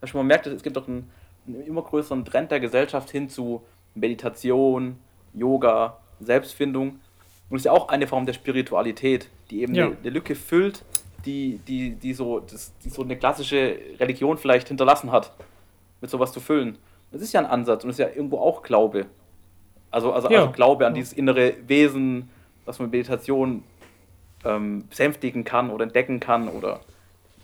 Beispiel, 0.00 0.18
man 0.18 0.26
merkt, 0.26 0.46
es 0.46 0.62
gibt 0.62 0.76
doch 0.76 0.86
einen, 0.86 1.10
einen, 1.46 1.66
immer 1.66 1.82
größeren 1.82 2.24
Trend 2.24 2.50
der 2.50 2.60
Gesellschaft 2.60 3.10
hin 3.10 3.28
zu 3.28 3.62
Meditation, 3.94 4.96
Yoga, 5.34 5.98
Selbstfindung. 6.20 6.88
Und 6.90 7.00
das 7.50 7.60
ist 7.60 7.64
ja 7.64 7.72
auch 7.72 7.88
eine 7.88 8.06
Form 8.06 8.26
der 8.26 8.32
Spiritualität, 8.32 9.28
die 9.50 9.62
eben 9.62 9.72
eine, 9.74 9.96
eine, 9.96 10.10
Lücke 10.10 10.34
füllt, 10.34 10.84
die, 11.24 11.60
die, 11.66 11.96
die, 11.96 12.12
so, 12.12 12.40
das, 12.40 12.72
die 12.84 12.90
so 12.90 13.02
eine 13.02 13.16
klassische 13.16 13.78
Religion 13.98 14.36
vielleicht 14.36 14.68
hinterlassen 14.68 15.10
hat, 15.10 15.32
mit 16.00 16.10
sowas 16.10 16.32
zu 16.32 16.40
füllen. 16.40 16.78
Das 17.12 17.22
ist 17.22 17.32
ja 17.32 17.40
ein 17.40 17.46
Ansatz 17.46 17.84
und 17.84 17.88
das 17.88 17.98
ist 17.98 18.04
ja 18.04 18.14
irgendwo 18.14 18.38
auch 18.38 18.62
Glaube. 18.62 19.06
Also, 19.90 20.12
also, 20.12 20.30
ja. 20.30 20.40
also 20.40 20.52
Glaube 20.52 20.86
an 20.86 20.94
dieses 20.94 21.12
innere 21.12 21.54
Wesen, 21.66 22.30
was 22.64 22.78
man 22.78 22.86
mit 22.86 22.92
Meditation 22.92 23.64
ähm, 24.44 24.86
besänftigen 24.88 25.44
kann 25.44 25.70
oder 25.70 25.84
entdecken 25.84 26.20
kann 26.20 26.48
oder 26.48 26.80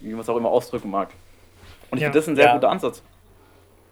wie 0.01 0.11
man 0.11 0.21
es 0.21 0.29
auch 0.29 0.37
immer 0.37 0.51
ausdrücken 0.51 0.91
mag. 0.91 1.09
Und 1.91 1.99
ich 1.99 2.03
ja. 2.03 2.09
finde 2.09 2.19
das 2.19 2.29
ein 2.29 2.37
sehr 2.37 2.47
ja. 2.47 2.55
guter 2.55 2.71
Ansatz. 2.71 3.03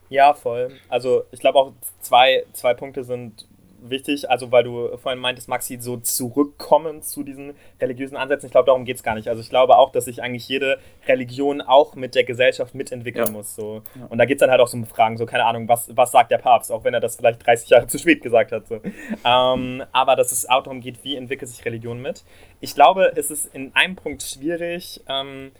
Ja, 0.08 0.34
voll. 0.34 0.72
Also 0.88 1.24
ich 1.32 1.40
glaube 1.40 1.58
auch 1.58 1.72
zwei, 2.00 2.44
zwei 2.52 2.74
Punkte 2.74 3.02
sind 3.02 3.46
wichtig, 3.82 4.30
also 4.30 4.52
weil 4.52 4.64
du 4.64 4.96
vorhin 4.96 5.20
meintest, 5.20 5.48
Maxi, 5.48 5.78
so 5.80 5.96
zurückkommen 5.96 7.02
zu 7.02 7.22
diesen 7.22 7.54
religiösen 7.80 8.16
Ansätzen. 8.16 8.46
Ich 8.46 8.52
glaube, 8.52 8.66
darum 8.66 8.84
geht 8.84 8.96
es 8.96 9.02
gar 9.02 9.14
nicht. 9.14 9.28
Also 9.28 9.40
ich 9.40 9.50
glaube 9.50 9.76
auch, 9.76 9.90
dass 9.90 10.04
sich 10.06 10.22
eigentlich 10.22 10.48
jede 10.48 10.78
Religion 11.06 11.60
auch 11.60 11.94
mit 11.94 12.14
der 12.14 12.24
Gesellschaft 12.24 12.74
mitentwickeln 12.74 13.26
ja. 13.26 13.32
muss. 13.32 13.54
So. 13.54 13.82
Ja. 13.94 14.06
Und 14.06 14.18
da 14.18 14.24
geht 14.24 14.36
es 14.36 14.40
dann 14.40 14.50
halt 14.50 14.60
auch 14.60 14.68
so 14.68 14.76
um 14.76 14.86
Fragen, 14.86 15.16
so 15.16 15.26
keine 15.26 15.44
Ahnung, 15.44 15.68
was, 15.68 15.90
was 15.94 16.12
sagt 16.12 16.30
der 16.30 16.38
Papst, 16.38 16.70
auch 16.72 16.84
wenn 16.84 16.94
er 16.94 17.00
das 17.00 17.16
vielleicht 17.16 17.44
30 17.46 17.70
Jahre 17.70 17.86
zu 17.86 17.98
spät 17.98 18.22
gesagt 18.22 18.52
hat. 18.52 18.66
So. 18.66 18.80
Ähm, 19.24 19.82
aber 19.92 20.16
dass 20.16 20.32
es 20.32 20.48
auch 20.48 20.62
darum 20.62 20.80
geht, 20.80 21.04
wie 21.04 21.16
entwickelt 21.16 21.50
sich 21.50 21.64
Religion 21.64 22.00
mit. 22.00 22.24
Ich 22.60 22.74
glaube, 22.74 23.12
es 23.16 23.30
ist 23.30 23.54
in 23.54 23.74
einem 23.74 23.96
Punkt 23.96 24.22
schwierig, 24.22 25.00
ähm, 25.08 25.52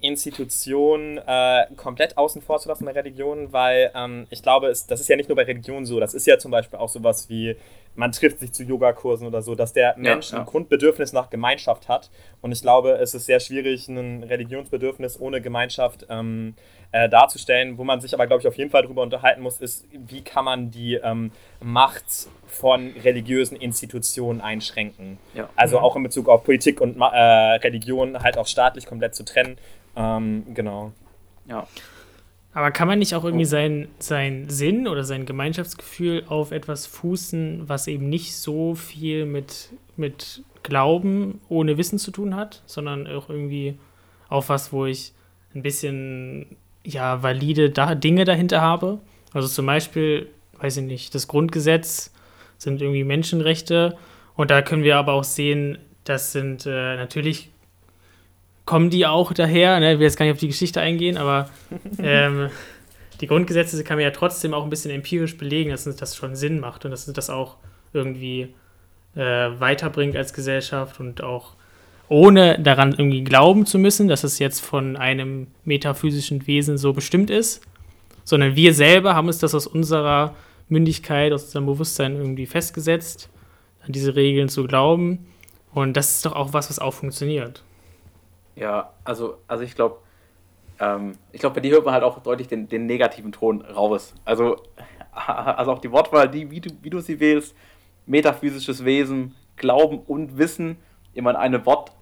Institution 0.00 1.18
äh, 1.18 1.66
komplett 1.76 2.16
außen 2.16 2.42
vor 2.42 2.58
zu 2.58 2.68
lassen 2.68 2.84
bei 2.84 2.92
Religion, 2.92 3.52
weil 3.52 3.90
ähm, 3.94 4.26
ich 4.30 4.42
glaube, 4.42 4.68
es, 4.68 4.86
das 4.86 5.00
ist 5.00 5.08
ja 5.08 5.16
nicht 5.16 5.28
nur 5.28 5.36
bei 5.36 5.44
Religion 5.44 5.84
so, 5.84 6.00
das 6.00 6.14
ist 6.14 6.26
ja 6.26 6.38
zum 6.38 6.50
Beispiel 6.50 6.78
auch 6.78 6.88
sowas 6.88 7.28
wie, 7.28 7.56
man 7.94 8.12
trifft 8.12 8.40
sich 8.40 8.52
zu 8.52 8.62
Yogakursen 8.62 9.26
oder 9.26 9.42
so, 9.42 9.54
dass 9.54 9.72
der 9.72 9.94
Mensch 9.96 10.30
ja, 10.30 10.36
ja. 10.36 10.42
ein 10.42 10.46
Grundbedürfnis 10.46 11.12
nach 11.12 11.28
Gemeinschaft 11.28 11.88
hat. 11.88 12.10
Und 12.40 12.52
ich 12.52 12.62
glaube, 12.62 12.92
es 12.92 13.14
ist 13.14 13.26
sehr 13.26 13.40
schwierig, 13.40 13.88
ein 13.88 14.22
Religionsbedürfnis 14.22 15.20
ohne 15.20 15.40
Gemeinschaft 15.40 16.06
ähm, 16.08 16.54
äh, 16.92 17.08
darzustellen. 17.08 17.78
Wo 17.78 17.84
man 17.84 18.00
sich 18.00 18.14
aber, 18.14 18.26
glaube 18.26 18.40
ich, 18.40 18.48
auf 18.48 18.56
jeden 18.56 18.70
Fall 18.70 18.82
darüber 18.82 19.02
unterhalten 19.02 19.42
muss, 19.42 19.60
ist, 19.60 19.86
wie 19.92 20.22
kann 20.22 20.44
man 20.44 20.70
die 20.70 20.94
ähm, 20.94 21.32
Macht 21.60 22.28
von 22.46 22.94
religiösen 23.04 23.56
Institutionen 23.56 24.40
einschränken. 24.40 25.18
Ja. 25.34 25.48
Also 25.56 25.78
auch 25.78 25.96
in 25.96 26.02
Bezug 26.02 26.28
auf 26.28 26.44
Politik 26.44 26.80
und 26.80 27.00
äh, 27.00 27.04
Religion 27.04 28.22
halt 28.22 28.38
auch 28.38 28.46
staatlich 28.46 28.86
komplett 28.86 29.14
zu 29.14 29.24
trennen 29.24 29.58
ähm, 29.96 30.44
genau. 30.54 30.92
Ja. 31.46 31.66
Aber 32.52 32.70
kann 32.72 32.88
man 32.88 32.98
nicht 32.98 33.14
auch 33.14 33.24
irgendwie 33.24 33.44
seinen 33.44 33.88
sein 33.98 34.48
Sinn 34.48 34.88
oder 34.88 35.04
sein 35.04 35.24
Gemeinschaftsgefühl 35.24 36.24
auf 36.28 36.50
etwas 36.50 36.86
fußen, 36.86 37.68
was 37.68 37.86
eben 37.86 38.08
nicht 38.08 38.36
so 38.36 38.74
viel 38.74 39.24
mit, 39.24 39.70
mit 39.96 40.42
Glauben 40.62 41.40
ohne 41.48 41.78
Wissen 41.78 41.98
zu 41.98 42.10
tun 42.10 42.34
hat, 42.34 42.62
sondern 42.66 43.06
auch 43.06 43.30
irgendwie 43.30 43.78
auf 44.28 44.48
was, 44.48 44.72
wo 44.72 44.86
ich 44.86 45.12
ein 45.54 45.62
bisschen 45.62 46.56
ja, 46.84 47.22
valide 47.22 47.70
da 47.70 47.94
Dinge 47.94 48.24
dahinter 48.24 48.60
habe? 48.60 48.98
Also 49.32 49.46
zum 49.46 49.66
Beispiel, 49.66 50.28
weiß 50.58 50.78
ich 50.78 50.84
nicht, 50.84 51.14
das 51.14 51.28
Grundgesetz 51.28 52.12
sind 52.58 52.82
irgendwie 52.82 53.04
Menschenrechte 53.04 53.96
und 54.34 54.50
da 54.50 54.62
können 54.62 54.82
wir 54.82 54.96
aber 54.96 55.12
auch 55.12 55.24
sehen, 55.24 55.78
das 56.04 56.32
sind 56.32 56.66
äh, 56.66 56.96
natürlich 56.96 57.49
kommen 58.70 58.88
die 58.88 59.04
auch 59.04 59.32
daher. 59.32 59.80
Ne? 59.80 59.94
Ich 59.94 59.98
will 59.98 60.06
jetzt 60.06 60.16
gar 60.16 60.26
nicht 60.26 60.34
auf 60.34 60.38
die 60.38 60.46
Geschichte 60.46 60.80
eingehen, 60.80 61.16
aber 61.16 61.50
ähm, 61.98 62.50
die 63.20 63.26
Grundgesetze 63.26 63.82
kann 63.82 63.96
man 63.96 64.04
ja 64.04 64.12
trotzdem 64.12 64.54
auch 64.54 64.62
ein 64.62 64.70
bisschen 64.70 64.92
empirisch 64.92 65.36
belegen, 65.36 65.70
dass 65.70 65.82
das 65.82 66.14
schon 66.14 66.36
Sinn 66.36 66.60
macht 66.60 66.84
und 66.84 66.92
dass 66.92 67.04
das 67.04 67.30
auch 67.30 67.56
irgendwie 67.92 68.54
äh, 69.16 69.20
weiterbringt 69.58 70.16
als 70.16 70.32
Gesellschaft 70.32 71.00
und 71.00 71.20
auch 71.20 71.54
ohne 72.08 72.60
daran 72.60 72.92
irgendwie 72.92 73.24
glauben 73.24 73.66
zu 73.66 73.76
müssen, 73.76 74.06
dass 74.06 74.22
es 74.22 74.38
jetzt 74.38 74.60
von 74.60 74.96
einem 74.96 75.48
metaphysischen 75.64 76.46
Wesen 76.46 76.78
so 76.78 76.92
bestimmt 76.92 77.28
ist, 77.28 77.62
sondern 78.22 78.54
wir 78.54 78.72
selber 78.72 79.16
haben 79.16 79.26
uns 79.26 79.38
das 79.40 79.52
aus 79.52 79.66
unserer 79.66 80.36
Mündigkeit, 80.68 81.32
aus 81.32 81.42
unserem 81.46 81.66
Bewusstsein 81.66 82.14
irgendwie 82.14 82.46
festgesetzt, 82.46 83.30
an 83.84 83.90
diese 83.90 84.14
Regeln 84.14 84.48
zu 84.48 84.62
glauben. 84.62 85.26
Und 85.74 85.96
das 85.96 86.12
ist 86.12 86.26
doch 86.26 86.36
auch 86.36 86.52
was, 86.52 86.70
was 86.70 86.78
auch 86.78 86.94
funktioniert. 86.94 87.64
Ja, 88.60 88.92
also, 89.04 89.38
also 89.48 89.64
ich 89.64 89.74
glaube, 89.74 89.96
ähm, 90.78 91.12
ich 91.32 91.40
glaube, 91.40 91.54
bei 91.54 91.60
dir 91.60 91.72
hört 91.72 91.84
man 91.86 91.94
halt 91.94 92.04
auch 92.04 92.18
deutlich 92.18 92.46
den, 92.46 92.68
den 92.68 92.86
negativen 92.86 93.32
Ton 93.32 93.62
raus. 93.62 94.14
Also, 94.24 94.56
also 95.12 95.72
auch 95.72 95.78
die 95.78 95.90
Wortwahl, 95.90 96.28
die, 96.28 96.50
wie 96.50 96.60
du, 96.60 96.70
wie 96.82 96.90
du 96.90 97.00
sie 97.00 97.18
wählst, 97.18 97.56
metaphysisches 98.06 98.84
Wesen, 98.84 99.34
Glauben 99.56 100.00
und 100.06 100.38
Wissen, 100.38 100.76
immer 101.14 101.30
in 101.30 101.36
einem 101.36 101.66
Wort, 101.66 101.92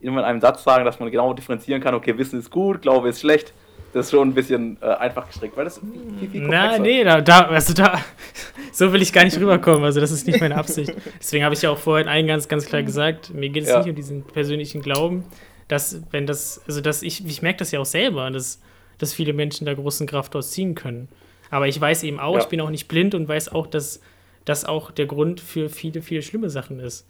immer 0.00 0.20
in 0.20 0.24
einem 0.24 0.40
Satz 0.40 0.62
sagen, 0.62 0.84
dass 0.84 1.00
man 1.00 1.10
genau 1.10 1.32
differenzieren 1.32 1.82
kann, 1.82 1.94
okay, 1.94 2.16
Wissen 2.16 2.38
ist 2.38 2.50
gut, 2.50 2.80
Glaube 2.80 3.08
ist 3.08 3.20
schlecht. 3.20 3.52
Das 3.92 4.06
ist 4.06 4.10
schon 4.10 4.28
ein 4.28 4.34
bisschen 4.34 4.76
äh, 4.80 4.86
einfach 4.86 5.28
gestrickt, 5.28 5.56
weil 5.56 5.64
das 5.64 5.78
viel, 5.78 6.28
viel 6.28 6.48
Na, 6.48 6.78
nee, 6.78 7.04
da, 7.04 7.20
da, 7.20 7.46
also 7.46 7.74
da, 7.74 8.00
so 8.72 8.92
will 8.92 9.00
ich 9.00 9.12
gar 9.12 9.22
nicht 9.22 9.38
rüberkommen. 9.38 9.84
Also, 9.84 10.00
das 10.00 10.10
ist 10.10 10.26
nicht 10.26 10.40
meine 10.40 10.56
Absicht. 10.56 10.92
Deswegen 11.20 11.44
habe 11.44 11.54
ich 11.54 11.62
ja 11.62 11.70
auch 11.70 11.78
vorhin 11.78 12.08
einen 12.08 12.26
ganz, 12.26 12.48
ganz 12.48 12.66
klar 12.66 12.82
gesagt, 12.84 13.32
mir 13.32 13.50
geht 13.50 13.62
es 13.62 13.68
ja. 13.68 13.78
nicht 13.78 13.90
um 13.90 13.94
diesen 13.94 14.24
persönlichen 14.24 14.82
Glauben, 14.82 15.24
dass, 15.68 16.02
wenn 16.10 16.26
das, 16.26 16.60
also, 16.66 16.80
dass 16.80 17.02
ich, 17.02 17.24
ich 17.24 17.42
merke 17.42 17.58
das 17.58 17.70
ja 17.70 17.80
auch 17.80 17.86
selber, 17.86 18.30
dass, 18.30 18.60
dass 18.98 19.14
viele 19.14 19.32
Menschen 19.32 19.66
da 19.66 19.74
großen 19.74 20.06
Kraft 20.06 20.34
ausziehen 20.36 20.74
können. 20.74 21.08
Aber 21.50 21.68
ich 21.68 21.80
weiß 21.80 22.02
eben 22.02 22.20
auch, 22.20 22.34
ja. 22.34 22.40
ich 22.40 22.46
bin 22.46 22.60
auch 22.60 22.70
nicht 22.70 22.88
blind 22.88 23.14
und 23.14 23.28
weiß 23.28 23.50
auch, 23.50 23.66
dass 23.66 24.00
das 24.44 24.64
auch 24.64 24.90
der 24.90 25.06
Grund 25.06 25.40
für 25.40 25.68
viele, 25.68 26.02
viele 26.02 26.22
schlimme 26.22 26.50
Sachen 26.50 26.80
ist. 26.80 27.06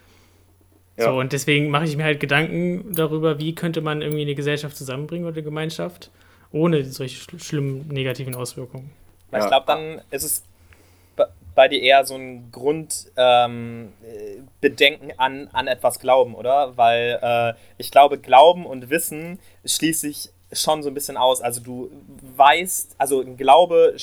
Ja. 0.97 1.07
So, 1.07 1.19
und 1.19 1.33
deswegen 1.33 1.71
mache 1.71 1.85
ich 1.85 1.97
mir 1.97 2.05
halt 2.05 2.21
Gedanken 2.21 2.95
darüber, 2.95 3.39
wie 3.39 3.55
könnte 3.55 3.81
man 3.81 4.03
irgendwie 4.03 4.23
eine 4.23 4.35
Gesellschaft 4.35 4.77
zusammenbringen 4.77 5.27
oder 5.27 5.35
eine 5.35 5.43
Gemeinschaft, 5.43 6.11
ohne 6.53 6.85
solche 6.85 7.21
schl 7.21 7.41
schlimmen 7.41 7.89
negativen 7.89 8.35
Auswirkungen. 8.35 8.91
Ja. 9.33 9.41
Ich 9.41 9.47
glaube, 9.47 9.67
dann 9.67 10.01
ist 10.11 10.23
es 10.23 10.45
bei 11.55 11.69
dir 11.69 11.81
eher 11.81 12.05
so 12.05 12.17
ein 12.17 12.51
Grundbedenken 12.51 15.11
ähm, 15.11 15.15
an, 15.17 15.49
an 15.53 15.67
etwas 15.67 16.01
Glauben, 16.01 16.35
oder? 16.35 16.77
Weil 16.77 17.19
äh, 17.23 17.55
ich 17.79 17.91
glaube, 17.91 18.19
Glauben 18.19 18.67
und 18.67 18.91
Wissen 18.91 19.39
schließt 19.65 20.01
sich 20.01 20.31
schon 20.53 20.83
so 20.83 20.91
ein 20.91 20.95
bisschen 20.95 21.17
aus. 21.17 21.41
Also 21.41 21.61
du 21.61 21.91
weißt, 22.37 22.97
also 22.99 23.25
Glaube 23.37 23.97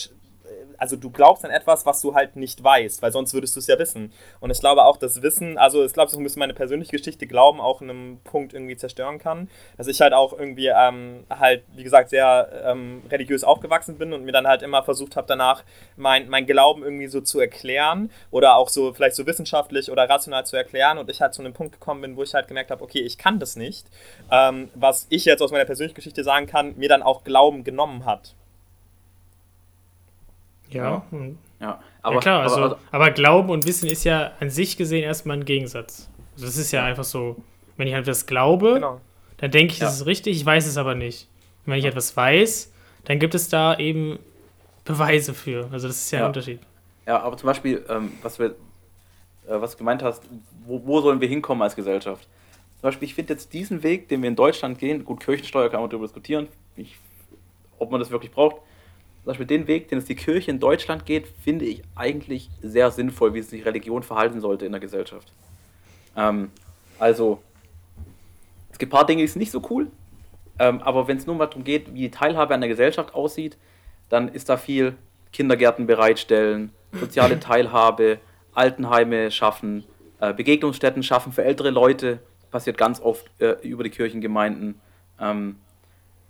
also 0.81 0.95
du 0.95 1.11
glaubst 1.11 1.45
an 1.45 1.51
etwas, 1.51 1.85
was 1.85 2.01
du 2.01 2.15
halt 2.15 2.35
nicht 2.35 2.63
weißt, 2.63 3.03
weil 3.03 3.11
sonst 3.11 3.35
würdest 3.35 3.55
du 3.55 3.59
es 3.59 3.67
ja 3.67 3.77
wissen. 3.77 4.11
Und 4.39 4.49
ich 4.49 4.59
glaube 4.59 4.83
auch, 4.83 4.97
dass 4.97 5.21
Wissen, 5.21 5.59
also 5.59 5.85
ich 5.85 5.93
glaube, 5.93 6.09
so 6.09 6.17
ein 6.17 6.23
bisschen 6.23 6.39
meine 6.39 6.55
persönliche 6.55 6.97
Geschichte, 6.97 7.27
Glauben 7.27 7.61
auch 7.61 7.83
in 7.83 7.91
einem 7.91 8.19
Punkt 8.23 8.55
irgendwie 8.55 8.75
zerstören 8.75 9.19
kann. 9.19 9.47
Dass 9.77 9.85
ich 9.85 10.01
halt 10.01 10.13
auch 10.13 10.33
irgendwie 10.33 10.71
ähm, 10.75 11.23
halt, 11.29 11.61
wie 11.75 11.83
gesagt, 11.83 12.09
sehr 12.09 12.63
ähm, 12.65 13.03
religiös 13.11 13.43
aufgewachsen 13.43 13.99
bin 13.99 14.11
und 14.11 14.25
mir 14.25 14.31
dann 14.31 14.47
halt 14.47 14.63
immer 14.63 14.81
versucht 14.81 15.15
habe, 15.15 15.27
danach 15.27 15.63
mein, 15.97 16.27
mein 16.29 16.47
Glauben 16.47 16.81
irgendwie 16.81 17.07
so 17.07 17.21
zu 17.21 17.39
erklären 17.39 18.09
oder 18.31 18.55
auch 18.55 18.69
so 18.69 18.91
vielleicht 18.91 19.15
so 19.15 19.27
wissenschaftlich 19.27 19.91
oder 19.91 20.09
rational 20.09 20.47
zu 20.47 20.57
erklären 20.57 20.97
und 20.97 21.11
ich 21.11 21.21
halt 21.21 21.35
zu 21.35 21.43
einem 21.43 21.53
Punkt 21.53 21.73
gekommen 21.73 22.01
bin, 22.01 22.17
wo 22.17 22.23
ich 22.23 22.33
halt 22.33 22.47
gemerkt 22.47 22.71
habe, 22.71 22.83
okay, 22.83 23.01
ich 23.01 23.19
kann 23.19 23.37
das 23.37 23.55
nicht. 23.55 23.85
Ähm, 24.31 24.71
was 24.73 25.05
ich 25.09 25.25
jetzt 25.25 25.43
aus 25.43 25.51
meiner 25.51 25.65
persönlichen 25.65 25.95
Geschichte 25.95 26.23
sagen 26.23 26.47
kann, 26.47 26.75
mir 26.77 26.89
dann 26.89 27.03
auch 27.03 27.23
Glauben 27.23 27.63
genommen 27.63 28.05
hat. 28.05 28.33
Ja. 30.73 31.05
Ja, 31.59 31.79
aber, 32.01 32.15
ja 32.15 32.21
klar, 32.21 32.41
also, 32.41 32.55
aber, 32.55 32.79
aber, 32.91 33.11
Glauben 33.11 33.49
und 33.49 33.65
Wissen 33.67 33.87
ist 33.87 34.03
ja 34.03 34.31
an 34.39 34.49
sich 34.49 34.77
gesehen 34.77 35.03
erstmal 35.03 35.37
ein 35.37 35.45
Gegensatz. 35.45 36.09
Also 36.33 36.45
das 36.47 36.57
ist 36.57 36.71
ja, 36.71 36.83
einfach 36.83 37.03
so, 37.03 37.35
wenn 37.77 37.87
ich 37.87 37.93
halt 37.93 38.07
etwas 38.07 38.25
glaube, 38.25 38.75
genau. 38.75 38.99
dann 39.37 39.51
denke 39.51 39.73
ich, 39.73 39.79
das 39.79 39.97
ist 39.97 40.05
richtig, 40.07 40.37
ich 40.37 40.45
weiß 40.45 40.65
es 40.65 40.77
aber 40.77 40.95
nicht. 40.95 41.27
Und 41.65 41.73
wenn 41.73 41.79
ich 41.79 41.85
etwas 41.85 42.17
weiß, 42.17 42.73
dann 43.05 43.19
gibt 43.19 43.35
es 43.35 43.49
da 43.49 43.77
eben 43.77 44.17
Beweise 44.85 45.33
für. 45.33 45.69
Also 45.71 45.87
das 45.87 45.97
ist 45.97 46.11
ja, 46.11 46.19
ein 46.21 46.25
Unterschied. 46.25 46.59
Ja, 47.05 47.21
aber 47.21 47.37
zum 47.37 47.47
Beispiel, 47.47 47.85
ähm, 47.89 48.13
was, 48.23 48.39
wir, 48.39 48.47
äh, 48.47 48.53
was 49.47 49.71
du 49.71 49.77
gemeint 49.77 50.01
hast, 50.01 50.23
wo, 50.65 50.81
wo 50.85 51.01
sollen 51.01 51.21
wir 51.21 51.27
hinkommen 51.27 51.61
als 51.61 51.75
Gesellschaft? 51.75 52.27
Zum 52.79 52.87
Beispiel, 52.87 53.07
ich 53.07 53.13
finde 53.13 53.33
jetzt 53.33 53.53
diesen 53.53 53.83
Weg, 53.83 54.07
den 54.09 54.23
wir 54.23 54.29
in 54.29 54.35
Deutschland 54.35 54.79
gehen, 54.79 55.05
gut, 55.05 55.19
Kirchensteuer 55.19 55.69
kann 55.69 55.81
man 55.81 55.89
darüber 55.89 56.07
diskutieren, 56.07 56.47
ich, 56.75 56.97
ob 57.77 57.91
man 57.91 57.99
das 57.99 58.09
wirklich 58.09 58.31
braucht, 58.31 58.57
zum 59.23 59.27
Beispiel 59.27 59.45
den 59.45 59.67
Weg, 59.67 59.87
den 59.89 59.99
es 59.99 60.05
die 60.05 60.15
Kirche 60.15 60.49
in 60.49 60.59
Deutschland 60.59 61.05
geht, 61.05 61.27
finde 61.27 61.65
ich 61.65 61.83
eigentlich 61.95 62.49
sehr 62.61 62.89
sinnvoll, 62.89 63.35
wie 63.35 63.41
sich 63.41 63.65
Religion 63.65 64.01
verhalten 64.01 64.41
sollte 64.41 64.65
in 64.65 64.71
der 64.71 64.81
Gesellschaft. 64.81 65.31
Ähm, 66.17 66.49
also, 66.97 67.41
es 68.71 68.79
gibt 68.79 68.91
ein 68.91 68.97
paar 68.97 69.05
Dinge, 69.05 69.21
die 69.21 69.27
sind 69.27 69.39
nicht 69.39 69.51
so 69.51 69.61
cool, 69.69 69.91
ähm, 70.57 70.81
aber 70.81 71.07
wenn 71.07 71.17
es 71.17 71.27
nur 71.27 71.35
mal 71.35 71.45
darum 71.45 71.63
geht, 71.63 71.93
wie 71.93 72.01
die 72.01 72.11
Teilhabe 72.11 72.55
an 72.55 72.61
der 72.61 72.69
Gesellschaft 72.69 73.13
aussieht, 73.13 73.57
dann 74.09 74.27
ist 74.27 74.49
da 74.49 74.57
viel 74.57 74.95
Kindergärten 75.31 75.85
bereitstellen, 75.85 76.71
soziale 76.91 77.39
Teilhabe, 77.39 78.19
Altenheime 78.53 79.29
schaffen, 79.29 79.83
äh, 80.19 80.33
Begegnungsstätten 80.33 81.03
schaffen 81.03 81.31
für 81.31 81.43
ältere 81.43 81.69
Leute, 81.69 82.19
passiert 82.49 82.77
ganz 82.77 82.99
oft 82.99 83.29
äh, 83.39 83.55
über 83.61 83.83
die 83.83 83.91
Kirchengemeinden. 83.91 84.81
Ähm, 85.19 85.57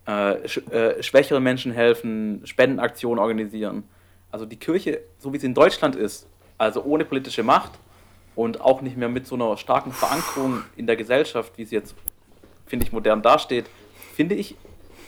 äh, 0.06 0.47
sch 0.47 0.58
äh, 0.72 1.02
schwächeren 1.02 1.43
Menschen 1.43 1.72
helfen, 1.72 2.41
Spendenaktionen 2.45 3.20
organisieren. 3.20 3.84
Also 4.32 4.45
die 4.45 4.58
Kirche, 4.58 5.02
so 5.20 5.34
wie 5.34 5.38
sie 5.38 5.47
in 5.47 5.54
Deutschland 5.54 5.95
ist, 5.95 6.28
also 6.58 6.84
ohne 6.84 7.06
politische 7.06 7.43
Macht 7.43 7.72
und 8.36 8.62
auch 8.62 8.82
nicht 8.82 8.97
mehr 8.97 9.10
mit 9.10 9.28
so 9.28 9.36
einer 9.36 9.58
starken 9.58 9.91
Verankerung 9.91 10.64
in 10.78 10.88
der 10.88 10.95
Gesellschaft, 10.95 11.54
wie 11.58 11.66
sie 11.66 11.76
jetzt, 11.76 11.95
finde 12.66 12.86
ich, 12.86 12.91
modern 12.91 13.22
dasteht, 13.22 13.66
finde 14.16 14.36
ich 14.36 14.56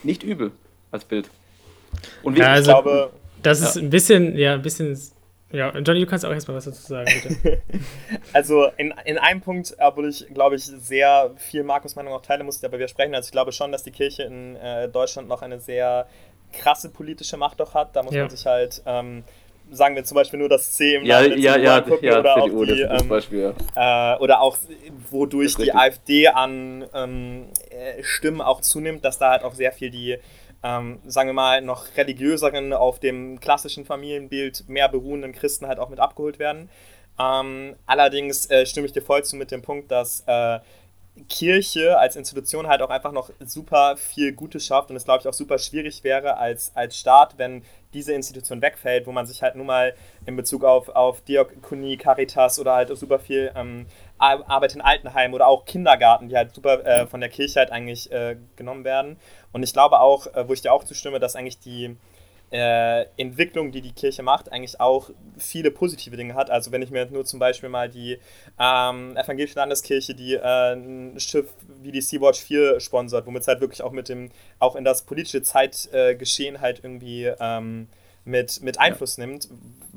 nicht 0.02 0.22
übel 0.22 0.52
als 0.90 1.04
Bild. 1.04 1.30
Und 2.22 2.36
wie, 2.36 2.40
ja, 2.40 2.48
also, 2.48 2.70
ich 2.70 2.82
glaube, 2.82 3.10
das 3.42 3.60
ist 3.60 3.76
ja. 3.76 3.82
ein 3.82 3.90
bisschen, 3.90 4.36
ja, 4.36 4.54
ein 4.54 4.62
bisschen 4.62 4.98
ja, 5.54 5.70
Johnny, 5.78 6.00
du 6.00 6.06
kannst 6.06 6.26
auch 6.26 6.30
erstmal 6.30 6.56
was 6.56 6.64
dazu 6.64 6.82
sagen, 6.82 7.10
bitte. 7.22 7.62
also 8.32 8.66
in, 8.76 8.92
in 9.04 9.18
einem 9.18 9.40
Punkt, 9.40 9.74
obwohl 9.78 10.08
ich, 10.08 10.26
glaube 10.34 10.56
ich, 10.56 10.64
sehr 10.64 11.30
viel 11.36 11.62
Markus 11.62 11.94
Meinung 11.96 12.12
auch 12.12 12.22
teilen 12.22 12.44
musste, 12.44 12.66
aber 12.66 12.78
wir 12.78 12.88
sprechen, 12.88 13.14
also 13.14 13.28
ich 13.28 13.32
glaube 13.32 13.52
schon, 13.52 13.70
dass 13.72 13.82
die 13.82 13.92
Kirche 13.92 14.24
in 14.24 14.56
äh, 14.56 14.88
Deutschland 14.88 15.28
noch 15.28 15.42
eine 15.42 15.60
sehr 15.60 16.06
krasse 16.52 16.90
politische 16.90 17.36
Macht 17.36 17.60
doch 17.60 17.74
hat. 17.74 17.94
Da 17.94 18.02
muss 18.02 18.14
ja. 18.14 18.22
man 18.22 18.30
sich 18.30 18.44
halt, 18.46 18.82
ähm, 18.86 19.24
sagen 19.70 19.96
wir 19.96 20.04
zum 20.04 20.16
Beispiel 20.16 20.38
nur 20.38 20.48
das 20.48 20.72
C 20.72 20.96
im 20.96 21.04
ja, 21.04 21.22
ja, 21.22 21.56
ja, 21.56 21.80
gucken 21.80 22.04
ja, 22.04 22.18
oder 22.18 22.34
CDU, 22.34 22.62
auch 22.62 22.66
die, 22.66 22.80
ähm, 22.80 23.08
Beispiel, 23.08 23.54
ja. 23.76 24.14
äh, 24.14 24.18
oder 24.18 24.40
auch 24.40 24.58
wodurch 25.10 25.56
die 25.56 25.74
AfD 25.74 26.28
an 26.28 26.84
ähm, 26.94 27.46
äh, 27.70 28.02
Stimmen 28.02 28.40
auch 28.40 28.60
zunimmt, 28.60 29.04
dass 29.04 29.18
da 29.18 29.30
halt 29.30 29.42
auch 29.42 29.54
sehr 29.54 29.72
viel 29.72 29.90
die 29.90 30.18
ähm, 30.64 30.98
sagen 31.06 31.28
wir 31.28 31.34
mal, 31.34 31.60
noch 31.60 31.84
religiöseren, 31.96 32.72
auf 32.72 32.98
dem 32.98 33.38
klassischen 33.38 33.84
Familienbild 33.84 34.68
mehr 34.68 34.88
beruhenden 34.88 35.32
Christen 35.32 35.66
halt 35.66 35.78
auch 35.78 35.90
mit 35.90 36.00
abgeholt 36.00 36.38
werden. 36.38 36.70
Ähm, 37.20 37.76
allerdings 37.86 38.50
äh, 38.50 38.64
stimme 38.66 38.86
ich 38.86 38.92
dir 38.92 39.02
voll 39.02 39.22
zu 39.24 39.36
mit 39.36 39.50
dem 39.50 39.62
Punkt, 39.62 39.92
dass 39.92 40.24
äh, 40.26 40.58
Kirche 41.28 41.96
als 41.98 42.16
Institution 42.16 42.66
halt 42.66 42.82
auch 42.82 42.90
einfach 42.90 43.12
noch 43.12 43.30
super 43.44 43.96
viel 43.96 44.32
Gutes 44.32 44.66
schafft 44.66 44.90
und 44.90 44.96
es, 44.96 45.04
glaube 45.04 45.20
ich, 45.20 45.28
auch 45.28 45.34
super 45.34 45.58
schwierig 45.58 46.02
wäre 46.02 46.38
als, 46.38 46.72
als 46.74 46.98
Staat, 46.98 47.38
wenn 47.38 47.62
diese 47.92 48.12
Institution 48.12 48.60
wegfällt, 48.60 49.06
wo 49.06 49.12
man 49.12 49.24
sich 49.24 49.40
halt 49.42 49.54
nun 49.54 49.66
mal 49.66 49.94
in 50.26 50.34
Bezug 50.34 50.64
auf, 50.64 50.88
auf 50.88 51.20
Diakonie, 51.20 51.96
Caritas 51.96 52.58
oder 52.58 52.74
halt 52.74 52.96
super 52.96 53.20
viel 53.20 53.52
ähm, 53.54 53.86
Arbeit 54.18 54.74
in 54.74 54.80
Altenheimen 54.80 55.34
oder 55.34 55.46
auch 55.46 55.64
Kindergarten, 55.64 56.28
die 56.28 56.36
halt 56.36 56.52
super 56.52 56.84
äh, 56.84 57.06
von 57.06 57.20
der 57.20 57.28
Kirche 57.28 57.60
halt 57.60 57.70
eigentlich 57.70 58.10
äh, 58.10 58.36
genommen 58.56 58.82
werden. 58.82 59.16
Und 59.54 59.62
ich 59.62 59.72
glaube 59.72 60.00
auch, 60.00 60.26
äh, 60.34 60.46
wo 60.48 60.52
ich 60.52 60.62
dir 60.62 60.72
auch 60.72 60.82
zustimme, 60.82 61.20
dass 61.20 61.36
eigentlich 61.36 61.60
die 61.60 61.96
äh, 62.50 63.06
Entwicklung, 63.16 63.70
die 63.70 63.80
die 63.80 63.92
Kirche 63.92 64.24
macht, 64.24 64.50
eigentlich 64.50 64.80
auch 64.80 65.10
viele 65.38 65.70
positive 65.70 66.16
Dinge 66.16 66.34
hat. 66.34 66.50
Also 66.50 66.72
wenn 66.72 66.82
ich 66.82 66.90
mir 66.90 67.06
nur 67.06 67.24
zum 67.24 67.38
Beispiel 67.38 67.68
mal 67.68 67.88
die 67.88 68.18
ähm, 68.58 69.16
evangelische 69.16 69.54
Landeskirche, 69.54 70.14
die 70.14 70.34
äh, 70.34 70.74
ein 70.74 71.18
Schiff 71.20 71.46
wie 71.82 71.92
die 71.92 72.00
Sea-Watch 72.00 72.40
4 72.40 72.80
sponsert, 72.80 73.26
womit 73.26 73.42
es 73.42 73.48
halt 73.48 73.60
wirklich 73.60 73.82
auch 73.82 73.92
mit 73.92 74.08
dem, 74.08 74.30
auch 74.58 74.74
in 74.74 74.84
das 74.84 75.02
politische 75.02 75.42
Zeitgeschehen 75.42 76.60
halt 76.60 76.80
irgendwie 76.82 77.30
ähm, 77.38 77.86
mit, 78.24 78.60
mit 78.62 78.80
Einfluss 78.80 79.16
ja. 79.16 79.26
nimmt, 79.26 79.48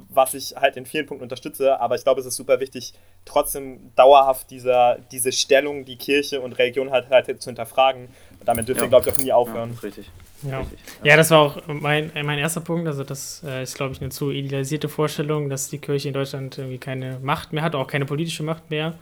was 0.10 0.34
ich 0.34 0.56
halt 0.56 0.78
in 0.78 0.86
vielen 0.86 1.06
Punkten 1.06 1.24
unterstütze, 1.24 1.80
aber 1.80 1.96
ich 1.96 2.04
glaube, 2.04 2.20
es 2.20 2.28
ist 2.28 2.36
super 2.36 2.60
wichtig, 2.60 2.94
trotzdem 3.26 3.92
dauerhaft 3.96 4.50
dieser, 4.50 4.98
diese 5.12 5.32
Stellung, 5.32 5.86
die 5.86 5.98
Kirche 5.98 6.42
und 6.42 6.54
Religion 6.54 6.92
halt, 6.92 7.10
halt 7.10 7.42
zu 7.42 7.50
hinterfragen. 7.50 8.10
Damit 8.48 8.68
dürfen 8.68 8.80
ja. 8.80 8.84
wir, 8.86 8.90
glaube 8.90 9.10
ich, 9.10 9.14
auch 9.14 9.24
nie 9.24 9.32
aufhören. 9.34 9.74
Ja, 9.74 9.80
richtig. 9.82 10.10
Ja. 10.42 10.60
Richtig. 10.60 10.80
ja, 11.04 11.18
das 11.18 11.32
war 11.32 11.40
auch 11.40 11.62
mein, 11.68 12.12
mein 12.14 12.40
erster 12.40 12.62
Punkt. 12.62 12.88
Also, 12.88 13.04
das 13.04 13.44
äh, 13.46 13.64
ist, 13.64 13.76
glaube 13.76 13.94
ich, 13.94 14.00
eine 14.00 14.10
zu 14.10 14.32
idealisierte 14.32 14.88
Vorstellung, 14.88 15.50
dass 15.50 15.70
die 15.70 15.80
Kirche 15.80 16.08
in 16.08 16.14
Deutschland 16.14 16.58
irgendwie 16.58 16.78
keine 16.78 17.20
Macht 17.22 17.52
mehr 17.52 17.62
hat, 17.62 17.76
auch 17.76 17.88
keine 17.88 18.06
politische 18.06 18.44
Macht 18.44 18.70
mehr. 18.70 18.94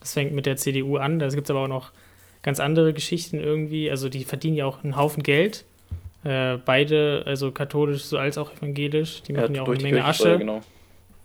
Das 0.00 0.14
fängt 0.14 0.32
mit 0.32 0.46
der 0.46 0.56
CDU 0.56 0.96
an. 0.96 1.18
Da 1.18 1.28
gibt 1.28 1.44
es 1.44 1.50
aber 1.50 1.60
auch 1.60 1.68
noch 1.68 1.92
ganz 2.42 2.60
andere 2.60 2.94
Geschichten 2.94 3.38
irgendwie. 3.38 3.90
Also, 3.90 4.08
die 4.08 4.24
verdienen 4.24 4.56
ja 4.56 4.64
auch 4.64 4.82
einen 4.82 4.96
Haufen 4.96 5.22
Geld 5.22 5.66
äh, 6.24 6.56
beide, 6.56 7.22
also 7.26 7.52
katholisch 7.52 8.04
so 8.04 8.16
als 8.16 8.38
auch 8.38 8.50
evangelisch, 8.54 9.22
die 9.22 9.34
machen 9.34 9.54
ja, 9.54 9.62
ja 9.62 9.68
auch 9.68 9.74
eine 9.74 9.82
Menge 9.82 10.04
Asche. 10.04 10.38
Genau. 10.38 10.62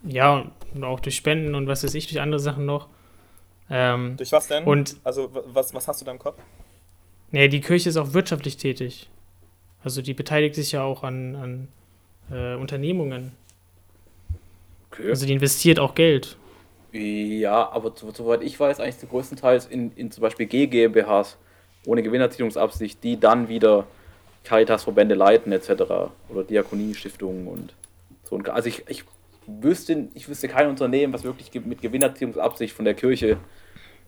Ja, 0.03 0.51
und 0.73 0.83
auch 0.83 0.99
durch 0.99 1.15
Spenden 1.15 1.55
und 1.55 1.67
was 1.67 1.83
weiß 1.83 1.93
ich, 1.93 2.07
durch 2.07 2.19
andere 2.19 2.39
Sachen 2.39 2.65
noch. 2.65 2.89
Ähm, 3.69 4.17
durch 4.17 4.31
was 4.33 4.47
denn? 4.47 4.65
Und, 4.65 4.97
also 5.05 5.29
was, 5.53 5.73
was 5.73 5.87
hast 5.87 6.01
du 6.01 6.05
da 6.05 6.11
im 6.11 6.19
Kopf? 6.19 6.37
Nee, 7.31 7.47
die 7.47 7.61
Kirche 7.61 7.89
ist 7.89 7.97
auch 7.97 8.13
wirtschaftlich 8.13 8.57
tätig. 8.57 9.09
Also 9.83 10.01
die 10.01 10.13
beteiligt 10.13 10.55
sich 10.55 10.71
ja 10.71 10.83
auch 10.83 11.03
an, 11.03 11.35
an 11.35 11.67
äh, 12.31 12.55
Unternehmungen. 12.55 13.31
Okay. 14.91 15.09
Also 15.09 15.25
die 15.25 15.33
investiert 15.33 15.79
auch 15.79 15.95
Geld. 15.95 16.37
Ja, 16.91 17.69
aber 17.71 17.93
soweit 17.95 18.41
ich 18.41 18.59
weiß, 18.59 18.79
eigentlich 18.79 19.09
größtenteils 19.09 19.67
in, 19.67 19.91
in 19.95 20.11
zum 20.11 20.21
Beispiel 20.21 20.47
GmbHs 20.47 21.37
ohne 21.85 22.01
Gewinnerzielungsabsicht, 22.01 23.03
die 23.03 23.19
dann 23.19 23.47
wieder 23.47 23.85
Caritas-Verbände 24.43 25.15
leiten 25.15 25.51
etc. 25.51 25.71
oder 26.29 26.43
Diakoniestiftungen 26.43 27.47
und 27.47 27.73
so. 28.23 28.37
Also 28.37 28.69
ich, 28.69 28.83
ich 28.87 29.03
wüsste, 29.45 30.07
ich 30.13 30.27
wüsste 30.27 30.47
kein 30.47 30.67
Unternehmen, 30.67 31.13
was 31.13 31.23
wirklich 31.23 31.53
mit 31.65 31.81
Gewinnerziehungsabsicht 31.81 32.73
von 32.73 32.85
der 32.85 32.95
Kirche 32.95 33.37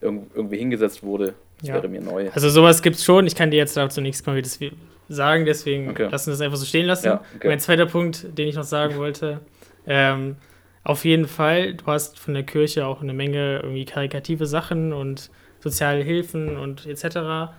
irgendwie 0.02 0.58
hingesetzt 0.58 1.04
wurde. 1.04 1.34
Das 1.60 1.70
ja. 1.70 1.76
wäre 1.76 1.88
mir 1.88 2.02
neu. 2.02 2.30
Also 2.34 2.50
sowas 2.50 2.82
gibt 2.82 2.96
es 2.96 3.04
schon. 3.04 3.28
Ich 3.28 3.36
kann 3.36 3.52
dir 3.52 3.58
jetzt 3.58 3.78
dazu 3.78 4.02
nichts 4.02 4.24
Konkretes 4.24 4.60
sagen, 5.08 5.46
deswegen 5.46 5.90
okay. 5.90 6.08
lassen 6.10 6.28
wir 6.28 6.34
das 6.34 6.42
einfach 6.42 6.58
so 6.58 6.66
stehen 6.66 6.86
lassen. 6.88 7.06
Ja, 7.06 7.24
okay. 7.36 7.48
Mein 7.48 7.60
zweiter 7.60 7.86
Punkt, 7.86 8.26
den 8.38 8.48
ich 8.48 8.56
noch 8.56 8.64
sagen 8.64 8.98
wollte, 8.98 9.42
ähm, 9.86 10.38
auf 10.84 11.06
jeden 11.06 11.28
Fall, 11.28 11.76
du 11.76 11.86
hast 11.86 12.18
von 12.18 12.34
der 12.34 12.44
Kirche 12.44 12.88
auch 12.88 13.02
eine 13.02 13.14
Menge 13.14 13.60
irgendwie 13.62 13.86
karikative 13.86 14.46
Sachen 14.46 14.94
und 14.94 15.30
soziale 15.60 16.04
Hilfen 16.04 16.58
und 16.58 16.88
etc. 16.88 17.54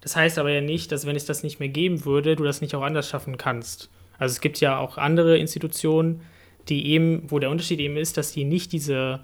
Das 0.00 0.14
heißt 0.14 0.38
aber 0.38 0.50
ja 0.50 0.60
nicht, 0.60 0.92
dass 0.92 1.06
wenn 1.06 1.16
es 1.16 1.26
das 1.26 1.42
nicht 1.42 1.58
mehr 1.58 1.68
geben 1.68 2.04
würde, 2.04 2.36
du 2.36 2.44
das 2.44 2.60
nicht 2.60 2.74
auch 2.76 2.82
anders 2.82 3.08
schaffen 3.08 3.36
kannst. 3.36 3.90
Also 4.18 4.32
es 4.32 4.40
gibt 4.40 4.60
ja 4.60 4.78
auch 4.78 4.98
andere 4.98 5.38
Institutionen, 5.38 6.22
die 6.68 6.86
eben, 6.88 7.22
wo 7.28 7.38
der 7.38 7.50
Unterschied 7.50 7.80
eben 7.80 7.96
ist, 7.96 8.16
dass 8.16 8.32
die 8.32 8.44
nicht 8.44 8.72
diese, 8.72 9.20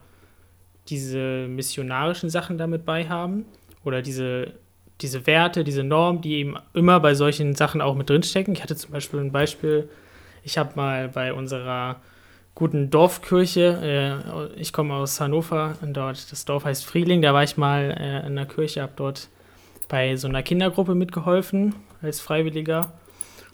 diese 0.88 1.46
missionarischen 1.48 2.30
Sachen 2.30 2.58
damit 2.58 2.84
bei 2.84 3.08
haben 3.08 3.44
oder 3.84 4.02
diese, 4.02 4.52
diese 5.00 5.26
Werte, 5.26 5.64
diese 5.64 5.82
Normen, 5.82 6.20
die 6.20 6.34
eben 6.34 6.56
immer 6.74 7.00
bei 7.00 7.14
solchen 7.14 7.54
Sachen 7.54 7.80
auch 7.80 7.94
mit 7.94 8.10
drinstecken. 8.10 8.54
Ich 8.54 8.62
hatte 8.62 8.76
zum 8.76 8.92
Beispiel 8.92 9.20
ein 9.20 9.32
Beispiel, 9.32 9.88
ich 10.42 10.58
habe 10.58 10.72
mal 10.76 11.08
bei 11.08 11.32
unserer 11.32 11.96
guten 12.54 12.90
Dorfkirche. 12.90 14.52
Äh, 14.56 14.60
ich 14.60 14.72
komme 14.72 14.94
aus 14.94 15.20
Hannover 15.20 15.76
und 15.82 15.94
dort, 15.94 16.30
das 16.30 16.44
Dorf 16.44 16.64
heißt 16.64 16.84
Frieling. 16.84 17.22
Da 17.22 17.34
war 17.34 17.42
ich 17.42 17.56
mal 17.56 17.96
äh, 17.98 18.26
in 18.26 18.36
der 18.36 18.46
Kirche, 18.46 18.82
habe 18.82 18.92
dort 18.96 19.28
bei 19.88 20.16
so 20.16 20.28
einer 20.28 20.42
Kindergruppe 20.42 20.94
mitgeholfen 20.94 21.74
als 22.02 22.20
Freiwilliger. 22.20 22.92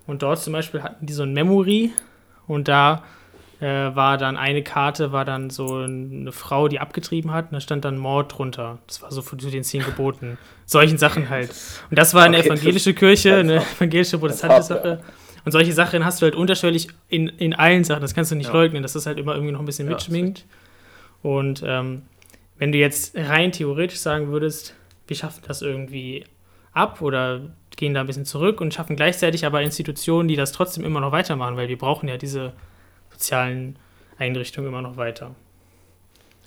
Und 0.06 0.22
dort 0.22 0.40
zum 0.40 0.52
Beispiel 0.52 0.82
hatten 0.82 1.06
die 1.06 1.12
so 1.12 1.22
ein 1.22 1.32
Memory 1.32 1.92
und 2.46 2.68
da 2.68 3.04
äh, 3.61 3.94
war 3.94 4.16
dann 4.16 4.36
eine 4.36 4.62
Karte, 4.62 5.12
war 5.12 5.24
dann 5.24 5.50
so 5.50 5.76
eine 5.76 6.32
Frau, 6.32 6.68
die 6.68 6.80
abgetrieben 6.80 7.32
hat 7.32 7.46
und 7.46 7.52
da 7.52 7.61
stand 7.61 7.84
dann 7.84 7.98
Mord 7.98 8.36
drunter. 8.36 8.78
Das 8.86 9.02
war 9.02 9.12
so 9.12 9.20
zu 9.22 9.36
den 9.36 9.64
zehn 9.64 9.84
Geboten. 9.84 10.38
Solchen 10.64 10.98
Sachen 10.98 11.28
halt. 11.28 11.50
Und 11.90 11.98
das 11.98 12.14
war 12.14 12.24
eine 12.24 12.38
okay, 12.38 12.48
evangelische 12.48 12.94
Kirche, 12.94 13.36
eine 13.36 13.56
evangelische 13.76 14.18
protestantische 14.18 14.62
Sache. 14.62 15.00
Und 15.44 15.52
solche 15.52 15.72
Sachen 15.72 16.04
hast 16.04 16.20
du 16.20 16.24
halt 16.24 16.34
unterschwellig 16.34 16.88
in, 17.08 17.28
in 17.28 17.54
allen 17.54 17.84
Sachen. 17.84 18.02
Das 18.02 18.14
kannst 18.14 18.30
du 18.30 18.34
nicht 18.34 18.48
ja. 18.48 18.52
leugnen, 18.52 18.82
dass 18.82 18.94
das 18.94 19.06
halt 19.06 19.18
immer 19.18 19.34
irgendwie 19.34 19.52
noch 19.52 19.61
ein 19.61 19.66
bisschen 19.66 19.88
ja, 19.88 19.94
mitschminkt. 19.94 20.44
Und 21.22 21.62
ähm, 21.66 22.02
wenn 22.58 22.72
du 22.72 22.78
jetzt 22.78 23.16
rein 23.16 23.52
theoretisch 23.52 23.98
sagen 23.98 24.28
würdest, 24.28 24.74
wir 25.06 25.16
schaffen 25.16 25.42
das 25.46 25.62
irgendwie 25.62 26.24
ab 26.72 27.02
oder 27.02 27.40
gehen 27.76 27.94
da 27.94 28.00
ein 28.00 28.06
bisschen 28.06 28.26
zurück 28.26 28.61
und 28.61 28.72
schaffen 28.72 28.96
gleichzeitig 28.96 29.44
aber 29.44 29.62
Institutionen, 29.62 30.28
die 30.28 30.36
das 30.36 30.52
trotzdem 30.52 30.84
immer 30.84 31.00
noch 31.00 31.12
weitermachen, 31.12 31.56
weil 31.56 31.68
wir 31.68 31.78
brauchen 31.78 32.08
ja 32.08 32.16
diese 32.16 32.52
sozialen 33.20 33.76
Einrichtungen 34.18 34.68
immer 34.68 34.82
noch 34.82 34.96
weiter. 34.96 35.34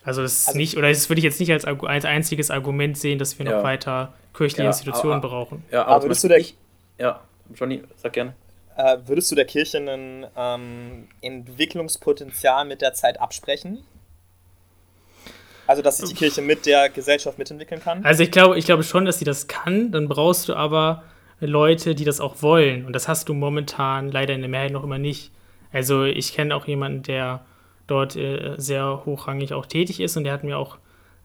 Also 0.04 0.22
das 0.22 0.34
ist 0.34 0.48
also, 0.50 0.58
nicht, 0.58 0.76
oder 0.76 0.90
das 0.90 1.10
würde 1.10 1.20
ich 1.20 1.24
jetzt 1.24 1.40
nicht 1.40 1.52
als, 1.52 1.66
als 1.66 2.06
einziges 2.06 2.52
Argument 2.52 2.98
sehen, 2.98 3.20
dass 3.20 3.40
wir 3.40 3.46
ja. 3.46 3.56
noch 3.56 3.64
weiter 3.64 4.14
kirchliche 4.34 4.64
ja, 4.64 4.68
Institutionen 4.68 5.20
aber, 5.20 5.30
brauchen. 5.30 5.64
Ja, 5.72 5.84
aber, 5.84 5.96
aber 5.96 6.04
würdest 6.06 6.24
du 6.24 6.28
da. 6.28 6.36
Ich, 6.36 6.58
ja, 6.98 7.22
Johnny, 7.56 7.84
sag 7.96 8.14
gerne. 8.14 8.34
Äh, 8.76 8.98
würdest 9.06 9.32
du 9.32 9.36
der 9.36 9.46
Kirche 9.46 9.78
ein 9.78 10.26
ähm, 10.36 11.08
Entwicklungspotenzial 11.22 12.66
mit 12.66 12.82
der 12.82 12.94
Zeit 12.94 13.22
absprechen? 13.22 13.84
Also, 15.68 15.82
dass 15.82 15.98
sich 15.98 16.10
die 16.10 16.16
Kirche 16.16 16.42
mit 16.42 16.66
der 16.66 16.90
Gesellschaft 16.90 17.38
mitentwickeln 17.38 17.80
kann? 17.80 18.04
Also, 18.04 18.24
ich 18.24 18.32
glaube, 18.32 18.58
ich 18.58 18.66
glaube 18.66 18.84
schon, 18.84 19.06
dass 19.06 19.20
sie 19.20 19.26
das 19.26 19.48
kann. 19.48 19.92
Dann 19.92 20.10
brauchst 20.10 20.50
du 20.50 20.56
aber 20.56 21.04
Leute, 21.40 21.96
die 21.96 22.04
das 22.04 22.20
auch 22.20 22.42
wollen. 22.42 22.86
Und 22.86 22.94
das 22.94 23.08
hast 23.08 23.30
du 23.30 23.34
momentan 23.34 24.12
leider 24.12 24.34
in 24.34 24.42
der 24.42 24.50
Mehrheit 24.50 24.72
noch 24.72 24.84
immer 24.84 24.98
nicht. 24.98 25.32
Also, 25.74 26.06
ich 26.06 26.34
kenne 26.34 26.56
auch 26.56 26.68
jemanden, 26.68 27.04
der 27.04 27.46
dort 27.88 28.16
äh, 28.16 28.56
sehr 28.58 29.04
hochrangig 29.06 29.54
auch 29.54 29.66
tätig 29.66 30.00
ist 30.00 30.16
und 30.16 30.24
der 30.24 30.32
hat 30.32 30.46
mir 30.46 30.58
auch 30.58 30.78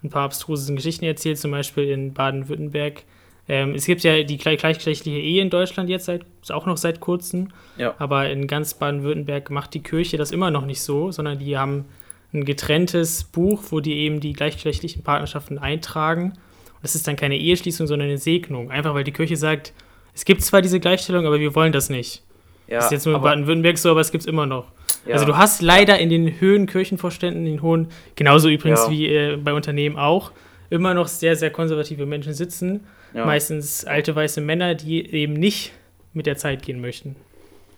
ein 0.02 0.10
paar 0.10 0.24
abstruse 0.24 0.74
Geschichten 0.74 1.04
erzählt, 1.04 1.38
zum 1.38 1.52
Beispiel 1.52 1.84
in 1.84 2.14
Baden-Württemberg 2.14 3.04
ähm, 3.48 3.74
es 3.74 3.86
gibt 3.86 4.02
ja 4.02 4.22
die 4.22 4.36
gleichgeschlechtliche 4.36 5.18
Ehe 5.18 5.40
in 5.40 5.48
Deutschland 5.48 5.88
jetzt 5.88 6.04
seit, 6.04 6.26
auch 6.50 6.66
noch 6.66 6.76
seit 6.76 7.00
kurzem. 7.00 7.48
Ja. 7.78 7.94
Aber 7.98 8.28
in 8.28 8.46
ganz 8.46 8.74
Baden-Württemberg 8.74 9.50
macht 9.50 9.72
die 9.74 9.82
Kirche 9.82 10.18
das 10.18 10.30
immer 10.30 10.50
noch 10.50 10.66
nicht 10.66 10.82
so, 10.82 11.10
sondern 11.10 11.38
die 11.38 11.56
haben 11.56 11.86
ein 12.34 12.44
getrenntes 12.44 13.24
Buch, 13.24 13.62
wo 13.70 13.80
die 13.80 13.94
eben 13.94 14.20
die 14.20 14.34
gleichgeschlechtlichen 14.34 15.02
Partnerschaften 15.02 15.58
eintragen. 15.58 16.32
Und 16.32 16.82
das 16.82 16.94
ist 16.94 17.08
dann 17.08 17.16
keine 17.16 17.38
Eheschließung, 17.38 17.86
sondern 17.86 18.08
eine 18.08 18.18
Segnung. 18.18 18.70
Einfach 18.70 18.92
weil 18.92 19.04
die 19.04 19.12
Kirche 19.12 19.38
sagt, 19.38 19.72
es 20.14 20.26
gibt 20.26 20.42
zwar 20.42 20.60
diese 20.60 20.78
Gleichstellung, 20.78 21.26
aber 21.26 21.40
wir 21.40 21.54
wollen 21.54 21.72
das 21.72 21.88
nicht. 21.88 22.22
Ja, 22.68 22.76
das 22.76 22.86
ist 22.86 22.92
jetzt 22.92 23.06
nur 23.06 23.16
in 23.16 23.22
Baden-Württemberg 23.22 23.78
so, 23.78 23.90
aber 23.90 24.00
es 24.00 24.12
gibt 24.12 24.22
es 24.22 24.26
immer 24.26 24.46
noch. 24.46 24.66
Ja. 25.06 25.14
Also 25.14 25.24
du 25.24 25.36
hast 25.36 25.62
leider 25.62 25.98
in 25.98 26.10
den 26.10 26.40
höheren 26.40 26.66
Kirchenvorständen, 26.66 27.46
in 27.46 27.52
den 27.52 27.62
hohen, 27.62 27.88
genauso 28.14 28.48
übrigens 28.48 28.84
ja. 28.84 28.90
wie 28.90 29.06
äh, 29.08 29.36
bei 29.36 29.52
Unternehmen 29.52 29.96
auch, 29.96 30.32
immer 30.70 30.92
noch 30.92 31.08
sehr, 31.08 31.34
sehr 31.34 31.50
konservative 31.50 32.04
Menschen 32.04 32.34
sitzen 32.34 32.84
ja. 33.14 33.24
Meistens 33.24 33.84
alte 33.84 34.14
weiße 34.14 34.40
Männer, 34.40 34.74
die 34.74 35.12
eben 35.14 35.32
nicht 35.34 35.72
mit 36.12 36.26
der 36.26 36.36
Zeit 36.36 36.62
gehen 36.62 36.80
möchten. 36.80 37.16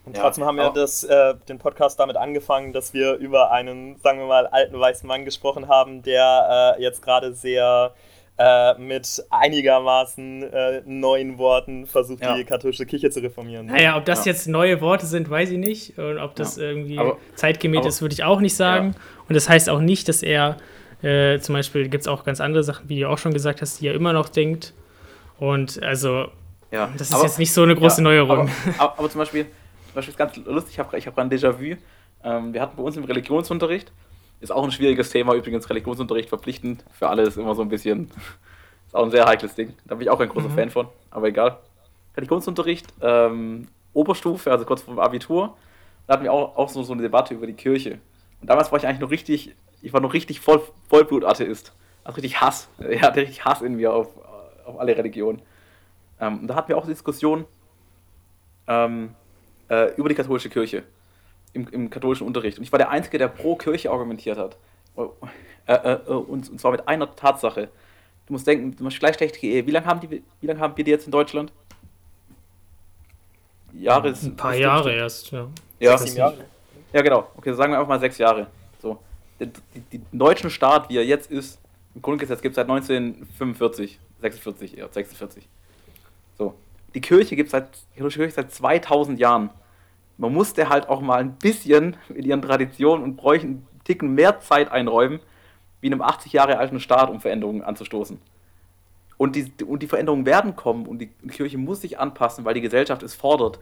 Und 0.07 0.17
trotzdem 0.17 0.43
ja, 0.43 0.49
haben 0.49 0.57
wir 0.57 0.71
das, 0.71 1.05
äh, 1.05 1.35
den 1.49 1.59
Podcast 1.59 2.01
damit 2.01 2.17
angefangen, 2.17 2.73
dass 2.73 2.95
wir 2.95 3.15
über 3.15 3.53
einen, 3.53 3.97
sagen 3.99 4.19
wir 4.19 4.27
mal, 4.27 4.47
alten 4.47 4.79
weißen 4.79 5.07
Mann 5.07 5.25
gesprochen 5.25 5.69
haben, 5.69 6.03
der 6.03 6.77
äh, 6.79 6.83
jetzt 6.83 7.03
gerade 7.03 7.33
sehr 7.33 7.95
äh, 8.41 8.79
mit 8.79 9.23
einigermaßen 9.29 10.43
äh, 10.45 10.83
neuen 10.87 11.37
Worten 11.37 11.87
versucht, 11.87 12.23
ja. 12.23 12.35
die 12.35 12.45
katholische 12.45 12.87
Kirche 12.87 13.11
zu 13.11 13.21
reformieren. 13.21 13.67
Naja, 13.67 13.99
ob 13.99 14.07
das 14.07 14.25
ja. 14.25 14.33
jetzt 14.33 14.49
neue 14.49 14.81
Worte 14.81 15.05
sind, 15.05 15.29
weiß 15.29 15.51
ich 15.51 15.59
nicht. 15.59 15.99
Und 15.99 16.19
ob 16.19 16.37
das 16.37 16.57
irgendwie 16.57 16.99
aber, 16.99 17.19
zeitgemäß 17.35 17.81
aber, 17.81 17.89
ist, 17.89 18.01
würde 18.01 18.15
ich 18.15 18.25
auch 18.25 18.41
nicht 18.41 18.57
sagen. 18.57 18.95
Und 19.29 19.35
das 19.35 19.51
heißt 19.51 19.69
auch 19.69 19.81
nicht, 19.81 20.09
dass 20.09 20.23
er 20.23 20.57
äh, 21.03 21.39
zum 21.41 21.55
Beispiel 21.55 21.91
gibt 21.91 22.01
es 22.01 22.09
auch 22.09 22.25
ganz 22.25 22.41
andere 22.41 22.65
Sachen, 22.65 22.89
wie 22.89 23.01
du 23.01 23.11
auch 23.11 23.19
schon 23.19 23.35
gesagt 23.35 23.61
hast, 23.61 23.83
die 23.83 23.89
er 23.89 23.95
immer 23.95 24.15
noch 24.15 24.31
denkt. 24.31 24.73
Und 25.39 25.83
also, 25.83 26.29
ja, 26.71 26.89
das 26.97 27.09
ist 27.09 27.15
aber, 27.15 27.25
jetzt 27.25 27.39
nicht 27.39 27.53
so 27.53 27.63
eine 27.63 27.75
große 27.75 27.99
ja, 27.99 28.05
Neuerung. 28.05 28.49
Aber, 28.79 28.99
aber, 28.99 29.11
zum 29.11 29.19
Beispiel, 29.19 29.45
zum 29.45 29.95
Beispiel 29.97 30.13
ist 30.13 30.19
ganz 30.19 30.37
lustig, 30.47 30.73
ich 30.73 30.79
habe 30.79 30.97
ich 30.97 31.07
hab 31.07 31.19
ein 31.19 31.31
Déjà-vu. 31.31 31.77
Ähm, 32.25 32.55
wir 32.55 32.63
hatten 32.63 32.77
bei 32.77 32.83
uns 32.83 32.97
im 32.97 33.05
Religionsunterricht, 33.05 33.93
ist 34.41 34.51
auch 34.51 34.65
ein 34.65 34.73
schwieriges 34.73 35.11
Thema 35.11 35.35
übrigens, 35.35 35.69
Religionsunterricht 35.69 36.29
verpflichtend 36.29 36.85
für 36.93 37.09
alle 37.09 37.23
ist 37.23 37.37
immer 37.37 37.55
so 37.55 37.63
ein 37.63 37.69
bisschen, 37.69 38.11
ist 38.87 38.95
auch 38.95 39.05
ein 39.05 39.11
sehr 39.11 39.27
heikles 39.27 39.55
Ding. 39.55 39.75
Da 39.87 39.95
bin 39.95 40.03
ich 40.03 40.11
auch 40.11 40.21
ein 40.21 40.29
großer 40.29 40.49
mhm. 40.49 40.55
Fan 40.55 40.71
von, 40.71 40.89
aber 41.11 41.29
egal. 41.29 41.59
Religionsunterricht, 42.17 42.93
ähm, 43.03 43.69
Oberstufe, 43.93 44.51
also 44.51 44.65
kurz 44.65 44.83
vor 44.83 44.95
dem 44.95 45.01
Abitur, 45.01 45.57
da 46.07 46.15
hatten 46.15 46.25
wir 46.25 46.33
auch, 46.33 46.57
auch 46.57 46.69
so, 46.69 46.83
so 46.83 46.93
eine 46.93 47.03
Debatte 47.03 47.35
über 47.35 47.47
die 47.47 47.53
Kirche. 47.53 47.99
Und 48.41 48.49
damals 48.49 48.73
war 48.73 48.79
ich 48.79 48.87
eigentlich 48.87 49.01
noch 49.01 49.11
richtig, 49.11 49.55
ich 49.83 49.93
war 49.93 50.01
noch 50.01 50.15
richtig 50.15 50.41
voll, 50.41 50.63
Vollblut-Atheist. 50.89 51.73
Also 52.03 52.17
richtig 52.17 52.41
Hass. 52.41 52.69
Ich 52.89 53.03
hatte 53.03 53.21
richtig 53.21 53.45
Hass 53.45 53.63
in 53.63 53.77
mir 53.77 53.93
auf, 53.93 54.09
auf 54.65 54.81
alle 54.81 54.97
Religionen. 54.97 55.43
Ähm, 56.19 56.47
da 56.47 56.55
hatten 56.55 56.69
wir 56.69 56.79
auch 56.79 56.87
Diskussionen 56.87 57.45
ähm, 58.67 59.15
äh, 59.69 59.95
über 59.97 60.09
die 60.09 60.15
katholische 60.15 60.49
Kirche 60.49 60.83
im, 61.53 61.69
im, 61.69 61.91
katholischen 61.91 62.27
Unterricht. 62.27 62.59
Und 62.59 62.65
ich 62.65 62.73
war 62.73 62.79
der 62.79 62.91
Einzige, 62.91 63.19
der 63.19 63.29
pro 63.29 63.57
Kirche 63.57 63.91
argumentiert 63.91 64.39
hat. 64.39 64.57
Äh, 64.97 65.73
äh, 65.73 65.93
äh, 65.93 66.11
und, 66.11 66.51
und, 66.51 66.61
zwar 66.61 66.73
mit 66.73 66.87
einer 66.89 67.15
Tatsache. 67.15 67.69
Du 68.27 68.33
musst 68.33 68.47
denken, 68.47 68.77
zum 68.77 68.85
Beispiel 68.85 69.01
gleichgeschlechtliche 69.01 69.47
Ehe. 69.47 69.67
Wie 69.67 69.71
lange 69.71 69.87
haben, 69.87 70.01
die, 70.01 70.23
wie 70.41 70.47
lange 70.47 70.61
haben 70.61 70.77
wir 70.77 70.85
die 70.85 70.91
jetzt 70.91 71.07
in 71.07 71.13
Deutschland? 71.13 71.53
Jahre 73.73 74.09
Ein 74.09 74.37
paar 74.37 74.55
Jahre 74.55 74.93
erst, 74.93 75.31
ja. 75.31 75.49
Ja. 75.79 76.05
Jahre. 76.05 76.45
ja, 76.93 77.03
genau. 77.03 77.29
Okay, 77.37 77.53
sagen 77.55 77.73
wir 77.73 77.79
einfach 77.79 77.89
mal 77.89 78.01
sechs 78.01 78.19
Jahre. 78.19 78.49
So. 78.81 78.99
Den, 79.39 79.53
deutschen 80.13 80.51
Staat, 80.51 80.89
wie 80.91 80.97
er 80.97 81.05
jetzt 81.05 81.31
ist, 81.31 81.59
im 81.95 82.03
Grundgesetz 82.03 82.43
gibt 82.43 82.53
es 82.53 82.57
seit 82.57 82.69
1945. 82.69 83.99
46, 84.21 84.73
ja, 84.73 84.89
46. 84.91 85.49
So. 86.37 86.55
Die 86.95 87.01
Kirche 87.01 87.37
gibt 87.37 87.47
es 87.47 87.53
seit, 87.53 87.69
Kirche 87.97 88.31
seit 88.31 88.53
2000 88.53 89.19
Jahren. 89.19 89.51
Man 90.21 90.35
musste 90.35 90.69
halt 90.69 90.91
auch 90.91 91.01
mal 91.01 91.19
ein 91.19 91.37
bisschen 91.37 91.97
in 92.11 92.27
ihren 92.27 92.43
Traditionen 92.43 93.03
und 93.03 93.17
bräuchte 93.17 93.47
einen 93.47 93.67
Ticken 93.85 94.15
mehr 94.15 94.39
Zeit 94.41 94.71
einräumen, 94.71 95.21
wie 95.81 95.87
in 95.87 95.95
einem 95.95 96.03
80 96.03 96.35
Jahre 96.35 96.59
alten 96.59 96.79
Staat, 96.79 97.09
um 97.09 97.23
Veränderungen 97.23 97.63
anzustoßen. 97.63 98.21
Und 99.17 99.35
die, 99.35 99.51
und 99.65 99.83
die 99.83 99.87
Veränderungen 99.87 100.27
werden 100.27 100.57
kommen 100.57 100.87
und 100.87 100.99
die 100.99 101.07
Kirche 101.07 101.57
muss 101.57 101.81
sich 101.81 101.99
anpassen, 101.99 102.45
weil 102.45 102.53
die 102.53 102.61
Gesellschaft 102.61 103.03
es 103.03 103.15
fordert. 103.15 103.61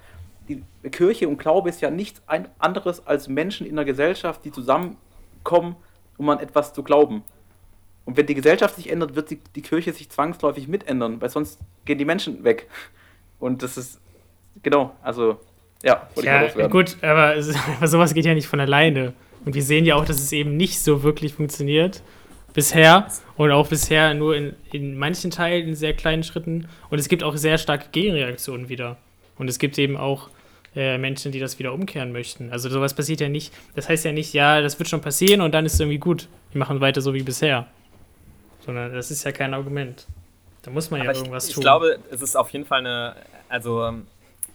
Die 0.49 0.65
Kirche 0.91 1.29
und 1.29 1.39
Glaube 1.39 1.69
ist 1.69 1.81
ja 1.81 1.91
nichts 1.91 2.23
anderes 2.59 3.07
als 3.07 3.29
Menschen 3.29 3.65
in 3.65 3.77
der 3.77 3.85
Gesellschaft, 3.85 4.45
die 4.45 4.51
zusammenkommen, 4.51 5.77
um 6.17 6.29
an 6.29 6.41
etwas 6.41 6.73
zu 6.73 6.83
glauben. 6.83 7.23
Und 8.05 8.17
wenn 8.17 8.27
die 8.27 8.35
Gesellschaft 8.35 8.75
sich 8.75 8.91
ändert, 8.91 9.15
wird 9.15 9.31
die, 9.31 9.41
die 9.55 9.63
Kirche 9.63 9.93
sich 9.93 10.11
zwangsläufig 10.11 10.67
mitändern, 10.67 11.21
weil 11.21 11.29
sonst 11.29 11.61
gehen 11.85 11.99
die 11.99 12.05
Menschen 12.05 12.43
weg. 12.43 12.69
Und 13.39 13.63
das 13.63 13.77
ist, 13.77 14.01
genau, 14.63 14.97
also, 15.03 15.39
ja, 15.83 16.09
wollte 16.15 16.29
ja, 16.29 16.45
ich 16.45 16.57
mal 16.57 16.69
gut, 16.69 16.97
aber, 17.03 17.35
aber 17.77 17.89
sowas 17.89 18.15
geht 18.15 18.25
ja 18.25 18.35
nicht 18.35 18.49
von 18.49 18.61
alleine. 18.61 19.13
Und 19.45 19.55
wir 19.55 19.63
sehen 19.63 19.85
ja 19.85 19.95
auch, 19.95 20.05
dass 20.05 20.21
es 20.21 20.33
eben 20.33 20.57
nicht 20.57 20.81
so 20.81 21.03
wirklich 21.03 21.35
funktioniert. 21.35 22.03
Bisher. 22.55 23.07
Und 23.37 23.53
auch 23.53 23.69
bisher 23.69 24.15
nur 24.15 24.35
in, 24.35 24.57
in 24.73 24.99
manchen 24.99 25.31
Teilen 25.31 25.69
in 25.69 25.75
sehr 25.75 25.95
kleinen 25.95 26.25
Schritten. 26.25 26.69
Und 26.91 26.99
es 26.99 27.09
gibt 27.09 27.23
auch 27.23 27.37
sehr 27.37 27.57
starke 27.57 27.87
Gegenreaktionen 27.93 28.69
wieder. 28.69 28.97
Und 29.39 29.49
es 29.49 29.59
gibt 29.59 29.79
eben 29.79 29.97
auch 29.97 30.29
äh, 30.75 30.99
Menschen, 30.99 31.31
die 31.31 31.39
das 31.39 31.59
wieder 31.59 31.73
umkehren 31.73 32.13
möchten. 32.13 32.51
Also 32.51 32.69
sowas 32.69 32.95
passiert 32.95 33.21
ja 33.21 33.29
nicht. 33.29 33.53
Das 33.77 33.89
heißt 33.89 34.05
ja 34.05 34.13
nicht, 34.13 34.35
ja, 34.35 34.61
das 34.61 34.79
wird 34.79 34.89
schon 34.89 35.01
passieren 35.01 35.41
und 35.41 35.53
dann 35.53 35.65
ist 35.65 35.75
es 35.75 35.81
irgendwie 35.81 35.99
gut. 35.99 36.29
Wir 36.53 36.59
machen 36.59 36.81
weiter 36.81 37.01
so 37.01 37.15
wie 37.15 37.23
bisher. 37.23 37.67
Sondern 38.67 38.93
das 38.93 39.11
ist 39.11 39.25
ja 39.25 39.33
kein 39.33 39.55
Argument. 39.55 40.07
Da 40.63 40.71
muss 40.71 40.91
man 40.91 41.01
Aber 41.01 41.13
ja 41.13 41.17
irgendwas 41.17 41.49
ich, 41.49 41.55
tun. 41.55 41.63
Ich 41.63 41.65
glaube, 41.65 41.99
es 42.11 42.21
ist 42.21 42.37
auf 42.37 42.51
jeden 42.51 42.65
Fall 42.65 42.81
eine, 42.81 43.17
also 43.49 43.85
ähm, 43.85 44.07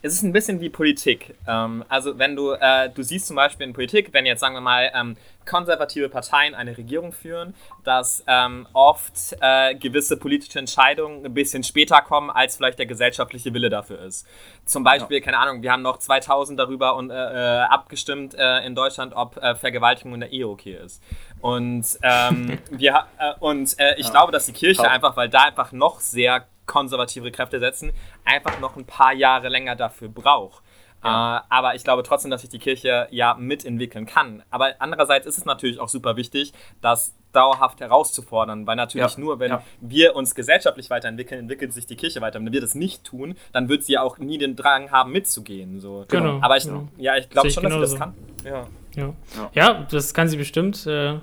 es 0.05 0.15
ist 0.15 0.23
ein 0.23 0.33
bisschen 0.33 0.59
wie 0.59 0.69
Politik. 0.69 1.33
Ähm, 1.47 1.85
also 1.87 2.19
wenn 2.19 2.35
du, 2.35 2.51
äh, 2.51 2.89
du 2.89 3.01
siehst 3.01 3.25
zum 3.25 3.37
Beispiel 3.37 3.65
in 3.65 3.73
Politik, 3.73 4.09
wenn 4.11 4.25
jetzt 4.25 4.41
sagen 4.41 4.53
wir 4.53 4.61
mal 4.61 4.91
ähm, 4.93 5.15
konservative 5.45 6.09
Parteien 6.09 6.55
eine 6.55 6.77
Regierung 6.77 7.13
führen, 7.13 7.55
dass 7.85 8.21
ähm, 8.27 8.67
oft 8.73 9.13
äh, 9.39 9.75
gewisse 9.75 10.17
politische 10.17 10.59
Entscheidungen 10.59 11.25
ein 11.25 11.33
bisschen 11.33 11.63
später 11.63 12.01
kommen, 12.01 12.29
als 12.29 12.57
vielleicht 12.57 12.79
der 12.79 12.85
gesellschaftliche 12.85 13.53
Wille 13.53 13.69
dafür 13.69 14.01
ist. 14.01 14.27
Zum 14.65 14.83
Beispiel, 14.83 15.17
ja. 15.17 15.23
keine 15.23 15.37
Ahnung, 15.37 15.61
wir 15.61 15.71
haben 15.71 15.81
noch 15.81 15.97
2000 15.97 16.59
darüber 16.59 16.95
und, 16.95 17.09
äh, 17.09 17.13
äh, 17.13 17.61
abgestimmt 17.61 18.35
äh, 18.35 18.65
in 18.65 18.75
Deutschland, 18.75 19.13
ob 19.15 19.37
äh, 19.37 19.55
Vergewaltigung 19.55 20.15
in 20.15 20.19
der 20.19 20.33
Ehe 20.33 20.49
okay 20.49 20.79
ist. 20.83 21.01
Und, 21.39 21.85
ähm, 22.03 22.59
wir, 22.71 23.05
und 23.39 23.73
ich 23.97 24.05
ja. 24.05 24.11
glaube, 24.11 24.33
dass 24.33 24.47
die 24.47 24.53
Kirche 24.53 24.89
einfach, 24.89 25.15
weil 25.15 25.29
da 25.29 25.43
einfach 25.43 25.71
noch 25.71 26.01
sehr 26.01 26.45
konservative 26.65 27.31
Kräfte 27.31 27.59
setzen, 27.59 27.91
einfach 28.25 28.59
noch 28.59 28.75
ein 28.75 28.85
paar 28.85 29.13
Jahre 29.13 29.49
länger 29.49 29.75
dafür 29.75 30.09
braucht. 30.09 30.63
Ja. 31.03 31.37
Äh, 31.37 31.41
aber 31.49 31.75
ich 31.75 31.83
glaube 31.83 32.03
trotzdem, 32.03 32.31
dass 32.31 32.41
sich 32.41 32.49
die 32.49 32.59
Kirche 32.59 33.07
ja 33.11 33.35
mitentwickeln 33.35 34.05
kann. 34.05 34.43
Aber 34.49 34.73
andererseits 34.79 35.27
ist 35.27 35.37
es 35.37 35.45
natürlich 35.45 35.79
auch 35.79 35.89
super 35.89 36.15
wichtig, 36.15 36.53
das 36.81 37.13
dauerhaft 37.33 37.81
herauszufordern, 37.81 38.67
weil 38.67 38.75
natürlich 38.75 39.15
ja. 39.15 39.19
nur, 39.19 39.39
wenn 39.39 39.51
ja. 39.51 39.63
wir 39.81 40.15
uns 40.15 40.35
gesellschaftlich 40.35 40.89
weiterentwickeln, 40.89 41.41
entwickelt 41.41 41.73
sich 41.73 41.87
die 41.87 41.95
Kirche 41.95 42.21
weiter. 42.21 42.39
Wenn 42.39 42.53
wir 42.53 42.61
das 42.61 42.75
nicht 42.75 43.03
tun, 43.03 43.35
dann 43.51 43.69
wird 43.69 43.83
sie 43.83 43.97
auch 43.97 44.19
nie 44.19 44.37
den 44.37 44.55
Drang 44.55 44.91
haben, 44.91 45.11
mitzugehen. 45.11 45.79
So. 45.79 46.05
Genau. 46.07 46.39
Aber 46.41 46.57
ich, 46.57 46.67
ja. 46.97 47.17
ich 47.17 47.29
glaube 47.29 47.49
schon, 47.49 47.63
dass 47.63 47.73
sie 47.73 47.79
das 47.79 47.95
kann. 47.95 48.13
Ja. 48.45 48.67
Ja. 48.95 49.13
ja, 49.53 49.87
das 49.89 50.13
kann 50.13 50.27
sie 50.27 50.37
bestimmt. 50.37 50.85
Äh, 50.85 51.17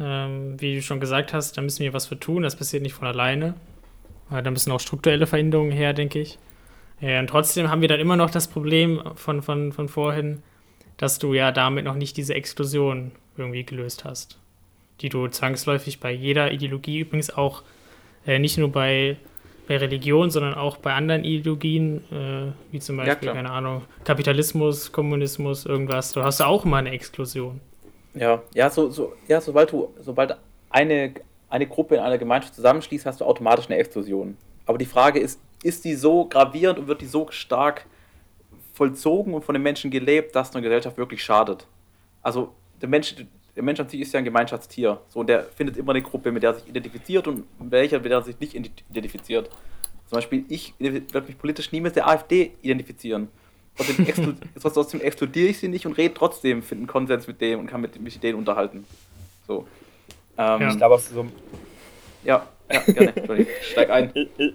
ähm, 0.00 0.58
wie 0.58 0.76
du 0.76 0.82
schon 0.82 1.00
gesagt 1.00 1.34
hast, 1.34 1.58
da 1.58 1.62
müssen 1.62 1.80
wir 1.80 1.92
was 1.92 2.06
für 2.06 2.18
tun. 2.18 2.42
Das 2.42 2.56
passiert 2.56 2.82
nicht 2.82 2.94
von 2.94 3.06
alleine. 3.06 3.54
Da 4.40 4.50
müssen 4.50 4.72
auch 4.72 4.80
strukturelle 4.80 5.26
Veränderungen 5.26 5.72
her, 5.72 5.92
denke 5.92 6.20
ich. 6.20 6.38
Ja, 7.00 7.18
und 7.18 7.26
trotzdem 7.26 7.68
haben 7.68 7.80
wir 7.80 7.88
dann 7.88 8.00
immer 8.00 8.16
noch 8.16 8.30
das 8.30 8.46
Problem 8.46 9.02
von, 9.16 9.42
von, 9.42 9.72
von 9.72 9.88
vorhin, 9.88 10.42
dass 10.96 11.18
du 11.18 11.34
ja 11.34 11.50
damit 11.50 11.84
noch 11.84 11.96
nicht 11.96 12.16
diese 12.16 12.34
Exklusion 12.34 13.10
irgendwie 13.36 13.64
gelöst 13.64 14.04
hast, 14.04 14.38
die 15.00 15.08
du 15.08 15.26
zwangsläufig 15.26 15.98
bei 15.98 16.12
jeder 16.12 16.52
Ideologie, 16.52 17.00
übrigens 17.00 17.30
auch 17.30 17.62
äh, 18.24 18.38
nicht 18.38 18.56
nur 18.56 18.70
bei, 18.70 19.16
bei 19.66 19.78
Religion, 19.78 20.30
sondern 20.30 20.54
auch 20.54 20.76
bei 20.76 20.92
anderen 20.94 21.24
Ideologien, 21.24 22.04
äh, 22.12 22.52
wie 22.70 22.78
zum 22.78 22.98
Beispiel, 22.98 23.28
ja, 23.28 23.34
keine 23.34 23.50
Ahnung, 23.50 23.82
Kapitalismus, 24.04 24.92
Kommunismus, 24.92 25.66
irgendwas, 25.66 26.12
du 26.12 26.22
hast 26.22 26.40
auch 26.40 26.64
immer 26.64 26.76
eine 26.76 26.90
Exklusion. 26.90 27.60
Ja, 28.14 28.42
ja, 28.54 28.70
so, 28.70 28.90
so, 28.90 29.14
ja 29.26 29.40
sobald 29.40 29.72
du, 29.72 29.92
sobald 29.98 30.36
eine 30.70 31.14
eine 31.52 31.66
Gruppe 31.66 31.96
in 31.96 32.00
einer 32.00 32.16
Gemeinschaft 32.16 32.54
zusammenschließt, 32.54 33.04
hast 33.04 33.20
du 33.20 33.26
automatisch 33.26 33.66
eine 33.66 33.76
Explosion. 33.76 34.38
Aber 34.64 34.78
die 34.78 34.86
Frage 34.86 35.20
ist, 35.20 35.38
ist 35.62 35.84
die 35.84 35.94
so 35.94 36.24
gravierend 36.24 36.78
und 36.78 36.88
wird 36.88 37.02
die 37.02 37.06
so 37.06 37.30
stark 37.30 37.84
vollzogen 38.72 39.34
und 39.34 39.44
von 39.44 39.52
den 39.52 39.62
Menschen 39.62 39.90
gelebt, 39.90 40.34
dass 40.34 40.54
eine 40.54 40.62
Gesellschaft 40.62 40.96
wirklich 40.96 41.22
schadet? 41.22 41.66
Also 42.22 42.54
der 42.80 42.88
Mensch, 42.88 43.14
der 43.54 43.62
Mensch 43.62 43.78
an 43.80 43.88
sich 43.88 44.00
ist 44.00 44.14
ja 44.14 44.18
ein 44.18 44.24
Gemeinschaftstier. 44.24 44.98
So, 45.08 45.20
und 45.20 45.26
der 45.28 45.42
findet 45.42 45.76
immer 45.76 45.92
eine 45.92 46.00
Gruppe, 46.00 46.32
mit 46.32 46.42
der 46.42 46.52
er 46.52 46.54
sich 46.54 46.68
identifiziert 46.68 47.28
und 47.28 47.44
welcher, 47.58 47.98
mit 47.98 48.06
der 48.06 48.18
er 48.18 48.22
sich 48.22 48.40
nicht 48.40 48.54
identifiziert. 48.54 49.50
Zum 50.08 50.16
Beispiel, 50.16 50.46
ich 50.48 50.72
werde 50.78 51.26
mich 51.26 51.36
politisch 51.36 51.70
nie 51.70 51.82
mit 51.82 51.96
der 51.96 52.08
AfD 52.08 52.52
identifizieren. 52.62 53.28
Trotzdem, 53.76 54.06
exklu 54.06 54.32
trotzdem 54.60 55.00
exkludiere 55.02 55.48
ich 55.48 55.58
sie 55.58 55.68
nicht 55.68 55.84
und 55.84 55.98
rede 55.98 56.14
trotzdem, 56.14 56.62
finde 56.62 56.82
einen 56.82 56.88
Konsens 56.88 57.26
mit 57.26 57.42
dem 57.42 57.60
und 57.60 57.66
kann 57.66 57.82
mit, 57.82 58.00
mich 58.00 58.14
mit 58.14 58.22
denen 58.22 58.38
unterhalten. 58.38 58.86
So. 59.46 59.66
Ähm, 60.38 60.60
ja. 60.60 60.70
Ich 60.70 60.76
glaube 60.76 60.94
auch 60.94 61.00
so. 61.00 61.26
Ja, 62.24 62.46
ja 62.70 62.80
gerne. 62.80 63.12
Steig 63.62 63.90
ein. 63.90 64.10
Ich, 64.14 64.28
ich, 64.38 64.54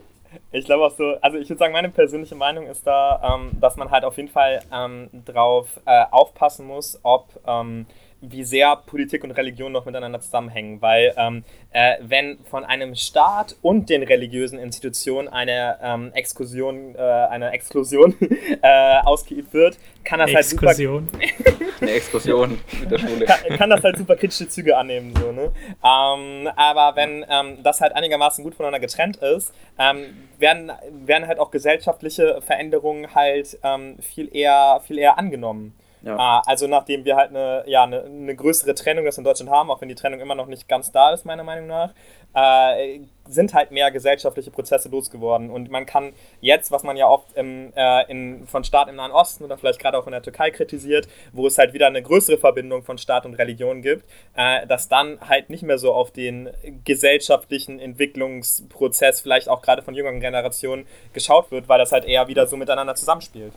ich 0.52 0.66
glaube 0.66 0.86
auch 0.86 0.96
so, 0.96 1.16
also 1.22 1.38
ich 1.38 1.50
würde 1.50 1.60
sagen, 1.60 1.74
meine 1.74 1.90
persönliche 1.90 2.36
Meinung 2.36 2.68
ist 2.68 2.86
da, 2.86 3.36
ähm, 3.36 3.52
dass 3.60 3.76
man 3.76 3.92
halt 3.92 4.04
auf 4.04 4.18
jeden 4.18 4.30
Fall 4.30 4.62
ähm, 4.74 5.10
drauf 5.26 5.68
äh, 5.86 6.04
aufpassen 6.12 6.66
muss, 6.68 7.00
ob 7.04 7.28
ähm, 7.48 7.86
wie 8.22 8.44
sehr 8.44 8.76
Politik 8.76 9.24
und 9.24 9.32
Religion 9.32 9.72
noch 9.72 9.86
miteinander 9.86 10.20
zusammenhängen, 10.20 10.82
weil 10.82 11.14
ähm, 11.18 11.44
äh, 11.72 11.98
wenn 12.02 12.40
von 12.46 12.66
einem 12.66 12.96
Staat 12.96 13.56
und 13.62 13.90
den 13.90 14.04
religiösen 14.04 14.58
Institutionen 14.58 15.28
eine 15.28 15.78
ähm, 15.82 16.12
Exkursion, 16.14 16.96
äh, 16.96 17.00
eine 17.00 17.52
Exklusion 17.52 18.16
äh, 18.62 19.00
ausgeübt 19.04 19.54
wird, 19.54 19.78
kann 20.04 20.20
das 20.20 20.32
Exkursion. 20.32 21.10
halt 21.14 21.34
super 21.38 21.66
eine 21.82 21.92
Exkursion 21.92 22.60
mit 22.80 22.92
der 22.92 22.98
Schule. 22.98 23.26
Kann, 23.26 23.58
kann, 23.58 23.70
das 23.70 23.84
halt 23.84 23.98
super 23.98 24.16
kritische 24.16 24.48
Züge 24.48 24.78
annehmen, 24.78 25.14
so, 25.16 25.32
ne? 25.32 25.52
Ähm, 25.84 26.50
aber 26.56 26.96
wenn 26.96 27.26
ähm, 27.30 27.64
das 27.64 27.82
halt 27.82 27.96
einigermaßen 27.96 28.44
gut 28.44 28.56
voneinander 28.56 28.80
getrennt 28.80 29.18
ist, 29.18 29.54
ähm, 29.78 30.28
werden, 30.38 30.72
werden 31.06 31.28
halt 31.28 31.40
auch 31.40 31.52
gesellschaftliche 31.52 32.42
Veränderungen 32.42 33.14
halt 33.14 33.58
ähm, 33.64 33.98
viel 34.02 34.30
eher 34.36 34.82
viel 34.86 34.98
eher 34.98 35.18
angenommen. 35.18 35.74
Ja. 36.02 36.40
Äh, 36.40 36.42
also 36.46 36.68
nachdem 36.68 37.06
wir 37.06 37.16
halt 37.16 37.30
eine, 37.30 37.64
ja, 37.68 37.84
eine, 37.84 38.04
eine, 38.04 38.36
größere 38.36 38.76
Trennung 38.76 39.06
das 39.06 39.18
in 39.18 39.24
Deutschland 39.24 39.52
haben, 39.52 39.72
auch 39.72 39.82
wenn 39.82 39.90
die 39.90 39.96
Trennung 39.96 40.20
immer 40.20 40.36
noch 40.36 40.48
nicht 40.48 40.68
ganz 40.68 40.92
da 40.92 41.12
ist, 41.12 41.26
meiner 41.26 41.44
Meinung 41.44 41.68
nach, 41.68 41.94
äh, 42.34 43.00
sind 43.28 43.54
halt 43.54 43.72
mehr 43.72 43.92
gesellschaftliche 43.92 44.52
Prozesse 44.52 44.90
losgeworden. 44.90 45.50
Und 45.50 45.72
man 45.72 45.86
kann 45.86 46.14
jetzt, 46.40 46.72
was 46.72 46.84
man 46.84 46.96
ja 46.96 47.08
oft 47.08 47.36
im, 47.36 47.74
äh, 47.76 48.10
in, 48.10 48.46
von 48.48 48.64
Staat 48.64 48.90
im 48.90 48.96
Nahen 48.96 49.12
Osten 49.12 49.44
oder 49.44 49.58
vielleicht 49.58 49.80
gerade 49.80 49.98
auch 49.98 50.06
in 50.06 50.12
der 50.12 50.22
Türkei 50.22 50.52
kritisiert, 50.52 51.08
wo 51.34 51.48
es 51.48 51.58
halt 51.58 51.74
wieder 51.74 51.88
eine 51.88 52.02
größere 52.02 52.38
Verbindung 52.38 52.84
von 52.84 52.98
Staat 52.98 53.26
und 53.26 53.34
Religion 53.34 53.82
gibt, 53.82 54.06
äh, 54.36 54.68
dass 54.68 54.88
dann 54.88 55.20
halt 55.28 55.50
nicht 55.50 55.64
mehr 55.64 55.78
so 55.78 55.94
auf 55.94 56.12
den 56.12 56.50
gesellschaftlichen 56.86 57.80
Entwicklungsprozess, 57.80 59.22
vielleicht 59.22 59.50
auch 59.50 59.62
gerade 59.62 59.82
von 59.82 59.96
jüngeren 59.96 60.20
Generationen, 60.20 60.86
geschaut 61.14 61.52
wird, 61.52 61.68
weil 61.68 61.80
das 61.80 61.92
halt 61.92 62.06
eher 62.06 62.28
wieder 62.28 62.48
so 62.48 62.56
miteinander 62.56 62.96
zusammenspielt. 62.96 63.52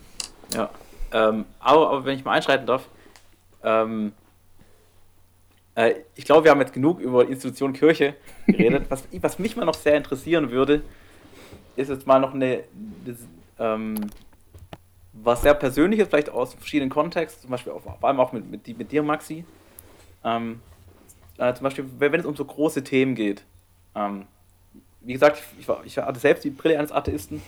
Ja, 0.53 0.69
ähm, 1.11 1.45
aber, 1.59 1.89
aber, 1.89 2.05
wenn 2.05 2.17
ich 2.17 2.25
mal 2.25 2.33
einschreiten 2.33 2.65
darf, 2.65 2.87
ähm, 3.63 4.13
äh, 5.75 5.95
ich 6.15 6.25
glaube, 6.25 6.43
wir 6.43 6.51
haben 6.51 6.59
jetzt 6.59 6.73
genug 6.73 6.99
über 6.99 7.27
Institution 7.27 7.73
Kirche 7.73 8.15
geredet. 8.47 8.85
was, 8.89 9.03
was, 9.11 9.39
mich 9.39 9.55
mal 9.55 9.65
noch 9.65 9.75
sehr 9.75 9.95
interessieren 9.95 10.51
würde, 10.51 10.81
ist 11.75 11.89
jetzt 11.89 12.07
mal 12.07 12.19
noch 12.19 12.33
eine, 12.33 12.63
das, 13.05 13.17
ähm, 13.59 13.95
was 15.13 15.41
sehr 15.41 15.53
Persönliches, 15.53 16.07
vielleicht 16.07 16.29
aus 16.29 16.53
verschiedenen 16.53 16.89
Kontexten, 16.89 17.41
zum 17.41 17.51
Beispiel 17.51 17.73
auf, 17.73 17.83
vor 17.83 18.03
allem 18.03 18.19
auch 18.19 18.31
mit, 18.31 18.49
mit, 18.49 18.77
mit 18.77 18.91
dir, 18.91 19.03
Maxi. 19.03 19.45
Ähm, 20.23 20.61
äh, 21.37 21.53
zum 21.53 21.63
Beispiel, 21.63 21.85
wenn 21.97 22.19
es 22.19 22.25
um 22.25 22.35
so 22.35 22.45
große 22.45 22.83
Themen 22.83 23.15
geht. 23.15 23.43
Ähm, 23.95 24.25
wie 25.01 25.13
gesagt, 25.13 25.41
ich, 25.59 25.67
war, 25.67 25.81
ich 25.83 25.97
hatte 25.97 26.19
selbst 26.19 26.43
die 26.43 26.51
Brille 26.51 26.77
eines 26.77 26.91
Atheisten. 26.91 27.41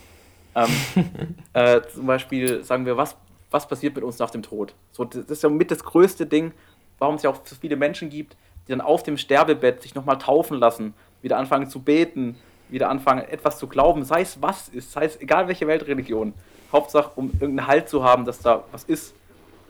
Ähm, 0.55 0.69
äh, 1.53 1.81
zum 1.93 2.05
Beispiel 2.05 2.63
sagen 2.63 2.85
wir, 2.85 2.97
was 2.97 3.15
was 3.53 3.67
passiert 3.67 3.95
mit 3.95 4.03
uns 4.03 4.19
nach 4.19 4.31
dem 4.31 4.41
Tod. 4.41 4.73
So, 4.91 5.05
das 5.05 5.25
ist 5.25 5.43
ja 5.43 5.49
mit 5.49 5.71
das 5.71 5.83
größte 5.83 6.25
Ding, 6.25 6.51
warum 6.99 7.15
es 7.15 7.23
ja 7.23 7.29
auch 7.29 7.37
so 7.45 7.55
viele 7.55 7.75
Menschen 7.75 8.09
gibt, 8.09 8.35
die 8.67 8.71
dann 8.71 8.81
auf 8.81 9.03
dem 9.03 9.17
Sterbebett 9.17 9.81
sich 9.81 9.95
nochmal 9.95 10.17
taufen 10.17 10.57
lassen, 10.57 10.93
wieder 11.21 11.37
anfangen 11.37 11.69
zu 11.69 11.79
beten, 11.79 12.35
wieder 12.69 12.89
anfangen, 12.89 13.23
etwas 13.29 13.59
zu 13.59 13.67
glauben, 13.67 14.03
sei 14.03 14.21
es 14.21 14.41
was 14.41 14.69
ist, 14.69 14.91
sei 14.91 15.05
es 15.05 15.21
egal 15.21 15.47
welche 15.47 15.67
Weltreligion. 15.67 16.33
Hauptsache, 16.71 17.11
um 17.15 17.31
irgendeinen 17.33 17.67
Halt 17.67 17.87
zu 17.87 18.03
haben, 18.03 18.25
dass 18.25 18.39
da 18.39 18.63
was 18.71 18.83
ist. 18.85 19.13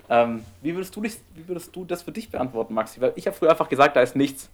Ähm, 0.10 0.46
wie, 0.62 0.74
würdest 0.74 0.96
du 0.96 1.02
dich, 1.02 1.18
wie 1.36 1.48
würdest 1.48 1.76
du 1.76 1.84
das 1.84 2.04
für 2.04 2.12
dich 2.12 2.30
beantworten, 2.30 2.74
Maxi? 2.74 3.02
Weil 3.02 3.12
ich 3.16 3.28
habe 3.28 3.36
früher 3.36 3.50
einfach 3.50 3.68
gesagt, 3.68 3.96
da 3.96 4.02
ist 4.02 4.16
nichts. 4.16 4.50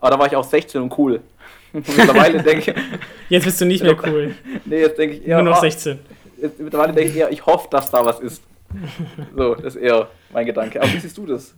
Aber 0.00 0.10
da 0.10 0.18
war 0.18 0.26
ich 0.26 0.36
auch 0.36 0.44
16 0.44 0.80
und 0.80 0.98
cool. 0.98 1.20
mittlerweile 1.72 2.42
denke 2.42 2.72
ich. 2.72 2.76
Jetzt 3.28 3.44
bist 3.44 3.60
du 3.60 3.66
nicht 3.66 3.82
mehr 3.82 3.96
cool. 4.04 4.34
nee, 4.64 4.80
jetzt 4.80 4.98
denke 4.98 5.16
ich 5.16 5.26
eher. 5.26 5.42
Nur 5.42 5.52
noch 5.52 5.60
16. 5.60 5.98
Jetzt, 6.40 6.58
mittlerweile 6.58 6.92
denke 6.92 7.10
ich 7.10 7.16
eher, 7.16 7.30
ich 7.30 7.46
hoffe, 7.46 7.68
dass 7.70 7.90
da 7.90 8.04
was 8.04 8.20
ist. 8.20 8.42
So, 9.36 9.54
das 9.54 9.76
ist 9.76 9.82
eher 9.82 10.08
mein 10.32 10.46
Gedanke. 10.46 10.80
Aber 10.80 10.92
wie 10.92 10.98
siehst 10.98 11.16
du 11.18 11.26
das 11.26 11.54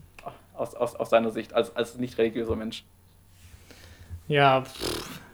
aus, 0.54 0.74
aus, 0.74 0.94
aus 0.94 1.10
deiner 1.10 1.30
Sicht 1.30 1.52
als, 1.52 1.74
als 1.76 1.96
nicht 1.96 2.18
religiöser 2.18 2.56
Mensch? 2.56 2.84
Ja, 4.28 4.64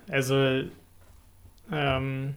also 0.09 0.63
ähm, 1.71 2.35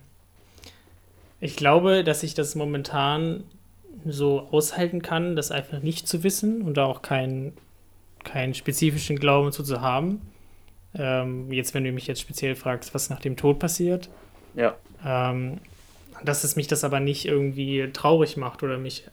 ich 1.39 1.55
glaube, 1.55 2.03
dass 2.03 2.23
ich 2.23 2.33
das 2.33 2.55
momentan 2.55 3.43
so 4.05 4.47
aushalten 4.51 5.01
kann, 5.01 5.35
das 5.35 5.51
einfach 5.51 5.81
nicht 5.81 6.07
zu 6.07 6.23
wissen 6.23 6.61
und 6.61 6.75
da 6.75 6.85
auch 6.85 7.01
keinen, 7.01 7.53
keinen 8.23 8.53
spezifischen 8.53 9.17
Glauben 9.17 9.51
zu, 9.51 9.63
zu 9.63 9.81
haben. 9.81 10.21
Ähm, 10.95 11.51
jetzt, 11.51 11.73
wenn 11.73 11.83
du 11.83 11.91
mich 11.91 12.07
jetzt 12.07 12.21
speziell 12.21 12.55
fragst, 12.55 12.93
was 12.93 13.09
nach 13.09 13.19
dem 13.19 13.35
Tod 13.35 13.59
passiert. 13.59 14.09
Ja. 14.55 14.75
Ähm, 15.03 15.59
dass 16.23 16.43
es 16.43 16.55
mich 16.55 16.67
das 16.67 16.83
aber 16.83 16.99
nicht 16.99 17.25
irgendwie 17.25 17.89
traurig 17.91 18.37
macht 18.37 18.63
oder 18.63 18.77
mich 18.77 19.05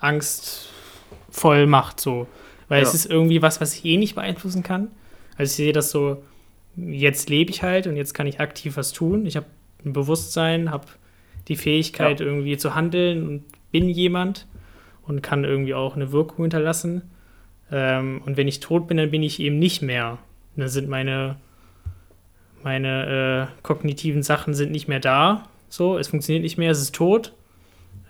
angstvoll 0.00 1.66
macht, 1.66 2.00
so. 2.00 2.26
Weil 2.68 2.82
ja. 2.82 2.88
es 2.88 2.94
ist 2.94 3.06
irgendwie 3.06 3.42
was, 3.42 3.60
was 3.60 3.74
ich 3.74 3.84
eh 3.84 3.96
nicht 3.96 4.14
beeinflussen 4.14 4.62
kann. 4.62 4.88
Also 5.36 5.50
ich 5.50 5.56
sehe 5.56 5.72
das 5.72 5.90
so, 5.90 6.22
jetzt 6.76 7.28
lebe 7.28 7.50
ich 7.50 7.62
halt 7.62 7.86
und 7.86 7.96
jetzt 7.96 8.14
kann 8.14 8.26
ich 8.26 8.40
aktiv 8.40 8.76
was 8.76 8.92
tun. 8.92 9.26
Ich 9.26 9.36
habe 9.36 9.46
ein 9.84 9.92
Bewusstsein, 9.92 10.70
habe 10.70 10.86
die 11.48 11.56
Fähigkeit 11.56 12.20
ja. 12.20 12.26
irgendwie 12.26 12.56
zu 12.56 12.74
handeln 12.74 13.26
und 13.26 13.44
bin 13.72 13.88
jemand 13.88 14.46
und 15.02 15.22
kann 15.22 15.44
irgendwie 15.44 15.74
auch 15.74 15.96
eine 15.96 16.12
Wirkung 16.12 16.44
hinterlassen. 16.44 17.02
Ähm, 17.72 18.22
und 18.24 18.36
wenn 18.36 18.48
ich 18.48 18.60
tot 18.60 18.86
bin, 18.86 18.96
dann 18.96 19.10
bin 19.10 19.22
ich 19.22 19.40
eben 19.40 19.58
nicht 19.58 19.82
mehr. 19.82 20.18
Dann 20.56 20.68
sind 20.68 20.88
meine, 20.88 21.36
meine 22.62 23.48
äh, 23.50 23.62
kognitiven 23.62 24.22
Sachen 24.22 24.54
sind 24.54 24.72
nicht 24.72 24.88
mehr 24.88 25.00
da. 25.00 25.44
So, 25.68 25.98
es 25.98 26.08
funktioniert 26.08 26.42
nicht 26.42 26.58
mehr, 26.58 26.70
es 26.70 26.80
ist 26.80 26.94
tot. 26.94 27.32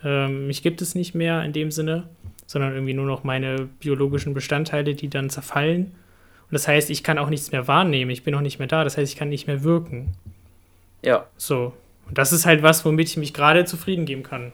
Ähm, 0.03 0.47
mich 0.47 0.63
gibt 0.63 0.81
es 0.81 0.95
nicht 0.95 1.15
mehr 1.15 1.43
in 1.43 1.53
dem 1.53 1.71
Sinne, 1.71 2.07
sondern 2.47 2.73
irgendwie 2.73 2.93
nur 2.93 3.05
noch 3.05 3.23
meine 3.23 3.69
biologischen 3.79 4.33
Bestandteile, 4.33 4.95
die 4.95 5.09
dann 5.09 5.29
zerfallen. 5.29 5.85
Und 5.85 6.53
das 6.53 6.67
heißt, 6.67 6.89
ich 6.89 7.03
kann 7.03 7.17
auch 7.17 7.29
nichts 7.29 7.51
mehr 7.51 7.67
wahrnehmen, 7.67 8.11
ich 8.11 8.23
bin 8.23 8.35
auch 8.35 8.41
nicht 8.41 8.59
mehr 8.59 8.67
da, 8.67 8.83
das 8.83 8.97
heißt, 8.97 9.11
ich 9.11 9.17
kann 9.17 9.29
nicht 9.29 9.47
mehr 9.47 9.63
wirken. 9.63 10.13
Ja. 11.01 11.25
So. 11.37 11.73
Und 12.07 12.17
das 12.17 12.33
ist 12.33 12.45
halt 12.45 12.61
was, 12.61 12.83
womit 12.83 13.09
ich 13.09 13.17
mich 13.17 13.33
gerade 13.33 13.65
zufrieden 13.65 14.05
geben 14.05 14.23
kann. 14.23 14.51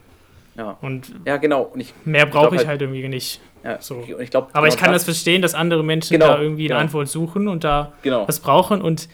Ja. 0.56 0.78
Und 0.82 1.14
ja, 1.26 1.38
genau. 1.38 1.64
Und 1.64 1.80
ich, 1.80 1.94
mehr 2.06 2.26
brauche 2.26 2.56
ich, 2.56 2.60
halt, 2.60 2.68
halt, 2.68 2.82
irgendwie 2.82 3.08
nicht. 3.08 3.40
Ja, 3.64 3.82
so. 3.82 4.04
ich 4.20 4.30
glaub, 4.30 4.50
Aber 4.54 4.62
genau 4.62 4.74
ich 4.74 4.78
kann 4.78 4.92
das, 4.92 5.02
das 5.02 5.16
verstehen, 5.16 5.42
dass 5.42 5.54
andere 5.54 5.84
Menschen 5.84 6.14
genau, 6.14 6.28
da 6.28 6.42
irgendwie 6.42 6.64
eine 6.64 6.70
genau. 6.70 6.80
Antwort 6.80 7.08
suchen 7.08 7.48
und 7.48 7.64
da 7.64 7.94
genau. 8.02 8.28
was 8.28 8.40
brauchen. 8.40 8.82
Und 8.82 9.08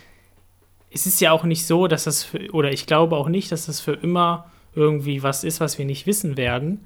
es 0.91 1.05
ist 1.05 1.19
ja 1.21 1.31
auch 1.31 1.43
nicht 1.43 1.65
so, 1.65 1.87
dass 1.87 2.05
das, 2.05 2.23
für, 2.23 2.49
oder 2.51 2.71
ich 2.71 2.85
glaube 2.85 3.15
auch 3.15 3.27
nicht, 3.27 3.51
dass 3.51 3.65
das 3.65 3.79
für 3.81 3.93
immer 3.93 4.51
irgendwie 4.75 5.23
was 5.23 5.43
ist, 5.43 5.59
was 5.59 5.77
wir 5.77 5.85
nicht 5.85 6.07
wissen 6.07 6.37
werden. 6.37 6.85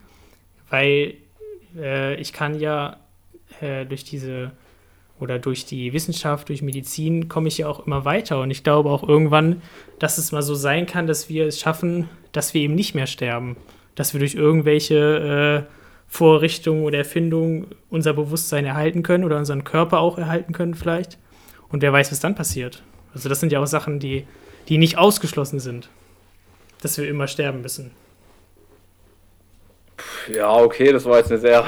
Weil 0.70 1.16
äh, 1.76 2.16
ich 2.16 2.34
kann 2.34 2.60
ja 2.60 2.98
äh, 3.62 3.86
durch 3.86 4.04
diese 4.04 4.52
oder 5.20 5.40
durch 5.40 5.66
die 5.66 5.94
Wissenschaft, 5.94 6.50
durch 6.50 6.62
Medizin 6.62 7.28
komme 7.28 7.48
ich 7.48 7.58
ja 7.58 7.68
auch 7.68 7.86
immer 7.86 8.06
weiter. 8.06 8.40
Und 8.42 8.52
ich 8.52 8.64
glaube 8.64 8.90
auch 8.90 9.08
irgendwann, 9.08 9.62
dass 10.00 10.18
es 10.18 10.32
mal 10.32 10.44
so 10.44 10.54
sein 10.54 10.86
kann, 10.86 11.08
dass 11.08 11.28
wir 11.28 11.48
es 11.48 11.60
schaffen, 11.60 12.08
dass 12.32 12.54
wir 12.54 12.62
eben 12.62 12.76
nicht 12.76 12.94
mehr 12.94 13.08
sterben. 13.08 13.58
Dass 13.96 14.14
wir 14.14 14.20
durch 14.20 14.36
irgendwelche 14.36 15.66
äh, 15.68 15.74
Vorrichtungen 16.08 16.84
oder 16.84 17.00
Erfindungen 17.00 17.68
unser 17.90 18.14
Bewusstsein 18.14 18.66
erhalten 18.66 19.02
können 19.02 19.24
oder 19.24 19.38
unseren 19.38 19.64
Körper 19.64 20.00
auch 20.00 20.18
erhalten 20.18 20.54
können 20.54 20.76
vielleicht. 20.76 21.18
Und 21.70 21.82
wer 21.82 21.92
weiß, 21.92 22.12
was 22.12 22.20
dann 22.20 22.36
passiert. 22.36 22.84
Also 23.14 23.28
das 23.28 23.40
sind 23.40 23.52
ja 23.52 23.60
auch 23.60 23.68
Sachen, 23.68 24.00
die, 24.00 24.26
die 24.70 24.78
nicht 24.78 24.98
ausgeschlossen 24.98 25.60
sind, 25.60 25.90
dass 26.82 26.98
wir 26.98 27.08
immer 27.08 27.28
sterben 27.28 27.62
müssen. 27.62 27.92
Ja, 30.34 30.54
okay, 30.56 30.92
das 30.92 31.06
war 31.06 31.18
jetzt 31.18 31.32
eine 31.32 31.40
sehr. 31.40 31.64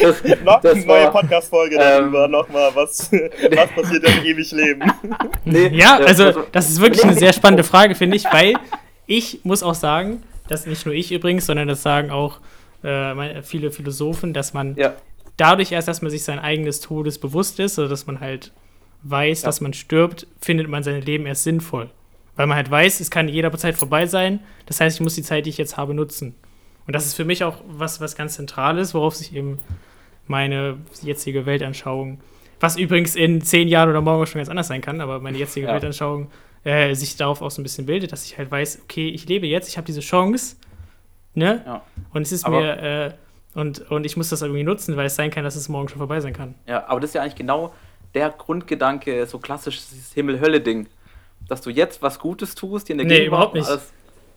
das, 0.00 0.22
Noch 0.44 0.60
das 0.60 0.74
eine 0.74 0.86
neue 0.86 1.10
Podcast-Folge 1.10 1.76
ähm, 1.76 1.80
darüber, 1.80 2.28
nochmal, 2.28 2.70
was, 2.74 3.10
was 3.12 3.70
passiert 3.70 4.04
im 4.04 4.24
ewig 4.24 4.50
Leben. 4.52 4.82
Nee, 5.44 5.68
ja, 5.68 5.96
also 5.96 6.44
das 6.52 6.68
ist 6.68 6.80
wirklich 6.80 7.02
eine 7.02 7.14
sehr 7.14 7.32
spannende 7.32 7.64
Frage, 7.64 7.94
finde 7.94 8.16
ich, 8.16 8.24
weil 8.24 8.54
ich 9.06 9.40
muss 9.42 9.62
auch 9.62 9.74
sagen, 9.74 10.22
dass 10.48 10.66
nicht 10.66 10.86
nur 10.86 10.94
ich 10.94 11.10
übrigens, 11.10 11.46
sondern 11.46 11.66
das 11.66 11.82
sagen 11.82 12.10
auch 12.10 12.38
äh, 12.82 13.42
viele 13.42 13.70
Philosophen, 13.72 14.32
dass 14.32 14.52
man 14.54 14.76
ja. 14.76 14.94
dadurch 15.36 15.72
erst, 15.72 15.88
dass 15.88 16.02
man 16.02 16.10
sich 16.10 16.22
sein 16.22 16.38
eigenes 16.38 16.80
Todes 16.80 17.18
bewusst 17.18 17.58
ist, 17.58 17.78
oder 17.78 17.88
dass 17.88 18.06
man 18.06 18.20
halt 18.20 18.52
weiß, 19.02 19.42
ja. 19.42 19.46
dass 19.46 19.60
man 19.60 19.72
stirbt, 19.72 20.26
findet 20.40 20.68
man 20.68 20.82
sein 20.82 21.00
Leben 21.02 21.26
erst 21.26 21.44
sinnvoll. 21.44 21.90
Weil 22.40 22.46
man 22.46 22.56
halt 22.56 22.70
weiß, 22.70 23.00
es 23.00 23.10
kann 23.10 23.28
jederzeit 23.28 23.76
vorbei 23.76 24.06
sein. 24.06 24.40
Das 24.64 24.80
heißt, 24.80 24.96
ich 24.96 25.02
muss 25.02 25.14
die 25.14 25.22
Zeit, 25.22 25.44
die 25.44 25.50
ich 25.50 25.58
jetzt 25.58 25.76
habe, 25.76 25.92
nutzen. 25.92 26.34
Und 26.86 26.96
das 26.96 27.04
ist 27.04 27.12
für 27.12 27.26
mich 27.26 27.44
auch 27.44 27.58
was, 27.68 28.00
was 28.00 28.16
ganz 28.16 28.36
Zentrales, 28.36 28.94
worauf 28.94 29.14
sich 29.14 29.34
eben 29.34 29.58
meine 30.26 30.78
jetzige 31.02 31.44
Weltanschauung, 31.44 32.18
was 32.58 32.78
übrigens 32.78 33.14
in 33.14 33.42
zehn 33.42 33.68
Jahren 33.68 33.90
oder 33.90 34.00
morgen 34.00 34.24
schon 34.24 34.38
ganz 34.38 34.48
anders 34.48 34.68
sein 34.68 34.80
kann, 34.80 35.02
aber 35.02 35.20
meine 35.20 35.36
jetzige 35.36 35.66
ja. 35.66 35.74
Weltanschauung 35.74 36.30
äh, 36.64 36.94
sich 36.94 37.14
darauf 37.18 37.42
auch 37.42 37.50
so 37.50 37.60
ein 37.60 37.62
bisschen 37.62 37.84
bildet, 37.84 38.10
dass 38.10 38.24
ich 38.24 38.38
halt 38.38 38.50
weiß, 38.50 38.84
okay, 38.84 39.10
ich 39.10 39.28
lebe 39.28 39.46
jetzt, 39.46 39.68
ich 39.68 39.76
habe 39.76 39.84
diese 39.84 40.00
Chance, 40.00 40.56
ne? 41.34 41.62
Ja. 41.66 41.82
Und 42.14 42.22
es 42.22 42.32
ist 42.32 42.46
aber 42.46 42.60
mir, 42.62 42.82
äh, 42.82 43.12
und, 43.52 43.80
und 43.90 44.06
ich 44.06 44.16
muss 44.16 44.30
das 44.30 44.40
irgendwie 44.40 44.62
nutzen, 44.62 44.96
weil 44.96 45.04
es 45.04 45.14
sein 45.14 45.30
kann, 45.30 45.44
dass 45.44 45.56
es 45.56 45.68
morgen 45.68 45.90
schon 45.90 45.98
vorbei 45.98 46.20
sein 46.20 46.32
kann. 46.32 46.54
Ja, 46.66 46.88
aber 46.88 47.00
das 47.00 47.10
ist 47.10 47.14
ja 47.16 47.20
eigentlich 47.20 47.34
genau 47.34 47.74
der 48.14 48.30
Grundgedanke, 48.30 49.26
so 49.26 49.38
klassisch 49.38 49.76
dieses 49.90 50.14
Himmel-Hölle-Ding. 50.14 50.88
Dass 51.50 51.60
du 51.60 51.70
jetzt 51.70 52.00
was 52.00 52.20
Gutes 52.20 52.54
tust, 52.54 52.88
dir 52.88 52.92
in 52.92 52.98
der 52.98 53.06
nee, 53.06 53.26
überhaupt 53.26 53.54
nicht. 53.54 53.68
Alles, 53.68 53.92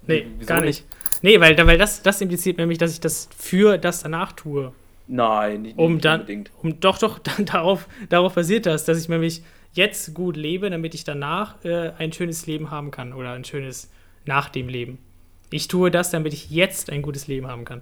nee, 0.08 0.26
gar 0.46 0.62
nicht? 0.62 0.84
nicht? 0.84 1.22
Nee, 1.22 1.40
weil, 1.40 1.56
weil 1.66 1.78
das, 1.78 2.02
das 2.02 2.20
impliziert 2.22 2.58
nämlich, 2.58 2.80
dass 2.80 2.92
ich 2.92 3.00
das 3.00 3.30
für 3.38 3.78
das 3.78 4.02
danach 4.02 4.32
tue. 4.32 4.74
Nein, 5.08 5.62
nicht, 5.62 5.78
um 5.78 6.02
dann, 6.02 6.22
unbedingt. 6.22 6.52
Um, 6.62 6.80
doch, 6.80 6.98
doch, 6.98 7.20
dann 7.38 7.46
darauf, 7.46 7.88
darauf 8.10 8.34
basiert 8.34 8.66
das, 8.66 8.86
dass 8.86 9.00
ich 9.00 9.10
nämlich 9.10 9.44
jetzt 9.74 10.14
gut 10.16 10.36
lebe, 10.38 10.70
damit 10.72 10.96
ich 10.96 11.04
danach 11.04 11.64
äh, 11.64 11.92
ein 12.00 12.12
schönes 12.12 12.48
Leben 12.48 12.72
haben 12.72 12.90
kann 12.90 13.14
oder 13.14 13.34
ein 13.34 13.44
schönes 13.44 13.92
nach 14.26 14.50
dem 14.50 14.68
Leben. 14.68 14.98
Ich 15.52 15.68
tue 15.68 15.92
das, 15.92 16.10
damit 16.10 16.34
ich 16.34 16.50
jetzt 16.50 16.90
ein 16.90 17.04
gutes 17.04 17.28
Leben 17.28 17.48
haben 17.48 17.64
kann. 17.64 17.82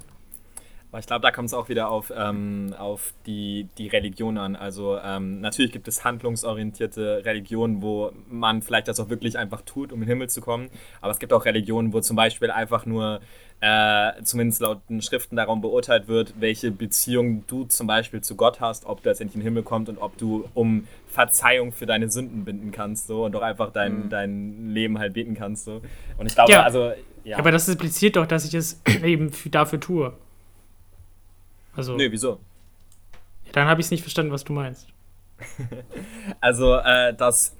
Ich 1.00 1.08
glaube, 1.08 1.22
da 1.22 1.32
kommt 1.32 1.48
es 1.48 1.54
auch 1.54 1.70
wieder 1.70 1.90
auf, 1.90 2.12
ähm, 2.14 2.76
auf 2.78 3.14
die, 3.26 3.70
die 3.78 3.88
Religion 3.88 4.38
an. 4.38 4.58
Also 4.58 4.98
ähm, 5.02 5.40
natürlich 5.40 5.72
gibt 5.72 5.88
es 5.88 6.04
handlungsorientierte 6.04 7.24
Religionen, 7.24 7.82
wo 7.82 8.12
man 8.30 8.62
vielleicht 8.62 8.90
das 8.90 9.00
auch 9.00 9.10
wirklich 9.10 9.38
einfach 9.38 9.62
tut, 9.62 9.94
um 9.94 10.02
in 10.02 10.08
den 10.08 10.10
Himmel 10.10 10.30
zu 10.30 10.42
kommen. 10.42 10.70
Aber 11.00 11.12
es 11.12 11.20
gibt 11.20 11.32
auch 11.32 11.46
Religionen, 11.46 11.94
wo 11.94 12.02
zum 12.02 12.18
Beispiel 12.18 12.52
einfach 12.52 12.86
nur, 12.86 13.22
äh, 13.62 14.22
zumindest 14.24 14.60
laut 14.60 14.82
den 14.90 15.02
Schriften, 15.02 15.38
darum 15.38 15.62
beurteilt 15.62 16.10
wird, 16.10 16.34
welche 16.40 16.72
Beziehung 16.72 17.46
du 17.48 17.64
zum 17.64 17.88
Beispiel 17.88 18.20
zu 18.20 18.36
Gott 18.36 18.60
hast, 18.60 18.86
ob 18.86 19.02
du 19.02 19.10
letztendlich 19.10 19.36
in 19.36 19.42
den 19.42 19.46
Himmel 19.46 19.64
kommst 19.64 19.88
und 19.88 19.98
ob 19.98 20.18
du 20.18 20.50
um 20.54 20.88
Verzeihung 21.08 21.72
für 21.72 21.86
deine 21.86 22.12
Sünden 22.12 22.44
binden 22.44 22.72
kannst 22.72 23.08
so, 23.08 23.24
und 23.26 23.32
doch 23.32 23.44
einfach 23.44 23.72
dein, 23.72 24.06
mhm. 24.06 24.10
dein 24.10 24.70
Leben 24.72 25.00
halt 25.00 25.14
beten 25.14 25.36
kannst. 25.36 25.64
So. 25.64 25.82
Und 26.18 26.26
ich 26.26 26.36
glaube, 26.36 26.52
ja. 26.52 26.64
also. 26.64 26.92
Ja. 27.24 27.38
Aber 27.38 27.52
das 27.52 27.70
impliziert 27.70 28.16
doch, 28.16 28.26
dass 28.26 28.46
ich 28.46 28.56
es 28.56 28.82
eben 29.04 29.32
dafür 29.52 29.80
tue. 29.80 30.14
Also, 31.76 31.96
nee, 31.96 32.12
wieso? 32.12 32.40
Dann 33.52 33.68
habe 33.68 33.82
ich 33.82 33.88
es 33.88 33.92
nicht 33.92 34.02
verstanden, 34.02 34.32
was 34.32 34.44
du 34.44 34.54
meinst. 34.54 34.88
also, 36.42 36.76
äh, 36.76 37.14
dass 37.14 37.56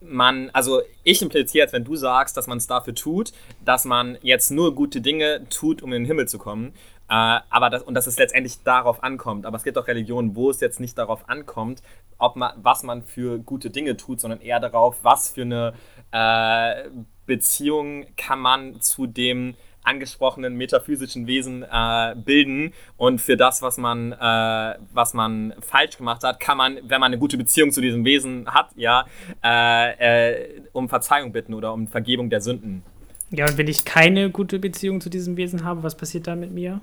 man, 0.00 0.50
also 0.52 0.82
ich 1.02 1.22
impliziere 1.22 1.64
jetzt, 1.64 1.72
wenn 1.72 1.84
du 1.84 1.96
sagst, 1.96 2.36
dass 2.36 2.46
man 2.46 2.58
es 2.58 2.66
dafür 2.66 2.94
tut, 2.94 3.32
dass 3.64 3.84
man 3.84 4.18
jetzt 4.22 4.50
nur 4.50 4.74
gute 4.74 5.00
Dinge 5.00 5.48
tut, 5.48 5.82
um 5.82 5.92
in 5.92 6.02
den 6.02 6.06
Himmel 6.06 6.28
zu 6.28 6.38
kommen. 6.38 6.74
Äh, 7.08 7.40
aber 7.50 7.70
das, 7.70 7.82
und 7.82 7.94
dass 7.94 8.06
es 8.06 8.18
letztendlich 8.18 8.62
darauf 8.62 9.02
ankommt. 9.02 9.46
Aber 9.46 9.56
es 9.56 9.64
gibt 9.64 9.76
auch 9.78 9.86
Religionen, 9.86 10.36
wo 10.36 10.50
es 10.50 10.60
jetzt 10.60 10.80
nicht 10.80 10.96
darauf 10.96 11.28
ankommt, 11.28 11.82
ob 12.18 12.36
man, 12.36 12.52
was 12.62 12.82
man 12.82 13.02
für 13.02 13.38
gute 13.38 13.70
Dinge 13.70 13.96
tut, 13.96 14.20
sondern 14.20 14.40
eher 14.40 14.60
darauf, 14.60 14.98
was 15.02 15.30
für 15.30 15.42
eine 15.42 15.74
äh, 16.12 16.88
Beziehung 17.26 18.06
kann 18.16 18.38
man 18.38 18.80
zu 18.80 19.06
dem 19.06 19.54
angesprochenen 19.84 20.56
metaphysischen 20.56 21.26
Wesen 21.26 21.62
äh, 21.62 22.14
bilden 22.16 22.72
und 22.96 23.20
für 23.20 23.36
das, 23.36 23.62
was 23.62 23.78
man, 23.78 24.12
äh, 24.12 24.78
was 24.92 25.14
man 25.14 25.54
falsch 25.60 25.98
gemacht 25.98 26.24
hat, 26.24 26.40
kann 26.40 26.56
man, 26.56 26.78
wenn 26.82 27.00
man 27.00 27.12
eine 27.12 27.18
gute 27.18 27.36
Beziehung 27.36 27.70
zu 27.70 27.80
diesem 27.80 28.04
Wesen 28.04 28.46
hat, 28.48 28.70
ja, 28.76 29.06
äh, 29.42 30.32
äh 30.32 30.60
um 30.72 30.88
Verzeihung 30.88 31.32
bitten 31.32 31.54
oder 31.54 31.72
um 31.72 31.86
Vergebung 31.86 32.30
der 32.30 32.40
Sünden. 32.40 32.82
Ja, 33.30 33.46
und 33.46 33.58
wenn 33.58 33.68
ich 33.68 33.84
keine 33.84 34.30
gute 34.30 34.58
Beziehung 34.58 35.00
zu 35.00 35.10
diesem 35.10 35.36
Wesen 35.36 35.64
habe, 35.64 35.82
was 35.82 35.96
passiert 35.96 36.26
dann 36.26 36.40
mit 36.40 36.52
mir? 36.52 36.80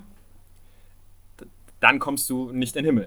Dann 1.80 1.98
kommst 1.98 2.30
du 2.30 2.52
nicht 2.52 2.76
in 2.76 2.84
den 2.84 2.96
Himmel. 2.96 3.06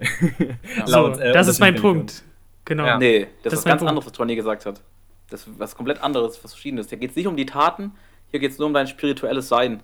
Ja. 0.76 0.84
Laut, 0.86 1.16
so, 1.16 1.22
äh, 1.22 1.32
das 1.32 1.48
ist 1.48 1.60
mein 1.60 1.76
Punkt. 1.76 2.22
Genau. 2.64 2.84
Ja. 2.84 2.98
Nee, 2.98 3.20
das, 3.20 3.28
das 3.44 3.52
ist 3.52 3.58
was 3.60 3.64
ganz 3.64 3.78
Punkt. 3.80 3.90
anderes, 3.90 4.06
was 4.06 4.12
Tony 4.12 4.36
gesagt 4.36 4.66
hat. 4.66 4.82
Das 5.30 5.46
ist 5.46 5.58
was 5.58 5.74
komplett 5.74 6.02
anderes, 6.02 6.42
was 6.42 6.52
Verschiedenes. 6.52 6.88
Hier 6.88 6.98
geht 6.98 7.10
es 7.10 7.16
nicht 7.16 7.26
um 7.26 7.36
die 7.36 7.46
Taten, 7.46 7.92
hier 8.30 8.40
geht 8.40 8.52
es 8.52 8.58
nur 8.58 8.66
um 8.68 8.74
dein 8.74 8.86
spirituelles 8.86 9.48
Sein. 9.48 9.82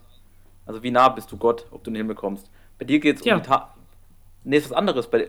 Also 0.67 0.83
wie 0.83 0.91
nah 0.91 1.09
bist 1.09 1.31
du 1.33 1.37
Gott, 1.37 1.67
ob 1.71 1.83
du 1.85 1.91
in 1.91 1.95
den 1.95 2.03
Himmel 2.03 2.17
kommst. 2.17 2.51
Bei 2.79 2.85
dir 2.85 3.01
geht 3.01 3.19
es 3.19 3.25
ja. 3.25 3.35
um 3.35 3.43
die 3.43 3.49
Taten. 3.49 3.81
Nee, 4.45 4.57
ist 4.57 4.71
was 4.71 4.77
anderes. 4.77 5.09
Bei, 5.09 5.29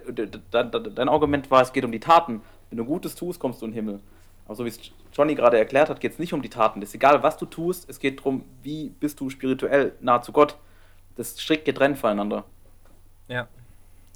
dein, 0.51 0.71
dein 0.71 1.09
Argument 1.09 1.49
war, 1.51 1.61
es 1.61 1.71
geht 1.71 1.85
um 1.85 1.91
die 1.91 1.99
Taten. 1.99 2.41
Wenn 2.69 2.77
du 2.77 2.85
Gutes 2.85 3.15
tust, 3.15 3.39
kommst 3.39 3.61
du 3.61 3.65
in 3.65 3.71
den 3.71 3.75
Himmel. 3.75 3.99
Aber 4.45 4.55
so 4.55 4.65
wie 4.65 4.69
es 4.69 4.79
Johnny 5.13 5.35
gerade 5.35 5.57
erklärt 5.57 5.89
hat, 5.89 5.99
geht 5.99 6.13
es 6.13 6.19
nicht 6.19 6.33
um 6.33 6.41
die 6.41 6.49
Taten. 6.49 6.81
Es 6.81 6.89
ist 6.89 6.95
egal, 6.95 7.23
was 7.23 7.37
du 7.37 7.45
tust, 7.45 7.89
es 7.89 7.99
geht 7.99 8.19
darum, 8.19 8.43
wie 8.61 8.89
bist 8.89 9.19
du 9.19 9.29
spirituell 9.29 9.93
nah 10.01 10.21
zu 10.21 10.31
Gott. 10.31 10.57
Das 11.15 11.29
ist 11.29 11.41
strikt 11.41 11.65
getrennt 11.65 11.97
voneinander. 11.97 12.43
Ja. 13.27 13.47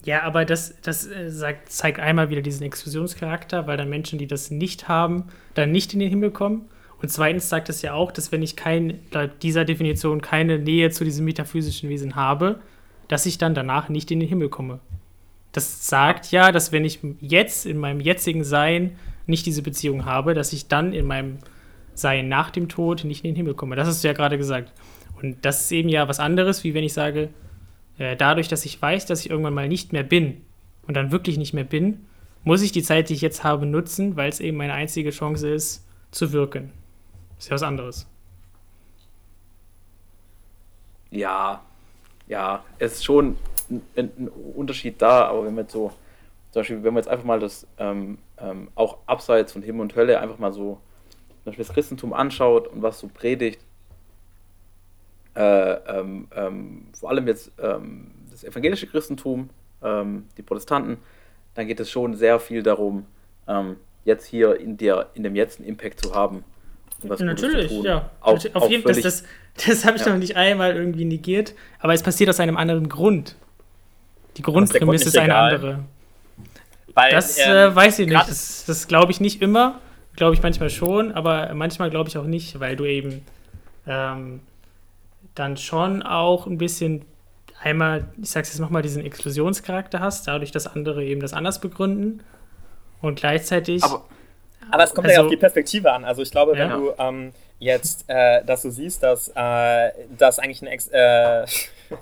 Ja, 0.03 0.23
aber 0.23 0.45
das, 0.45 0.79
das 0.81 1.07
äh, 1.07 1.29
sagt, 1.29 1.71
zeigt 1.71 1.99
einmal 1.99 2.29
wieder 2.29 2.41
diesen 2.41 2.63
Exklusionscharakter, 2.63 3.67
weil 3.67 3.77
dann 3.77 3.89
Menschen, 3.89 4.19
die 4.19 4.27
das 4.27 4.51
nicht 4.51 4.87
haben, 4.87 5.25
dann 5.53 5.71
nicht 5.71 5.93
in 5.93 5.99
den 5.99 6.09
Himmel 6.09 6.31
kommen. 6.31 6.69
Und 7.01 7.09
zweitens 7.09 7.49
sagt 7.49 7.69
es 7.69 7.81
ja 7.81 7.93
auch, 7.93 8.11
dass 8.11 8.31
wenn 8.31 8.41
ich 8.41 8.55
kein, 8.55 8.99
laut 9.11 9.31
dieser 9.43 9.65
Definition 9.65 10.21
keine 10.21 10.57
Nähe 10.57 10.89
zu 10.89 11.03
diesem 11.03 11.25
metaphysischen 11.25 11.89
Wesen 11.89 12.15
habe, 12.15 12.59
dass 13.07 13.25
ich 13.25 13.37
dann 13.37 13.53
danach 13.53 13.89
nicht 13.89 14.09
in 14.11 14.19
den 14.19 14.29
Himmel 14.29 14.49
komme. 14.49 14.79
Das 15.51 15.87
sagt 15.87 16.31
ja, 16.31 16.51
dass 16.51 16.71
wenn 16.71 16.85
ich 16.85 16.99
jetzt 17.21 17.65
in 17.65 17.77
meinem 17.77 17.99
jetzigen 17.99 18.43
Sein 18.43 18.97
nicht 19.27 19.45
diese 19.45 19.61
Beziehung 19.61 20.05
habe, 20.05 20.33
dass 20.33 20.53
ich 20.53 20.67
dann 20.67 20.93
in 20.93 21.05
meinem 21.05 21.37
Sein 21.93 22.29
nach 22.29 22.49
dem 22.49 22.67
Tod 22.69 23.03
nicht 23.03 23.23
in 23.23 23.31
den 23.31 23.35
Himmel 23.35 23.53
komme. 23.53 23.75
Das 23.75 23.87
hast 23.87 24.03
du 24.03 24.07
ja 24.07 24.13
gerade 24.13 24.37
gesagt. 24.37 24.71
Und 25.21 25.37
das 25.45 25.61
ist 25.61 25.71
eben 25.71 25.89
ja 25.89 26.07
was 26.07 26.19
anderes, 26.19 26.63
wie 26.63 26.73
wenn 26.73 26.83
ich 26.83 26.93
sage, 26.93 27.29
äh, 27.97 28.15
dadurch, 28.15 28.47
dass 28.47 28.65
ich 28.65 28.81
weiß, 28.81 29.05
dass 29.05 29.21
ich 29.21 29.29
irgendwann 29.29 29.53
mal 29.53 29.67
nicht 29.67 29.93
mehr 29.93 30.03
bin 30.03 30.41
und 30.87 30.95
dann 30.95 31.11
wirklich 31.11 31.37
nicht 31.37 31.53
mehr 31.53 31.63
bin, 31.63 32.05
muss 32.43 32.61
ich 32.61 32.71
die 32.71 32.83
Zeit, 32.83 33.09
die 33.09 33.13
ich 33.13 33.21
jetzt 33.21 33.43
habe, 33.43 33.65
nutzen, 33.65 34.15
weil 34.15 34.29
es 34.29 34.39
eben 34.39 34.57
meine 34.57 34.73
einzige 34.73 35.09
Chance 35.09 35.49
ist, 35.49 35.85
zu 36.11 36.31
wirken. 36.31 36.71
Ist 37.37 37.49
ja 37.49 37.55
was 37.55 37.63
anderes. 37.63 38.07
Ja, 41.09 41.61
ja, 42.27 42.63
es 42.79 42.93
ist 42.93 43.05
schon 43.05 43.37
ein, 43.69 43.81
ein, 43.95 44.27
Unterschied 44.55 45.01
da, 45.01 45.25
aber 45.27 45.45
wenn 45.45 45.55
wir 45.55 45.61
jetzt 45.61 45.71
so, 45.71 45.93
zum 46.51 46.59
Beispiel, 46.61 46.83
wenn 46.83 46.93
wir 46.93 46.99
jetzt 46.99 47.07
einfach 47.07 47.25
mal 47.25 47.39
das 47.39 47.65
ähm, 47.77 48.17
ähm, 48.39 48.69
auch 48.75 48.97
abseits 49.05 49.53
von 49.53 49.61
Himmel 49.61 49.81
und 49.81 49.95
Hölle 49.95 50.19
einfach 50.19 50.37
mal 50.37 50.51
so 50.51 50.79
zum 51.43 51.45
Beispiel 51.45 51.65
das 51.65 51.73
Christentum 51.73 52.13
anschaut 52.13 52.67
und 52.67 52.81
was 52.81 52.99
so 52.99 53.07
predigt, 53.07 53.61
äh, 55.35 55.73
ähm, 55.73 56.27
ähm, 56.35 56.87
vor 56.93 57.09
allem 57.09 57.27
jetzt 57.27 57.51
ähm, 57.59 58.11
das 58.31 58.43
evangelische 58.43 58.87
Christentum, 58.87 59.49
ähm, 59.81 60.27
die 60.35 60.41
Protestanten, 60.41 60.97
dann 61.53 61.67
geht 61.67 61.79
es 61.79 61.89
schon 61.89 62.15
sehr 62.15 62.39
viel 62.39 62.63
darum, 62.63 63.05
jetzt 64.03 64.25
hier 64.25 64.59
in, 64.59 64.75
der, 64.75 65.09
in 65.13 65.23
dem 65.23 65.35
Jetzt 65.35 65.59
einen 65.59 65.69
Impact 65.69 66.01
zu 66.01 66.13
haben. 66.13 66.43
Was 67.03 67.19
Natürlich, 67.19 67.71
ja. 67.83 68.09
Auch, 68.21 68.39
auf 68.53 68.69
jeden 68.69 68.83
Fall, 68.83 69.01
das, 69.01 69.23
das, 69.65 69.85
habe 69.85 69.97
ich 69.97 70.05
ja. 70.05 70.11
noch 70.11 70.17
nicht 70.17 70.35
einmal 70.35 70.75
irgendwie 70.75 71.05
negiert, 71.05 71.53
aber 71.79 71.93
es 71.93 72.03
passiert 72.03 72.29
aus 72.29 72.39
einem 72.39 72.57
anderen 72.57 72.89
Grund. 72.89 73.35
Die 74.37 74.41
Grundprämisse 74.41 75.09
ist 75.09 75.17
eine 75.17 75.25
egal. 75.27 75.53
andere. 75.53 75.79
Weil, 76.93 77.11
das 77.11 77.37
ähm, 77.37 77.51
äh, 77.51 77.75
weiß 77.75 77.99
ich 77.99 78.07
nicht. 78.07 78.27
Das, 78.27 78.65
das 78.65 78.87
glaube 78.87 79.11
ich 79.11 79.19
nicht 79.19 79.41
immer. 79.41 79.79
Glaube 80.15 80.33
ich 80.33 80.41
manchmal 80.41 80.71
schon, 80.71 81.11
aber 81.11 81.53
manchmal 81.53 81.91
glaube 81.91 82.09
ich 82.09 82.17
auch 82.17 82.23
nicht, 82.23 82.59
weil 82.59 82.75
du 82.75 82.85
eben 82.85 83.23
ähm, 83.85 84.39
dann 85.35 85.57
schon 85.57 86.01
auch 86.01 86.47
ein 86.47 86.57
bisschen 86.57 87.05
einmal, 87.61 88.07
ich 88.21 88.29
sag's 88.29 88.49
jetzt 88.49 88.59
nochmal, 88.59 88.81
diesen 88.81 89.03
Exklusionscharakter 89.03 89.99
hast, 89.99 90.27
dadurch, 90.27 90.51
dass 90.51 90.67
andere 90.67 91.03
eben 91.03 91.21
das 91.21 91.33
anders 91.33 91.61
begründen. 91.61 92.21
Und 93.01 93.19
gleichzeitig. 93.19 93.83
Aber, 93.83 94.05
aber 94.71 94.83
es 94.83 94.93
kommt 94.93 95.07
also, 95.07 95.21
ja 95.21 95.25
auf 95.25 95.31
die 95.31 95.37
Perspektive 95.37 95.91
an. 95.91 96.05
Also 96.05 96.21
ich 96.21 96.31
glaube, 96.31 96.53
wenn 96.53 96.69
ja. 96.69 96.77
du 96.77 96.93
ähm, 96.97 97.33
jetzt, 97.59 98.05
äh, 98.07 98.43
dass 98.43 98.61
du 98.61 98.69
siehst, 98.69 99.03
dass 99.03 99.29
äh, 99.35 99.91
das 100.17 100.39
eigentlich 100.39 100.61
ein 100.61 100.67
Ex 100.67 100.87
äh, 100.87 101.45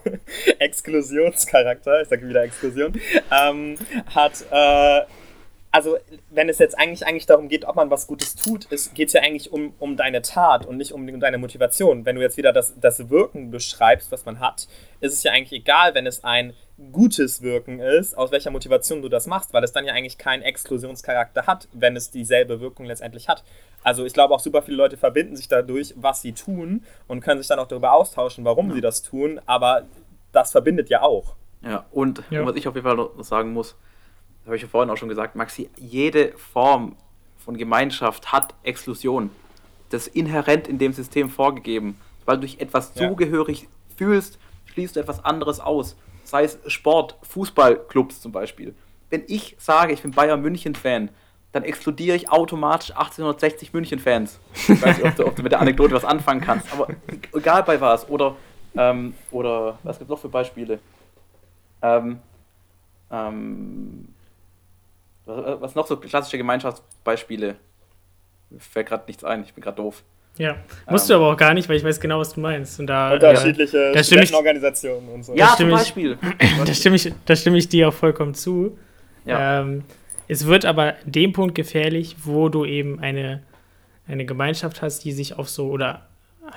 Exklusionscharakter, 0.59 2.01
ich 2.01 2.07
sage 2.07 2.27
wieder 2.27 2.43
Exklusion, 2.43 2.99
ähm, 3.31 3.77
hat, 4.13 4.43
äh, 4.51 5.01
also 5.71 5.97
wenn 6.29 6.47
es 6.49 6.57
jetzt 6.57 6.77
eigentlich, 6.77 7.05
eigentlich 7.05 7.25
darum 7.25 7.49
geht, 7.49 7.65
ob 7.65 7.75
man 7.75 7.89
was 7.89 8.07
Gutes 8.07 8.35
tut, 8.35 8.67
geht 8.93 9.07
es 9.07 9.13
ja 9.13 9.21
eigentlich 9.21 9.51
um, 9.51 9.73
um 9.79 9.97
deine 9.97 10.21
Tat 10.21 10.65
und 10.65 10.77
nicht 10.77 10.93
um, 10.93 11.07
um 11.07 11.19
deine 11.19 11.37
Motivation. 11.37 12.05
Wenn 12.05 12.15
du 12.15 12.21
jetzt 12.21 12.37
wieder 12.37 12.53
das, 12.53 12.73
das 12.79 13.09
Wirken 13.09 13.51
beschreibst, 13.51 14.11
was 14.11 14.25
man 14.25 14.39
hat, 14.39 14.67
ist 15.01 15.13
es 15.13 15.23
ja 15.23 15.33
eigentlich 15.33 15.61
egal, 15.61 15.93
wenn 15.93 16.07
es 16.07 16.23
ein 16.23 16.53
gutes 16.91 17.41
Wirken 17.41 17.79
ist, 17.79 18.17
aus 18.17 18.31
welcher 18.31 18.51
Motivation 18.51 19.01
du 19.01 19.07
das 19.07 19.27
machst, 19.27 19.53
weil 19.53 19.63
es 19.63 19.71
dann 19.71 19.85
ja 19.85 19.93
eigentlich 19.93 20.17
keinen 20.17 20.41
Exklusionscharakter 20.41 21.47
hat, 21.47 21.69
wenn 21.73 21.95
es 21.95 22.11
dieselbe 22.11 22.59
Wirkung 22.59 22.85
letztendlich 22.85 23.29
hat. 23.29 23.43
Also 23.83 24.05
ich 24.05 24.13
glaube 24.13 24.33
auch 24.33 24.39
super 24.39 24.61
viele 24.61 24.77
Leute 24.77 24.97
verbinden 24.97 25.35
sich 25.35 25.47
dadurch, 25.47 25.93
was 25.95 26.21
sie 26.21 26.33
tun 26.33 26.83
und 27.07 27.21
können 27.21 27.39
sich 27.39 27.47
dann 27.47 27.59
auch 27.59 27.67
darüber 27.67 27.93
austauschen, 27.93 28.43
warum 28.43 28.69
ja. 28.69 28.75
sie 28.75 28.81
das 28.81 29.03
tun, 29.03 29.39
aber 29.45 29.85
das 30.31 30.51
verbindet 30.51 30.89
ja 30.89 31.01
auch. 31.01 31.35
Ja, 31.61 31.85
und, 31.91 32.23
ja. 32.29 32.45
was 32.45 32.55
ich 32.55 32.67
auf 32.67 32.75
jeden 32.75 32.85
Fall 32.85 32.97
noch 32.97 33.11
sagen 33.23 33.53
muss, 33.53 33.75
habe 34.45 34.55
ich 34.55 34.61
ja 34.61 34.67
vorhin 34.67 34.89
auch 34.89 34.97
schon 34.97 35.09
gesagt, 35.09 35.35
Maxi, 35.35 35.69
jede 35.77 36.33
Form 36.37 36.95
von 37.37 37.57
Gemeinschaft 37.57 38.31
hat 38.31 38.53
Exklusion. 38.63 39.29
Das 39.89 40.07
ist 40.07 40.15
inhärent 40.15 40.67
in 40.67 40.77
dem 40.77 40.93
System 40.93 41.29
vorgegeben. 41.29 41.97
Weil 42.25 42.37
du 42.37 42.41
dich 42.41 42.59
etwas 42.59 42.91
ja. 42.95 43.07
zugehörig 43.07 43.67
fühlst, 43.95 44.39
schließt 44.65 44.95
du 44.95 44.99
etwas 44.99 45.23
anderes 45.23 45.59
aus 45.59 45.95
sei 46.27 46.43
es 46.43 46.59
Sport, 46.67 47.17
Fußballclubs 47.23 48.21
zum 48.21 48.31
Beispiel. 48.31 48.75
Wenn 49.09 49.23
ich 49.27 49.55
sage, 49.59 49.93
ich 49.93 50.01
bin 50.01 50.11
Bayern 50.11 50.41
München-Fan, 50.41 51.09
dann 51.51 51.63
exkludiere 51.63 52.17
ich 52.17 52.29
automatisch 52.29 52.91
1860 52.91 53.71
München-Fans. 53.73 54.39
Ich 54.53 54.81
weiß 54.81 54.97
nicht, 54.97 55.07
ob 55.07 55.15
du, 55.15 55.25
ob 55.27 55.35
du, 55.35 55.43
mit 55.43 55.51
der 55.51 55.61
Anekdote 55.61 55.93
was 55.93 56.03
anfangen 56.03 56.41
kannst, 56.41 56.71
aber 56.73 56.87
egal 57.33 57.63
bei 57.63 57.79
was. 57.79 58.09
Oder, 58.09 58.35
ähm, 58.75 59.13
oder 59.31 59.79
was 59.83 59.97
gibt 59.97 60.09
es 60.09 60.11
noch 60.11 60.19
für 60.19 60.27
Beispiele? 60.27 60.79
Ähm, 61.81 62.19
ähm, 63.09 64.09
was, 65.25 65.61
was 65.61 65.75
noch 65.75 65.87
so 65.87 65.97
klassische 65.97 66.37
Gemeinschaftsbeispiele? 66.37 67.55
Mir 68.49 68.59
fällt 68.59 68.87
gerade 68.87 69.05
nichts 69.07 69.23
ein, 69.23 69.43
ich 69.43 69.53
bin 69.53 69.63
gerade 69.63 69.77
doof. 69.77 70.03
Ja, 70.37 70.57
musst 70.89 71.09
ähm, 71.09 71.13
du 71.13 71.23
aber 71.23 71.33
auch 71.33 71.37
gar 71.37 71.53
nicht, 71.53 71.69
weil 71.69 71.77
ich 71.77 71.83
weiß 71.83 71.99
genau, 71.99 72.19
was 72.19 72.33
du 72.33 72.41
meinst. 72.41 72.79
Und 72.79 72.87
da, 72.87 73.13
unterschiedliche 73.13 73.93
ja, 73.95 74.03
Studentenorganisationen 74.03 75.09
und 75.09 75.23
so. 75.23 75.33
Ja, 75.33 75.55
zum 75.57 75.69
Beispiel. 75.69 76.17
Da, 76.65 76.73
stimme 76.73 76.97
ich, 76.97 77.13
da 77.25 77.35
stimme 77.35 77.57
ich 77.57 77.69
dir 77.69 77.89
auch 77.89 77.93
vollkommen 77.93 78.33
zu. 78.33 78.77
Ja. 79.25 79.61
Ähm, 79.61 79.83
es 80.27 80.45
wird 80.45 80.65
aber 80.65 80.95
dem 81.05 81.33
Punkt 81.33 81.55
gefährlich, 81.55 82.17
wo 82.23 82.49
du 82.49 82.65
eben 82.65 82.99
eine, 82.99 83.43
eine 84.07 84.25
Gemeinschaft 84.25 84.81
hast, 84.81 85.05
die 85.05 85.11
sich 85.11 85.37
auf 85.37 85.49
so, 85.49 85.69
oder 85.69 86.07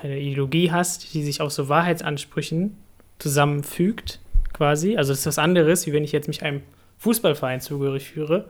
eine 0.02 0.18
Ideologie 0.18 0.72
hast, 0.72 1.14
die 1.14 1.22
sich 1.22 1.40
auf 1.40 1.52
so 1.52 1.68
Wahrheitsansprüchen 1.68 2.76
zusammenfügt, 3.18 4.20
quasi. 4.52 4.96
Also 4.96 5.12
das 5.12 5.20
ist 5.20 5.26
was 5.26 5.38
anderes, 5.38 5.86
wie 5.86 5.92
wenn 5.92 6.04
ich 6.04 6.12
jetzt 6.12 6.28
mich 6.28 6.42
einem 6.42 6.62
Fußballverein 6.98 7.60
zugehörig 7.60 8.10
führe, 8.10 8.46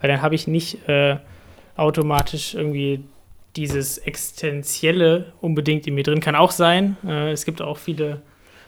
weil 0.00 0.10
dann 0.10 0.22
habe 0.22 0.34
ich 0.34 0.46
nicht 0.46 0.88
äh, 0.88 1.18
automatisch 1.76 2.54
irgendwie 2.54 3.04
dieses 3.56 3.98
Existenzielle 3.98 5.32
unbedingt 5.40 5.86
in 5.86 5.94
mir 5.94 6.02
drin. 6.02 6.20
Kann 6.20 6.34
auch 6.34 6.50
sein. 6.50 6.96
Äh, 7.06 7.30
es 7.32 7.44
gibt 7.44 7.62
auch 7.62 7.78
viele 7.78 8.22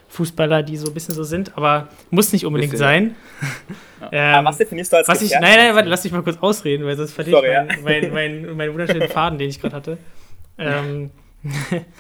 Fußballer, 0.08 0.62
die 0.62 0.76
so 0.76 0.88
ein 0.88 0.94
bisschen 0.94 1.14
so 1.14 1.24
sind, 1.24 1.56
aber 1.56 1.88
muss 2.10 2.32
nicht 2.32 2.46
unbedingt 2.46 2.72
bisschen. 2.72 2.86
sein. 2.86 3.16
Ja. 4.12 4.40
ähm, 4.40 4.44
was 4.44 4.58
definierst 4.58 4.92
du 4.92 4.98
als 4.98 5.08
was 5.08 5.22
ich, 5.22 5.30
Nein, 5.30 5.56
nein, 5.56 5.74
warte, 5.74 5.88
lass 5.88 6.04
mich 6.04 6.12
mal 6.12 6.22
kurz 6.22 6.36
ausreden, 6.42 6.84
weil 6.84 6.98
sonst 6.98 7.12
verliere 7.12 7.66
ich 7.70 7.82
meinen 7.82 8.12
mein, 8.12 8.44
mein, 8.44 8.56
mein 8.56 8.70
wunderschönen 8.70 9.08
Faden, 9.08 9.38
den 9.38 9.48
ich 9.48 9.60
gerade 9.60 9.74
hatte. 9.74 9.98
Ähm, 10.58 11.10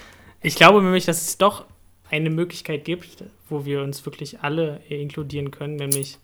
ich 0.42 0.56
glaube 0.56 0.80
nämlich, 0.82 1.04
dass 1.04 1.20
es 1.20 1.36
doch 1.36 1.66
eine 2.10 2.30
Möglichkeit 2.30 2.86
gibt, 2.86 3.24
wo 3.50 3.66
wir 3.66 3.82
uns 3.82 4.04
wirklich 4.06 4.40
alle 4.40 4.80
inkludieren 4.88 5.50
können, 5.50 5.76
nämlich 5.76 6.18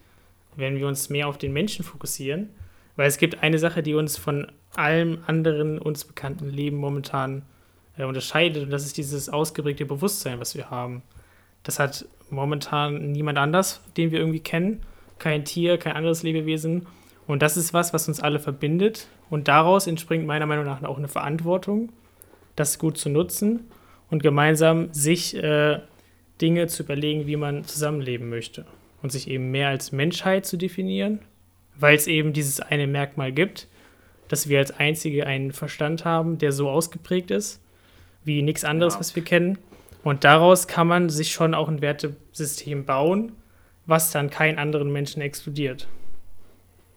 wenn 0.56 0.78
wir 0.78 0.86
uns 0.86 1.10
mehr 1.10 1.28
auf 1.28 1.36
den 1.36 1.52
Menschen 1.52 1.84
fokussieren. 1.84 2.48
Weil 2.96 3.08
es 3.08 3.18
gibt 3.18 3.42
eine 3.42 3.58
Sache, 3.58 3.82
die 3.82 3.94
uns 3.94 4.16
von 4.16 4.50
allem 4.74 5.18
anderen 5.26 5.78
uns 5.78 6.04
bekannten 6.04 6.48
Leben 6.48 6.76
momentan 6.76 7.42
äh, 7.96 8.04
unterscheidet. 8.04 8.64
Und 8.64 8.70
das 8.70 8.84
ist 8.84 8.96
dieses 8.96 9.28
ausgeprägte 9.28 9.86
Bewusstsein, 9.86 10.40
was 10.40 10.56
wir 10.56 10.70
haben. 10.70 11.02
Das 11.62 11.78
hat 11.78 12.06
momentan 12.30 13.12
niemand 13.12 13.38
anders, 13.38 13.80
den 13.96 14.10
wir 14.10 14.18
irgendwie 14.18 14.40
kennen. 14.40 14.82
Kein 15.18 15.44
Tier, 15.44 15.78
kein 15.78 15.94
anderes 15.94 16.22
Lebewesen. 16.22 16.86
Und 17.26 17.42
das 17.42 17.56
ist 17.56 17.72
was, 17.72 17.92
was 17.92 18.08
uns 18.08 18.20
alle 18.20 18.40
verbindet. 18.40 19.06
Und 19.30 19.48
daraus 19.48 19.86
entspringt 19.86 20.26
meiner 20.26 20.46
Meinung 20.46 20.64
nach 20.64 20.82
auch 20.82 20.98
eine 20.98 21.08
Verantwortung, 21.08 21.90
das 22.56 22.78
gut 22.78 22.98
zu 22.98 23.08
nutzen 23.08 23.68
und 24.10 24.22
gemeinsam 24.22 24.92
sich 24.92 25.36
äh, 25.36 25.80
Dinge 26.40 26.66
zu 26.66 26.82
überlegen, 26.82 27.26
wie 27.26 27.36
man 27.36 27.64
zusammenleben 27.64 28.28
möchte. 28.28 28.66
Und 29.02 29.10
sich 29.10 29.28
eben 29.28 29.50
mehr 29.50 29.68
als 29.68 29.90
Menschheit 29.90 30.46
zu 30.46 30.56
definieren, 30.56 31.20
weil 31.76 31.96
es 31.96 32.06
eben 32.06 32.32
dieses 32.32 32.60
eine 32.60 32.86
Merkmal 32.86 33.32
gibt, 33.32 33.66
dass 34.32 34.48
wir 34.48 34.60
als 34.60 34.70
Einzige 34.70 35.26
einen 35.26 35.52
Verstand 35.52 36.06
haben, 36.06 36.38
der 36.38 36.52
so 36.52 36.70
ausgeprägt 36.70 37.30
ist, 37.30 37.60
wie 38.24 38.40
nichts 38.40 38.64
anderes, 38.64 38.94
ja. 38.94 39.00
was 39.00 39.14
wir 39.14 39.22
kennen. 39.22 39.58
Und 40.04 40.24
daraus 40.24 40.66
kann 40.66 40.86
man 40.86 41.10
sich 41.10 41.32
schon 41.32 41.52
auch 41.52 41.68
ein 41.68 41.82
Wertesystem 41.82 42.86
bauen, 42.86 43.32
was 43.84 44.10
dann 44.10 44.30
keinen 44.30 44.58
anderen 44.58 44.90
Menschen 44.90 45.20
exkludiert. 45.20 45.86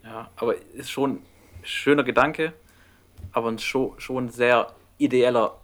Ja, 0.02 0.30
aber 0.36 0.54
ist 0.72 0.90
schon 0.90 1.16
ein 1.16 1.22
schöner 1.60 2.04
Gedanke, 2.04 2.54
aber 3.32 3.50
ein 3.50 3.58
schon, 3.58 4.00
schon 4.00 4.30
sehr 4.30 4.72
ideeller, 4.96 5.60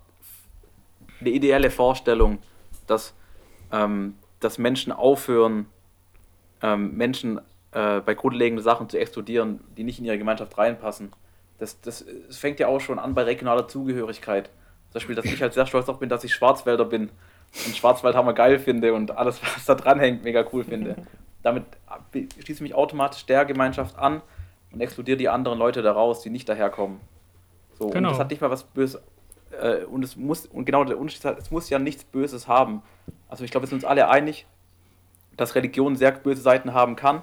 eine 1.20 1.31
ideelle 1.31 1.70
Vorstellung, 1.70 2.41
dass, 2.87 3.14
ähm, 3.73 4.16
dass 4.41 4.59
Menschen 4.59 4.93
aufhören, 4.93 5.64
ähm, 6.61 6.95
Menschen 6.99 7.41
äh, 7.70 8.03
bei 8.03 8.12
grundlegenden 8.12 8.62
Sachen 8.62 8.91
zu 8.91 8.99
exkludieren, 8.99 9.61
die 9.79 9.85
nicht 9.85 10.01
in 10.01 10.05
ihre 10.05 10.18
Gemeinschaft 10.18 10.59
reinpassen 10.59 11.12
das, 11.63 11.81
das, 11.81 12.05
das 12.27 12.37
fängt 12.37 12.59
ja 12.59 12.67
auch 12.67 12.81
schon 12.81 12.99
an 12.99 13.15
bei 13.15 13.23
regionaler 13.23 13.69
Zugehörigkeit. 13.69 14.51
Zum 14.91 14.95
Beispiel, 14.95 15.15
dass 15.15 15.25
ich 15.25 15.41
halt 15.41 15.55
sehr 15.55 15.65
stolz 15.67 15.87
darauf 15.87 16.01
bin, 16.01 16.09
dass 16.09 16.25
ich 16.25 16.35
Schwarzwälder 16.35 16.85
bin 16.85 17.11
und 17.67 17.77
Schwarzwaldhammer 17.77 18.33
geil 18.33 18.59
finde 18.59 18.93
und 18.93 19.17
alles, 19.17 19.41
was 19.43 19.65
da 19.65 19.77
dran 19.77 20.01
hängt, 20.01 20.25
mega 20.25 20.45
cool 20.53 20.65
finde. 20.65 20.97
Damit 21.43 21.65
schließe 22.13 22.53
ich 22.53 22.61
mich 22.61 22.75
automatisch 22.75 23.25
der 23.27 23.45
Gemeinschaft 23.45 23.97
an 23.97 24.23
und 24.73 24.81
explodiere 24.81 25.17
die 25.17 25.29
anderen 25.29 25.59
Leute 25.59 25.83
daraus, 25.83 26.21
die 26.21 26.31
nicht 26.31 26.49
daherkommen. 26.49 27.01
So, 27.79 27.89
genau. 27.91 28.09
Und 28.09 28.15
das 28.15 28.21
hat 28.21 28.31
nicht 28.31 28.43
mal 28.43 28.51
was 28.51 28.65
Böses. 28.65 29.01
Äh, 29.61 29.85
und 29.85 30.05
es 30.05 30.17
muss, 30.17 30.47
und 30.47 30.65
genau 30.65 30.83
der 30.85 30.99
Unterschied 30.99 31.25
ist, 31.25 31.39
es 31.39 31.51
muss 31.51 31.71
ja 31.71 31.79
nichts 31.79 32.05
Böses 32.05 32.49
haben. 32.49 32.83
Also 33.29 33.45
ich 33.45 33.53
glaube, 33.53 33.65
wir 33.65 33.69
sind 33.69 33.79
uns 33.79 33.85
alle 33.85 34.09
einig, 34.09 34.47
dass 35.37 35.55
Religion 35.55 35.95
sehr 35.95 36.11
böse 36.13 36.43
Seiten 36.43 36.75
haben 36.75 36.97
kann. 36.97 37.23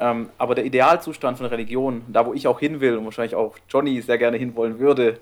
Ähm, 0.00 0.30
aber 0.38 0.54
der 0.54 0.64
Idealzustand 0.64 1.38
von 1.38 1.46
Religion, 1.46 2.02
da 2.08 2.26
wo 2.26 2.34
ich 2.34 2.46
auch 2.46 2.58
hin 2.58 2.80
will 2.80 2.96
und 2.96 3.04
wahrscheinlich 3.04 3.34
auch 3.34 3.56
Johnny 3.68 4.00
sehr 4.00 4.18
gerne 4.18 4.36
hinwollen 4.36 4.78
würde, 4.78 5.18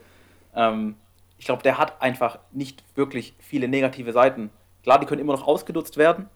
ähm, 0.55 0.97
ich 1.39 1.47
glaube, 1.47 1.63
der 1.63 1.79
hat 1.79 2.01
einfach 2.03 2.39
nicht 2.53 2.85
wirklich 2.95 3.35
viele 3.39 3.67
negative 3.67 4.13
Seiten. 4.13 4.51
Klar, 4.83 5.01
die 5.01 5.07
können 5.07 5.21
immer 5.21 5.33
noch 5.33 5.47
ausgenutzt 5.47 5.97
werden, 5.97 6.29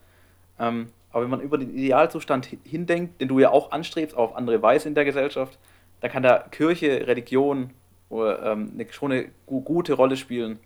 ähm, 0.59 0.89
aber 1.15 1.23
wenn 1.23 1.31
man 1.31 1.41
über 1.41 1.59
den 1.59 1.73
Idealzustand 1.77 2.49
hindenkt, 2.65 3.21
den 3.21 3.29
du 3.29 3.39
ja 3.39 3.51
auch 3.51 3.71
anstrebst, 3.71 4.17
auf 4.17 4.35
andere 4.35 4.61
Weise 4.63 4.89
in 4.89 4.95
der 4.95 5.05
Gesellschaft, 5.05 5.59
dann 6.01 6.11
kann 6.11 6.23
da 6.23 6.39
Kirche, 6.51 7.07
Religion 7.07 7.71
oder, 8.09 8.53
ähm, 8.53 8.73
eine, 8.75 8.93
schon 8.93 9.13
eine 9.13 9.29
gute 9.47 9.93
Rolle 9.93 10.17
spielen. 10.17 10.59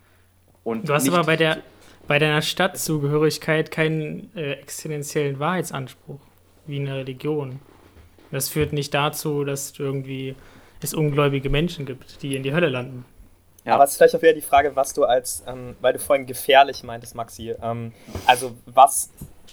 Und 0.63 0.89
du 0.89 0.93
hast 0.93 1.07
aber 1.07 1.23
bei 1.23 1.35
der, 1.35 1.59
bei 2.07 2.17
deiner 2.17 2.41
Stadtzugehörigkeit 2.41 3.71
keinen 3.71 4.35
äh, 4.35 4.53
existenziellen 4.53 5.39
Wahrheitsanspruch, 5.39 6.19
wie 6.69 6.79
eine 6.79 6.95
Religion. 6.95 7.59
Das 8.31 8.49
führt 8.49 8.73
nicht 8.73 8.93
dazu, 8.93 9.43
dass 9.43 9.77
irgendwie 9.77 10.35
es 10.81 10.93
ungläubige 10.93 11.49
Menschen 11.49 11.85
gibt, 11.85 12.21
die 12.21 12.35
in 12.35 12.43
die 12.43 12.53
Hölle 12.53 12.69
landen. 12.69 13.05
Ja. 13.65 13.75
Aber 13.75 13.83
es 13.83 13.91
ist 13.91 13.97
vielleicht 13.97 14.15
auch 14.15 14.21
wieder 14.21 14.33
die 14.33 14.41
Frage, 14.41 14.75
was 14.75 14.93
du 14.93 15.03
als, 15.03 15.43
ähm, 15.47 15.75
weil 15.81 15.93
du 15.93 15.99
vorhin 15.99 16.25
gefährlich 16.25 16.83
meintest, 16.83 17.15
Maxi. 17.15 17.55
Ähm, 17.61 17.93
also 18.25 18.55
was 18.65 19.09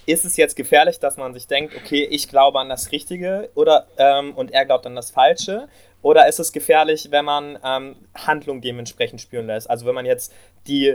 ist 0.07 0.25
es 0.25 0.37
jetzt 0.37 0.55
gefährlich, 0.55 1.01
dass 1.01 1.17
man 1.17 1.35
sich 1.35 1.47
denkt, 1.47 1.75
okay, 1.77 2.07
ich 2.11 2.29
glaube 2.29 2.61
an 2.61 2.69
das 2.69 2.93
Richtige 2.93 3.51
oder 3.55 3.87
ähm, 3.99 4.35
und 4.35 4.53
er 4.53 4.65
glaubt 4.65 4.87
an 4.87 4.95
das 4.95 5.11
Falsche? 5.11 5.69
Oder 6.03 6.29
ist 6.29 6.39
es 6.39 6.53
gefährlich, 6.53 7.09
wenn 7.11 7.25
man 7.25 7.59
ähm, 7.65 7.97
Handlung 8.15 8.61
dementsprechend 8.61 9.21
spüren 9.21 9.47
lässt? 9.47 9.69
Also 9.69 9.87
wenn 9.87 9.95
man 9.95 10.07
jetzt 10.07 10.33
die 10.69 10.95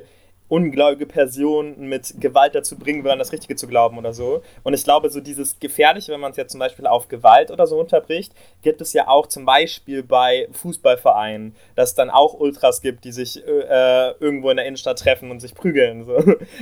ungläubige 0.52 1.06
Person 1.06 1.76
mit 1.80 2.16
Gewalt 2.20 2.56
dazu 2.56 2.78
bringen 2.78 3.06
will, 3.06 3.12
an 3.12 3.20
das 3.20 3.32
Richtige 3.32 3.56
zu 3.56 3.68
glauben 3.68 3.98
oder 3.98 4.12
so. 4.12 4.42
Und 4.64 4.74
ich 4.74 4.84
glaube, 4.84 5.10
so 5.10 5.22
dieses 5.22 5.58
Gefährliche, 5.62 6.12
wenn 6.12 6.20
man 6.20 6.32
es 6.32 6.38
jetzt 6.38 6.52
zum 6.52 6.60
Beispiel 6.60 6.86
auf 6.88 7.08
Gewalt 7.08 7.52
oder 7.52 7.66
so 7.68 7.80
unterbricht, 7.80 8.34
gibt 8.62 8.82
es 8.82 8.92
ja 8.92 9.08
auch 9.08 9.28
zum 9.28 9.46
Beispiel 9.46 10.04
bei 10.04 10.50
Fußballvereinen, 10.52 11.56
dass 11.76 11.92
es 11.92 11.96
dann 11.96 12.10
auch 12.10 12.34
Ultras 12.34 12.82
gibt, 12.82 13.06
die 13.06 13.14
sich 13.14 13.42
äh, 13.48 14.12
irgendwo 14.20 14.50
in 14.50 14.58
der 14.58 14.66
Innenstadt 14.66 15.00
treffen 15.00 15.32
und 15.32 15.40
sich 15.40 15.56
prügeln. 15.56 16.04
So. 16.04 16.18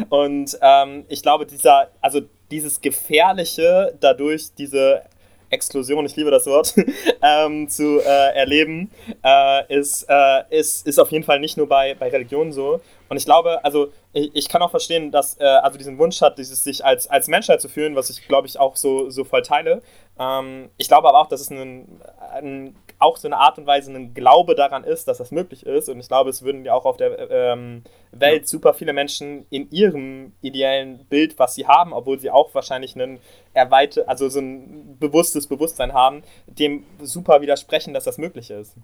Und 0.10 0.60
ähm, 0.62 1.06
ich 1.10 1.24
glaube, 1.24 1.48
dieser, 1.48 1.88
also 2.00 2.22
dieses 2.52 2.82
Gefährliche 2.82 3.96
dadurch, 4.00 4.54
diese 4.56 5.02
Explosion, 5.50 6.06
ich 6.06 6.16
liebe 6.16 6.32
das 6.32 6.46
Wort, 6.46 6.76
ähm, 7.22 7.68
zu 7.70 8.00
äh, 8.00 8.36
erleben, 8.36 8.92
äh, 9.24 9.74
ist, 9.74 10.06
äh, 10.10 10.44
ist, 10.50 10.88
ist 10.88 11.00
auf 11.00 11.12
jeden 11.12 11.24
Fall 11.24 11.40
nicht 11.40 11.58
nur 11.58 11.68
bei, 11.68 11.96
bei 11.96 12.10
Religionen 12.10 12.52
so. 12.52 12.82
Und 13.10 13.18
ich 13.18 13.26
glaube, 13.26 13.64
also 13.64 13.92
ich, 14.14 14.32
ich 14.34 14.50
kann 14.50 14.62
auch 14.62 14.72
verstehen, 14.72 15.12
dass 15.12 15.40
äh, 15.40 15.44
also 15.44 15.78
diesen 15.78 15.98
Wunsch 15.98 16.22
hat, 16.22 16.38
dieses 16.38 16.64
sich 16.64 16.86
als, 16.86 17.08
als 17.08 17.28
Menschheit 17.28 17.62
zu 17.62 17.70
fühlen, 17.70 17.96
was 17.96 18.10
ich 18.10 18.28
glaube 18.28 18.48
ich 18.48 18.60
auch 18.60 18.76
so, 18.76 19.10
so 19.10 19.24
voll 19.24 19.42
teile. 19.42 19.82
Ähm, 20.20 20.70
ich 20.78 20.88
glaube 20.88 21.08
aber 21.08 21.20
auch, 21.20 21.28
dass 21.28 21.42
es 21.42 21.50
ein, 21.50 22.02
ein, 22.34 22.76
auch 23.00 23.18
so 23.18 23.28
eine 23.28 23.38
Art 23.38 23.58
und 23.58 23.66
Weise 23.66 23.92
ein 23.92 24.14
Glaube 24.14 24.56
daran 24.56 24.84
ist, 24.84 25.08
dass 25.08 25.18
das 25.18 25.32
möglich 25.32 25.66
ist. 25.66 25.90
Und 25.90 26.00
ich 26.00 26.08
glaube, 26.10 26.30
es 26.30 26.44
würden 26.44 26.66
ja 26.66 26.74
auch 26.74 26.86
auf 26.86 26.98
der 26.98 27.32
ähm, 27.32 27.84
Welt 28.12 28.48
super 28.48 28.74
viele 28.74 28.92
Menschen 28.92 29.46
in 29.50 29.72
ihrem 29.72 30.34
ideellen 30.42 31.06
Bild, 31.06 31.40
was 31.40 31.56
sie 31.56 31.66
haben, 31.66 31.94
obwohl 31.94 32.20
sie 32.20 32.30
auch 32.30 32.54
wahrscheinlich 32.54 32.96
ein 32.96 33.20
erweitert, 33.54 34.08
also 34.08 34.28
so 34.28 34.40
ein 34.40 34.98
bewusstes 35.00 35.48
Bewusstsein 35.48 35.94
haben, 35.94 36.24
dem 36.46 36.84
super 37.02 37.42
widersprechen, 37.42 37.94
dass 37.94 38.04
das 38.04 38.18
möglich 38.18 38.52
ist. 38.52 38.76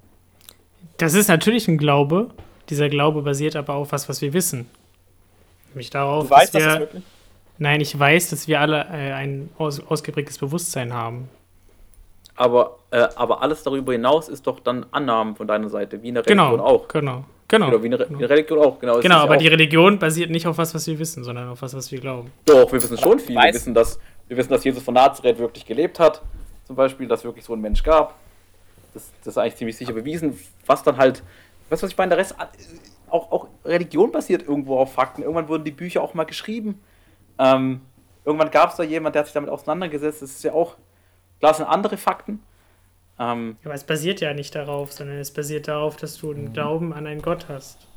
Das 0.97 1.13
ist 1.13 1.27
natürlich 1.27 1.67
ein 1.67 1.77
Glaube. 1.77 2.29
Dieser 2.69 2.89
Glaube 2.89 3.21
basiert 3.21 3.55
aber 3.55 3.75
auf 3.75 3.91
was, 3.91 4.07
was 4.07 4.21
wir 4.21 4.33
wissen. 4.33 4.69
Nämlich 5.69 5.89
darauf, 5.89 6.25
du 6.25 6.29
weißt, 6.29 6.55
dass 6.55 6.63
wir. 6.63 6.69
Das 6.69 6.79
möglich? 6.79 7.03
Nein, 7.57 7.81
ich 7.81 7.97
weiß, 7.97 8.29
dass 8.29 8.47
wir 8.47 8.59
alle 8.59 8.81
äh, 8.91 9.13
ein 9.13 9.49
aus, 9.57 9.79
ausgeprägtes 9.79 10.37
Bewusstsein 10.37 10.93
haben. 10.93 11.29
Aber, 12.35 12.79
äh, 12.91 13.07
aber 13.15 13.41
alles 13.41 13.63
darüber 13.63 13.93
hinaus 13.93 14.27
ist 14.27 14.45
doch 14.45 14.59
dann 14.59 14.85
Annahmen 14.91 15.35
von 15.35 15.47
deiner 15.47 15.69
Seite, 15.69 16.01
wie 16.01 16.09
in 16.09 16.15
der 16.15 16.25
Religion 16.25 16.51
genau, 16.51 16.63
auch. 16.63 16.87
Genau, 16.89 17.23
genau. 17.47 17.67
Oder 17.67 17.81
wie 17.81 17.87
eine, 17.87 17.97
genau. 17.97 18.19
Religion 18.19 18.59
auch, 18.59 18.79
genau. 18.79 18.99
Genau, 18.99 19.17
aber 19.17 19.37
die 19.37 19.47
Religion 19.47 19.99
basiert 19.99 20.31
nicht 20.31 20.45
auf 20.45 20.57
was, 20.57 20.75
was 20.75 20.85
wir 20.87 20.99
wissen, 20.99 21.23
sondern 21.23 21.49
auf 21.49 21.61
was, 21.61 21.75
was 21.75 21.91
wir 21.91 21.99
glauben. 21.99 22.31
Doch, 22.45 22.71
wir 22.71 22.81
wissen 22.81 22.97
schon 22.97 23.19
viel. 23.19 23.35
Wir 23.35 23.53
wissen, 23.53 23.73
dass, 23.73 23.99
wir 24.27 24.35
wissen, 24.35 24.49
dass 24.49 24.63
Jesus 24.63 24.83
von 24.83 24.93
Nazareth 24.95 25.39
wirklich 25.39 25.65
gelebt 25.65 25.99
hat, 25.99 26.21
zum 26.67 26.75
Beispiel, 26.75 27.07
dass 27.07 27.19
es 27.19 27.25
wirklich 27.25 27.45
so 27.45 27.53
ein 27.53 27.61
Mensch 27.61 27.81
gab. 27.83 28.15
Das, 28.93 29.11
das 29.23 29.33
ist 29.33 29.37
eigentlich 29.37 29.55
ziemlich 29.55 29.77
sicher 29.77 29.93
bewiesen, 29.93 30.37
was 30.65 30.83
dann 30.83 30.97
halt 30.97 31.23
Weißt 31.69 31.81
du, 31.81 31.85
was 31.85 31.91
ich 31.91 31.97
meine? 31.97 32.09
Der 32.09 32.19
Rest, 32.19 32.35
auch, 33.09 33.31
auch 33.31 33.47
Religion 33.63 34.11
basiert 34.11 34.47
irgendwo 34.47 34.77
auf 34.77 34.93
Fakten. 34.93 35.23
Irgendwann 35.23 35.47
wurden 35.47 35.63
die 35.63 35.71
Bücher 35.71 36.01
auch 36.01 36.13
mal 36.13 36.25
geschrieben. 36.25 36.81
Ähm, 37.39 37.81
irgendwann 38.23 38.51
gab 38.51 38.69
es 38.69 38.75
da 38.75 38.83
jemand, 38.83 39.15
der 39.15 39.21
hat 39.21 39.27
sich 39.27 39.33
damit 39.33 39.49
auseinandergesetzt. 39.49 40.21
Das 40.21 40.31
ist 40.31 40.43
ja 40.43 40.53
auch, 40.53 40.75
klar, 41.45 41.53
sind 41.53 41.65
andere 41.65 41.97
Fakten. 41.97 42.39
Ähm, 43.17 43.57
ja, 43.61 43.67
aber 43.67 43.75
es 43.75 43.83
basiert 43.83 44.19
ja 44.21 44.33
nicht 44.33 44.55
darauf, 44.55 44.91
sondern 44.91 45.17
es 45.17 45.31
basiert 45.31 45.67
darauf, 45.67 45.95
dass 45.95 46.17
du 46.17 46.31
einen 46.31 46.53
Glauben 46.53 46.93
an 46.93 47.07
einen 47.07 47.21
Gott 47.21 47.47
hast. 47.47 47.87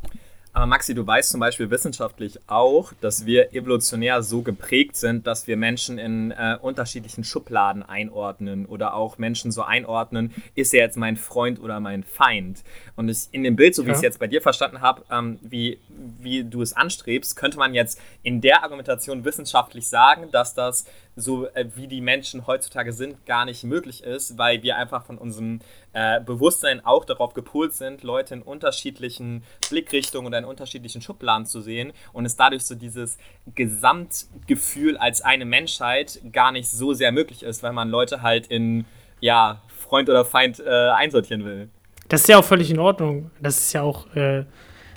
Aber 0.53 0.67
Maxi, 0.67 0.95
du 0.95 1.07
weißt 1.07 1.31
zum 1.31 1.41
Beispiel 1.41 1.71
wissenschaftlich 1.71 2.41
auch, 2.49 2.93
dass 3.01 3.27
wir 3.27 3.55
evolutionär 3.55 4.23
so 4.23 4.43
geprägt 4.43 4.97
sind, 4.97 5.27
dass 5.27 5.47
wir 5.47 5.57
Menschen 5.57 5.99
in 5.99 6.33
äh, 6.33 6.57
unterschiedlichen 6.61 7.23
Schubladen 7.23 7.83
einordnen 7.83 8.67
oder 8.67 8.95
auch 8.95 9.19
Menschen 9.19 9.53
so 9.53 9.63
einordnen, 9.63 10.35
ist 10.55 10.75
er 10.75 10.81
jetzt 10.81 10.97
mein 10.97 11.17
Freund 11.17 11.61
oder 11.61 11.79
mein 11.81 12.03
Feind. 12.03 12.65
Und 12.97 13.09
ich, 13.09 13.29
in 13.31 13.45
dem 13.45 13.57
Bild, 13.57 13.75
so 13.75 13.85
wie 13.85 13.89
ja. 13.89 13.93
ich 13.93 13.99
es 13.99 14.03
jetzt 14.03 14.19
bei 14.19 14.27
dir 14.27 14.41
verstanden 14.41 14.81
habe, 14.81 15.03
ähm, 15.13 15.39
wie, 15.43 15.79
wie 16.21 16.43
du 16.43 16.63
es 16.63 16.73
anstrebst, 16.73 17.37
könnte 17.37 17.59
man 17.59 17.75
jetzt 17.75 18.01
in 18.23 18.41
der 18.41 18.65
Argumentation 18.65 19.25
wissenschaftlich 19.25 19.87
sagen, 19.87 20.31
dass 20.33 20.55
das 20.55 20.87
so 21.19 21.47
äh, 21.49 21.67
wie 21.75 21.89
die 21.89 22.01
Menschen 22.01 22.47
heutzutage 22.47 22.93
sind, 22.93 23.27
gar 23.27 23.45
nicht 23.45 23.65
möglich 23.65 24.03
ist, 24.03 24.39
weil 24.39 24.63
wir 24.63 24.77
einfach 24.77 25.05
von 25.05 25.19
unserem 25.19 25.61
äh, 25.93 26.21
Bewusstsein 26.21 26.85
auch 26.85 27.05
darauf 27.05 27.35
gepolt 27.35 27.73
sind, 27.73 28.03
Leute 28.03 28.35
in 28.35 28.43
unterschiedlichen 28.43 29.43
Blickrichtungen 29.69 30.27
oder 30.27 30.39
in 30.39 30.45
unterschiedlichen 30.45 31.03
Schubladen 31.03 31.47
zu 31.47 31.61
sehen 31.61 31.93
und 32.13 32.25
es 32.25 32.37
dadurch 32.37 32.65
so 32.65 32.75
dieses 32.75 33.19
Gesamtgefühl 33.55 34.97
als 34.97 35.21
eine 35.21 35.45
Menschheit 35.45 36.21
gar 36.33 36.53
nicht 36.53 36.69
so 36.69 36.95
sehr 36.95 37.13
möglich 37.13 37.43
ist, 37.43 37.63
weil 37.63 37.73
man 37.73 37.91
Leute 37.91 38.23
halt 38.23 38.47
in 38.47 38.85
ja, 39.21 39.63
Freund 39.67 40.09
oder 40.09 40.25
Feind 40.25 40.61
äh, 40.61 40.91
einsortieren 40.91 41.45
will. 41.45 41.69
Das 42.09 42.23
ist 42.23 42.29
ja 42.29 42.39
auch 42.39 42.45
völlig 42.45 42.71
in 42.71 42.79
Ordnung. 42.79 43.31
Das 43.41 43.59
ist 43.59 43.73
ja 43.73 43.83
auch 43.83 44.07
äh, 44.15 44.45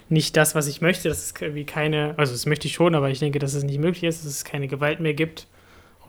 nicht 0.08 0.38
das, 0.38 0.56
was 0.56 0.68
ich 0.68 0.82
möchte. 0.82 1.10
Das 1.10 1.26
ist 1.26 1.42
wie 1.42 1.66
keine, 1.66 2.14
also 2.18 2.32
das 2.32 2.46
möchte 2.46 2.68
ich 2.68 2.74
schon, 2.74 2.96
aber 2.96 3.10
ich 3.10 3.20
denke, 3.20 3.40
dass 3.40 3.54
es 3.54 3.64
nicht 3.64 3.80
möglich 3.80 4.04
ist, 4.04 4.24
dass 4.24 4.32
es 4.32 4.46
keine 4.46 4.68
Gewalt 4.68 5.00
mehr 5.00 5.14
gibt 5.14 5.48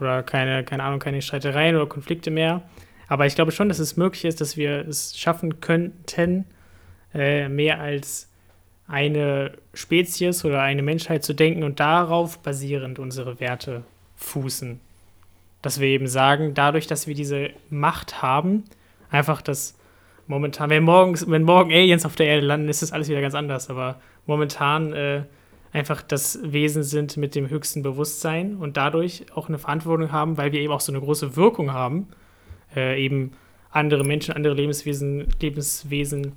oder 0.02 0.22
keine, 0.22 0.64
keine 0.64 0.82
Ahnung, 0.82 0.98
keine 0.98 1.22
Streitereien 1.22 1.76
oder 1.76 1.86
Konflikte 1.86 2.30
mehr. 2.30 2.62
Aber 3.08 3.26
ich 3.26 3.34
glaube 3.34 3.52
schon, 3.52 3.68
dass 3.68 3.78
es 3.78 3.96
möglich 3.96 4.24
ist, 4.24 4.40
dass 4.40 4.56
wir 4.56 4.86
es 4.86 5.18
schaffen 5.18 5.60
könnten, 5.60 6.44
äh, 7.14 7.48
mehr 7.48 7.80
als 7.80 8.28
eine 8.86 9.52
Spezies 9.74 10.44
oder 10.44 10.62
eine 10.62 10.82
Menschheit 10.82 11.24
zu 11.24 11.34
denken 11.34 11.62
und 11.62 11.80
darauf 11.80 12.38
basierend 12.38 12.98
unsere 12.98 13.40
Werte 13.40 13.84
fußen. 14.16 14.80
Dass 15.62 15.80
wir 15.80 15.88
eben 15.88 16.08
sagen, 16.08 16.54
dadurch, 16.54 16.86
dass 16.86 17.06
wir 17.06 17.14
diese 17.14 17.50
Macht 17.70 18.22
haben, 18.22 18.64
einfach 19.10 19.42
das 19.42 19.78
momentan, 20.26 20.70
wenn, 20.70 20.82
morgens, 20.82 21.28
wenn 21.28 21.42
morgen 21.42 21.72
Aliens 21.72 22.04
auf 22.04 22.16
der 22.16 22.26
Erde 22.26 22.46
landen, 22.46 22.68
ist 22.68 22.82
das 22.82 22.92
alles 22.92 23.08
wieder 23.08 23.20
ganz 23.20 23.34
anders. 23.34 23.70
Aber 23.70 24.00
momentan 24.26 24.92
äh, 24.92 25.22
einfach 25.72 26.02
das 26.02 26.38
Wesen 26.42 26.82
sind 26.82 27.16
mit 27.16 27.34
dem 27.34 27.48
höchsten 27.48 27.82
Bewusstsein 27.82 28.56
und 28.56 28.76
dadurch 28.76 29.24
auch 29.34 29.48
eine 29.48 29.58
Verantwortung 29.58 30.12
haben, 30.12 30.36
weil 30.36 30.52
wir 30.52 30.60
eben 30.60 30.72
auch 30.72 30.80
so 30.80 30.92
eine 30.92 31.00
große 31.00 31.34
Wirkung 31.36 31.72
haben, 31.72 32.08
äh, 32.76 33.02
eben 33.02 33.32
andere 33.70 34.04
Menschen, 34.04 34.34
andere 34.34 34.54
Lebenswesen, 34.54 35.28
Lebenswesen 35.40 36.32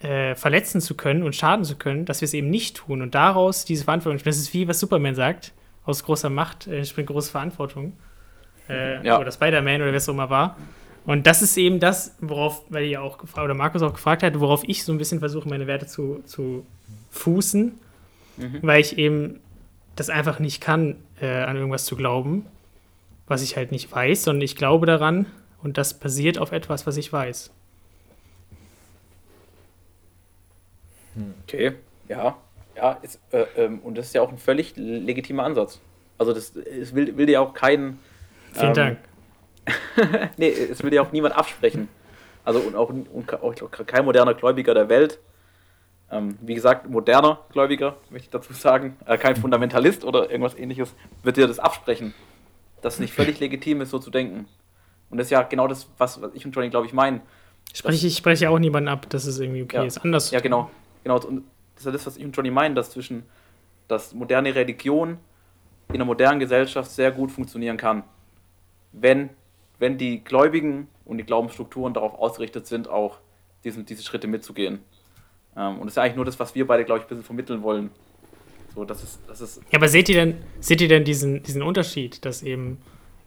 äh, 0.00 0.34
verletzen 0.34 0.80
zu 0.80 0.94
können 0.94 1.22
und 1.22 1.34
schaden 1.34 1.64
zu 1.64 1.76
können, 1.76 2.04
dass 2.04 2.20
wir 2.20 2.26
es 2.26 2.34
eben 2.34 2.50
nicht 2.50 2.76
tun 2.76 3.00
und 3.00 3.14
daraus 3.14 3.64
diese 3.64 3.84
Verantwortung. 3.84 4.22
Das 4.22 4.36
ist 4.36 4.52
wie 4.52 4.68
was 4.68 4.78
Superman 4.78 5.14
sagt: 5.14 5.52
aus 5.84 6.04
großer 6.04 6.28
Macht 6.28 6.66
äh, 6.66 6.84
springt 6.84 7.08
große 7.08 7.30
Verantwortung. 7.30 7.94
Äh, 8.68 9.04
ja. 9.04 9.18
Oder 9.18 9.32
Spider-Man 9.32 9.76
oder 9.80 9.90
wer 9.90 9.94
es 9.94 10.08
auch 10.08 10.12
immer 10.12 10.28
war. 10.28 10.58
Und 11.06 11.26
das 11.26 11.40
ist 11.40 11.56
eben 11.56 11.80
das, 11.80 12.14
worauf, 12.20 12.64
weil 12.68 12.84
ihr 12.84 13.02
auch 13.02 13.16
gefragt, 13.16 13.46
oder 13.46 13.54
Markus 13.54 13.80
auch 13.80 13.94
gefragt 13.94 14.22
hat, 14.22 14.38
worauf 14.38 14.62
ich 14.68 14.84
so 14.84 14.92
ein 14.92 14.98
bisschen 14.98 15.20
versuche, 15.20 15.48
meine 15.48 15.66
Werte 15.66 15.86
zu, 15.86 16.20
zu 16.26 16.66
fußen 17.08 17.72
mhm. 18.38 18.60
weil 18.62 18.80
ich 18.80 18.98
eben 18.98 19.40
das 19.96 20.10
einfach 20.10 20.38
nicht 20.38 20.60
kann, 20.60 20.96
äh, 21.20 21.42
an 21.42 21.56
irgendwas 21.56 21.84
zu 21.84 21.96
glauben, 21.96 22.46
was 23.26 23.42
ich 23.42 23.56
halt 23.56 23.72
nicht 23.72 23.90
weiß, 23.90 24.24
sondern 24.24 24.42
ich 24.42 24.56
glaube 24.56 24.86
daran 24.86 25.26
und 25.62 25.76
das 25.76 25.94
basiert 25.94 26.38
auf 26.38 26.52
etwas, 26.52 26.86
was 26.86 26.96
ich 26.96 27.12
weiß. 27.12 27.50
Okay, 31.44 31.72
ja, 32.08 32.36
ja, 32.76 32.92
ist, 33.02 33.18
äh, 33.32 33.44
ähm, 33.56 33.80
und 33.80 33.98
das 33.98 34.06
ist 34.06 34.14
ja 34.14 34.22
auch 34.22 34.30
ein 34.30 34.38
völlig 34.38 34.74
legitimer 34.76 35.42
Ansatz. 35.42 35.80
Also 36.16 36.32
das, 36.32 36.54
es 36.54 36.94
will, 36.94 37.16
will 37.16 37.26
dir 37.26 37.42
auch 37.42 37.54
kein. 37.54 37.98
Vielen 38.52 38.68
ähm, 38.68 38.74
Dank. 38.74 38.98
nee, 40.36 40.48
es 40.48 40.82
will 40.82 40.90
dir 40.90 41.02
auch 41.02 41.10
niemand 41.10 41.36
absprechen. 41.36 41.88
Also 42.44 42.60
und 42.60 42.76
auch, 42.76 42.88
und 42.90 43.34
auch 43.42 43.54
kein 43.86 44.04
moderner 44.04 44.34
Gläubiger 44.34 44.74
der 44.74 44.88
Welt 44.88 45.18
ähm, 46.10 46.38
wie 46.40 46.54
gesagt, 46.54 46.88
moderner 46.88 47.40
Gläubiger, 47.52 47.96
möchte 48.10 48.26
ich 48.26 48.30
dazu 48.30 48.52
sagen, 48.52 48.96
äh, 49.06 49.18
kein 49.18 49.36
Fundamentalist 49.36 50.04
oder 50.04 50.30
irgendwas 50.30 50.56
ähnliches, 50.56 50.94
wird 51.22 51.36
dir 51.36 51.46
das 51.46 51.58
absprechen, 51.58 52.14
dass 52.80 52.94
es 52.94 53.00
nicht 53.00 53.12
völlig 53.12 53.40
legitim 53.40 53.80
ist, 53.80 53.90
so 53.90 53.98
zu 53.98 54.10
denken. 54.10 54.46
Und 55.10 55.18
das 55.18 55.26
ist 55.26 55.30
ja 55.30 55.42
genau 55.42 55.68
das, 55.68 55.88
was, 55.98 56.20
was 56.20 56.32
ich 56.34 56.44
und 56.44 56.52
Johnny, 56.52 56.70
glaube 56.70 56.86
ich, 56.86 56.92
meinen. 56.92 57.20
Spreche, 57.72 58.06
ich 58.06 58.16
spreche 58.16 58.48
auch 58.48 58.58
niemanden 58.58 58.88
ab, 58.88 59.08
dass 59.10 59.26
es 59.26 59.38
irgendwie 59.38 59.62
okay 59.62 59.78
ja, 59.78 59.84
ist. 59.84 59.98
Anders. 59.98 60.30
Ja, 60.30 60.40
genau. 60.40 60.70
genau. 61.04 61.20
Und 61.20 61.44
das 61.74 61.82
ist 61.82 61.86
ja 61.86 61.92
das, 61.92 62.06
was 62.06 62.16
ich 62.16 62.24
und 62.24 62.36
Johnny 62.36 62.50
meinen, 62.50 62.74
dass 62.74 62.90
zwischen, 62.90 63.24
dass 63.86 64.14
moderne 64.14 64.54
Religion 64.54 65.18
in 65.88 65.94
einer 65.94 66.04
modernen 66.04 66.40
Gesellschaft 66.40 66.90
sehr 66.90 67.10
gut 67.10 67.30
funktionieren 67.30 67.76
kann. 67.76 68.04
Wenn, 68.92 69.30
wenn 69.78 69.98
die 69.98 70.24
Gläubigen 70.24 70.88
und 71.04 71.18
die 71.18 71.24
Glaubensstrukturen 71.24 71.94
darauf 71.94 72.14
ausgerichtet 72.14 72.66
sind, 72.66 72.88
auch 72.88 73.18
diesen, 73.64 73.86
diese 73.86 74.02
Schritte 74.02 74.26
mitzugehen. 74.26 74.80
Ähm, 75.58 75.78
und 75.78 75.86
das 75.86 75.88
ist 75.88 75.96
ja 75.96 76.02
eigentlich 76.04 76.16
nur 76.16 76.24
das, 76.24 76.38
was 76.38 76.54
wir 76.54 76.66
beide, 76.66 76.84
glaube 76.84 77.00
ich, 77.00 77.06
ein 77.06 77.08
bisschen 77.08 77.24
vermitteln 77.24 77.62
wollen. 77.62 77.90
So, 78.74 78.84
das 78.84 79.02
ist, 79.02 79.20
das 79.26 79.40
ist 79.40 79.60
ja, 79.70 79.78
aber 79.78 79.88
seht 79.88 80.08
ihr 80.08 80.14
denn, 80.14 80.36
seht 80.60 80.80
ihr 80.80 80.88
denn 80.88 81.04
diesen, 81.04 81.42
diesen 81.42 81.62
Unterschied, 81.62 82.24
dass 82.24 82.42
eben, 82.42 82.78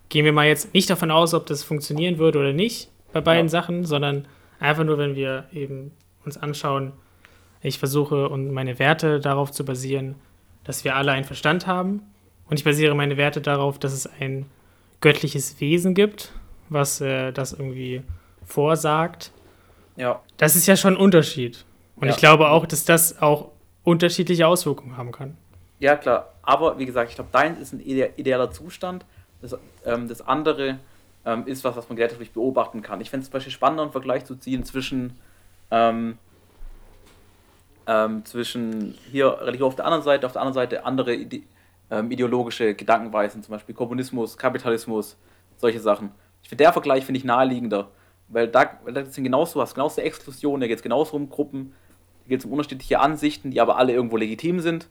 gehen 0.10 0.24
wir 0.24 0.32
mal 0.32 0.48
jetzt 0.48 0.74
nicht 0.74 0.90
davon 0.90 1.12
aus, 1.12 1.34
ob 1.34 1.46
das 1.46 1.64
funktionieren 1.64 2.18
würde 2.18 2.40
oder 2.40 2.54
nicht 2.54 2.90
bei 3.12 3.22
beiden 3.22 3.48
ja. 3.48 3.50
Sachen, 3.50 3.86
sondern 3.86 4.28
einfach 4.60 4.86
nur, 4.86 4.98
wenn 4.98 5.16
wir 5.16 5.46
eben 5.52 5.92
uns 6.24 6.38
anschauen, 6.38 6.94
ich 7.62 7.80
versuche 7.80 8.30
und 8.30 8.52
meine 8.52 8.80
Werte 8.80 9.20
darauf 9.20 9.52
zu 9.52 9.66
basieren, 9.66 10.16
dass 10.64 10.84
wir 10.86 10.96
alle 10.96 11.12
einen 11.12 11.26
Verstand 11.26 11.68
haben. 11.68 12.02
Und 12.50 12.58
ich 12.58 12.64
basiere 12.64 12.96
meine 12.96 13.18
Werte 13.18 13.42
darauf, 13.42 13.78
dass 13.80 13.94
es 13.94 14.08
ein 14.20 14.46
göttliches 15.00 15.60
Wesen 15.60 15.94
gibt, 15.94 16.32
was 16.70 17.02
äh, 17.02 17.32
das 17.32 17.54
irgendwie 17.54 18.02
vorsagt. 18.46 19.32
Ja. 19.96 20.22
Das 20.38 20.56
ist 20.56 20.68
ja 20.68 20.76
schon 20.76 20.96
ein 20.96 21.00
Unterschied. 21.00 21.66
Und 22.02 22.08
ja. 22.08 22.14
ich 22.14 22.18
glaube 22.18 22.50
auch, 22.50 22.66
dass 22.66 22.84
das 22.84 23.22
auch 23.22 23.52
unterschiedliche 23.84 24.48
Auswirkungen 24.48 24.98
haben 24.98 25.12
kann. 25.12 25.38
Ja, 25.80 25.96
klar. 25.96 26.34
Aber 26.42 26.78
wie 26.80 26.86
gesagt, 26.86 27.10
ich 27.10 27.16
glaube, 27.16 27.30
dein 27.32 27.58
ist 27.58 27.74
ein 27.74 27.80
idealer 27.80 28.52
Zustand. 28.52 29.06
Das, 29.42 29.56
ähm, 29.86 30.08
das 30.08 30.22
andere 30.22 30.80
ähm, 31.26 31.46
ist 31.46 31.64
was, 31.64 31.76
was 31.76 31.88
man 31.90 31.96
gesellschaftlich 31.96 32.32
beobachten 32.32 32.82
kann. 32.82 33.02
Ich 33.02 33.10
fände 33.10 33.22
es 33.22 33.30
zum 33.30 33.34
Beispiel 33.34 33.54
spannender, 33.54 33.84
einen 33.84 33.92
Vergleich 33.92 34.26
zu 34.26 34.36
ziehen 34.36 34.64
zwischen, 34.64 35.20
ähm, 35.70 36.18
ähm, 37.88 38.26
zwischen 38.26 38.96
hier 39.12 39.40
Religion 39.42 39.68
auf 39.68 39.76
der 39.76 39.86
anderen 39.86 40.04
Seite, 40.04 40.26
auf 40.26 40.34
der 40.34 40.42
anderen 40.42 40.56
Seite 40.56 40.86
andere 40.86 41.14
ide 41.14 41.44
ähm, 41.92 42.10
ideologische 42.10 42.74
Gedankenweisen, 42.74 43.44
zum 43.44 43.52
Beispiel 43.52 43.76
Kommunismus, 43.76 44.38
Kapitalismus, 44.38 45.18
solche 45.58 45.80
Sachen. 45.80 46.12
Ich 46.42 46.50
finde, 46.50 46.64
der 46.64 46.74
Vergleich 46.74 47.06
finde 47.06 47.18
ich 47.18 47.26
naheliegender, 47.26 47.90
weil 48.30 48.48
da, 48.48 48.80
weil 48.86 48.94
da 48.94 49.04
sind 49.04 49.26
genauso 49.26 49.60
was, 49.60 49.74
genauso 49.74 50.00
Exklusion, 50.00 50.62
da 50.62 50.68
geht 50.68 50.78
es 50.78 50.84
genauso 50.84 51.18
um 51.18 51.30
Gruppen, 51.30 51.74
geht 52.28 52.40
es 52.40 52.46
um 52.46 52.52
unterschiedliche 52.52 53.00
Ansichten, 53.00 53.52
die 53.52 53.62
aber 53.62 53.78
alle 53.78 53.94
irgendwo 53.94 54.18
legitim 54.18 54.60
sind. 54.60 54.88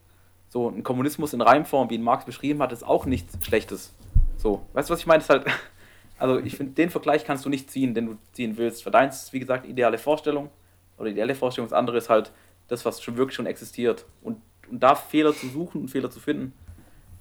So 0.48 0.68
ein 0.68 0.82
Kommunismus 0.82 1.32
in 1.32 1.40
Reimform, 1.40 1.90
wie 1.90 1.94
ihn 1.94 2.02
Marx 2.02 2.24
beschrieben 2.24 2.60
hat, 2.60 2.72
ist 2.72 2.84
auch 2.84 3.06
nichts 3.06 3.38
Schlechtes. 3.44 3.92
So, 4.36 4.62
weißt 4.72 4.88
du, 4.88 4.92
was 4.92 5.00
ich 5.00 5.06
meine? 5.06 5.22
Ist 5.22 5.30
halt 5.30 5.46
also 6.20 6.38
ich 6.38 6.56
finde, 6.56 6.72
den 6.72 6.90
Vergleich 6.90 7.24
kannst 7.24 7.44
du 7.44 7.48
nicht 7.48 7.70
ziehen, 7.70 7.94
den 7.94 8.06
du 8.06 8.18
ziehen 8.32 8.56
willst. 8.56 8.82
Für 8.82 8.90
deins 8.90 9.24
ist, 9.24 9.32
wie 9.32 9.40
gesagt, 9.40 9.66
ideale 9.66 9.98
Vorstellung 9.98 10.50
oder 10.98 11.08
ideale 11.08 11.34
Vorstellung. 11.34 11.68
Das 11.68 11.76
andere 11.76 11.96
ist 11.96 12.10
halt 12.10 12.30
das, 12.68 12.84
was 12.84 13.02
schon 13.02 13.16
wirklich 13.16 13.34
schon 13.34 13.46
existiert. 13.46 14.04
Und, 14.22 14.36
und 14.70 14.82
da 14.82 14.94
Fehler 14.94 15.34
zu 15.34 15.48
suchen 15.48 15.80
und 15.80 15.88
Fehler 15.88 16.10
zu 16.10 16.20
finden. 16.20 16.52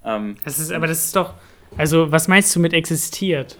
Ähm, 0.04 0.36
das 0.44 0.58
ist, 0.58 0.70
aber 0.70 0.86
das 0.86 1.06
ist 1.06 1.16
doch, 1.16 1.34
also 1.76 2.12
was 2.12 2.28
meinst 2.28 2.54
du 2.54 2.60
mit 2.60 2.74
existiert? 2.74 3.58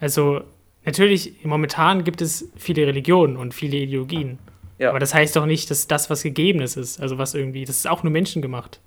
Also 0.00 0.42
natürlich, 0.84 1.44
momentan 1.44 2.02
gibt 2.04 2.22
es 2.22 2.50
viele 2.56 2.86
Religionen 2.86 3.36
und 3.36 3.54
viele 3.54 3.76
Ideologien. 3.76 4.38
Ja. 4.46 4.53
Aber 4.80 4.98
das 4.98 5.14
heißt 5.14 5.36
doch 5.36 5.46
nicht, 5.46 5.70
dass 5.70 5.86
das, 5.86 6.10
was 6.10 6.22
Gegebenes 6.22 6.76
ist, 6.76 7.00
also 7.00 7.18
was 7.18 7.34
irgendwie, 7.34 7.64
das 7.64 7.76
ist 7.76 7.88
auch 7.88 8.02
nur 8.02 8.12
menschengemacht. 8.12 8.80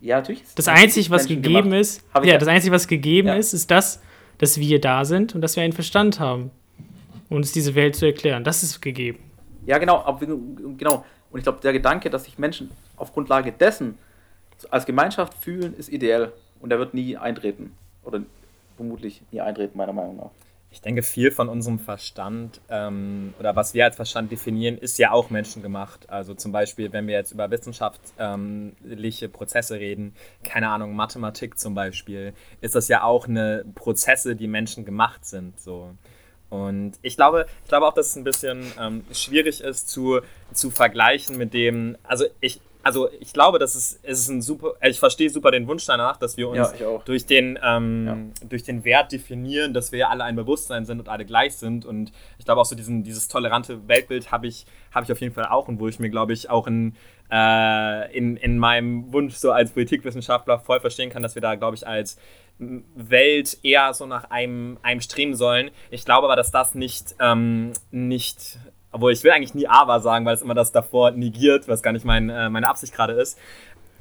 Ja, 0.00 0.16
natürlich. 0.16 0.42
Das 0.54 0.68
Einzige, 0.68 1.10
was 1.10 1.26
gegeben 1.26 1.72
ist, 1.72 2.04
ja, 2.14 2.24
ja, 2.24 2.38
das 2.38 2.48
Einzige, 2.48 2.72
was 2.72 2.86
gegeben 2.86 3.28
ja. 3.28 3.34
ist, 3.34 3.52
ist 3.52 3.70
das, 3.70 4.00
dass 4.38 4.58
wir 4.58 4.80
da 4.80 5.04
sind 5.04 5.34
und 5.34 5.40
dass 5.40 5.56
wir 5.56 5.62
einen 5.62 5.72
Verstand 5.72 6.20
haben, 6.20 6.50
uns 7.28 7.52
diese 7.52 7.74
Welt 7.74 7.96
zu 7.96 8.06
erklären. 8.06 8.44
Das 8.44 8.62
ist 8.62 8.80
gegeben. 8.80 9.18
Ja, 9.66 9.78
genau. 9.78 10.02
Aber, 10.04 10.24
genau. 10.24 11.04
Und 11.30 11.38
ich 11.38 11.42
glaube, 11.42 11.60
der 11.60 11.72
Gedanke, 11.72 12.10
dass 12.10 12.24
sich 12.24 12.38
Menschen 12.38 12.70
auf 12.96 13.12
Grundlage 13.12 13.52
dessen 13.52 13.98
als 14.70 14.86
Gemeinschaft 14.86 15.34
fühlen, 15.34 15.74
ist 15.76 15.88
ideell. 15.88 16.32
Und 16.60 16.70
der 16.70 16.78
wird 16.78 16.94
nie 16.94 17.16
eintreten. 17.16 17.74
Oder 18.02 18.22
vermutlich 18.76 19.22
nie 19.30 19.40
eintreten, 19.40 19.76
meiner 19.76 19.92
Meinung 19.92 20.16
nach. 20.16 20.30
Ich 20.70 20.82
denke, 20.82 21.02
viel 21.02 21.30
von 21.30 21.48
unserem 21.48 21.78
Verstand 21.78 22.60
ähm, 22.68 23.32
oder 23.38 23.56
was 23.56 23.72
wir 23.72 23.86
als 23.86 23.96
Verstand 23.96 24.30
definieren, 24.30 24.76
ist 24.76 24.98
ja 24.98 25.12
auch 25.12 25.30
menschengemacht. 25.30 26.10
Also 26.10 26.34
zum 26.34 26.52
Beispiel, 26.52 26.92
wenn 26.92 27.06
wir 27.06 27.14
jetzt 27.14 27.32
über 27.32 27.50
wissenschaftliche 27.50 29.28
Prozesse 29.30 29.80
reden, 29.80 30.14
keine 30.44 30.68
Ahnung, 30.68 30.94
Mathematik 30.94 31.58
zum 31.58 31.74
Beispiel, 31.74 32.34
ist 32.60 32.74
das 32.74 32.88
ja 32.88 33.02
auch 33.02 33.26
eine 33.26 33.64
Prozesse, 33.74 34.36
die 34.36 34.46
menschengemacht 34.46 35.24
sind. 35.24 35.58
So. 35.58 35.94
Und 36.50 36.94
ich 37.02 37.16
glaube, 37.16 37.46
ich 37.62 37.68
glaube 37.68 37.86
auch, 37.86 37.94
dass 37.94 38.08
es 38.08 38.16
ein 38.16 38.24
bisschen 38.24 38.64
ähm, 38.78 39.04
schwierig 39.12 39.60
ist 39.60 39.88
zu, 39.88 40.20
zu 40.52 40.70
vergleichen 40.70 41.36
mit 41.36 41.52
dem, 41.52 41.96
also 42.02 42.24
ich, 42.40 42.60
also 42.88 43.10
ich 43.20 43.34
glaube, 43.34 43.58
dass 43.58 43.74
es, 43.74 44.00
es 44.02 44.20
ist 44.20 44.28
ein 44.28 44.40
super, 44.40 44.72
äh, 44.80 44.88
ich 44.88 44.98
verstehe 44.98 45.28
super 45.28 45.50
den 45.50 45.68
Wunsch 45.68 45.84
danach, 45.84 46.16
dass 46.16 46.38
wir 46.38 46.48
uns 46.48 46.72
ja, 46.80 46.98
durch, 47.04 47.26
den, 47.26 47.58
ähm, 47.62 48.32
ja. 48.40 48.46
durch 48.48 48.62
den 48.62 48.82
Wert 48.82 49.12
definieren, 49.12 49.74
dass 49.74 49.92
wir 49.92 50.08
alle 50.08 50.24
ein 50.24 50.36
Bewusstsein 50.36 50.86
sind 50.86 50.98
und 50.98 51.06
alle 51.06 51.26
gleich 51.26 51.54
sind. 51.56 51.84
Und 51.84 52.12
ich 52.38 52.46
glaube 52.46 52.62
auch 52.62 52.64
so 52.64 52.74
diesen, 52.74 53.02
dieses 53.02 53.28
tolerante 53.28 53.86
Weltbild 53.88 54.32
habe 54.32 54.46
ich, 54.46 54.64
hab 54.90 55.04
ich 55.04 55.12
auf 55.12 55.20
jeden 55.20 55.34
Fall 55.34 55.44
auch 55.48 55.68
und 55.68 55.80
wo 55.80 55.86
ich 55.86 55.98
mir, 55.98 56.08
glaube 56.08 56.32
ich, 56.32 56.48
auch 56.48 56.66
in, 56.66 56.96
äh, 57.30 58.16
in, 58.16 58.38
in 58.38 58.56
meinem 58.56 59.12
Wunsch 59.12 59.34
so 59.34 59.52
als 59.52 59.72
Politikwissenschaftler 59.72 60.58
voll 60.58 60.80
verstehen 60.80 61.10
kann, 61.10 61.22
dass 61.22 61.34
wir 61.34 61.42
da, 61.42 61.56
glaube 61.56 61.76
ich, 61.76 61.86
als 61.86 62.16
Welt 62.58 63.58
eher 63.62 63.92
so 63.92 64.06
nach 64.06 64.30
einem, 64.30 64.78
einem 64.82 65.02
streben 65.02 65.34
sollen. 65.34 65.70
Ich 65.90 66.06
glaube 66.06 66.24
aber, 66.24 66.36
dass 66.36 66.50
das 66.50 66.74
nicht, 66.74 67.16
ähm, 67.20 67.72
nicht 67.90 68.58
obwohl 68.92 69.12
ich 69.12 69.22
will 69.24 69.30
eigentlich 69.30 69.54
nie 69.54 69.66
aber 69.66 70.00
sagen, 70.00 70.24
weil 70.24 70.34
es 70.34 70.42
immer 70.42 70.54
das 70.54 70.72
davor 70.72 71.10
negiert, 71.10 71.68
was 71.68 71.82
gar 71.82 71.92
nicht 71.92 72.04
mein, 72.04 72.30
äh, 72.30 72.48
meine 72.48 72.68
Absicht 72.68 72.94
gerade 72.94 73.14
ist. 73.14 73.38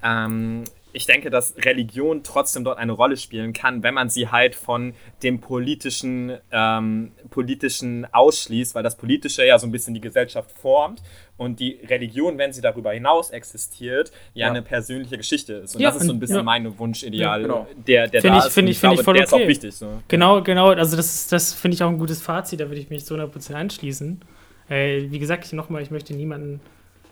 Ähm, 0.04 0.64
ich 0.94 1.06
denke, 1.06 1.30
dass 1.30 1.56
Religion 1.58 2.24
trotzdem 2.24 2.64
dort 2.64 2.80
eine 2.80 2.92
Rolle 2.92 3.18
spielen 3.18 3.54
kann, 3.54 3.84
wenn 3.84 3.94
man 3.94 4.10
sie 4.10 4.30
halt 4.30 4.56
von 4.56 4.94
dem 5.22 5.40
politischen, 5.40 6.38
ähm, 6.52 7.12
politischen 7.30 8.08
ausschließt, 8.12 8.74
weil 8.74 8.82
das 8.82 8.98
Politische 8.98 9.46
ja 9.46 9.60
so 9.60 9.68
ein 9.68 9.72
bisschen 9.72 9.94
die 9.94 10.02
Gesellschaft 10.02 10.52
formt 10.52 11.04
und 11.38 11.60
die 11.60 11.80
Religion, 11.88 12.40
wenn 12.40 12.52
sie 12.52 12.62
darüber 12.62 12.94
hinaus 12.94 13.30
existiert, 13.30 14.12
ja, 14.34 14.48
ja. 14.48 14.52
eine 14.52 14.64
persönliche 14.64 15.18
Geschichte 15.18 15.54
ist. 15.54 15.76
Und 15.76 15.82
ja, 15.82 15.90
das 15.90 16.02
ist 16.02 16.08
so 16.08 16.14
ein 16.14 16.20
bisschen 16.20 16.38
ja. 16.38 16.44
mein 16.44 16.80
Wunschideal, 16.80 17.44
genau. 17.44 17.68
der, 17.76 18.08
der 18.08 18.22
find 18.22 18.34
da 18.34 18.40
ich, 18.40 18.46
ist. 18.46 18.54
Finde 18.54 18.72
ich, 18.72 18.80
find 18.80 18.94
ich 18.94 19.02
voll 19.04 19.22
okay. 19.22 19.48
wichtig. 19.48 19.76
So. 19.76 20.02
Genau, 20.08 20.42
genau. 20.42 20.70
Also 20.70 20.98
das, 20.98 21.28
das 21.28 21.54
finde 21.54 21.76
ich 21.76 21.84
auch 21.84 21.90
ein 21.90 22.00
gutes 22.00 22.24
Fazit, 22.24 22.60
da 22.60 22.70
würde 22.70 22.82
ich 22.82 22.90
mich 22.90 23.06
zu 23.06 23.14
100% 23.14 23.54
anschließen. 23.54 24.22
Äh, 24.70 25.10
wie 25.10 25.20
gesagt, 25.20 25.52
nochmal, 25.54 25.82
ich 25.82 25.92
möchte 25.92 26.14
niemanden 26.14 26.60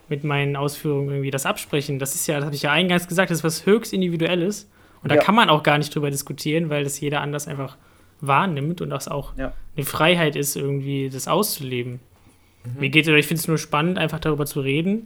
mit 0.08 0.24
meinen 0.24 0.56
Ausführungen 0.56 1.10
irgendwie 1.10 1.32
das 1.32 1.46
absprechen. 1.46 2.00
Das 2.00 2.16
ist 2.16 2.28
ja, 2.28 2.36
das 2.36 2.46
habe 2.46 2.56
ich 2.56 2.62
ja 2.62 2.72
eingangs 2.72 3.08
gesagt, 3.08 3.32
das 3.32 3.40
ist 3.40 3.44
was 3.44 3.66
höchst 3.66 3.94
Individuelles. 3.94 4.70
Und 5.02 5.12
da 5.12 5.16
ja. 5.16 5.22
kann 5.22 5.36
man 5.36 5.50
auch 5.50 5.64
gar 5.64 5.78
nicht 5.78 5.94
drüber 5.94 6.12
diskutieren, 6.12 6.70
weil 6.70 6.84
das 6.84 7.00
jeder 7.00 7.22
anders 7.22 7.48
einfach 7.48 7.78
wahrnimmt 8.22 8.82
und 8.82 8.90
das 8.90 9.08
auch 9.08 9.38
ja. 9.38 9.54
eine 9.76 9.86
Freiheit 9.86 10.36
ist, 10.36 10.56
irgendwie 10.56 11.10
das 11.10 11.28
auszuleben. 11.28 12.00
Mhm. 12.64 12.80
Mir 12.80 12.90
geht 12.90 13.08
ich 13.08 13.28
finde 13.28 13.40
es 13.40 13.48
nur 13.48 13.58
spannend, 13.58 13.98
einfach 13.98 14.20
darüber 14.20 14.46
zu 14.46 14.62
reden. 14.62 15.04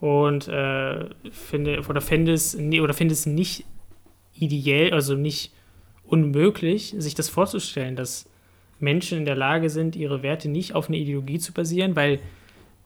Und 0.00 0.48
äh, 0.48 1.10
finde, 1.30 1.84
oder 1.88 2.00
finde 2.00 2.32
es, 2.32 2.56
oder 2.56 2.94
finde 2.94 3.12
es 3.12 3.26
nicht 3.26 3.66
ideell, 4.34 4.94
also 4.94 5.14
nicht 5.14 5.52
unmöglich, 6.04 6.94
sich 6.96 7.14
das 7.14 7.28
vorzustellen, 7.28 7.96
dass 7.96 8.29
Menschen 8.82 9.18
in 9.18 9.24
der 9.24 9.36
Lage 9.36 9.70
sind, 9.70 9.96
ihre 9.96 10.22
Werte 10.22 10.48
nicht 10.48 10.74
auf 10.74 10.88
eine 10.88 10.96
Ideologie 10.96 11.38
zu 11.38 11.52
basieren, 11.52 11.96
weil 11.96 12.20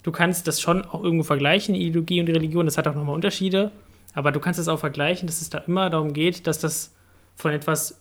du 0.03 0.13
kannst 0.13 0.47
das 0.47 0.61
schon 0.61 0.85
auch 0.85 1.03
irgendwo 1.03 1.25
vergleichen, 1.25 1.75
Ideologie 1.75 2.21
und 2.21 2.29
Religion, 2.29 2.67
das 2.67 2.79
hat 2.79 2.87
auch 2.89 2.95
nochmal 2.95 3.15
Unterschiede, 3.15 3.71
aber 4.15 4.33
du 4.33 4.41
kannst 4.41 4.61
es 4.61 4.69
auch 4.69 4.79
vergleichen, 4.79 5.27
dass 5.27 5.41
es 5.41 5.51
da 5.51 5.59
immer 5.59 5.91
darum 5.91 6.13
geht, 6.13 6.47
dass 6.47 6.59
das 6.59 6.95
von 7.37 7.53
etwas 7.53 8.01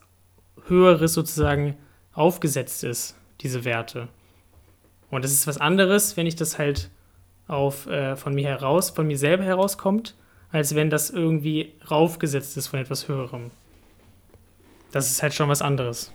Höheres 0.66 1.12
sozusagen 1.12 1.76
aufgesetzt 2.12 2.84
ist, 2.84 3.16
diese 3.40 3.64
Werte. 3.64 4.08
Und 5.10 5.24
das 5.24 5.32
ist 5.32 5.46
was 5.46 5.58
anderes, 5.58 6.16
wenn 6.16 6.26
ich 6.26 6.36
das 6.36 6.58
halt 6.58 6.90
auf, 7.46 7.86
äh, 7.86 8.16
von 8.16 8.34
mir 8.34 8.48
heraus, 8.48 8.90
von 8.90 9.06
mir 9.06 9.18
selber 9.18 9.44
herauskommt, 9.44 10.14
als 10.50 10.74
wenn 10.74 10.90
das 10.90 11.10
irgendwie 11.10 11.72
raufgesetzt 11.90 12.56
ist 12.56 12.68
von 12.68 12.78
etwas 12.78 13.08
Höherem. 13.08 13.50
Das 14.92 15.10
ist 15.10 15.22
halt 15.22 15.34
schon 15.34 15.48
was 15.48 15.62
anderes. 15.62 16.12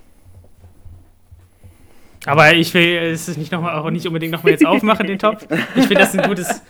Aber 2.26 2.54
ich 2.54 2.74
will 2.74 2.98
es 2.98 3.38
nicht 3.38 3.52
noch 3.52 3.62
mal, 3.62 3.80
auch 3.80 3.90
nicht 3.90 4.06
unbedingt 4.06 4.34
nochmal 4.34 4.52
jetzt 4.52 4.66
aufmachen, 4.66 5.08
den 5.08 5.20
Topf. 5.20 5.48
Ich 5.76 5.88
finde 5.88 5.96
das 5.96 6.18
ein 6.18 6.28
gutes, 6.28 6.62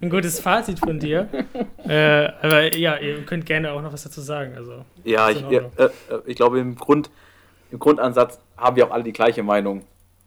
ein 0.00 0.10
gutes 0.10 0.40
Fazit 0.40 0.78
von 0.78 0.98
dir. 0.98 1.28
Äh, 1.86 2.28
aber 2.42 2.76
ja, 2.76 2.96
ihr 2.98 3.22
könnt 3.24 3.46
gerne 3.46 3.72
auch 3.72 3.80
noch 3.80 3.92
was 3.92 4.02
dazu 4.02 4.20
sagen. 4.20 4.54
Also, 4.56 4.84
ja, 5.04 5.30
ich, 5.30 5.40
ja 5.48 5.62
äh, 5.76 5.88
ich 6.26 6.36
glaube, 6.36 6.60
im, 6.60 6.76
Grund, 6.76 7.10
im 7.70 7.78
Grundansatz 7.78 8.38
haben 8.56 8.76
wir 8.76 8.86
auch 8.86 8.90
alle 8.90 9.04
die 9.04 9.12
gleiche 9.12 9.42
Meinung. 9.42 9.84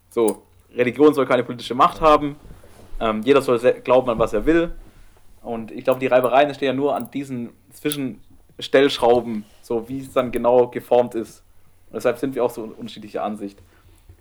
So, 0.10 0.41
Religion 0.76 1.14
soll 1.14 1.26
keine 1.26 1.44
politische 1.44 1.76
Macht 1.76 2.02
haben. 2.02 2.36
Ähm, 2.99 3.22
jeder 3.24 3.41
soll 3.41 3.60
glauben 3.84 4.10
an 4.10 4.20
was 4.20 4.34
er 4.34 4.45
will. 4.45 4.74
Und 5.41 5.72
ich 5.72 5.84
glaube, 5.84 5.99
die 5.99 6.08
Reibereien 6.08 6.48
entstehen 6.48 6.68
ja 6.68 6.74
nur 6.74 6.95
an 6.95 7.10
diesen 7.12 7.49
Zwischenstellschrauben, 7.72 9.44
so 9.62 9.90
wie 9.90 9.99
es 9.99 10.14
dann 10.14 10.32
genau 10.32 10.68
geformt 10.68 11.16
ist. 11.16 11.44
Und 11.90 11.95
deshalb 11.95 12.20
sind 12.20 12.36
wir 12.36 12.44
auch 12.44 12.52
so 12.52 12.64
unterschiedlicher 12.64 13.24
Ansicht. 13.24 13.60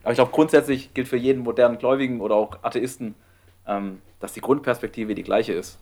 Aber 0.03 0.13
ich 0.13 0.17
glaube, 0.17 0.33
grundsätzlich 0.33 0.95
gilt 0.95 1.09
für 1.09 1.17
jeden 1.17 1.43
modernen 1.43 1.79
Gläubigen 1.79 2.21
oder 2.21 2.35
auch 2.35 2.59
Atheisten, 2.63 3.15
ähm, 3.67 4.01
dass 4.19 4.33
die 4.33 4.41
Grundperspektive 4.41 5.15
die 5.15 5.23
gleiche 5.23 5.53
ist. 5.53 5.79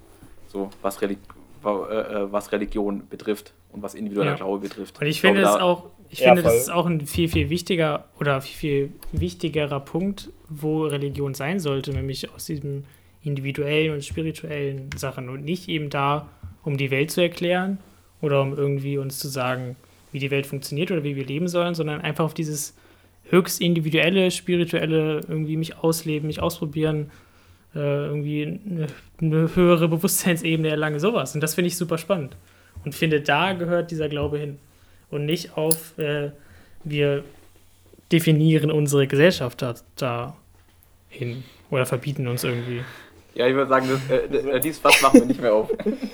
So, 0.48 0.70
was, 0.82 1.00
Reli 1.02 1.18
äh, 1.64 1.68
äh, 1.68 2.32
was 2.32 2.52
Religion 2.52 3.06
betrifft 3.08 3.52
und 3.72 3.82
was 3.82 3.94
individueller 3.94 4.32
ja. 4.32 4.36
Glaube 4.36 4.60
betrifft. 4.60 4.98
Und 5.00 5.06
ich, 5.06 5.16
ich 5.16 5.20
finde, 5.20 5.40
glaube, 5.40 5.58
das, 5.58 5.62
auch, 5.62 5.84
ich 6.08 6.20
ja, 6.20 6.28
finde 6.28 6.42
das 6.42 6.56
ist 6.56 6.70
auch 6.70 6.86
ein 6.86 7.06
viel, 7.06 7.28
viel 7.28 7.50
wichtiger 7.50 8.04
oder 8.18 8.40
viel, 8.40 8.56
viel 8.56 8.92
wichtigerer 9.12 9.80
Punkt, 9.80 10.30
wo 10.48 10.84
Religion 10.84 11.34
sein 11.34 11.60
sollte, 11.60 11.92
nämlich 11.92 12.32
aus 12.32 12.46
diesem 12.46 12.84
individuellen 13.22 13.94
und 13.94 14.04
spirituellen 14.04 14.90
Sachen 14.96 15.28
und 15.28 15.44
nicht 15.44 15.68
eben 15.68 15.90
da, 15.90 16.28
um 16.64 16.76
die 16.76 16.90
Welt 16.90 17.10
zu 17.10 17.20
erklären 17.20 17.78
oder 18.20 18.40
um 18.40 18.56
irgendwie 18.56 18.98
uns 18.98 19.18
zu 19.18 19.28
sagen, 19.28 19.76
wie 20.12 20.18
die 20.18 20.30
Welt 20.30 20.46
funktioniert 20.46 20.90
oder 20.90 21.04
wie 21.04 21.16
wir 21.16 21.26
leben 21.26 21.48
sollen, 21.48 21.74
sondern 21.74 22.00
einfach 22.00 22.24
auf 22.24 22.34
dieses 22.34 22.74
höchst 23.30 23.60
individuelle, 23.60 24.30
spirituelle, 24.30 25.20
irgendwie 25.28 25.56
mich 25.56 25.78
ausleben, 25.78 26.26
mich 26.26 26.40
ausprobieren, 26.40 27.10
äh, 27.74 27.78
irgendwie 27.78 28.44
eine, 28.44 28.86
eine, 29.20 29.54
höhere 29.54 29.88
Bewusstseinsebene 29.88 30.68
erlangen, 30.68 31.00
sowas. 31.00 31.34
Und 31.34 31.42
das 31.42 31.54
finde 31.54 31.68
ich 31.68 31.76
super 31.76 31.98
spannend. 31.98 32.36
Und 32.84 32.94
finde, 32.94 33.20
da 33.20 33.52
gehört 33.52 33.90
dieser 33.90 34.08
Glaube 34.08 34.38
hin. 34.38 34.58
Und 35.10 35.26
nicht 35.26 35.56
auf, 35.56 35.98
äh, 35.98 36.30
wir 36.84 37.24
definieren 38.12 38.70
unsere 38.70 39.06
Gesellschaft 39.06 39.60
da, 39.62 39.74
da 39.96 40.36
hin 41.08 41.44
oder 41.70 41.86
verbieten 41.86 42.26
uns 42.26 42.44
irgendwie. 42.44 42.82
Ja, 43.38 43.46
ich 43.46 43.54
würde 43.54 43.68
sagen, 43.68 43.88
das, 43.88 44.10
äh, 44.10 44.56
äh 44.56 44.60
dieses 44.60 44.80
Fass 44.80 45.00
machen 45.00 45.20
wir 45.20 45.26
nicht 45.26 45.40
mehr 45.40 45.54
auf. 45.54 45.70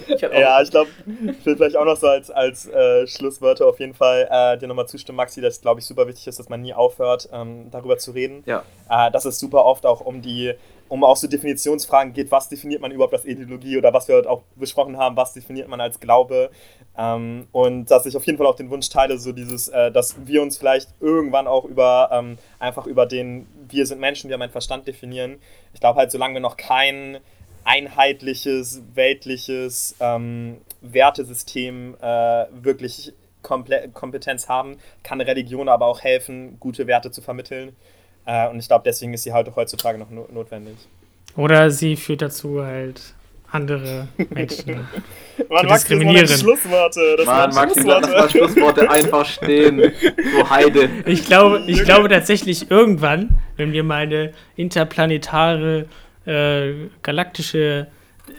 Ich 0.06 0.20
ja, 0.20 0.60
ich 0.60 0.70
glaube, 0.70 0.90
ich 1.06 1.46
will 1.46 1.56
vielleicht 1.56 1.76
auch 1.76 1.86
noch 1.86 1.96
so 1.96 2.06
als, 2.06 2.30
als 2.30 2.66
äh, 2.68 3.06
Schlusswörter 3.06 3.66
auf 3.66 3.80
jeden 3.80 3.94
Fall 3.94 4.28
äh, 4.30 4.58
dir 4.58 4.68
nochmal 4.68 4.86
zustimmen, 4.86 5.16
Maxi, 5.16 5.40
dass 5.40 5.62
glaube 5.62 5.80
ich 5.80 5.86
super 5.86 6.06
wichtig 6.06 6.26
ist, 6.26 6.38
dass 6.38 6.50
man 6.50 6.60
nie 6.60 6.74
aufhört, 6.74 7.30
ähm, 7.32 7.70
darüber 7.70 7.96
zu 7.96 8.10
reden. 8.10 8.42
Ja. 8.44 8.62
Äh, 8.90 9.10
dass 9.10 9.24
es 9.24 9.38
super 9.38 9.64
oft 9.64 9.86
auch 9.86 10.02
um 10.02 10.20
die 10.20 10.52
um 10.88 11.02
auch 11.02 11.16
so 11.16 11.26
Definitionsfragen 11.26 12.12
geht, 12.12 12.30
was 12.30 12.48
definiert 12.48 12.82
man 12.82 12.92
überhaupt 12.92 13.14
als 13.14 13.24
Ideologie 13.24 13.78
oder 13.78 13.92
was 13.92 14.06
wir 14.06 14.16
heute 14.16 14.30
auch 14.30 14.42
besprochen 14.54 14.98
haben, 14.98 15.16
was 15.16 15.32
definiert 15.32 15.68
man 15.68 15.80
als 15.80 15.98
Glaube. 15.98 16.50
Ähm, 16.96 17.48
und 17.52 17.90
dass 17.90 18.06
ich 18.06 18.16
auf 18.16 18.24
jeden 18.26 18.38
Fall 18.38 18.46
auch 18.46 18.54
den 18.54 18.70
Wunsch 18.70 18.88
teile, 18.90 19.18
so 19.18 19.32
dieses, 19.32 19.68
äh, 19.68 19.90
dass 19.90 20.14
wir 20.26 20.42
uns 20.42 20.58
vielleicht 20.58 20.90
irgendwann 21.00 21.46
auch 21.46 21.64
über 21.64 22.10
ähm, 22.12 22.38
einfach 22.58 22.86
über 22.86 23.06
den 23.06 23.46
Wir 23.68 23.86
sind 23.86 24.00
Menschen, 24.00 24.28
wir 24.28 24.34
haben 24.34 24.42
einen 24.42 24.52
Verstand 24.52 24.86
definieren. 24.86 25.38
Ich 25.72 25.80
glaube 25.80 25.98
halt, 25.98 26.10
solange 26.10 26.34
wir 26.34 26.40
noch 26.40 26.56
kein 26.56 27.18
einheitliches, 27.64 28.82
weltliches 28.94 29.96
ähm, 30.00 30.58
Wertesystem 30.82 31.96
äh, 32.00 32.46
wirklich 32.52 33.12
Komple 33.42 33.90
Kompetenz 33.92 34.48
haben, 34.48 34.78
kann 35.02 35.20
Religion 35.20 35.68
aber 35.68 35.86
auch 35.86 36.00
helfen, 36.00 36.58
gute 36.60 36.86
Werte 36.86 37.10
zu 37.10 37.20
vermitteln. 37.22 37.76
Äh, 38.26 38.48
und 38.48 38.58
ich 38.58 38.68
glaube, 38.68 38.84
deswegen 38.84 39.12
ist 39.14 39.22
sie 39.22 39.32
halt 39.32 39.54
heutzutage 39.54 39.98
noch 39.98 40.10
no 40.10 40.26
notwendig. 40.32 40.76
Oder 41.36 41.70
sie 41.70 41.96
führt 41.96 42.22
dazu 42.22 42.64
halt 42.64 43.13
andere 43.54 44.08
Menschen 44.30 44.86
Mann, 45.48 45.66
diskriminieren. 45.68 46.26
Das 46.26 46.40
Schlussworte. 46.40 47.14
Das 47.16 47.26
Mann, 47.26 47.54
Max, 47.54 47.72
Schlussworte. 47.74 48.10
lass 48.10 48.20
mal 48.20 48.30
Schlussworte 48.30 48.90
einfach 48.90 49.26
stehen. 49.26 49.92
So 50.36 50.50
Heide. 50.50 50.90
Ich 51.06 51.24
glaube, 51.24 51.62
ich 51.66 51.84
glaube 51.84 52.08
tatsächlich 52.08 52.70
irgendwann, 52.70 53.30
wenn 53.56 53.72
wir 53.72 53.84
mal 53.84 54.02
eine 54.02 54.32
interplanetare, 54.56 55.86
äh, 56.26 56.72
galaktische 57.02 57.86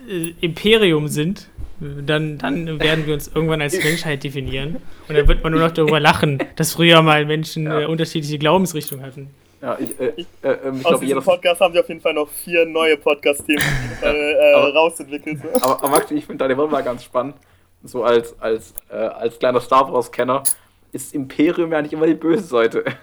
äh, 0.09 0.33
Imperium 0.41 1.07
sind, 1.07 1.47
dann, 1.79 2.37
dann 2.37 2.79
werden 2.79 3.05
wir 3.05 3.13
uns 3.13 3.29
irgendwann 3.33 3.61
als 3.61 3.81
Menschheit 3.83 4.23
definieren. 4.23 4.77
Und 5.07 5.17
dann 5.17 5.27
wird 5.27 5.43
man 5.43 5.51
nur 5.51 5.61
noch 5.61 5.71
darüber 5.71 5.99
lachen, 5.99 6.39
dass 6.55 6.73
früher 6.73 7.01
mal 7.01 7.25
Menschen 7.25 7.65
ja. 7.65 7.81
äh, 7.81 7.85
unterschiedliche 7.85 8.37
Glaubensrichtungen 8.37 9.05
hatten. 9.05 9.29
Ja, 9.61 9.77
ich, 9.79 9.99
äh, 9.99 10.07
äh, 10.43 10.51
ähm, 10.65 10.79
ich 10.79 10.85
Aus 10.85 10.99
diesem 10.99 11.23
Podcast 11.23 11.61
haben 11.61 11.73
wir 11.73 11.81
auf 11.81 11.87
jeden 11.87 12.01
Fall 12.01 12.13
noch 12.13 12.29
vier 12.29 12.65
neue 12.65 12.97
Podcast-Themen 12.97 13.63
äh, 14.01 14.53
rausentwickelt. 14.53 15.39
Aber, 15.61 15.79
aber 15.79 15.89
Max, 15.89 16.11
ich 16.11 16.25
finde 16.25 16.47
deine 16.47 16.55
mal 16.55 16.83
ganz 16.83 17.03
spannend. 17.03 17.35
So 17.83 18.03
als, 18.03 18.39
als, 18.39 18.73
äh, 18.89 18.95
als 18.95 19.39
kleiner 19.39 19.61
Star 19.61 19.91
Wars-Kenner 19.91 20.43
ist 20.91 21.13
Imperium 21.13 21.71
ja 21.71 21.81
nicht 21.81 21.93
immer 21.93 22.07
die 22.07 22.15
böse 22.15 22.43
Seite. 22.43 22.83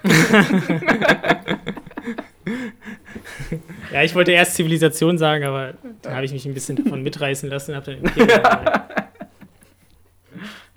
ja, 3.92 4.02
ich 4.02 4.14
wollte 4.14 4.32
erst 4.32 4.54
Zivilisation 4.54 5.18
sagen, 5.18 5.44
aber 5.44 5.74
da 6.00 6.14
habe 6.14 6.24
ich 6.24 6.32
mich 6.32 6.46
ein 6.46 6.54
bisschen 6.54 6.82
davon 6.82 7.02
mitreißen 7.02 7.48
lassen 7.48 7.72
und 7.72 7.76
habe 7.76 7.86
dann 7.92 7.98
Imperium. 8.04 8.42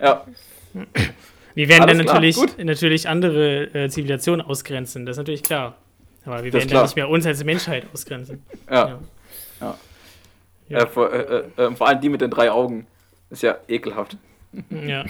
ja. 0.00 0.26
Wir 1.56 1.70
werden 1.70 1.84
Alles 1.84 1.96
dann 1.96 2.06
natürlich, 2.06 2.36
natürlich 2.58 3.08
andere 3.08 3.64
äh, 3.74 3.88
Zivilisationen 3.88 4.44
ausgrenzen, 4.44 5.06
das 5.06 5.14
ist 5.14 5.18
natürlich 5.18 5.42
klar. 5.42 5.74
Aber 6.26 6.44
wir 6.44 6.50
das 6.50 6.60
werden 6.60 6.70
dann 6.74 6.82
nicht 6.82 6.96
mehr 6.96 7.08
uns 7.08 7.24
als 7.24 7.42
Menschheit 7.44 7.86
ausgrenzen. 7.94 8.42
Ja. 8.70 8.88
ja. 8.88 9.00
ja. 9.62 9.78
ja. 10.68 10.78
Äh, 10.80 10.86
vor, 10.86 11.10
äh, 11.10 11.44
äh, 11.56 11.74
vor, 11.74 11.88
allem 11.88 12.00
die 12.02 12.10
mit 12.10 12.20
den 12.20 12.30
drei 12.30 12.50
Augen. 12.50 12.86
Ist 13.30 13.42
ja 13.42 13.56
ekelhaft. 13.68 14.18
Ja. 14.70 15.04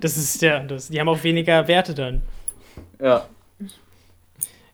Das 0.00 0.16
ist 0.16 0.40
ja, 0.40 0.60
das, 0.60 0.88
die 0.88 1.00
haben 1.00 1.08
auch 1.08 1.22
weniger 1.22 1.66
Werte 1.68 1.94
dann. 1.94 2.22
Ja. 3.00 3.26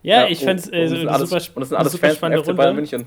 Ja, 0.03 0.21
ja 0.23 0.27
ich 0.27 0.43
fand 0.43 0.59
es 0.59 0.71
äh, 0.71 0.75
eine 0.75 1.11
alles, 1.11 1.29
super, 1.29 1.41
und 1.55 1.61
das 1.61 1.69
sind 1.69 1.77
alles 1.77 1.91
super 1.91 2.07
Fans 2.07 2.17
spannende 2.17 2.45
Runde. 2.45 2.53
Bayern 2.53 2.75
München. 2.75 3.05